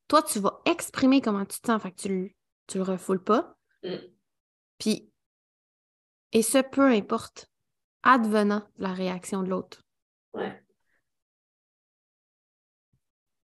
Toi, 0.07 0.21
tu 0.21 0.39
vas 0.39 0.61
exprimer 0.65 1.21
comment 1.21 1.45
tu 1.45 1.59
te 1.59 1.67
sens, 1.67 1.81
fait 1.81 1.91
que 1.91 2.01
tu 2.01 2.35
tu 2.67 2.77
le 2.77 2.83
refoules 2.83 3.23
pas. 3.23 3.55
Mm. 3.83 3.95
Puis, 4.79 5.11
et 6.31 6.41
ce, 6.41 6.57
peu 6.57 6.87
importe, 6.89 7.49
advenant 8.03 8.67
la 8.77 8.93
réaction 8.93 9.43
de 9.43 9.49
l'autre. 9.49 9.83
Ouais. 10.33 10.61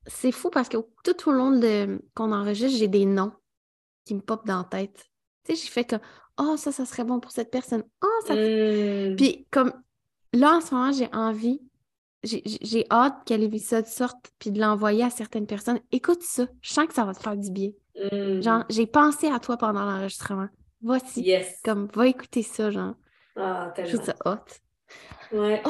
C'est 0.06 0.32
fou 0.32 0.50
parce 0.50 0.68
que 0.68 0.76
tout 1.02 1.28
au 1.28 1.32
long 1.32 1.50
de 1.50 2.00
qu'on 2.14 2.32
enregistre, 2.32 2.78
j'ai 2.78 2.88
des 2.88 3.06
noms 3.06 3.32
qui 4.06 4.14
me 4.14 4.20
popent 4.20 4.46
dans 4.46 4.58
la 4.58 4.64
tête. 4.64 5.04
Tu 5.44 5.54
sais, 5.54 5.62
j'ai 5.62 5.70
fait 5.70 5.84
comme 5.84 6.00
Oh, 6.38 6.56
ça, 6.56 6.72
ça 6.72 6.84
serait 6.86 7.04
bon 7.04 7.20
pour 7.20 7.30
cette 7.32 7.50
personne. 7.50 7.84
Oh, 8.02 8.20
ça. 8.26 8.34
Mm. 8.34 9.16
Puis 9.16 9.46
comme 9.50 9.72
là, 10.32 10.56
en 10.56 10.60
ce 10.60 10.74
moment, 10.74 10.92
j'ai 10.92 11.08
envie, 11.12 11.60
j'ai- 12.22 12.86
hâte 12.90 13.26
que 13.26 13.34
l'épisode 13.34 13.86
sorte 13.86 14.32
puis 14.38 14.50
de 14.50 14.60
l'envoyer 14.60 15.04
à 15.04 15.10
certaines 15.10 15.46
personnes. 15.46 15.80
Écoute 15.92 16.22
ça, 16.22 16.46
je 16.62 16.72
sens 16.72 16.86
que 16.86 16.94
ça 16.94 17.04
va 17.04 17.14
te 17.14 17.20
faire 17.22 17.36
du 17.36 17.50
bien. 17.50 17.70
Mm. 17.94 18.40
Genre, 18.42 18.64
j'ai 18.70 18.86
pensé 18.86 19.28
à 19.28 19.38
toi 19.38 19.56
pendant 19.56 19.84
l'enregistrement. 19.84 20.48
Voici. 20.82 21.22
Yes. 21.22 21.60
Comme, 21.64 21.88
va 21.94 22.06
écouter 22.06 22.42
ça, 22.42 22.70
genre. 22.70 22.94
Ah, 23.36 23.72
Je 23.76 23.82
tellement. 23.82 24.02
trouve 24.02 24.04
ça 24.04 24.14
hot. 24.24 25.36
Ouais. 25.36 25.62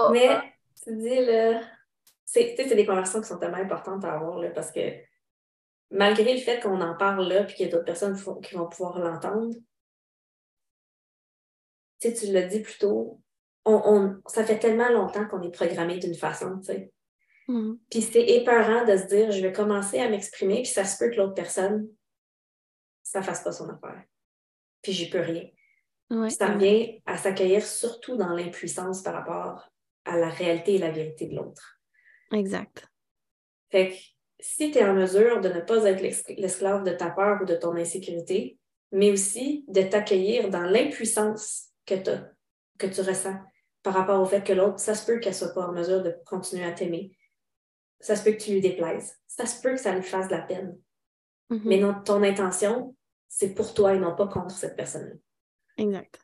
Oh! 0.00 0.08
Mais, 0.10 0.40
tu 0.82 0.96
dis, 0.96 1.20
là, 1.26 1.60
c'est, 2.24 2.54
tu 2.56 2.62
sais, 2.62 2.68
c'est 2.70 2.74
des 2.76 2.86
conversations 2.86 3.20
qui 3.20 3.28
sont 3.28 3.38
tellement 3.38 3.58
importantes 3.58 4.04
à 4.04 4.14
avoir, 4.14 4.38
là, 4.38 4.48
parce 4.50 4.72
que 4.72 4.80
malgré 5.92 6.34
le 6.34 6.40
fait 6.40 6.60
qu'on 6.60 6.80
en 6.80 6.96
parle 6.96 7.28
là, 7.28 7.44
puis 7.44 7.54
qu'il 7.54 7.66
y 7.66 7.68
a 7.68 7.72
d'autres 7.72 7.84
personnes 7.84 8.16
qui 8.42 8.54
vont 8.54 8.68
pouvoir 8.68 8.98
l'entendre, 8.98 9.54
tu 12.00 12.08
sais, 12.08 12.14
tu 12.14 12.32
l'as 12.32 12.46
dit 12.46 12.60
plus 12.60 12.78
tôt, 12.78 13.20
on, 13.64 13.80
on- 13.84 14.22
ça 14.28 14.44
fait 14.44 14.58
tellement 14.58 14.88
longtemps 14.88 15.26
qu'on 15.28 15.42
est 15.42 15.52
programmé 15.54 15.98
d'une 15.98 16.14
façon, 16.14 16.58
tu 16.58 16.64
sais. 16.66 16.92
Mhm. 17.48 17.78
Puis 17.90 18.02
c'est 18.02 18.24
épeurant 18.26 18.84
de 18.84 18.96
se 18.96 19.06
dire, 19.06 19.30
je 19.30 19.40
vais 19.40 19.52
commencer 19.52 19.98
à 20.00 20.08
m'exprimer, 20.08 20.62
puis 20.62 20.72
ça 20.72 20.84
se 20.84 20.98
peut 20.98 21.10
que 21.10 21.16
l'autre 21.16 21.34
personne, 21.34 21.88
ça 23.02 23.22
fasse 23.22 23.42
pas 23.42 23.52
son 23.52 23.68
affaire. 23.68 24.02
Puis 24.80 24.92
j'y 24.92 25.10
peux 25.10 25.20
rien. 25.20 25.48
Ouais, 26.10 26.30
ça 26.30 26.46
ouais. 26.48 26.54
revient 26.54 27.02
à 27.06 27.16
s'accueillir 27.16 27.64
surtout 27.64 28.16
dans 28.16 28.34
l'impuissance 28.34 29.02
par 29.02 29.14
rapport 29.14 29.70
à 30.04 30.16
la 30.18 30.28
réalité 30.28 30.74
et 30.74 30.78
la 30.78 30.90
vérité 30.90 31.26
de 31.26 31.36
l'autre. 31.36 31.80
Exact. 32.32 32.88
Fait 33.70 33.90
que 33.90 33.94
si 34.42 34.72
tu 34.72 34.78
es 34.78 34.84
en 34.84 34.92
mesure 34.92 35.40
de 35.40 35.48
ne 35.48 35.60
pas 35.60 35.84
être 35.84 36.02
l'esclave 36.02 36.82
de 36.82 36.90
ta 36.90 37.10
peur 37.10 37.40
ou 37.40 37.44
de 37.44 37.54
ton 37.54 37.76
insécurité, 37.76 38.58
mais 38.90 39.12
aussi 39.12 39.64
de 39.68 39.82
t'accueillir 39.82 40.50
dans 40.50 40.62
l'impuissance 40.62 41.70
que, 41.86 41.94
que 42.76 42.86
tu 42.88 43.00
ressens 43.00 43.36
par 43.82 43.94
rapport 43.94 44.20
au 44.20 44.26
fait 44.26 44.44
que 44.44 44.52
l'autre, 44.52 44.80
ça 44.80 44.94
se 44.94 45.06
peut 45.06 45.20
qu'elle 45.20 45.34
soit 45.34 45.54
pas 45.54 45.66
en 45.66 45.72
mesure 45.72 46.02
de 46.02 46.14
continuer 46.26 46.64
à 46.64 46.72
t'aimer. 46.72 47.16
Ça 48.00 48.16
se 48.16 48.24
peut 48.24 48.32
que 48.32 48.42
tu 48.42 48.50
lui 48.50 48.60
déplaises. 48.60 49.16
Ça 49.28 49.46
se 49.46 49.62
peut 49.62 49.72
que 49.72 49.80
ça 49.80 49.94
lui 49.94 50.02
fasse 50.02 50.26
de 50.26 50.34
la 50.34 50.42
peine. 50.42 50.76
Mhm. 51.48 51.62
Mais 51.64 51.78
non, 51.78 51.94
ton 52.04 52.22
intention, 52.24 52.96
c'est 53.28 53.54
pour 53.54 53.74
toi 53.74 53.94
et 53.94 53.98
non 53.98 54.16
pas 54.16 54.26
contre 54.26 54.56
cette 54.56 54.76
personne-là. 54.76 55.14
Exact. 55.78 56.20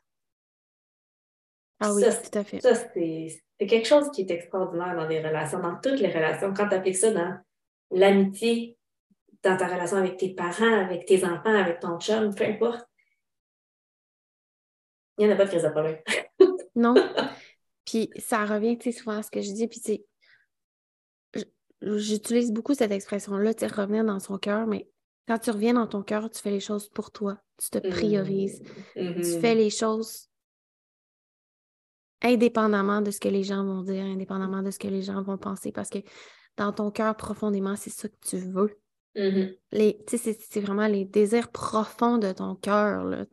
Ah 1.79 1.93
oui, 1.93 2.03
Ça, 2.03 2.13
tout 2.13 2.37
à 2.37 2.43
fait. 2.43 2.59
Ça, 2.59 2.75
c'est 2.75 3.41
c'est 3.59 3.67
quelque 3.67 3.87
chose 3.87 4.09
qui 4.11 4.21
est 4.21 4.31
extraordinaire 4.31 4.95
dans 4.95 5.07
les 5.07 5.21
relations, 5.21 5.59
dans 5.59 5.75
toutes 5.75 5.99
les 5.99 6.11
relations. 6.11 6.53
Quand 6.53 6.69
tu 6.69 6.75
appliques 6.75 6.95
ça 6.95 7.11
dans 7.11 7.37
l'amitié, 7.91 8.77
dans 9.43 9.57
ta 9.57 9.67
relation 9.67 9.97
avec 9.97 10.17
tes 10.17 10.33
parents, 10.33 10.81
avec 10.85 11.05
tes 11.05 11.23
enfants, 11.23 11.55
avec 11.55 11.79
ton 11.79 11.99
chum, 11.99 12.33
peu 12.35 12.45
importe, 12.45 12.85
il 15.17 15.25
n'y 15.27 15.31
en 15.31 15.35
a 15.35 15.37
pas 15.37 15.45
de 15.45 15.49
crise 15.49 15.63
de 15.63 15.69
problème. 15.69 15.99
Non. 16.75 16.93
Puis 17.85 18.09
ça 18.17 18.45
revient, 18.45 18.77
tu 18.77 18.91
sais, 18.91 18.99
souvent 18.99 19.17
à 19.17 19.23
ce 19.23 19.31
que 19.31 19.41
je 19.41 19.51
dis, 19.51 19.67
puis 19.67 19.79
tu 19.79 19.93
sais, 21.33 21.45
j'utilise 21.81 22.51
beaucoup 22.51 22.75
cette 22.75 22.91
expression-là, 22.91 23.53
tu 23.53 23.61
sais, 23.61 23.67
revenir 23.67 24.03
dans 24.05 24.19
son 24.19 24.37
cœur, 24.37 24.67
mais 24.67 24.87
quand 25.27 25.39
tu 25.39 25.49
reviens 25.49 25.73
dans 25.73 25.87
ton 25.87 26.03
cœur, 26.03 26.29
tu 26.29 26.39
fais 26.41 26.51
les 26.51 26.59
choses 26.59 26.89
pour 26.89 27.11
toi. 27.11 27.37
Tu 27.57 27.69
te 27.69 27.79
priorises. 27.79 28.61
Tu 28.95 29.01
Mhm. 29.01 29.23
fais 29.41 29.55
les 29.55 29.69
choses 29.69 30.29
indépendamment 32.21 33.01
de 33.01 33.11
ce 33.11 33.19
que 33.19 33.29
les 33.29 33.43
gens 33.43 33.63
vont 33.63 33.81
dire, 33.81 34.03
indépendamment 34.03 34.61
de 34.61 34.71
ce 34.71 34.79
que 34.79 34.87
les 34.87 35.01
gens 35.01 35.21
vont 35.23 35.37
penser, 35.37 35.71
parce 35.71 35.89
que 35.89 35.99
dans 36.59 36.73
ton 36.73 36.91
cœur, 36.91 37.15
profondément, 37.15 37.75
c'est 37.75 37.89
ça 37.89 38.09
que 38.09 38.17
tu 38.21 38.37
veux. 38.37 38.77
Tu 39.15 40.17
sais, 40.17 40.33
c'est, 40.33 40.59
vraiment 40.59 40.87
les 40.87 41.05
désirs 41.05 41.51
profonds 41.51 42.17
de 42.17 42.31
ton 42.31 42.55
cœur, 42.55 43.25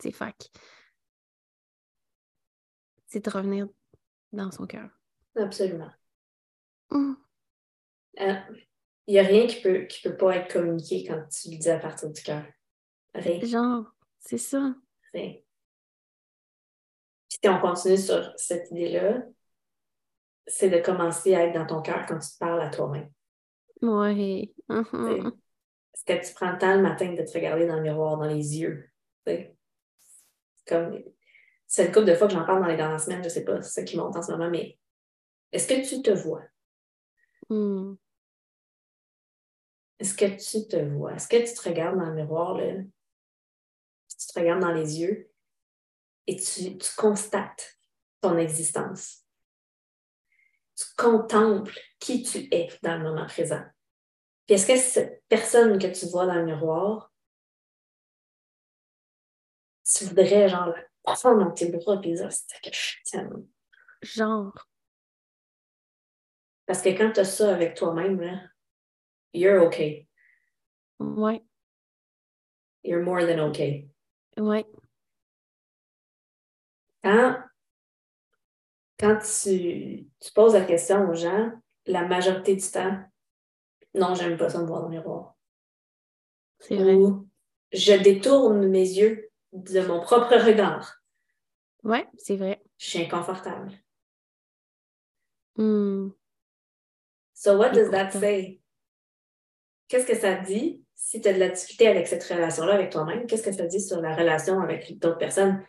c'est 3.07 3.25
de 3.25 3.31
revenir 3.31 3.69
dans 4.33 4.51
son 4.51 4.67
cœur. 4.67 4.89
Absolument. 5.37 5.91
Il 6.91 7.17
n'y 9.09 9.19
a 9.19 9.23
rien 9.23 9.47
qui 9.47 9.61
peut, 9.61 9.87
qui 9.87 10.03
peut 10.03 10.17
pas 10.17 10.37
être 10.37 10.53
communiqué 10.53 11.05
quand 11.07 11.27
tu 11.29 11.51
le 11.51 11.59
dis 11.59 11.69
à 11.69 11.79
partir 11.79 12.11
du 12.11 12.23
cœur. 12.23 12.45
Rien. 13.15 13.41
Genre, 13.41 13.85
c'est 14.21 14.39
ça. 14.39 14.75
rien. 15.13 15.35
Puis 17.29 17.39
si 17.43 17.49
on 17.49 17.61
continue 17.61 17.99
sur 17.99 18.33
cette 18.37 18.71
idée-là, 18.71 19.23
c'est 20.47 20.71
de 20.71 20.79
commencer 20.79 21.35
à 21.35 21.45
être 21.45 21.55
dans 21.55 21.67
ton 21.67 21.83
cœur 21.83 22.07
quand 22.07 22.19
tu 22.19 22.29
te 22.29 22.39
parles 22.39 22.63
à 22.63 22.71
toi-même. 22.71 23.11
Mhm. 24.69 25.33
Est-ce 25.95 26.05
que 26.05 26.27
tu 26.27 26.35
prends 26.35 26.53
le 26.53 26.59
temps 26.59 26.75
le 26.75 26.83
matin 26.83 27.13
de 27.13 27.23
te 27.23 27.33
regarder 27.33 27.67
dans 27.67 27.77
le 27.77 27.83
miroir, 27.83 28.17
dans 28.17 28.27
les 28.27 28.59
yeux? 28.59 28.91
Comme, 30.67 31.03
c'est 31.67 31.87
une 31.87 31.93
couple 31.93 32.07
de 32.07 32.15
fois 32.15 32.27
que 32.27 32.35
j'en 32.35 32.45
parle 32.45 32.61
dans 32.61 32.69
les 32.69 32.77
dernières 32.77 33.01
semaines, 33.01 33.23
je 33.23 33.29
sais 33.29 33.45
pas, 33.45 33.63
c'est 33.63 33.81
ça 33.81 33.83
qui 33.85 33.97
monte 33.97 34.17
en 34.17 34.23
ce 34.23 34.33
moment, 34.33 34.51
mais 34.51 34.79
est-ce 35.53 35.69
que 35.69 35.89
tu 35.89 36.03
te 36.03 36.11
vois? 36.11 36.43
Hum. 37.49 37.99
Est-ce 39.99 40.15
que 40.15 40.27
tu 40.27 40.69
te 40.69 40.77
vois? 40.77 41.15
Est-ce 41.15 41.29
que 41.29 41.37
tu 41.37 41.55
te 41.55 41.69
regardes 41.69 41.99
dans 41.99 42.07
le 42.07 42.15
miroir, 42.15 42.57
là? 42.57 42.75
Tu 44.09 44.27
te 44.27 44.39
regardes 44.39 44.61
dans 44.61 44.73
les 44.73 45.01
yeux 45.01 45.31
et 46.27 46.37
tu, 46.37 46.77
tu 46.79 46.97
constates 46.97 47.79
ton 48.21 48.37
existence. 48.39 49.26
Tu 50.77 50.85
contemples 50.97 51.79
qui 51.99 52.23
tu 52.23 52.49
es 52.53 52.69
dans 52.83 52.99
le 52.99 53.05
moment 53.05 53.27
présent. 53.27 53.65
Puis 54.47 54.55
est-ce 54.55 54.67
que 54.67 54.77
cette 54.77 55.25
personne 55.29 55.79
que 55.79 55.87
tu 55.87 56.07
vois 56.07 56.27
dans 56.27 56.35
le 56.35 56.45
miroir, 56.45 57.13
tu 59.85 60.05
voudrais 60.05 60.49
genre 60.49 60.67
la 60.67 60.85
prendre 61.03 61.45
dans 61.45 61.51
tes 61.51 61.71
bras 61.71 62.01
et 62.03 62.15
dire 62.15 62.31
c'est 62.31 62.61
que 62.63 62.71
je 62.77 62.97
t'aime. 63.11 63.47
Genre. 64.03 64.69
Parce 66.67 66.83
que 66.83 66.91
quand 66.91 67.13
tu 67.13 67.21
as 67.21 67.25
ça 67.25 67.55
avec 67.55 67.75
toi-même, 67.75 68.21
là, 68.21 68.41
you're 69.33 69.65
okay. 69.67 70.09
Ouais. 70.99 71.43
You're 72.83 73.03
more 73.03 73.27
than 73.27 73.41
okay. 73.49 73.89
Ouais. 74.37 74.67
Quand, 77.03 77.39
quand 78.99 79.19
tu, 79.19 80.07
tu 80.21 80.33
poses 80.35 80.55
la 80.55 80.65
question 80.65 81.09
aux 81.09 81.15
gens, 81.15 81.51
la 81.87 82.05
majorité 82.07 82.57
du 82.57 82.71
temps, 82.71 82.99
non, 83.95 84.15
j'aime 84.15 84.37
pas 84.37 84.49
ça 84.49 84.61
me 84.61 84.67
voir 84.67 84.81
dans 84.83 84.89
le 84.89 84.97
miroir. 84.97 85.35
C'est 86.61 86.77
vrai. 86.77 86.95
Ou 86.95 87.29
je 87.73 87.93
détourne 87.95 88.67
mes 88.69 88.89
yeux 88.89 89.31
de 89.53 89.81
mon 89.81 90.01
propre 90.01 90.35
regard. 90.37 91.01
Ouais, 91.83 92.07
c'est 92.17 92.37
vrai. 92.37 92.63
Je 92.79 92.87
suis 92.87 93.03
inconfortable. 93.03 93.73
Hum. 95.59 96.13
So 97.35 97.57
what 97.59 97.71
does 97.71 97.91
that 97.91 98.07
pourtant- 98.07 98.21
say? 98.21 98.61
Qu'est-ce 99.89 100.07
que 100.07 100.17
ça 100.17 100.35
dit 100.35 100.83
si 100.95 101.21
tu 101.21 101.29
as 101.29 101.33
de 101.33 101.39
la 101.39 101.49
difficulté 101.51 101.87
avec 101.87 102.07
cette 102.09 102.25
relation-là 102.25 102.75
avec 102.75 102.91
toi-même? 102.91 103.27
Qu'est-ce 103.27 103.43
que 103.45 103.53
ça 103.53 103.67
dit 103.67 103.81
sur 103.81 104.01
la 104.01 104.17
relation 104.17 104.61
avec 104.61 104.99
d'autres 104.99 105.19
personnes? 105.19 105.65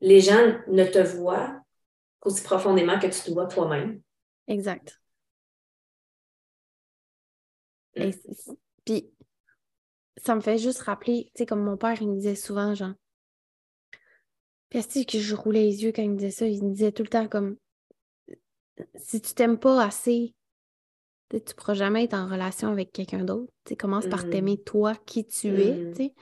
Les 0.00 0.20
gens 0.20 0.58
ne 0.68 0.84
te 0.84 0.98
voient 0.98 1.57
qu'aussi 2.20 2.42
profondément 2.42 2.98
que 2.98 3.06
tu 3.06 3.20
te 3.20 3.30
vois 3.30 3.46
toi-même. 3.46 4.00
Exact. 4.46 5.00
Mm. 7.96 8.02
Et 8.02 8.14
Puis, 8.84 9.10
ça 10.16 10.34
me 10.34 10.40
fait 10.40 10.58
juste 10.58 10.80
rappeler, 10.80 11.24
tu 11.34 11.38
sais, 11.38 11.46
comme 11.46 11.62
mon 11.62 11.76
père, 11.76 12.00
il 12.00 12.08
me 12.08 12.16
disait 12.16 12.34
souvent, 12.34 12.74
genre, 12.74 12.94
puis 14.70 15.06
que 15.06 15.18
je 15.18 15.34
roulais 15.34 15.64
les 15.64 15.84
yeux 15.84 15.92
quand 15.92 16.02
il 16.02 16.10
me 16.10 16.16
disait 16.16 16.30
ça, 16.30 16.46
il 16.46 16.62
me 16.62 16.72
disait 16.72 16.92
tout 16.92 17.02
le 17.02 17.08
temps 17.08 17.28
comme, 17.28 17.56
si 18.96 19.20
tu 19.20 19.34
t'aimes 19.34 19.58
pas 19.58 19.82
assez, 19.82 20.34
tu 21.30 21.40
tu 21.42 21.54
pourras 21.54 21.74
jamais 21.74 22.04
être 22.04 22.14
en 22.14 22.26
relation 22.26 22.68
avec 22.70 22.92
quelqu'un 22.92 23.24
d'autre. 23.24 23.52
Tu 23.64 23.76
commence 23.76 24.06
par 24.06 24.26
Mm. 24.26 24.30
t'aimer 24.30 24.62
toi, 24.62 24.94
qui 25.06 25.26
tu 25.26 25.48
es, 25.60 25.72
Mm. 25.72 25.90
tu 25.94 25.96
sais. 26.04 26.14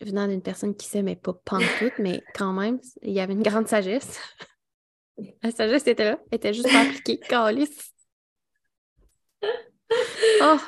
Venant 0.00 0.28
d'une 0.28 0.42
personne 0.42 0.76
qui 0.76 0.86
s'aimait 0.86 1.16
pas 1.16 1.32
pantoute, 1.32 1.98
mais 1.98 2.22
quand 2.34 2.52
même, 2.52 2.78
il 3.02 3.12
y 3.12 3.18
avait 3.20 3.32
une 3.32 3.42
grande 3.42 3.66
sagesse. 3.66 4.20
La 5.42 5.50
sagesse 5.50 5.86
était 5.86 6.04
là, 6.04 6.20
elle 6.30 6.36
était 6.36 6.54
juste 6.54 6.70
pas 6.70 6.80
appliquée. 6.82 7.18
Calice. 7.28 7.92
Oh! 10.42 10.58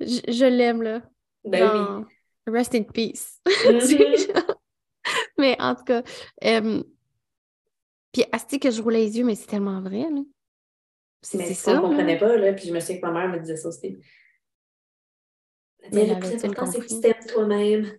Je, 0.00 0.20
je 0.28 0.44
l'aime, 0.46 0.82
là. 0.82 1.02
Ben 1.44 1.58
Genre, 1.58 2.04
rest 2.46 2.74
in 2.74 2.82
peace. 2.84 3.40
oui. 3.46 4.26
Mhm. 5.04 5.34
mais 5.36 5.56
en 5.60 5.74
tout 5.74 5.82
cas, 5.82 6.02
euh, 6.44 6.80
puis 8.12 8.24
Asti 8.30 8.60
que 8.60 8.70
je 8.70 8.80
roule 8.80 8.92
les 8.92 9.18
yeux, 9.18 9.24
mais 9.24 9.34
c'est 9.34 9.48
tellement 9.48 9.80
vrai, 9.80 10.08
là. 10.08 10.20
C'est 11.22 11.54
ça, 11.54 11.74
là. 11.74 11.80
comprenait 11.80 12.18
pas, 12.18 12.36
là, 12.36 12.52
puis 12.52 12.68
je 12.68 12.72
me 12.72 12.78
souviens 12.78 13.00
que 13.00 13.06
ma 13.06 13.12
mère 13.12 13.28
me 13.28 13.40
disait 13.40 13.56
ça 13.56 13.70
disait, 13.70 13.98
Mais 15.92 16.06
le 16.06 16.20
plus 16.20 16.44
important, 16.44 16.66
c'est 16.70 16.80
que 16.80 16.86
tu 16.86 17.00
t'aimes 17.00 17.26
toi-même. 17.26 17.92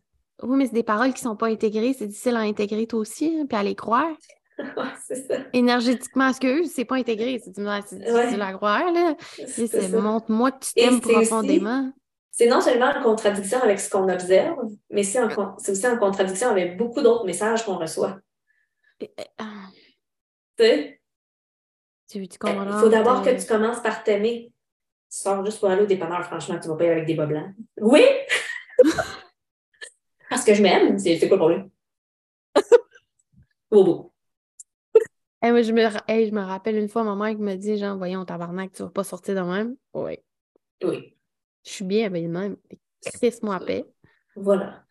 Oui, 0.44 0.58
mais 0.58 0.66
c'est 0.68 0.74
des 0.74 0.84
paroles 0.84 1.14
qui 1.14 1.22
sont 1.22 1.36
pas 1.36 1.48
intégrées. 1.48 1.94
C'est 1.94 2.08
difficile 2.08 2.36
à 2.36 2.40
intégrer 2.40 2.88
toi 2.88 3.00
aussi, 3.00 3.38
hein, 3.38 3.46
puis 3.46 3.58
à 3.58 3.64
les 3.64 3.76
croire. 3.76 4.16
Ouais, 4.78 4.84
c'est 5.06 5.28
ça. 5.28 5.36
Énergétiquement, 5.54 6.32
ce 6.32 6.40
que 6.40 6.64
c'est 6.66 6.86
pas 6.86 6.96
intégré? 6.96 7.42
C'est 7.44 7.52
du- 7.56 7.66
Ouais. 7.66 8.42
à 8.42 8.54
croire, 8.54 8.92
là. 8.92 9.16
C'est 9.48 9.90
montre-moi 9.90 10.52
que 10.52 10.66
tu 10.66 10.74
t'aimes 10.74 11.02
profondément. 11.02 11.92
C'est 12.32 12.48
non 12.48 12.62
seulement 12.62 12.88
en 12.88 13.02
contradiction 13.04 13.60
avec 13.62 13.80
ce 13.80 13.90
qu'on 13.90 14.10
observe, 14.10 14.58
mais 14.90 15.04
c'est 15.04 15.20
aussi 15.24 15.88
en 15.88 15.98
contradiction 15.98 16.50
avec 16.50 16.78
beaucoup 16.78 17.02
d'autres 17.02 17.26
messages 17.26 17.64
qu'on 17.66 17.78
reçoit. 17.78 18.20
Et- 19.00 19.12
ah, 19.38 19.68
Tu 20.58 20.64
sais, 20.66 21.00
veux-tu 22.16 22.38
il 22.44 22.80
faut 22.80 22.90
d'abord 22.90 23.24
que 23.24 23.30
euh, 23.30 23.38
tu 23.38 23.46
commences 23.48 23.82
par 23.82 24.04
t'aimer. 24.04 24.52
Tu 25.12 25.20
sors 25.20 25.44
juste 25.46 25.60
pour 25.60 25.70
aller 25.70 25.82
au 25.84 25.86
dépanneur, 25.88 26.24
franchement, 26.26 26.60
tu 26.60 26.68
vas 26.68 26.76
pas 26.76 26.84
y 26.84 26.88
aller 26.88 26.96
avec 26.98 27.08
des 27.08 27.16
bas 27.16 27.26
blancs. 27.26 27.54
Oui! 27.82 28.04
Parce 30.30 30.44
que 30.44 30.54
je 30.54 30.62
m'aime, 30.62 30.98
c'est 30.98 31.18
c'est 31.20 31.28
quoi 31.28 31.38
le 31.38 31.42
problème? 31.42 31.70
Bout. 33.72 34.13
Hey, 35.44 35.52
moi, 35.52 35.62
je, 35.62 35.74
me... 35.74 35.82
hey, 36.08 36.28
je 36.30 36.34
me 36.34 36.40
rappelle 36.42 36.78
une 36.78 36.88
fois, 36.88 37.04
ma 37.04 37.16
mère 37.16 37.36
qui 37.36 37.42
me 37.42 37.56
dit, 37.56 37.78
genre, 37.78 37.98
voyons, 37.98 38.24
tabarnak, 38.24 38.72
tu 38.72 38.82
vas 38.84 38.90
pas 38.90 39.04
sortir 39.04 39.36
de 39.36 39.42
même. 39.42 39.76
Oui. 39.94 40.18
Oui, 40.84 41.18
Je 41.66 41.72
suis 41.72 41.86
bien 41.86 42.10
de 42.10 42.18
même. 42.28 42.56
Chris-moi 43.06 43.56
à 43.56 43.60
paix. 43.60 43.86
voilà. 44.38 44.84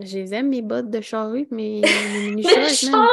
Je 0.00 0.18
les 0.18 0.34
aime, 0.34 0.48
mes 0.48 0.60
bottes 0.62 0.90
de 0.90 1.00
charrue, 1.00 1.46
mes, 1.52 1.80
mes 2.34 2.42
man. 2.42 2.68
charrue! 2.68 3.06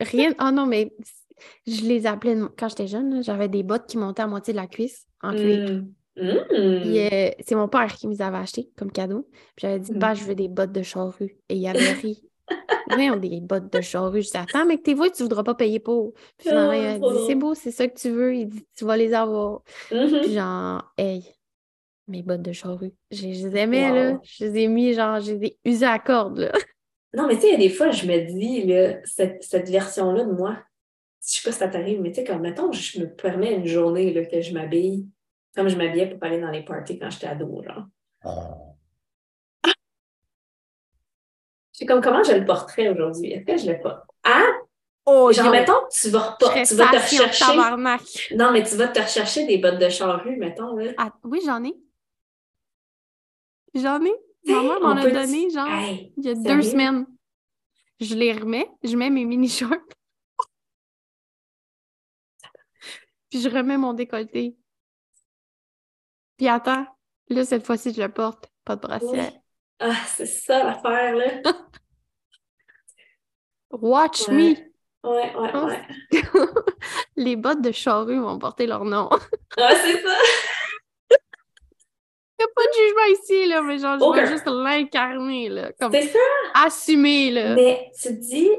Rien. 0.00 0.34
Oh 0.40 0.50
non, 0.52 0.66
mais 0.66 0.94
je 1.66 1.82
les 1.82 2.06
appelais, 2.06 2.36
quand 2.56 2.68
j'étais 2.68 2.86
jeune, 2.86 3.22
j'avais 3.24 3.48
des 3.48 3.64
bottes 3.64 3.86
qui 3.88 3.98
montaient 3.98 4.22
à 4.22 4.26
moitié 4.28 4.52
de 4.52 4.58
la 4.58 4.68
cuisse 4.68 5.06
en 5.22 5.32
cuir. 5.34 5.72
Mm. 5.72 5.92
Mm. 6.16 6.22
Euh, 6.22 7.30
c'est 7.40 7.54
mon 7.56 7.68
père 7.68 7.92
qui 7.94 8.06
me 8.06 8.12
les 8.12 8.22
avait 8.22 8.38
achetées 8.38 8.70
comme 8.76 8.92
cadeau. 8.92 9.28
J'avais 9.58 9.80
dit, 9.80 9.92
Mm. 9.92 9.98
bah, 9.98 10.14
je 10.14 10.24
veux 10.24 10.34
des 10.36 10.48
bottes 10.48 10.72
de 10.72 10.82
charrue. 10.82 11.36
Et 11.48 11.56
il 11.56 11.66
avait 11.66 11.78
ri. 11.92 12.22
Oui, 12.94 13.10
on 13.10 13.16
des 13.16 13.40
bottes 13.40 13.72
de 13.72 13.80
charrue. 13.80 14.22
Je 14.22 14.30
dis, 14.30 14.36
attends, 14.36 14.64
mais 14.66 14.78
que 14.78 14.82
tes 14.82 14.94
voix, 14.94 15.10
tu 15.10 15.22
voudras 15.22 15.42
pas 15.42 15.54
payer 15.54 15.80
pour. 15.80 16.12
Puis 16.38 16.48
Ah, 16.50 16.76
il 16.76 16.86
a 16.86 16.98
trop 16.98 17.12
dit, 17.12 17.24
c'est 17.26 17.34
beau, 17.34 17.54
c'est 17.54 17.70
ça 17.70 17.88
que 17.88 17.98
tu 17.98 18.10
veux. 18.10 18.34
Il 18.34 18.48
dit, 18.48 18.66
tu 18.76 18.84
vas 18.84 18.96
les 18.96 19.14
avoir. 19.14 19.62
Mhm. 19.90 20.20
Puis 20.22 20.34
genre, 20.34 20.92
hey, 20.96 21.24
mes 22.08 22.22
bottes 22.22 22.42
de 22.42 22.52
charrue. 22.52 22.92
Je 23.10 23.16
je 23.16 23.48
les 23.48 23.56
aimais, 23.56 23.92
là. 23.92 24.18
Je 24.22 24.44
les 24.44 24.62
ai 24.62 24.68
mis, 24.68 24.92
genre, 24.92 25.20
je 25.20 25.32
les 25.32 25.46
ai 25.46 25.58
usées 25.64 25.86
à 25.86 25.98
corde, 25.98 26.38
là. 26.38 26.52
Non, 27.14 27.26
mais 27.26 27.36
tu 27.36 27.42
sais, 27.42 27.48
il 27.48 27.52
y 27.52 27.54
a 27.54 27.58
des 27.58 27.70
fois, 27.70 27.90
je 27.92 28.04
me 28.06 28.26
dis, 28.26 28.64
là, 28.64 28.98
cette, 29.04 29.42
cette 29.42 29.70
version-là 29.70 30.24
de 30.24 30.32
moi, 30.32 30.58
je 31.26 31.38
sais 31.38 31.42
pas 31.42 31.50
si 31.50 31.58
ça 31.58 31.68
t'arrive, 31.68 32.02
mais 32.02 32.10
tu 32.10 32.16
sais, 32.16 32.24
comme, 32.24 32.42
mettons, 32.42 32.70
je 32.72 33.00
me 33.00 33.06
permets 33.06 33.54
une 33.54 33.66
journée 33.66 34.12
là, 34.12 34.26
que 34.26 34.42
je 34.42 34.52
m'habille 34.52 35.06
comme 35.56 35.68
je 35.68 35.76
m'habillais 35.76 36.06
pour 36.10 36.22
aller 36.22 36.40
dans 36.40 36.50
les 36.50 36.62
parties 36.62 36.98
quand 36.98 37.10
j'étais 37.10 37.26
ado, 37.26 37.62
genre. 37.62 37.86
Je 41.76 41.80
sais 41.80 41.86
comme, 41.86 42.00
comment 42.00 42.22
je 42.22 42.32
le 42.32 42.46
porterais 42.46 42.88
aujourd'hui? 42.88 43.32
Est-ce 43.32 43.44
que 43.44 43.58
je 43.58 43.66
l'ai 43.66 43.78
pas? 43.78 44.06
Ah! 44.24 44.46
Oh, 45.04 45.30
Genre, 45.30 45.50
mettons, 45.50 45.86
tu 45.92 46.08
vas, 46.08 46.38
tu 46.40 46.74
vas 46.74 46.88
te 46.88 46.96
rechercher. 46.96 47.44
Non, 48.34 48.50
mais 48.50 48.62
tu 48.62 48.76
vas 48.76 48.88
te 48.88 48.98
rechercher 48.98 49.46
des 49.46 49.58
bottes 49.58 49.78
de 49.78 49.90
charrue, 49.90 50.36
mettons, 50.36 50.74
là. 50.74 50.92
Ah, 50.96 51.12
oui, 51.24 51.42
j'en 51.44 51.62
ai. 51.64 51.76
J'en 53.74 54.02
ai. 54.02 54.08
Hey, 54.46 54.54
Ma 54.54 54.62
mère 54.62 54.80
m'en 54.80 54.96
a 54.96 55.10
donné, 55.10 55.50
genre, 55.50 55.68
Hey, 55.68 56.14
il 56.16 56.24
y 56.24 56.30
a 56.30 56.34
deux 56.34 56.62
semaines. 56.62 57.04
Je 58.00 58.14
les 58.14 58.32
remets, 58.32 58.70
je 58.82 58.96
mets 58.96 59.10
mes 59.10 59.26
mini-shorts. 59.26 59.70
puis 63.28 63.42
je 63.42 63.50
remets 63.50 63.76
mon 63.76 63.92
décolleté. 63.92 64.56
Puis 66.38 66.48
attends, 66.48 66.86
là, 67.28 67.44
cette 67.44 67.66
fois-ci, 67.66 67.92
je 67.92 68.00
le 68.00 68.10
porte, 68.10 68.50
pas 68.64 68.76
de 68.76 68.80
brassière. 68.80 69.32
Ah, 69.78 69.94
c'est 70.06 70.26
ça 70.26 70.64
l'affaire, 70.64 71.14
là. 71.14 71.26
Watch 73.70 74.28
me! 74.28 74.54
Ouais, 74.54 74.64
ouais, 75.04 75.34
ouais. 75.36 75.50
Oh. 75.54 75.66
ouais. 75.66 76.22
Les 77.16 77.36
bottes 77.36 77.60
de 77.62 77.72
charrue 77.72 78.18
vont 78.20 78.38
porter 78.38 78.66
leur 78.66 78.84
nom. 78.84 79.08
Ah, 79.56 79.74
c'est 79.74 80.02
ça! 80.02 80.16
Il 82.38 82.44
n'y 82.44 82.44
a 82.44 82.48
pas 82.54 82.66
de 82.66 82.72
jugement 82.72 83.20
ici, 83.22 83.48
là, 83.48 83.62
mais 83.62 83.78
genre, 83.78 83.98
je 84.14 84.20
veux 84.20 84.26
juste 84.26 84.46
l'incarner, 84.46 85.48
là. 85.48 85.72
Comme 85.80 85.92
C'est 85.92 86.08
ça! 86.08 86.18
assumer, 86.54 87.30
là. 87.30 87.54
Mais 87.54 87.90
tu 87.98 88.08
te 88.08 88.12
dis, 88.12 88.50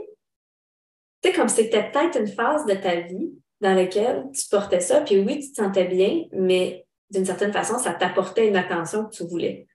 tu 1.21 1.29
sais, 1.29 1.35
comme 1.35 1.47
c'était 1.47 1.91
peut-être 1.91 2.19
une 2.19 2.27
phase 2.27 2.65
de 2.65 2.73
ta 2.73 2.95
vie 3.01 3.31
dans 3.61 3.75
laquelle 3.75 4.25
tu 4.33 4.47
portais 4.49 4.79
ça, 4.79 5.01
puis 5.01 5.19
oui, 5.19 5.39
tu 5.41 5.51
te 5.51 5.61
sentais 5.61 5.85
bien, 5.85 6.23
mais 6.31 6.87
d'une 7.11 7.25
certaine 7.25 7.53
façon, 7.53 7.77
ça 7.77 7.93
t'apportait 7.93 8.47
une 8.47 8.57
attention 8.57 9.05
que 9.05 9.11
tu 9.15 9.23
voulais. 9.27 9.66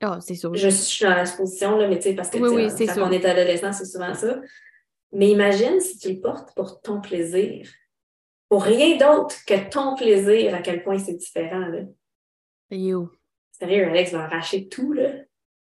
Ah, 0.00 0.18
c'est 0.20 0.34
sûr. 0.34 0.54
Je 0.54 0.68
suis 0.68 1.04
dans 1.04 1.14
la 1.14 1.24
position, 1.24 1.76
là, 1.76 1.88
mais 1.88 1.96
tu 1.96 2.04
sais, 2.04 2.14
parce 2.14 2.30
que 2.30 2.38
Oui, 2.38 2.48
tu 2.48 2.48
sais, 2.48 2.64
oui, 2.64 2.70
c'est 2.76 2.86
quand 2.86 3.08
on 3.08 3.10
est 3.10 3.24
adolescent, 3.24 3.72
c'est 3.72 3.84
souvent 3.84 4.14
ça. 4.14 4.40
Mais 5.12 5.30
imagine 5.30 5.80
si 5.80 5.98
tu 5.98 6.12
le 6.12 6.20
portes 6.20 6.54
pour 6.54 6.80
ton 6.80 7.00
plaisir. 7.00 7.68
Pour 8.48 8.62
rien 8.62 8.96
d'autre 8.96 9.36
que 9.46 9.68
ton 9.68 9.94
plaisir, 9.94 10.54
à 10.54 10.62
quel 10.62 10.82
point 10.82 10.98
c'est 10.98 11.14
différent, 11.14 11.66
là. 11.66 11.80
You. 12.70 13.10
Sérieux, 13.52 13.88
Alex 13.88 14.12
va 14.12 14.24
arracher 14.24 14.68
tout, 14.68 14.92
là. 14.92 15.12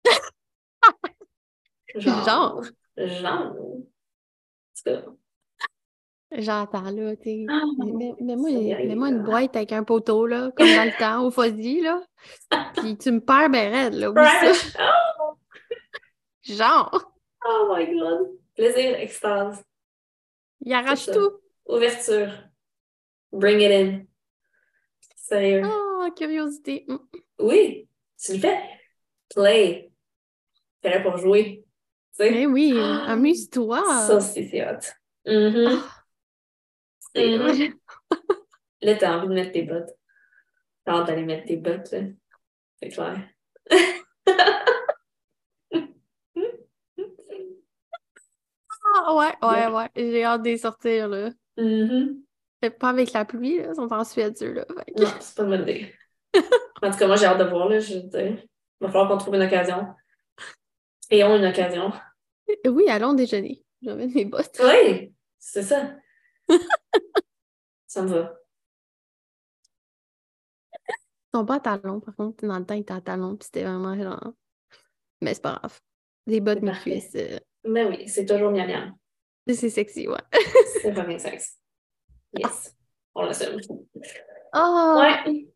Genre. 1.96 2.64
Genre. 2.98 3.56
En 3.56 3.82
tout 3.82 4.84
cas. 4.84 5.04
J'entends, 6.32 6.90
là, 6.90 7.16
tu. 7.16 7.46
Ah, 7.50 7.62
Mais, 7.78 8.14
mais 8.20 8.36
moi, 8.96 9.10
une 9.10 9.24
boîte 9.24 9.56
avec 9.56 9.72
un 9.72 9.84
poteau, 9.84 10.26
là, 10.26 10.52
comme 10.58 10.68
dans 10.68 10.84
le 10.86 10.98
temps, 10.98 11.24
au 11.26 11.32
fuzzy, 11.32 11.82
là. 11.82 12.02
Puis 12.78 12.98
tu 12.98 13.12
me 13.12 13.20
perds 13.22 13.50
ben 13.50 13.72
raide, 13.72 13.94
là, 13.94 14.12
ça. 14.16 14.54
Fresh. 14.54 14.74
Oh, 16.48 16.54
Genre, 16.54 17.12
oh 17.48 17.74
my 17.76 17.86
God. 17.98 18.28
Plaisir, 18.56 18.96
extase, 19.00 19.64
il 20.62 20.72
arrache 20.74 21.08
tout. 21.08 21.40
ouverture. 21.68 22.32
Bring 23.32 23.60
it 23.62 23.72
in. 23.72 24.02
Sérieux. 25.16 25.64
Oh, 25.66 26.08
curiosité. 26.16 26.86
Mm. 26.88 26.98
Oui, 27.40 27.90
tu 28.24 28.34
le 28.34 28.40
fais. 28.40 28.60
Play. 29.34 29.92
Fais-le 30.84 31.02
pour 31.02 31.18
jouer. 31.18 31.66
Tu 32.16 32.24
sais? 32.24 32.30
Mais 32.32 32.46
oui, 32.46 32.76
Ah. 32.78 33.06
amuse-toi. 33.14 33.84
Ça 34.08 34.18
aussi, 34.18 34.48
c'est 34.48 34.64
hot. 34.64 34.78
Ah. 35.28 35.84
C'est 37.16 37.40
hot. 37.40 37.54
Mm. 37.54 37.74
Là, 38.82 38.96
t'as 38.96 39.18
envie 39.18 39.28
de 39.30 39.34
mettre 39.34 39.52
tes 39.54 39.64
bottes. 39.64 39.90
T'as 40.84 40.94
hâte 41.00 41.08
d'aller 41.08 41.24
mettre 41.24 41.48
tes 41.48 41.58
bottes, 41.58 41.92
là. 41.92 42.00
C'est 42.82 42.90
clair. 42.90 43.18
Ah, 48.98 49.16
ouais, 49.16 49.34
ouais, 49.48 49.68
ouais. 49.76 49.90
J'ai 49.96 50.24
hâte 50.24 50.44
les 50.46 50.58
sortir, 50.58 51.08
là. 51.10 51.30
Mais 52.62 52.70
Pas 52.70 52.90
avec 52.90 53.12
la 53.14 53.26
pluie, 53.26 53.58
là. 53.58 53.70
Ils 53.70 53.76
sont 53.76 53.92
en 53.92 54.04
Suède, 54.04 54.38
que- 54.38 54.54
Non, 55.00 55.10
c'est 55.20 55.36
pas 55.36 55.44
une 55.44 55.50
bonne 55.50 55.62
idée. 55.64 55.94
en 56.82 56.92
tout 56.92 56.98
cas, 56.98 57.08
moi, 57.08 57.16
j'ai 57.16 57.26
hâte 57.26 57.40
de 57.40 57.44
voir, 57.46 57.70
là. 57.70 57.80
Je. 57.80 57.94
Il 57.98 58.48
va 58.82 58.88
falloir 58.90 59.08
qu'on 59.10 59.18
trouve 59.18 59.36
une 59.36 59.42
occasion. 59.44 59.88
Ayons 61.10 61.36
une 61.38 61.46
occasion. 61.46 61.92
Oui, 62.66 62.88
allons 62.90 63.14
déjeuner. 63.14 63.64
Je 63.82 63.90
vais 63.90 63.96
mettre 63.96 64.16
mes 64.16 64.26
bottes. 64.26 64.60
Oui, 64.64 65.14
c'est 65.40 65.64
ça. 65.64 65.96
ça 67.88 68.02
me 68.04 68.08
va. 68.10 68.34
Ils 70.90 71.38
sont 71.38 71.46
pas 71.46 71.56
à 71.56 71.60
talons, 71.60 72.00
par 72.00 72.16
contre. 72.16 72.46
Dans 72.46 72.60
le 72.60 72.66
temps, 72.66 72.76
ils 72.76 72.82
étaient 72.82 72.94
à 72.94 73.02
talons, 73.02 73.36
puis 73.36 73.46
c'était 73.46 73.64
vraiment 73.64 73.96
genre... 74.02 74.34
Mais 75.22 75.34
c'est 75.34 75.42
pas 75.42 75.56
grave. 75.56 75.80
Des 76.28 76.40
bottes 76.40 76.62
mi-cuisses, 76.62 77.16
euh, 77.16 77.40
Mais 77.66 77.86
oui, 77.86 78.08
c'est 78.08 78.26
toujours 78.26 78.52
miam 78.52 78.68
miam. 78.68 78.94
c'est 79.48 79.70
sexy, 79.70 80.08
ouais. 80.08 80.18
C'est 80.82 80.92
bien 80.92 81.20
sexe. 81.20 81.58
Yes. 82.34 82.76
On 83.14 83.26
l'assume. 83.26 83.60
Oh! 84.54 85.00
Ouais. 85.00 85.48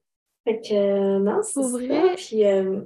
Fait 0.44 0.62
que, 0.62 0.74
euh, 0.74 1.20
non, 1.20 1.42
c'est? 1.44 2.16
Puis, 2.16 2.46
euh, 2.46 2.82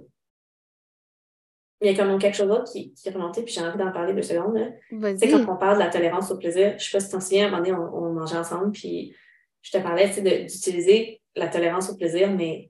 il 1.83 1.95
y 1.95 1.99
a 1.99 2.03
comme 2.03 2.17
quelque 2.19 2.35
chose 2.35 2.47
d'autre 2.47 2.71
qui, 2.71 2.93
qui 2.93 3.09
est 3.09 3.11
remonté, 3.11 3.41
puis 3.43 3.53
j'ai 3.53 3.61
envie 3.61 3.77
d'en 3.77 3.91
parler 3.91 4.13
deux 4.13 4.21
secondes. 4.21 4.57
Vas-y. 4.91 5.29
quand 5.31 5.53
on 5.53 5.57
parle 5.57 5.75
de 5.75 5.83
la 5.83 5.89
tolérance 5.89 6.31
au 6.31 6.37
plaisir, 6.37 6.75
je 6.77 6.83
sais 6.85 6.91
pas 6.97 6.99
si 6.99 7.07
tu 7.07 7.13
t'en 7.13 7.21
souviens, 7.21 7.45
à 7.45 7.47
un 7.47 7.51
moment 7.51 7.63
donné, 7.63 7.73
on, 7.73 7.97
on 8.05 8.13
mangeait 8.13 8.37
ensemble, 8.37 8.71
puis 8.71 9.15
je 9.61 9.71
te 9.71 9.77
parlais, 9.81 10.07
d'utiliser 10.09 11.21
la 11.35 11.47
tolérance 11.47 11.89
au 11.89 11.95
plaisir, 11.95 12.31
mais 12.31 12.69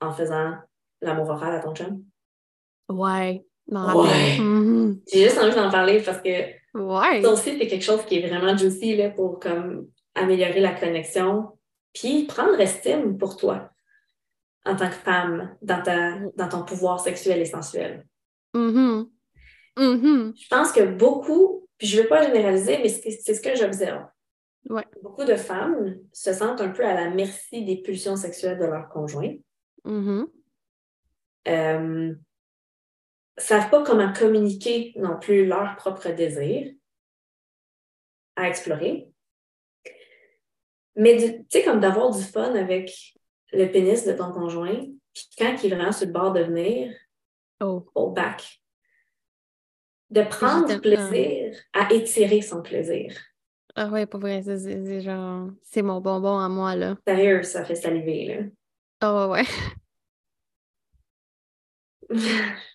en 0.00 0.12
faisant 0.12 0.54
l'amour 1.00 1.30
oral 1.30 1.54
à 1.54 1.60
ton 1.60 1.74
chum. 1.74 2.02
Ouais. 2.88 3.44
m'en 3.70 4.02
Ouais. 4.02 4.38
Mhm. 4.38 5.00
J'ai 5.12 5.24
juste 5.24 5.38
envie 5.38 5.54
d'en 5.54 5.70
parler 5.70 6.00
parce 6.02 6.20
que 6.20 6.28
Ouais. 6.74 7.22
ça 7.22 7.30
aussi, 7.30 7.56
c'est 7.58 7.66
quelque 7.68 7.84
chose 7.84 8.04
qui 8.04 8.18
est 8.18 8.28
vraiment 8.28 8.56
juicy, 8.56 8.96
là, 8.96 9.10
pour 9.10 9.38
comme 9.38 9.86
améliorer 10.14 10.60
la 10.60 10.72
connexion, 10.74 11.48
puis 11.92 12.24
prendre 12.24 12.58
estime 12.60 13.16
pour 13.16 13.36
toi 13.36 13.70
en 14.66 14.74
tant 14.76 14.88
que 14.88 14.94
femme 14.94 15.56
dans, 15.62 15.82
ta, 15.82 16.16
dans 16.36 16.48
ton 16.48 16.64
pouvoir 16.64 16.98
sexuel 17.00 17.40
et 17.40 17.44
sensuel. 17.44 18.04
Mhm. 18.54 19.10
Mhm. 19.76 20.34
Je 20.36 20.48
pense 20.48 20.72
que 20.72 20.84
beaucoup, 20.84 21.68
puis 21.78 21.86
je 21.86 21.98
ne 21.98 22.02
veux 22.02 22.08
pas 22.08 22.24
généraliser, 22.24 22.78
mais 22.78 22.88
c'est 22.88 23.34
ce 23.34 23.40
que 23.40 23.56
j'observe. 23.56 24.06
Ouais. 24.70 24.84
Beaucoup 25.02 25.24
de 25.24 25.36
femmes 25.36 25.98
se 26.12 26.32
sentent 26.32 26.60
un 26.60 26.70
peu 26.70 26.86
à 26.86 26.94
la 26.94 27.10
merci 27.10 27.64
des 27.64 27.82
pulsions 27.82 28.16
sexuelles 28.16 28.58
de 28.58 28.64
leur 28.64 28.88
conjoint. 28.88 29.34
Euh, 31.46 32.14
savent 33.36 33.70
pas 33.70 33.82
comment 33.82 34.12
communiquer 34.12 34.94
non 34.96 35.18
plus 35.18 35.44
leur 35.44 35.76
propre 35.76 36.08
désir 36.10 36.72
à 38.36 38.48
explorer. 38.48 39.08
Mais 40.96 41.16
tu 41.16 41.44
sais, 41.50 41.64
comme 41.64 41.80
d'avoir 41.80 42.10
du 42.10 42.22
fun 42.22 42.54
avec 42.54 43.14
le 43.52 43.66
pénis 43.66 44.06
de 44.06 44.12
ton 44.12 44.32
conjoint, 44.32 44.80
puis 45.12 45.28
quand 45.36 45.56
il 45.62 45.72
est 45.72 45.76
vraiment 45.76 45.92
sur 45.92 46.06
le 46.06 46.12
bord 46.12 46.32
de 46.32 46.40
venir, 46.40 46.92
Oh. 47.60 47.86
au 47.94 48.10
bac, 48.10 48.60
de 50.10 50.22
prendre 50.22 50.80
plaisir 50.80 51.56
à 51.72 51.92
étirer 51.92 52.42
son 52.42 52.62
plaisir. 52.62 53.14
Ah 53.76 53.88
ouais, 53.88 54.06
pour 54.06 54.20
vrai, 54.20 54.42
ça, 54.42 54.56
c'est 54.58 55.00
genre... 55.00 55.48
C'est 55.62 55.82
mon 55.82 56.00
bonbon 56.00 56.38
à 56.38 56.48
moi, 56.48 56.76
là. 56.76 56.96
Sérieux, 57.06 57.42
ça 57.42 57.64
fait 57.64 57.74
saliver, 57.74 58.26
là. 58.26 58.36
Ah 59.00 59.28
ouais, 59.28 59.44
ouais. 62.10 62.18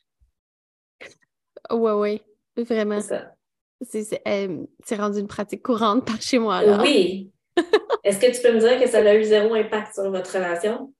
Ouais, 1.72 1.91
ouais. 1.91 2.22
Vraiment. 2.57 2.99
C'est 3.01 3.07
ça. 3.07 3.35
C'est 3.81 4.22
euh, 4.27 4.65
c'est 4.84 4.95
rendu 4.95 5.19
une 5.19 5.27
pratique 5.27 5.64
courante 5.64 6.06
par 6.06 6.22
chez 6.22 6.39
moi, 6.39 6.61
là. 6.61 6.81
Oui. 6.81 7.31
Est-ce 8.03 8.19
que 8.19 8.35
tu 8.35 8.41
peux 8.41 8.53
me 8.53 8.60
dire 8.60 8.80
que 8.80 8.89
ça 8.89 8.99
a 8.99 9.15
eu 9.15 9.23
zéro 9.23 9.53
impact 9.53 9.93
sur 9.93 10.11
votre 10.11 10.34
relation? 10.34 10.93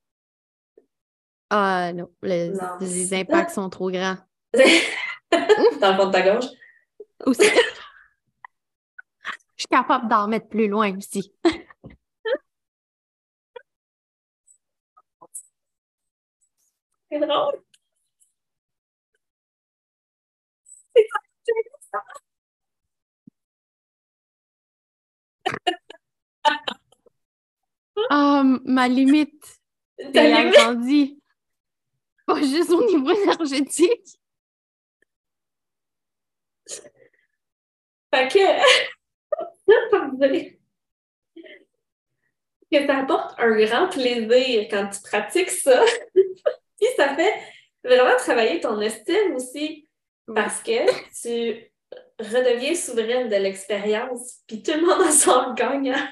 Ah 1.50 1.92
non, 1.94 2.10
le- 2.22 2.52
Non, 2.52 2.78
les 2.80 3.06
c'est 3.06 3.22
impacts 3.22 3.52
sont 3.52 3.70
trop 3.70 3.90
grands. 3.92 4.18
Dans 4.54 5.92
le 5.92 5.98
fond 5.98 6.08
de 6.08 6.12
ta 6.12 6.22
gorge? 6.22 6.46
Aussi. 7.26 7.44
Je 9.56 9.64
suis 9.64 9.68
capable 9.70 10.08
d'en 10.08 10.28
mettre 10.28 10.48
plus 10.48 10.68
loin 10.68 10.96
aussi. 10.98 11.34
C'est 17.12 17.20
drôle. 17.20 17.62
Ah, 28.10 28.44
ma 28.66 28.88
limite, 28.88 29.60
Ta 29.98 30.06
c'est 30.14 30.32
limite. 30.32 31.19
Pas 32.30 32.42
juste 32.42 32.70
au 32.70 32.86
niveau 32.86 33.10
énergétique. 33.10 34.20
Fait 38.14 38.28
que, 38.28 38.40
que 42.72 42.86
ça 42.86 42.98
apporte 43.00 43.34
un 43.40 43.56
grand 43.56 43.90
plaisir 43.90 44.68
quand 44.70 44.90
tu 44.90 45.02
pratiques 45.02 45.50
ça. 45.50 45.84
Puis 46.14 46.88
ça 46.96 47.16
fait 47.16 47.34
vraiment 47.84 48.16
travailler 48.18 48.60
ton 48.60 48.80
estime 48.80 49.34
aussi 49.36 49.88
parce 50.28 50.62
que 50.62 50.86
tu 51.20 51.72
redeviens 52.20 52.76
souveraine 52.76 53.28
de 53.28 53.38
l'expérience, 53.38 54.42
puis 54.46 54.62
tout 54.62 54.74
le 54.74 54.82
monde 54.82 55.02
en 55.02 55.12
sort 55.12 55.56
gagnant. 55.56 56.08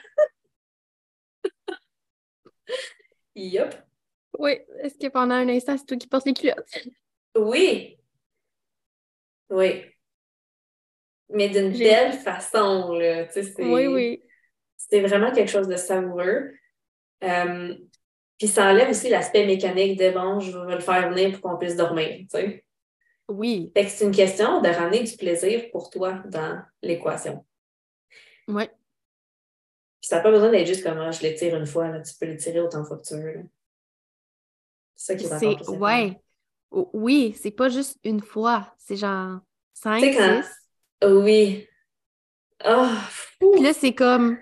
Yup. 3.35 3.88
Oui, 4.38 4.59
est-ce 4.81 4.97
que 4.97 5.07
pendant 5.07 5.35
un 5.35 5.49
instant, 5.49 5.77
c'est 5.77 5.85
toi 5.85 5.97
qui 5.97 6.07
portes 6.07 6.26
les 6.26 6.34
culottes? 6.34 6.88
Oui. 7.35 7.97
Oui. 9.49 9.84
Mais 11.30 11.49
d'une 11.49 11.72
belle 11.72 12.14
façon, 12.14 12.93
là. 12.93 13.26
Tu 13.26 13.43
sais. 13.43 13.53
Oui, 13.64 13.88
oui. 13.88 14.23
C'était 14.77 15.01
vraiment 15.01 15.31
quelque 15.31 15.49
chose 15.49 15.68
de 15.68 15.76
savoureux. 15.76 16.51
Euh, 17.23 17.76
puis 18.38 18.47
ça 18.47 18.69
enlève 18.69 18.89
aussi 18.89 19.09
l'aspect 19.09 19.45
mécanique 19.45 19.99
de 19.99 20.11
bon, 20.11 20.39
je 20.39 20.57
vais 20.57 20.76
le 20.76 20.81
faire 20.81 21.09
venir 21.09 21.31
pour 21.31 21.49
qu'on 21.49 21.57
puisse 21.57 21.76
dormir, 21.76 22.19
tu 22.19 22.27
sais. 22.30 22.64
Oui. 23.27 23.72
Fait 23.76 23.85
que 23.85 23.89
c'est 23.89 24.05
une 24.05 24.15
question 24.15 24.61
de 24.61 24.69
ramener 24.69 25.03
du 25.03 25.18
plaisir 25.18 25.69
pour 25.72 25.89
toi 25.89 26.22
dans 26.27 26.61
l'équation. 26.81 27.45
Oui. 28.47 28.68
Puis 28.68 30.07
ça 30.09 30.18
n'a 30.18 30.22
pas 30.22 30.31
besoin 30.31 30.51
d'être 30.51 30.68
juste 30.68 30.84
comme 30.84 30.99
ah, 30.99 31.11
je 31.11 31.23
l'étire 31.23 31.55
une 31.55 31.65
fois, 31.65 31.89
là. 31.89 31.99
tu 32.01 32.14
peux 32.19 32.27
l'étirer 32.27 32.61
autant 32.61 32.81
de 32.81 32.85
fois 32.85 32.97
que 32.97 33.07
tu 33.07 33.15
veux. 33.15 33.43
C'est 34.98 35.19
ça 35.19 35.38
qui 35.38 35.45
est 35.45 35.69
ouais. 35.69 36.19
Oui, 36.72 37.34
c'est 37.40 37.52
pas 37.52 37.69
juste 37.69 37.98
une 38.03 38.22
fois, 38.22 38.74
c'est 38.78 38.98
genre 38.98 39.40
cinq, 39.74 40.02
quand... 40.02 40.41
six. 40.44 40.49
Oui. 41.06 41.68
Oh, 42.65 42.88
Puis 43.40 43.61
là, 43.61 43.74
c'est 43.74 43.94
comme. 43.94 44.38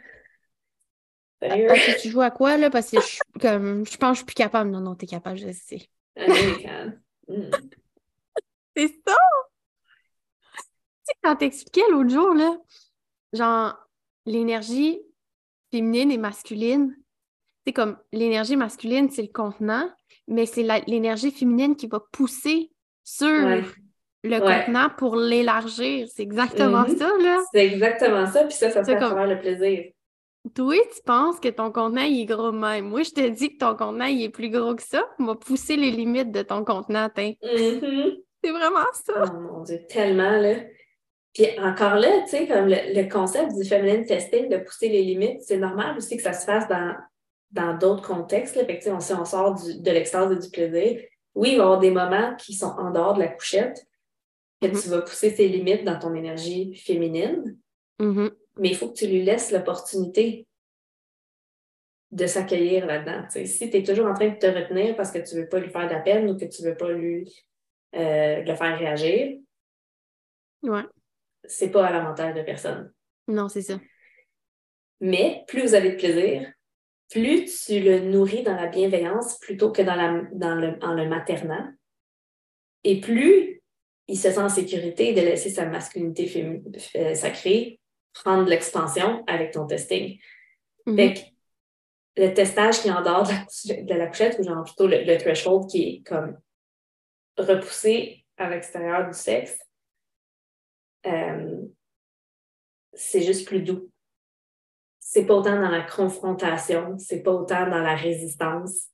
tu 2.02 2.10
joues 2.10 2.22
à 2.22 2.32
quoi, 2.32 2.58
là? 2.58 2.70
Parce 2.70 2.90
que 2.90 3.00
je, 3.02 3.20
comme, 3.40 3.86
je 3.86 3.98
pense 3.98 4.10
que 4.10 4.14
je 4.14 4.18
suis 4.20 4.26
plus 4.26 4.36
capable. 4.36 4.72
Non, 4.72 4.80
non, 4.80 4.96
t'es 4.96 5.06
capable, 5.06 5.38
je 5.38 5.52
sais. 5.52 5.90
Mm. 6.18 6.24
c'est 8.78 8.88
ça! 9.06 9.18
Tu 10.56 10.62
sais, 11.04 11.14
quand 11.22 11.36
t'expliquais 11.36 11.88
l'autre 11.92 12.10
jour, 12.10 12.34
là, 12.34 12.58
genre, 13.34 13.78
l'énergie 14.26 15.02
féminine 15.72 16.12
et 16.12 16.18
masculine, 16.18 16.96
c'est 17.66 17.74
comme 17.74 17.98
l'énergie 18.14 18.56
masculine, 18.56 19.10
c'est 19.10 19.24
le 19.24 19.28
contenant, 19.28 19.90
mais 20.28 20.46
c'est 20.46 20.66
l'énergie 20.88 21.32
féminine 21.32 21.76
qui 21.76 21.88
va 21.88 22.00
pousser 22.12 22.72
sur 23.04 23.28
le 24.24 24.40
contenant 24.40 24.90
pour 24.98 25.16
l'élargir. 25.16 26.08
C'est 26.14 26.24
exactement 26.24 26.84
Mm-hmm. 26.84 26.98
ça, 26.98 27.10
là. 27.22 27.44
C'est 27.54 27.66
exactement 27.66 28.26
ça, 28.26 28.44
puis 28.46 28.54
ça, 28.56 28.72
ça 28.72 28.84
fait 28.84 28.96
à 28.96 29.00
comme- 29.00 29.10
travers 29.12 29.28
le 29.28 29.40
plaisir. 29.40 29.86
Toi, 30.54 30.76
tu 30.96 31.02
penses 31.04 31.40
que 31.40 31.48
ton 31.50 31.72
contenant, 31.72 32.04
il 32.04 32.22
est 32.22 32.26
gros 32.26 32.52
même? 32.52 32.86
Moi, 32.90 33.02
je 33.02 33.10
te 33.12 33.28
dis 33.30 33.54
que 33.54 33.58
ton 33.66 33.76
contenant, 33.76 34.06
il 34.06 34.22
est 34.24 34.30
plus 34.30 34.50
gros 34.52 34.76
que 34.76 34.84
ça. 34.84 35.04
On 35.18 35.26
va 35.26 35.36
pousser 35.36 35.76
les 35.76 35.90
limites 35.90 36.32
de 36.32 36.44
ton 36.44 36.64
contenant, 36.64 37.06
atteint. 37.06 37.34
Mhm. 37.42 38.12
C'est 38.44 38.52
vraiment 38.52 38.86
ça. 38.94 39.24
Oh 39.26 39.40
mon 39.40 39.62
Dieu, 39.64 39.80
tellement, 39.90 40.38
là. 40.38 40.54
Puis 41.34 41.48
encore 41.60 41.96
là, 41.96 42.22
tu 42.26 42.30
sais, 42.30 42.48
comme 42.48 42.68
le, 42.68 42.94
le 42.94 43.10
concept 43.10 43.54
du 43.56 43.68
feminine 43.68 44.06
testing, 44.06 44.48
de 44.48 44.58
pousser 44.58 44.88
les 44.88 45.02
limites, 45.02 45.42
c'est 45.42 45.58
normal 45.58 45.98
aussi 45.98 46.16
que 46.16 46.22
ça 46.24 46.32
se 46.34 46.46
fasse 46.46 46.68
dans 46.68 46.94
dans 47.56 47.78
d'autres 47.78 48.06
contextes. 48.08 48.56
Là. 48.56 48.66
Fait 48.66 48.80
que, 48.80 48.90
on, 48.90 49.00
si 49.00 49.14
on 49.14 49.26
sort 49.26 49.56
du- 49.56 49.80
de 49.82 49.92
l'extase 49.92 50.32
et 50.32 50.38
du 50.40 50.50
plaisir, 50.50 51.02
oui, 51.34 51.52
il 51.54 51.58
va 51.58 51.64
y 51.64 51.66
avoir 51.66 51.80
des 51.80 51.92
moments 51.92 52.36
qui 52.36 52.54
sont 52.54 52.68
en 52.78 52.92
dehors 52.92 53.14
de 53.16 53.20
la 53.20 53.28
couchette, 53.30 53.86
que 54.62 54.68
Mhm. 54.68 54.82
tu 54.82 54.90
vas 54.90 55.02
pousser 55.02 55.34
tes 55.34 55.48
limites 55.48 55.84
dans 55.84 55.98
ton 55.98 56.14
énergie 56.14 56.76
féminine, 56.76 57.58
Mhm. 58.00 58.32
mais 58.58 58.70
il 58.70 58.76
faut 58.76 58.90
que 58.90 58.98
tu 58.98 59.08
lui 59.08 59.24
laisses 59.24 59.52
l'opportunité 59.52 60.48
de 62.12 62.28
s'accueillir 62.28 62.86
là-dedans. 62.86 63.26
Si 63.30 63.70
tu 63.70 63.78
es 63.78 63.84
toujours 63.84 64.08
en 64.08 64.14
train 64.14 64.30
de 64.30 64.38
te 64.38 64.46
retenir 64.46 64.96
parce 64.96 65.12
que 65.12 65.20
tu 65.20 65.36
ne 65.36 65.42
veux 65.42 65.50
pas 65.50 65.60
lui 65.60 65.70
faire 65.70 65.88
de 65.88 65.94
la 65.94 66.00
peine 66.00 66.30
ou 66.30 66.38
que 66.38 66.46
tu 66.46 66.62
ne 66.64 66.70
veux 66.70 66.78
pas 66.78 66.92
lui 66.92 67.46
euh, 67.96 68.42
le 68.42 68.56
faire 68.56 68.78
réagir, 68.78 69.38
Ouais. 70.64 70.84
c'est 71.46 71.70
pas 71.72 71.86
à 71.88 71.92
l'avantage 71.92 72.36
de 72.36 72.42
personne. 72.42 72.92
Non, 73.28 73.48
c'est 73.50 73.62
ça. 73.62 73.80
Mais 75.00 75.44
plus 75.48 75.62
vous 75.62 75.74
avez 75.76 75.92
de 75.92 75.96
plaisir, 75.98 76.52
plus 77.10 77.66
tu 77.66 77.80
le 77.80 78.00
nourris 78.00 78.44
dans 78.44 78.56
la 78.56 78.68
bienveillance 78.68 79.40
plutôt 79.40 79.72
que 79.72 79.82
dans, 79.82 79.96
la, 79.96 80.24
dans 80.34 80.56
le, 80.56 80.78
en 80.82 80.94
le 80.94 81.08
maternant, 81.08 81.72
et 82.84 83.00
plus 83.00 83.62
il 84.08 84.18
se 84.18 84.30
sent 84.30 84.40
en 84.40 84.50
sécurité 84.50 85.14
de 85.14 85.22
laisser 85.22 85.50
sa 85.50 85.66
masculinité 85.66 86.62
euh, 86.96 87.16
sacrée 87.16 87.80
prendre 88.14 88.48
l'expansion 88.48 89.24
avec 89.28 89.52
ton 89.52 89.66
testing. 89.66 90.20
Fait 90.96 91.14
que 91.14 91.20
le 92.22 92.34
testage 92.34 92.82
qui 92.82 92.88
est 92.88 92.92
en 92.92 93.02
dehors 93.02 93.24
de 93.24 93.30
la, 93.30 93.46
couche- 93.46 93.86
de 93.86 93.94
la 93.94 94.08
couchette, 94.08 94.38
ou 94.40 94.44
genre 94.44 94.64
plutôt 94.64 94.88
le, 94.88 95.04
le 95.04 95.18
threshold 95.18 95.68
qui 95.70 95.82
est 95.84 96.04
comme 96.08 96.40
repoussé 97.38 98.26
à 98.38 98.50
l'extérieur 98.50 99.08
du 99.08 99.14
sexe, 99.14 99.58
euh, 101.08 101.62
c'est 102.94 103.22
juste 103.22 103.48
plus 103.48 103.62
doux. 103.62 103.90
C'est 105.08 105.28
pas 105.28 105.36
autant 105.36 105.62
dans 105.62 105.70
la 105.70 105.84
confrontation, 105.84 106.98
c'est 106.98 107.22
pas 107.22 107.32
autant 107.32 107.70
dans 107.70 107.82
la 107.84 107.96
résistance. 107.96 108.88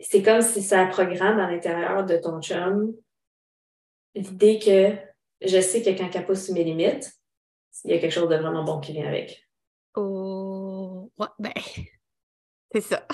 C'est 0.00 0.22
comme 0.22 0.40
si 0.40 0.62
ça 0.62 0.86
programme 0.86 1.38
à 1.38 1.50
l'intérieur 1.50 2.06
de 2.06 2.16
ton 2.16 2.40
chum 2.40 2.94
l'idée 4.14 4.58
que 4.58 4.96
je 5.46 5.60
sais 5.60 5.82
que 5.82 5.90
quand 5.90 6.08
elle 6.14 6.24
pousse 6.24 6.48
mes 6.48 6.64
limites, 6.64 7.12
il 7.84 7.90
y 7.90 7.94
a 7.94 7.98
quelque 7.98 8.10
chose 8.10 8.30
de 8.30 8.36
vraiment 8.36 8.64
bon 8.64 8.80
qui 8.80 8.92
vient 8.92 9.06
avec. 9.06 9.46
Oh, 9.96 11.12
ouais, 11.18 11.26
ben, 11.38 11.52
c'est 12.72 12.80
ça. 12.80 13.06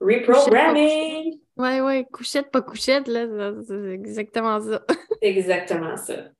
Reprogramming! 0.00 1.38
Ouais, 1.56 1.80
ouais, 1.80 2.04
couchette, 2.12 2.50
pas 2.50 2.62
couchette, 2.62 3.06
là, 3.06 3.52
c'est 3.64 3.92
exactement 3.92 4.60
ça. 4.60 4.84
Exactement 5.20 5.96
ça. 5.96 6.30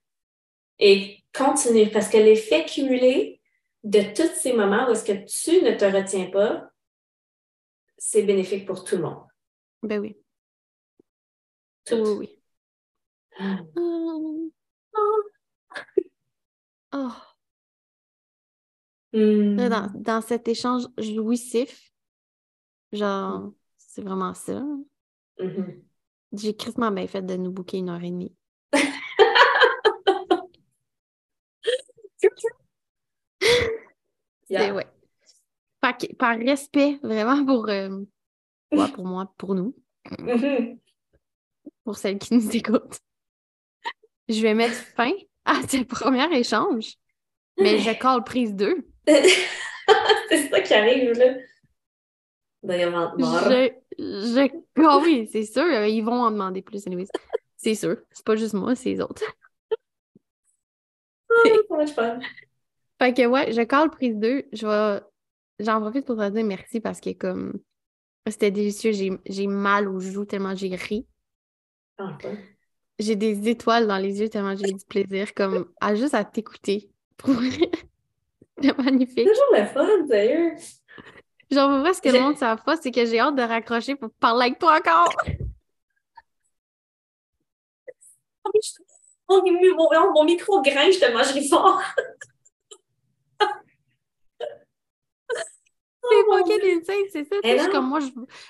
Et 0.80 1.22
continue, 1.32 1.90
parce 1.90 2.08
que 2.08 2.16
l'effet 2.16 2.64
cumulé 2.64 3.39
de 3.84 4.14
tous 4.14 4.34
ces 4.34 4.52
moments 4.52 4.88
où 4.88 4.92
est-ce 4.92 5.04
que 5.04 5.12
tu 5.12 5.62
ne 5.62 5.76
te 5.76 5.84
retiens 5.84 6.30
pas, 6.30 6.70
c'est 7.98 8.22
bénéfique 8.22 8.66
pour 8.66 8.84
tout 8.84 8.96
le 8.96 9.02
monde. 9.02 9.24
Ben 9.82 10.00
oui. 10.00 10.16
Tout. 11.84 11.96
Oui, 11.96 12.28
oui. 13.38 13.62
Hum. 13.76 14.50
Oh. 16.92 17.12
Hmm. 19.12 19.56
Dans, 19.56 19.90
dans 19.94 20.20
cet 20.20 20.48
échange 20.48 20.84
jouissif, 20.98 21.92
genre, 22.92 23.52
c'est 23.76 24.02
vraiment 24.02 24.34
ça. 24.34 24.62
Mhm. 25.38 25.82
J'ai 26.32 26.54
crissement 26.54 26.90
bien 26.92 27.06
fait 27.06 27.22
de 27.22 27.36
nous 27.36 27.50
booker 27.50 27.78
une 27.78 27.88
heure 27.88 28.02
et 28.02 28.10
demie. 28.10 28.34
Yeah. 34.50 34.74
Ouais. 34.74 34.86
Par 36.18 36.36
respect, 36.38 36.98
vraiment 37.02 37.44
pour, 37.46 37.68
euh, 37.68 38.00
ouais, 38.72 38.92
pour 38.92 39.06
moi, 39.06 39.32
pour 39.38 39.54
nous, 39.54 39.74
Mhm. 40.18 40.78
pour 41.84 41.96
celles 41.96 42.18
qui 42.18 42.34
nous 42.34 42.50
écoutent, 42.56 42.98
je 44.28 44.40
vais 44.42 44.54
mettre 44.54 44.74
fin 44.74 45.12
à 45.44 45.62
ce 45.66 45.82
premier 45.84 46.26
échange. 46.36 46.94
Mais 47.58 47.78
je 47.78 47.98
colle 47.98 48.24
prise 48.24 48.54
2. 48.54 48.86
c'est 49.06 50.48
ça 50.50 50.60
qui 50.60 50.74
arrive, 50.74 51.12
là. 51.12 51.34
D'ailleurs. 52.62 53.14
Je, 53.18 53.70
je... 53.98 54.48
Ah 54.82 54.98
oui, 55.02 55.28
c'est 55.32 55.44
sûr, 55.44 55.62
euh, 55.62 55.86
ils 55.88 56.02
vont 56.02 56.22
en 56.22 56.30
demander 56.30 56.62
plus, 56.62 56.86
anyways. 56.86 57.08
C'est 57.56 57.74
sûr. 57.74 57.96
C'est 58.10 58.24
pas 58.24 58.36
juste 58.36 58.54
moi, 58.54 58.74
c'est 58.74 58.90
les 58.90 59.00
autres. 59.00 59.22
Ça 61.28 61.50
va 61.70 61.82
être 61.82 61.94
fun. 61.94 62.18
Fait 63.00 63.14
que 63.14 63.26
ouais, 63.26 63.52
je 63.52 63.62
colle 63.62 63.90
prise 63.90 64.16
2. 64.16 64.44
Je 64.52 64.66
vais... 64.66 65.00
J'en 65.58 65.80
profite 65.80 66.06
pour 66.06 66.16
te 66.16 66.28
dire 66.28 66.44
merci 66.44 66.80
parce 66.80 67.00
que 67.00 67.10
comme 67.12 67.60
c'était 68.26 68.50
délicieux, 68.50 68.92
j'ai 68.92 69.46
mal 69.46 69.88
aux 69.88 70.00
joues 70.00 70.24
tellement 70.24 70.54
j'ai 70.54 70.74
ri. 70.74 71.06
Ah. 71.98 72.16
J'ai 72.98 73.16
des 73.16 73.48
étoiles 73.48 73.86
dans 73.86 73.96
les 73.98 74.20
yeux 74.20 74.28
tellement 74.28 74.54
j'ai 74.56 74.70
eu 74.70 74.74
du 74.74 74.84
plaisir, 74.84 75.34
comme 75.34 75.70
à 75.80 75.94
juste 75.94 76.14
à 76.14 76.24
t'écouter. 76.24 76.90
Pour. 77.16 77.34
C'est 78.62 78.76
magnifique. 78.76 79.18
C'est 79.18 79.24
toujours 79.24 79.54
le 79.56 79.64
fun, 79.66 80.06
sérieux. 80.06 80.54
Genre, 81.50 81.80
vrai, 81.80 81.94
ce 81.94 82.02
que 82.02 82.10
le 82.10 82.20
monde 82.20 82.36
savent 82.36 82.62
pas, 82.62 82.76
c'est 82.76 82.90
que 82.90 83.06
j'ai 83.06 83.18
hâte 83.18 83.34
de 83.34 83.42
raccrocher 83.42 83.96
pour 83.96 84.10
parler 84.20 84.46
avec 84.46 84.58
toi 84.58 84.78
encore. 84.78 85.12
Mon, 89.28 89.44
mon, 89.44 90.12
mon 90.12 90.24
micro 90.24 90.60
grince, 90.60 90.96
je 90.96 91.00
te 91.06 91.12
mangerai 91.12 91.46
fort. 91.46 91.80
C'est 96.02 96.24
fucking 96.24 96.78
insane, 96.80 97.04
c'est 97.12 97.24
ça. 97.24 97.36
je 97.44 97.58
suis 97.62 97.70
comme 97.70 97.88
moi, 97.88 98.00
je 98.00 98.06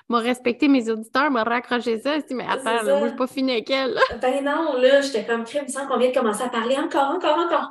m'a 0.08 0.18
respecté 0.20 0.68
mes 0.68 0.88
auditeurs, 0.88 1.30
m'a 1.30 1.42
raccroché 1.42 1.98
ça. 2.00 2.18
Je 2.18 2.24
dis, 2.24 2.34
mais 2.34 2.46
attends, 2.48 2.82
là, 2.82 2.82
moi, 2.98 3.00
ça. 3.00 3.08
j'ai 3.08 3.16
pas 3.16 3.26
fini 3.26 3.52
avec 3.52 3.68
elle. 3.70 3.92
là. 3.94 4.00
Ben 4.20 4.44
non, 4.44 4.74
là, 4.76 5.00
j'étais 5.00 5.26
comme 5.26 5.44
crème, 5.44 5.64
il 5.66 5.72
me 5.72 5.72
semble 5.72 5.88
qu'on 5.90 5.98
vient 5.98 6.10
de 6.10 6.14
commencer 6.14 6.42
à 6.42 6.48
parler 6.48 6.76
encore, 6.76 7.10
encore, 7.10 7.38
encore. 7.38 7.70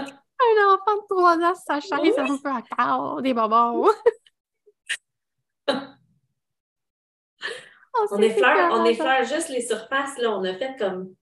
Un 0.00 0.74
enfant 0.74 0.96
de 0.96 1.06
3 1.08 1.38
ans, 1.38 1.54
sa 1.54 1.80
chaise, 1.80 2.14
ça 2.14 2.22
me 2.24 2.36
fait 2.38 2.48
encore 2.48 3.22
des 3.22 3.34
bonbons. 3.34 3.88
Oh, 7.94 8.06
On 8.12 8.22
effleure, 8.22 8.70
on 8.72 8.84
effleure 8.86 9.22
juste 9.24 9.50
les 9.50 9.60
surfaces, 9.60 10.16
là. 10.16 10.30
On 10.30 10.42
a 10.44 10.54
fait 10.54 10.76
comme. 10.78 11.14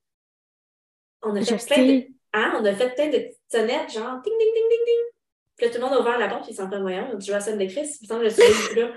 On 1.23 1.35
a 1.35 1.41
Je 1.41 1.57
fait 1.57 1.75
plein 1.75 1.85
de. 1.85 2.07
Hein, 2.33 2.55
on 2.61 2.65
a 2.65 2.73
fait 2.73 2.95
plein 2.95 3.07
de 3.09 3.19
petites 3.19 3.41
sonnettes, 3.51 3.91
genre 3.91 4.21
ding, 4.23 4.33
ding, 4.39 4.55
ding, 4.55 4.69
ding, 4.71 4.85
ding. 4.87 5.20
Puis 5.61 5.69
là, 5.69 5.75
tout 5.75 5.81
le 5.83 5.87
monde 5.87 5.99
a 5.99 6.01
ouvert 6.01 6.19
la 6.19 6.27
porte, 6.27 6.45
puis 6.45 6.53
ils 6.53 6.57
sont 6.57 6.71
comme, 6.71 6.81
voyons, 6.81 7.11
on 7.13 7.33
la 7.33 7.41
scène 7.41 7.59
de 7.59 7.67
Chris, 7.67 7.87
il 8.01 8.05
me 8.05 8.09
semble 8.09 8.23
que 8.23 8.31
je 8.31 8.35
suis 8.35 8.81
là. 8.81 8.93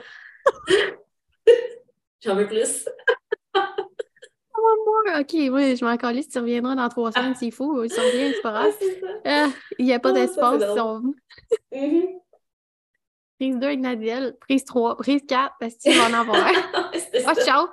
J'en 2.22 2.35
veux 2.35 2.48
plus. 2.48 2.88
Oh, 3.53 4.85
moi, 4.85 5.19
ok, 5.19 5.34
oui, 5.34 5.76
je 5.76 5.84
m'en 5.84 5.98
calisse, 5.98 6.30
tu 6.30 6.40
reviendras 6.40 6.76
dans 6.76 6.88
trois 6.88 7.11
semaines 7.11 7.35
s'il 7.35 7.52
faut. 7.52 7.84
Il 7.84 7.91
s'en 7.91 8.02
revient, 8.02 8.31
c'est 8.34 8.41
pas 8.41 8.61
Ah, 8.61 8.69
grave. 8.69 9.19
Ah, 9.26 9.49
Il 9.77 9.85
n'y 9.85 9.91
a 9.91 9.99
pas 9.99 10.11
Ah, 10.11 10.14
d'espace. 10.14 10.64
Mhm. 11.73 12.19
Prise 13.38 13.60
2 13.60 13.68
avec 13.68 13.80
Nadiel, 13.81 14.38
prise 14.40 14.64
3, 14.64 14.95
prise 14.95 15.22
4, 15.27 15.56
parce 15.60 15.73
que 15.76 15.91
tu 15.91 15.98
vas 15.98 16.07
en 16.07 16.14
avoir. 16.14 16.38
oh, 17.27 17.41
ciao! 17.44 17.68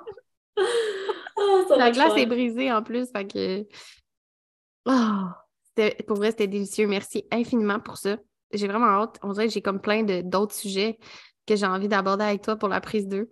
Oh, 1.37 1.65
la 1.77 1.91
glace 1.91 2.17
est 2.17 2.25
brisée 2.25 2.73
en 2.73 2.83
plus, 2.83 3.09
fait 3.09 3.25
que. 3.25 3.65
Oh, 4.85 5.91
pour 6.05 6.17
vrai, 6.17 6.31
c'était 6.31 6.47
délicieux. 6.47 6.87
Merci 6.87 7.25
infiniment 7.31 7.79
pour 7.79 7.95
ça. 7.95 8.17
J'ai 8.53 8.67
vraiment 8.67 8.87
hâte. 8.87 9.19
On 9.23 9.33
dirait 9.33 9.47
que 9.47 9.53
j'ai 9.53 9.61
comme 9.61 9.81
plein 9.81 10.03
d'autres 10.03 10.55
sujets 10.55 10.97
que 11.47 11.55
j'ai 11.55 11.65
envie 11.65 11.87
d'aborder 11.87 12.25
avec 12.25 12.41
toi 12.41 12.55
pour 12.55 12.69
la 12.69 12.81
prise 12.81 13.07
2. 13.07 13.29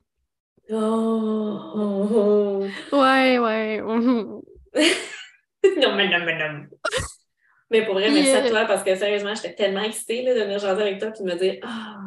Oh! 0.72 2.66
Ouais, 2.92 3.40
ouais. 3.40 3.82
non, 3.82 4.42
mais 5.96 6.10
non, 6.10 6.26
mais 6.26 6.38
non. 6.38 6.66
Mais 7.72 7.86
pour 7.86 7.96
vrai, 7.96 8.10
merci 8.10 8.32
à 8.32 8.50
toi 8.50 8.66
parce 8.66 8.84
que 8.84 8.96
sérieusement, 8.96 9.34
j'étais 9.36 9.56
tellement 9.56 9.82
excitée 9.82 10.24
de 10.24 10.40
venir 10.40 10.60
jaser 10.60 10.82
avec 10.82 11.00
toi 11.00 11.10
et 11.10 11.24
de 11.24 11.24
me 11.24 11.36
dire 11.36 11.60
Ah, 11.64 11.98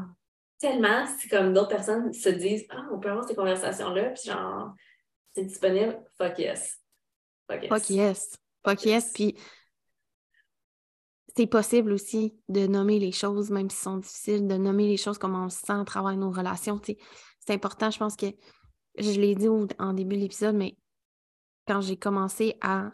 tellement, 0.59 1.07
c'est 1.19 1.29
comme 1.29 1.53
d'autres 1.53 1.69
personnes 1.69 2.13
se 2.13 2.29
disent 2.29 2.67
Ah, 2.71 2.87
on 2.93 2.99
peut 2.99 3.11
avoir 3.11 3.27
ces 3.27 3.35
conversations-là, 3.35 4.11
puis 4.11 4.31
genre, 4.31 4.75
c'est 5.35 5.45
disponible, 5.45 6.01
fuck 6.19 6.39
yes. 6.39 6.79
Fuck 7.49 7.63
yes. 7.63 7.69
Fuck 7.69 7.91
yes. 7.91 8.39
Fuck 8.65 8.85
yes. 8.85 9.13
Puis 9.13 9.37
c'est 11.37 11.47
possible 11.47 11.93
aussi 11.93 12.35
de 12.49 12.67
nommer 12.67 12.99
les 12.99 13.13
choses, 13.13 13.51
même 13.51 13.71
si 13.71 13.77
sont 13.77 13.99
difficiles, 13.99 14.47
de 14.47 14.57
nommer 14.57 14.87
les 14.87 14.97
choses 14.97 15.19
comme 15.19 15.35
on 15.35 15.45
le 15.45 15.51
sent 15.51 15.73
à 15.73 15.85
travers 15.85 16.17
nos 16.17 16.31
relations. 16.31 16.81
C'est 16.85 17.55
important, 17.55 17.91
je 17.91 17.99
pense 17.99 18.17
que 18.17 18.27
je 18.99 19.21
l'ai 19.21 19.35
dit 19.35 19.49
en 19.49 19.93
début 19.93 20.17
de 20.17 20.23
l'épisode, 20.23 20.55
mais 20.55 20.77
quand 21.67 21.81
j'ai 21.81 21.97
commencé 21.97 22.57
à 22.61 22.93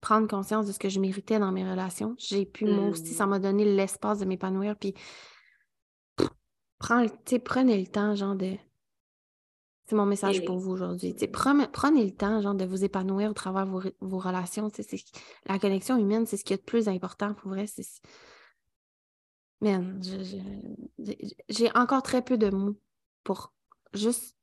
prendre 0.00 0.28
conscience 0.28 0.66
de 0.66 0.72
ce 0.72 0.78
que 0.78 0.88
je 0.88 1.00
méritais 1.00 1.38
dans 1.38 1.52
mes 1.52 1.68
relations, 1.68 2.14
j'ai 2.18 2.46
pu, 2.46 2.64
moi 2.64 2.88
aussi, 2.88 3.12
ça 3.12 3.26
mmh. 3.26 3.30
m'a 3.30 3.38
donné 3.38 3.64
l'espace 3.64 4.20
de 4.20 4.24
m'épanouir. 4.24 4.76
Puis, 4.76 4.94
prends, 6.78 7.04
prenez 7.44 7.78
le 7.80 7.86
temps, 7.86 8.14
genre, 8.14 8.36
de 8.36 8.56
c'est 9.90 9.96
mon 9.96 10.06
message 10.06 10.44
pour 10.44 10.56
vous 10.56 10.70
aujourd'hui. 10.70 11.16
Prenez, 11.32 12.04
le 12.04 12.12
temps 12.12 12.40
genre, 12.40 12.54
de 12.54 12.64
vous 12.64 12.84
épanouir 12.84 13.28
au 13.30 13.34
travers 13.34 13.66
de 13.66 13.70
vos, 13.72 13.82
vos 14.00 14.18
relations. 14.18 14.70
La 15.46 15.58
connexion 15.58 15.96
humaine, 15.96 16.26
c'est 16.26 16.36
ce 16.36 16.44
qui 16.44 16.52
est 16.52 16.58
le 16.58 16.62
plus 16.62 16.86
important 16.86 17.34
pour 17.34 17.50
vrai. 17.50 17.66
Man, 19.60 20.00
j'ai 21.48 21.70
encore 21.74 22.04
très 22.04 22.22
peu 22.22 22.38
de 22.38 22.50
mots 22.50 22.78
pour 23.24 23.52
juste 23.92 24.36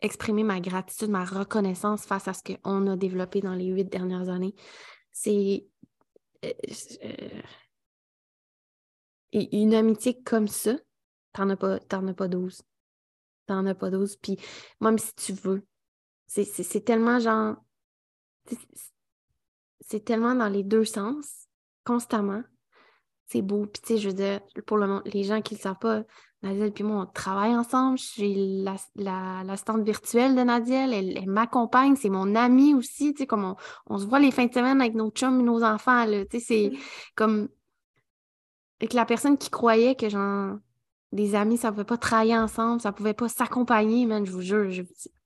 exprimer 0.00 0.44
ma 0.44 0.60
gratitude, 0.60 1.10
ma 1.10 1.24
reconnaissance 1.24 2.04
face 2.04 2.28
à 2.28 2.34
ce 2.34 2.42
qu'on 2.44 2.86
a 2.86 2.96
développé 2.96 3.40
dans 3.40 3.54
les 3.54 3.66
huit 3.66 3.90
dernières 3.90 4.28
années. 4.28 4.54
C'est 5.10 5.66
euh, 6.44 6.52
euh, 7.02 7.40
une 9.32 9.74
amitié 9.74 10.22
comme 10.22 10.46
ça, 10.46 10.76
t'en 11.32 11.50
as 11.50 11.56
pas, 11.56 11.80
t'en 11.80 12.06
as 12.06 12.14
pas 12.14 12.28
douze 12.28 12.62
t'en 13.46 13.66
as 13.66 13.74
pas 13.74 13.90
d'autres. 13.90 14.14
Puis 14.20 14.38
même 14.80 14.98
si 14.98 15.14
tu 15.14 15.32
veux, 15.32 15.62
c'est 16.26 16.84
tellement 16.84 17.18
genre. 17.18 17.56
C'est 19.80 20.04
tellement 20.04 20.34
dans 20.34 20.48
les 20.48 20.62
deux 20.62 20.84
sens, 20.84 21.48
constamment. 21.84 22.42
C'est 23.26 23.42
beau. 23.42 23.66
Puis, 23.66 23.82
tu 23.82 23.94
sais, 23.94 23.98
je 23.98 24.08
veux 24.08 24.14
dire, 24.14 24.40
pour 24.66 24.78
le, 24.78 25.02
les 25.06 25.24
gens 25.24 25.42
qui 25.42 25.54
ne 25.54 25.58
le 25.58 25.62
savent 25.62 25.78
pas, 25.78 26.02
Nadiel 26.42 26.72
et 26.76 26.82
moi, 26.82 27.02
on 27.02 27.06
travaille 27.06 27.54
ensemble. 27.54 27.98
Je 27.98 28.04
suis 28.04 28.62
l'assistante 28.62 29.78
la, 29.78 29.84
virtuelle 29.84 30.34
de 30.34 30.42
Nadiel. 30.42 30.92
Elle, 30.92 31.26
m'accompagne. 31.26 31.94
C'est 31.96 32.08
mon 32.08 32.34
amie 32.34 32.74
aussi. 32.74 33.14
Tu 33.14 33.20
sais, 33.20 33.26
comme 33.26 33.54
on, 33.86 33.98
se 33.98 34.06
voit 34.06 34.18
les 34.18 34.32
fins 34.32 34.46
de 34.46 34.52
semaine 34.52 34.80
avec 34.80 34.94
nos 34.94 35.10
chums 35.10 35.40
et 35.40 35.42
nos 35.42 35.62
enfants. 35.62 36.04
Tu 36.06 36.26
sais, 36.32 36.40
c'est 36.40 36.72
comme. 37.14 37.48
Avec 38.80 38.94
la 38.94 39.04
personne 39.06 39.38
qui 39.38 39.50
croyait 39.50 39.94
que, 39.94 40.08
genre, 40.08 40.56
des 41.12 41.34
amis, 41.34 41.58
ça 41.58 41.68
ne 41.68 41.72
pouvait 41.72 41.84
pas 41.84 41.98
travailler 41.98 42.36
ensemble, 42.36 42.80
ça 42.80 42.90
ne 42.90 42.94
pouvait 42.94 43.14
pas 43.14 43.28
s'accompagner, 43.28 44.06
man, 44.06 44.24
je 44.24 44.32
vous 44.32 44.40
jure. 44.40 44.70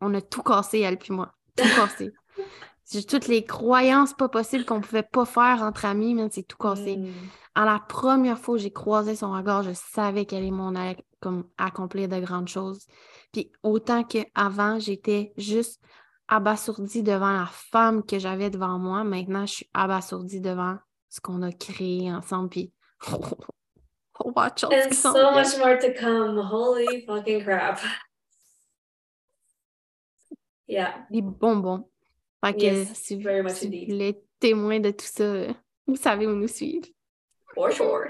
on 0.00 0.12
a 0.14 0.20
tout 0.20 0.42
cassé, 0.42 0.80
elle 0.80 0.98
puis 0.98 1.12
moi. 1.12 1.32
Tout 1.56 1.64
cassé. 1.76 2.12
toutes 3.08 3.28
les 3.28 3.44
croyances 3.44 4.14
pas 4.14 4.28
possibles 4.28 4.64
qu'on 4.64 4.80
pouvait 4.80 5.02
pas 5.02 5.24
faire 5.24 5.62
entre 5.62 5.84
amis, 5.84 6.14
man, 6.14 6.28
c'est 6.30 6.42
tout 6.42 6.58
cassé. 6.58 6.96
Mm. 6.96 7.12
À 7.54 7.64
la 7.64 7.78
première 7.78 8.38
fois 8.38 8.56
que 8.56 8.62
j'ai 8.62 8.72
croisé 8.72 9.16
son 9.16 9.32
regard, 9.32 9.62
je 9.62 9.70
savais 9.72 10.26
qu'elle 10.26 10.44
est 10.44 10.50
mon 10.50 10.74
comme 11.20 11.44
accomplir 11.56 12.08
de 12.08 12.20
grandes 12.20 12.48
choses. 12.48 12.86
Puis 13.32 13.50
autant 13.62 14.04
qu'avant, 14.04 14.78
j'étais 14.78 15.32
juste 15.38 15.80
abasourdie 16.28 17.02
devant 17.02 17.32
la 17.32 17.46
femme 17.46 18.04
que 18.04 18.18
j'avais 18.18 18.50
devant 18.50 18.78
moi, 18.78 19.04
maintenant, 19.04 19.46
je 19.46 19.54
suis 19.54 19.70
abasourdie 19.72 20.40
devant 20.40 20.76
ce 21.08 21.20
qu'on 21.20 21.42
a 21.42 21.52
créé 21.52 22.12
ensemble. 22.12 22.50
Puis 22.50 22.72
watch 24.24 24.64
And 24.64 24.94
so 24.94 25.30
much 25.32 25.58
more 25.58 25.76
to 25.76 25.92
come. 25.94 26.38
Holy 26.38 27.04
fucking 27.06 27.44
crap. 27.44 27.80
Yeah. 30.66 31.06
Des 31.10 31.22
bonbons. 31.22 31.88
Fait 32.44 32.54
que 32.54 32.84
si, 32.94 33.16
very 33.16 33.42
much 33.42 33.52
si 33.52 33.66
vous 33.66 33.92
voulez 33.92 34.22
témoin 34.38 34.80
de 34.80 34.90
tout 34.90 35.06
ça, 35.06 35.46
vous 35.86 35.96
savez 35.96 36.26
où 36.26 36.34
nous 36.34 36.48
suivre. 36.48 36.86
For 37.54 37.70
sure. 37.72 38.08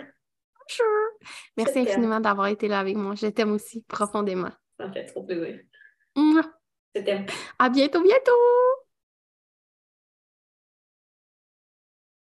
For 0.54 0.64
sure. 0.68 1.10
Merci 1.56 1.80
infiniment 1.80 2.20
d'avoir 2.20 2.48
été 2.48 2.68
là 2.68 2.80
avec 2.80 2.96
moi. 2.96 3.14
Je 3.14 3.26
t'aime 3.28 3.52
aussi 3.52 3.82
profondément. 3.82 4.50
Ça 4.78 4.90
fait 4.90 5.06
trop 5.06 5.22
plaisir. 5.22 5.60
À 7.58 7.68
bientôt, 7.68 8.02
bientôt! 8.02 8.75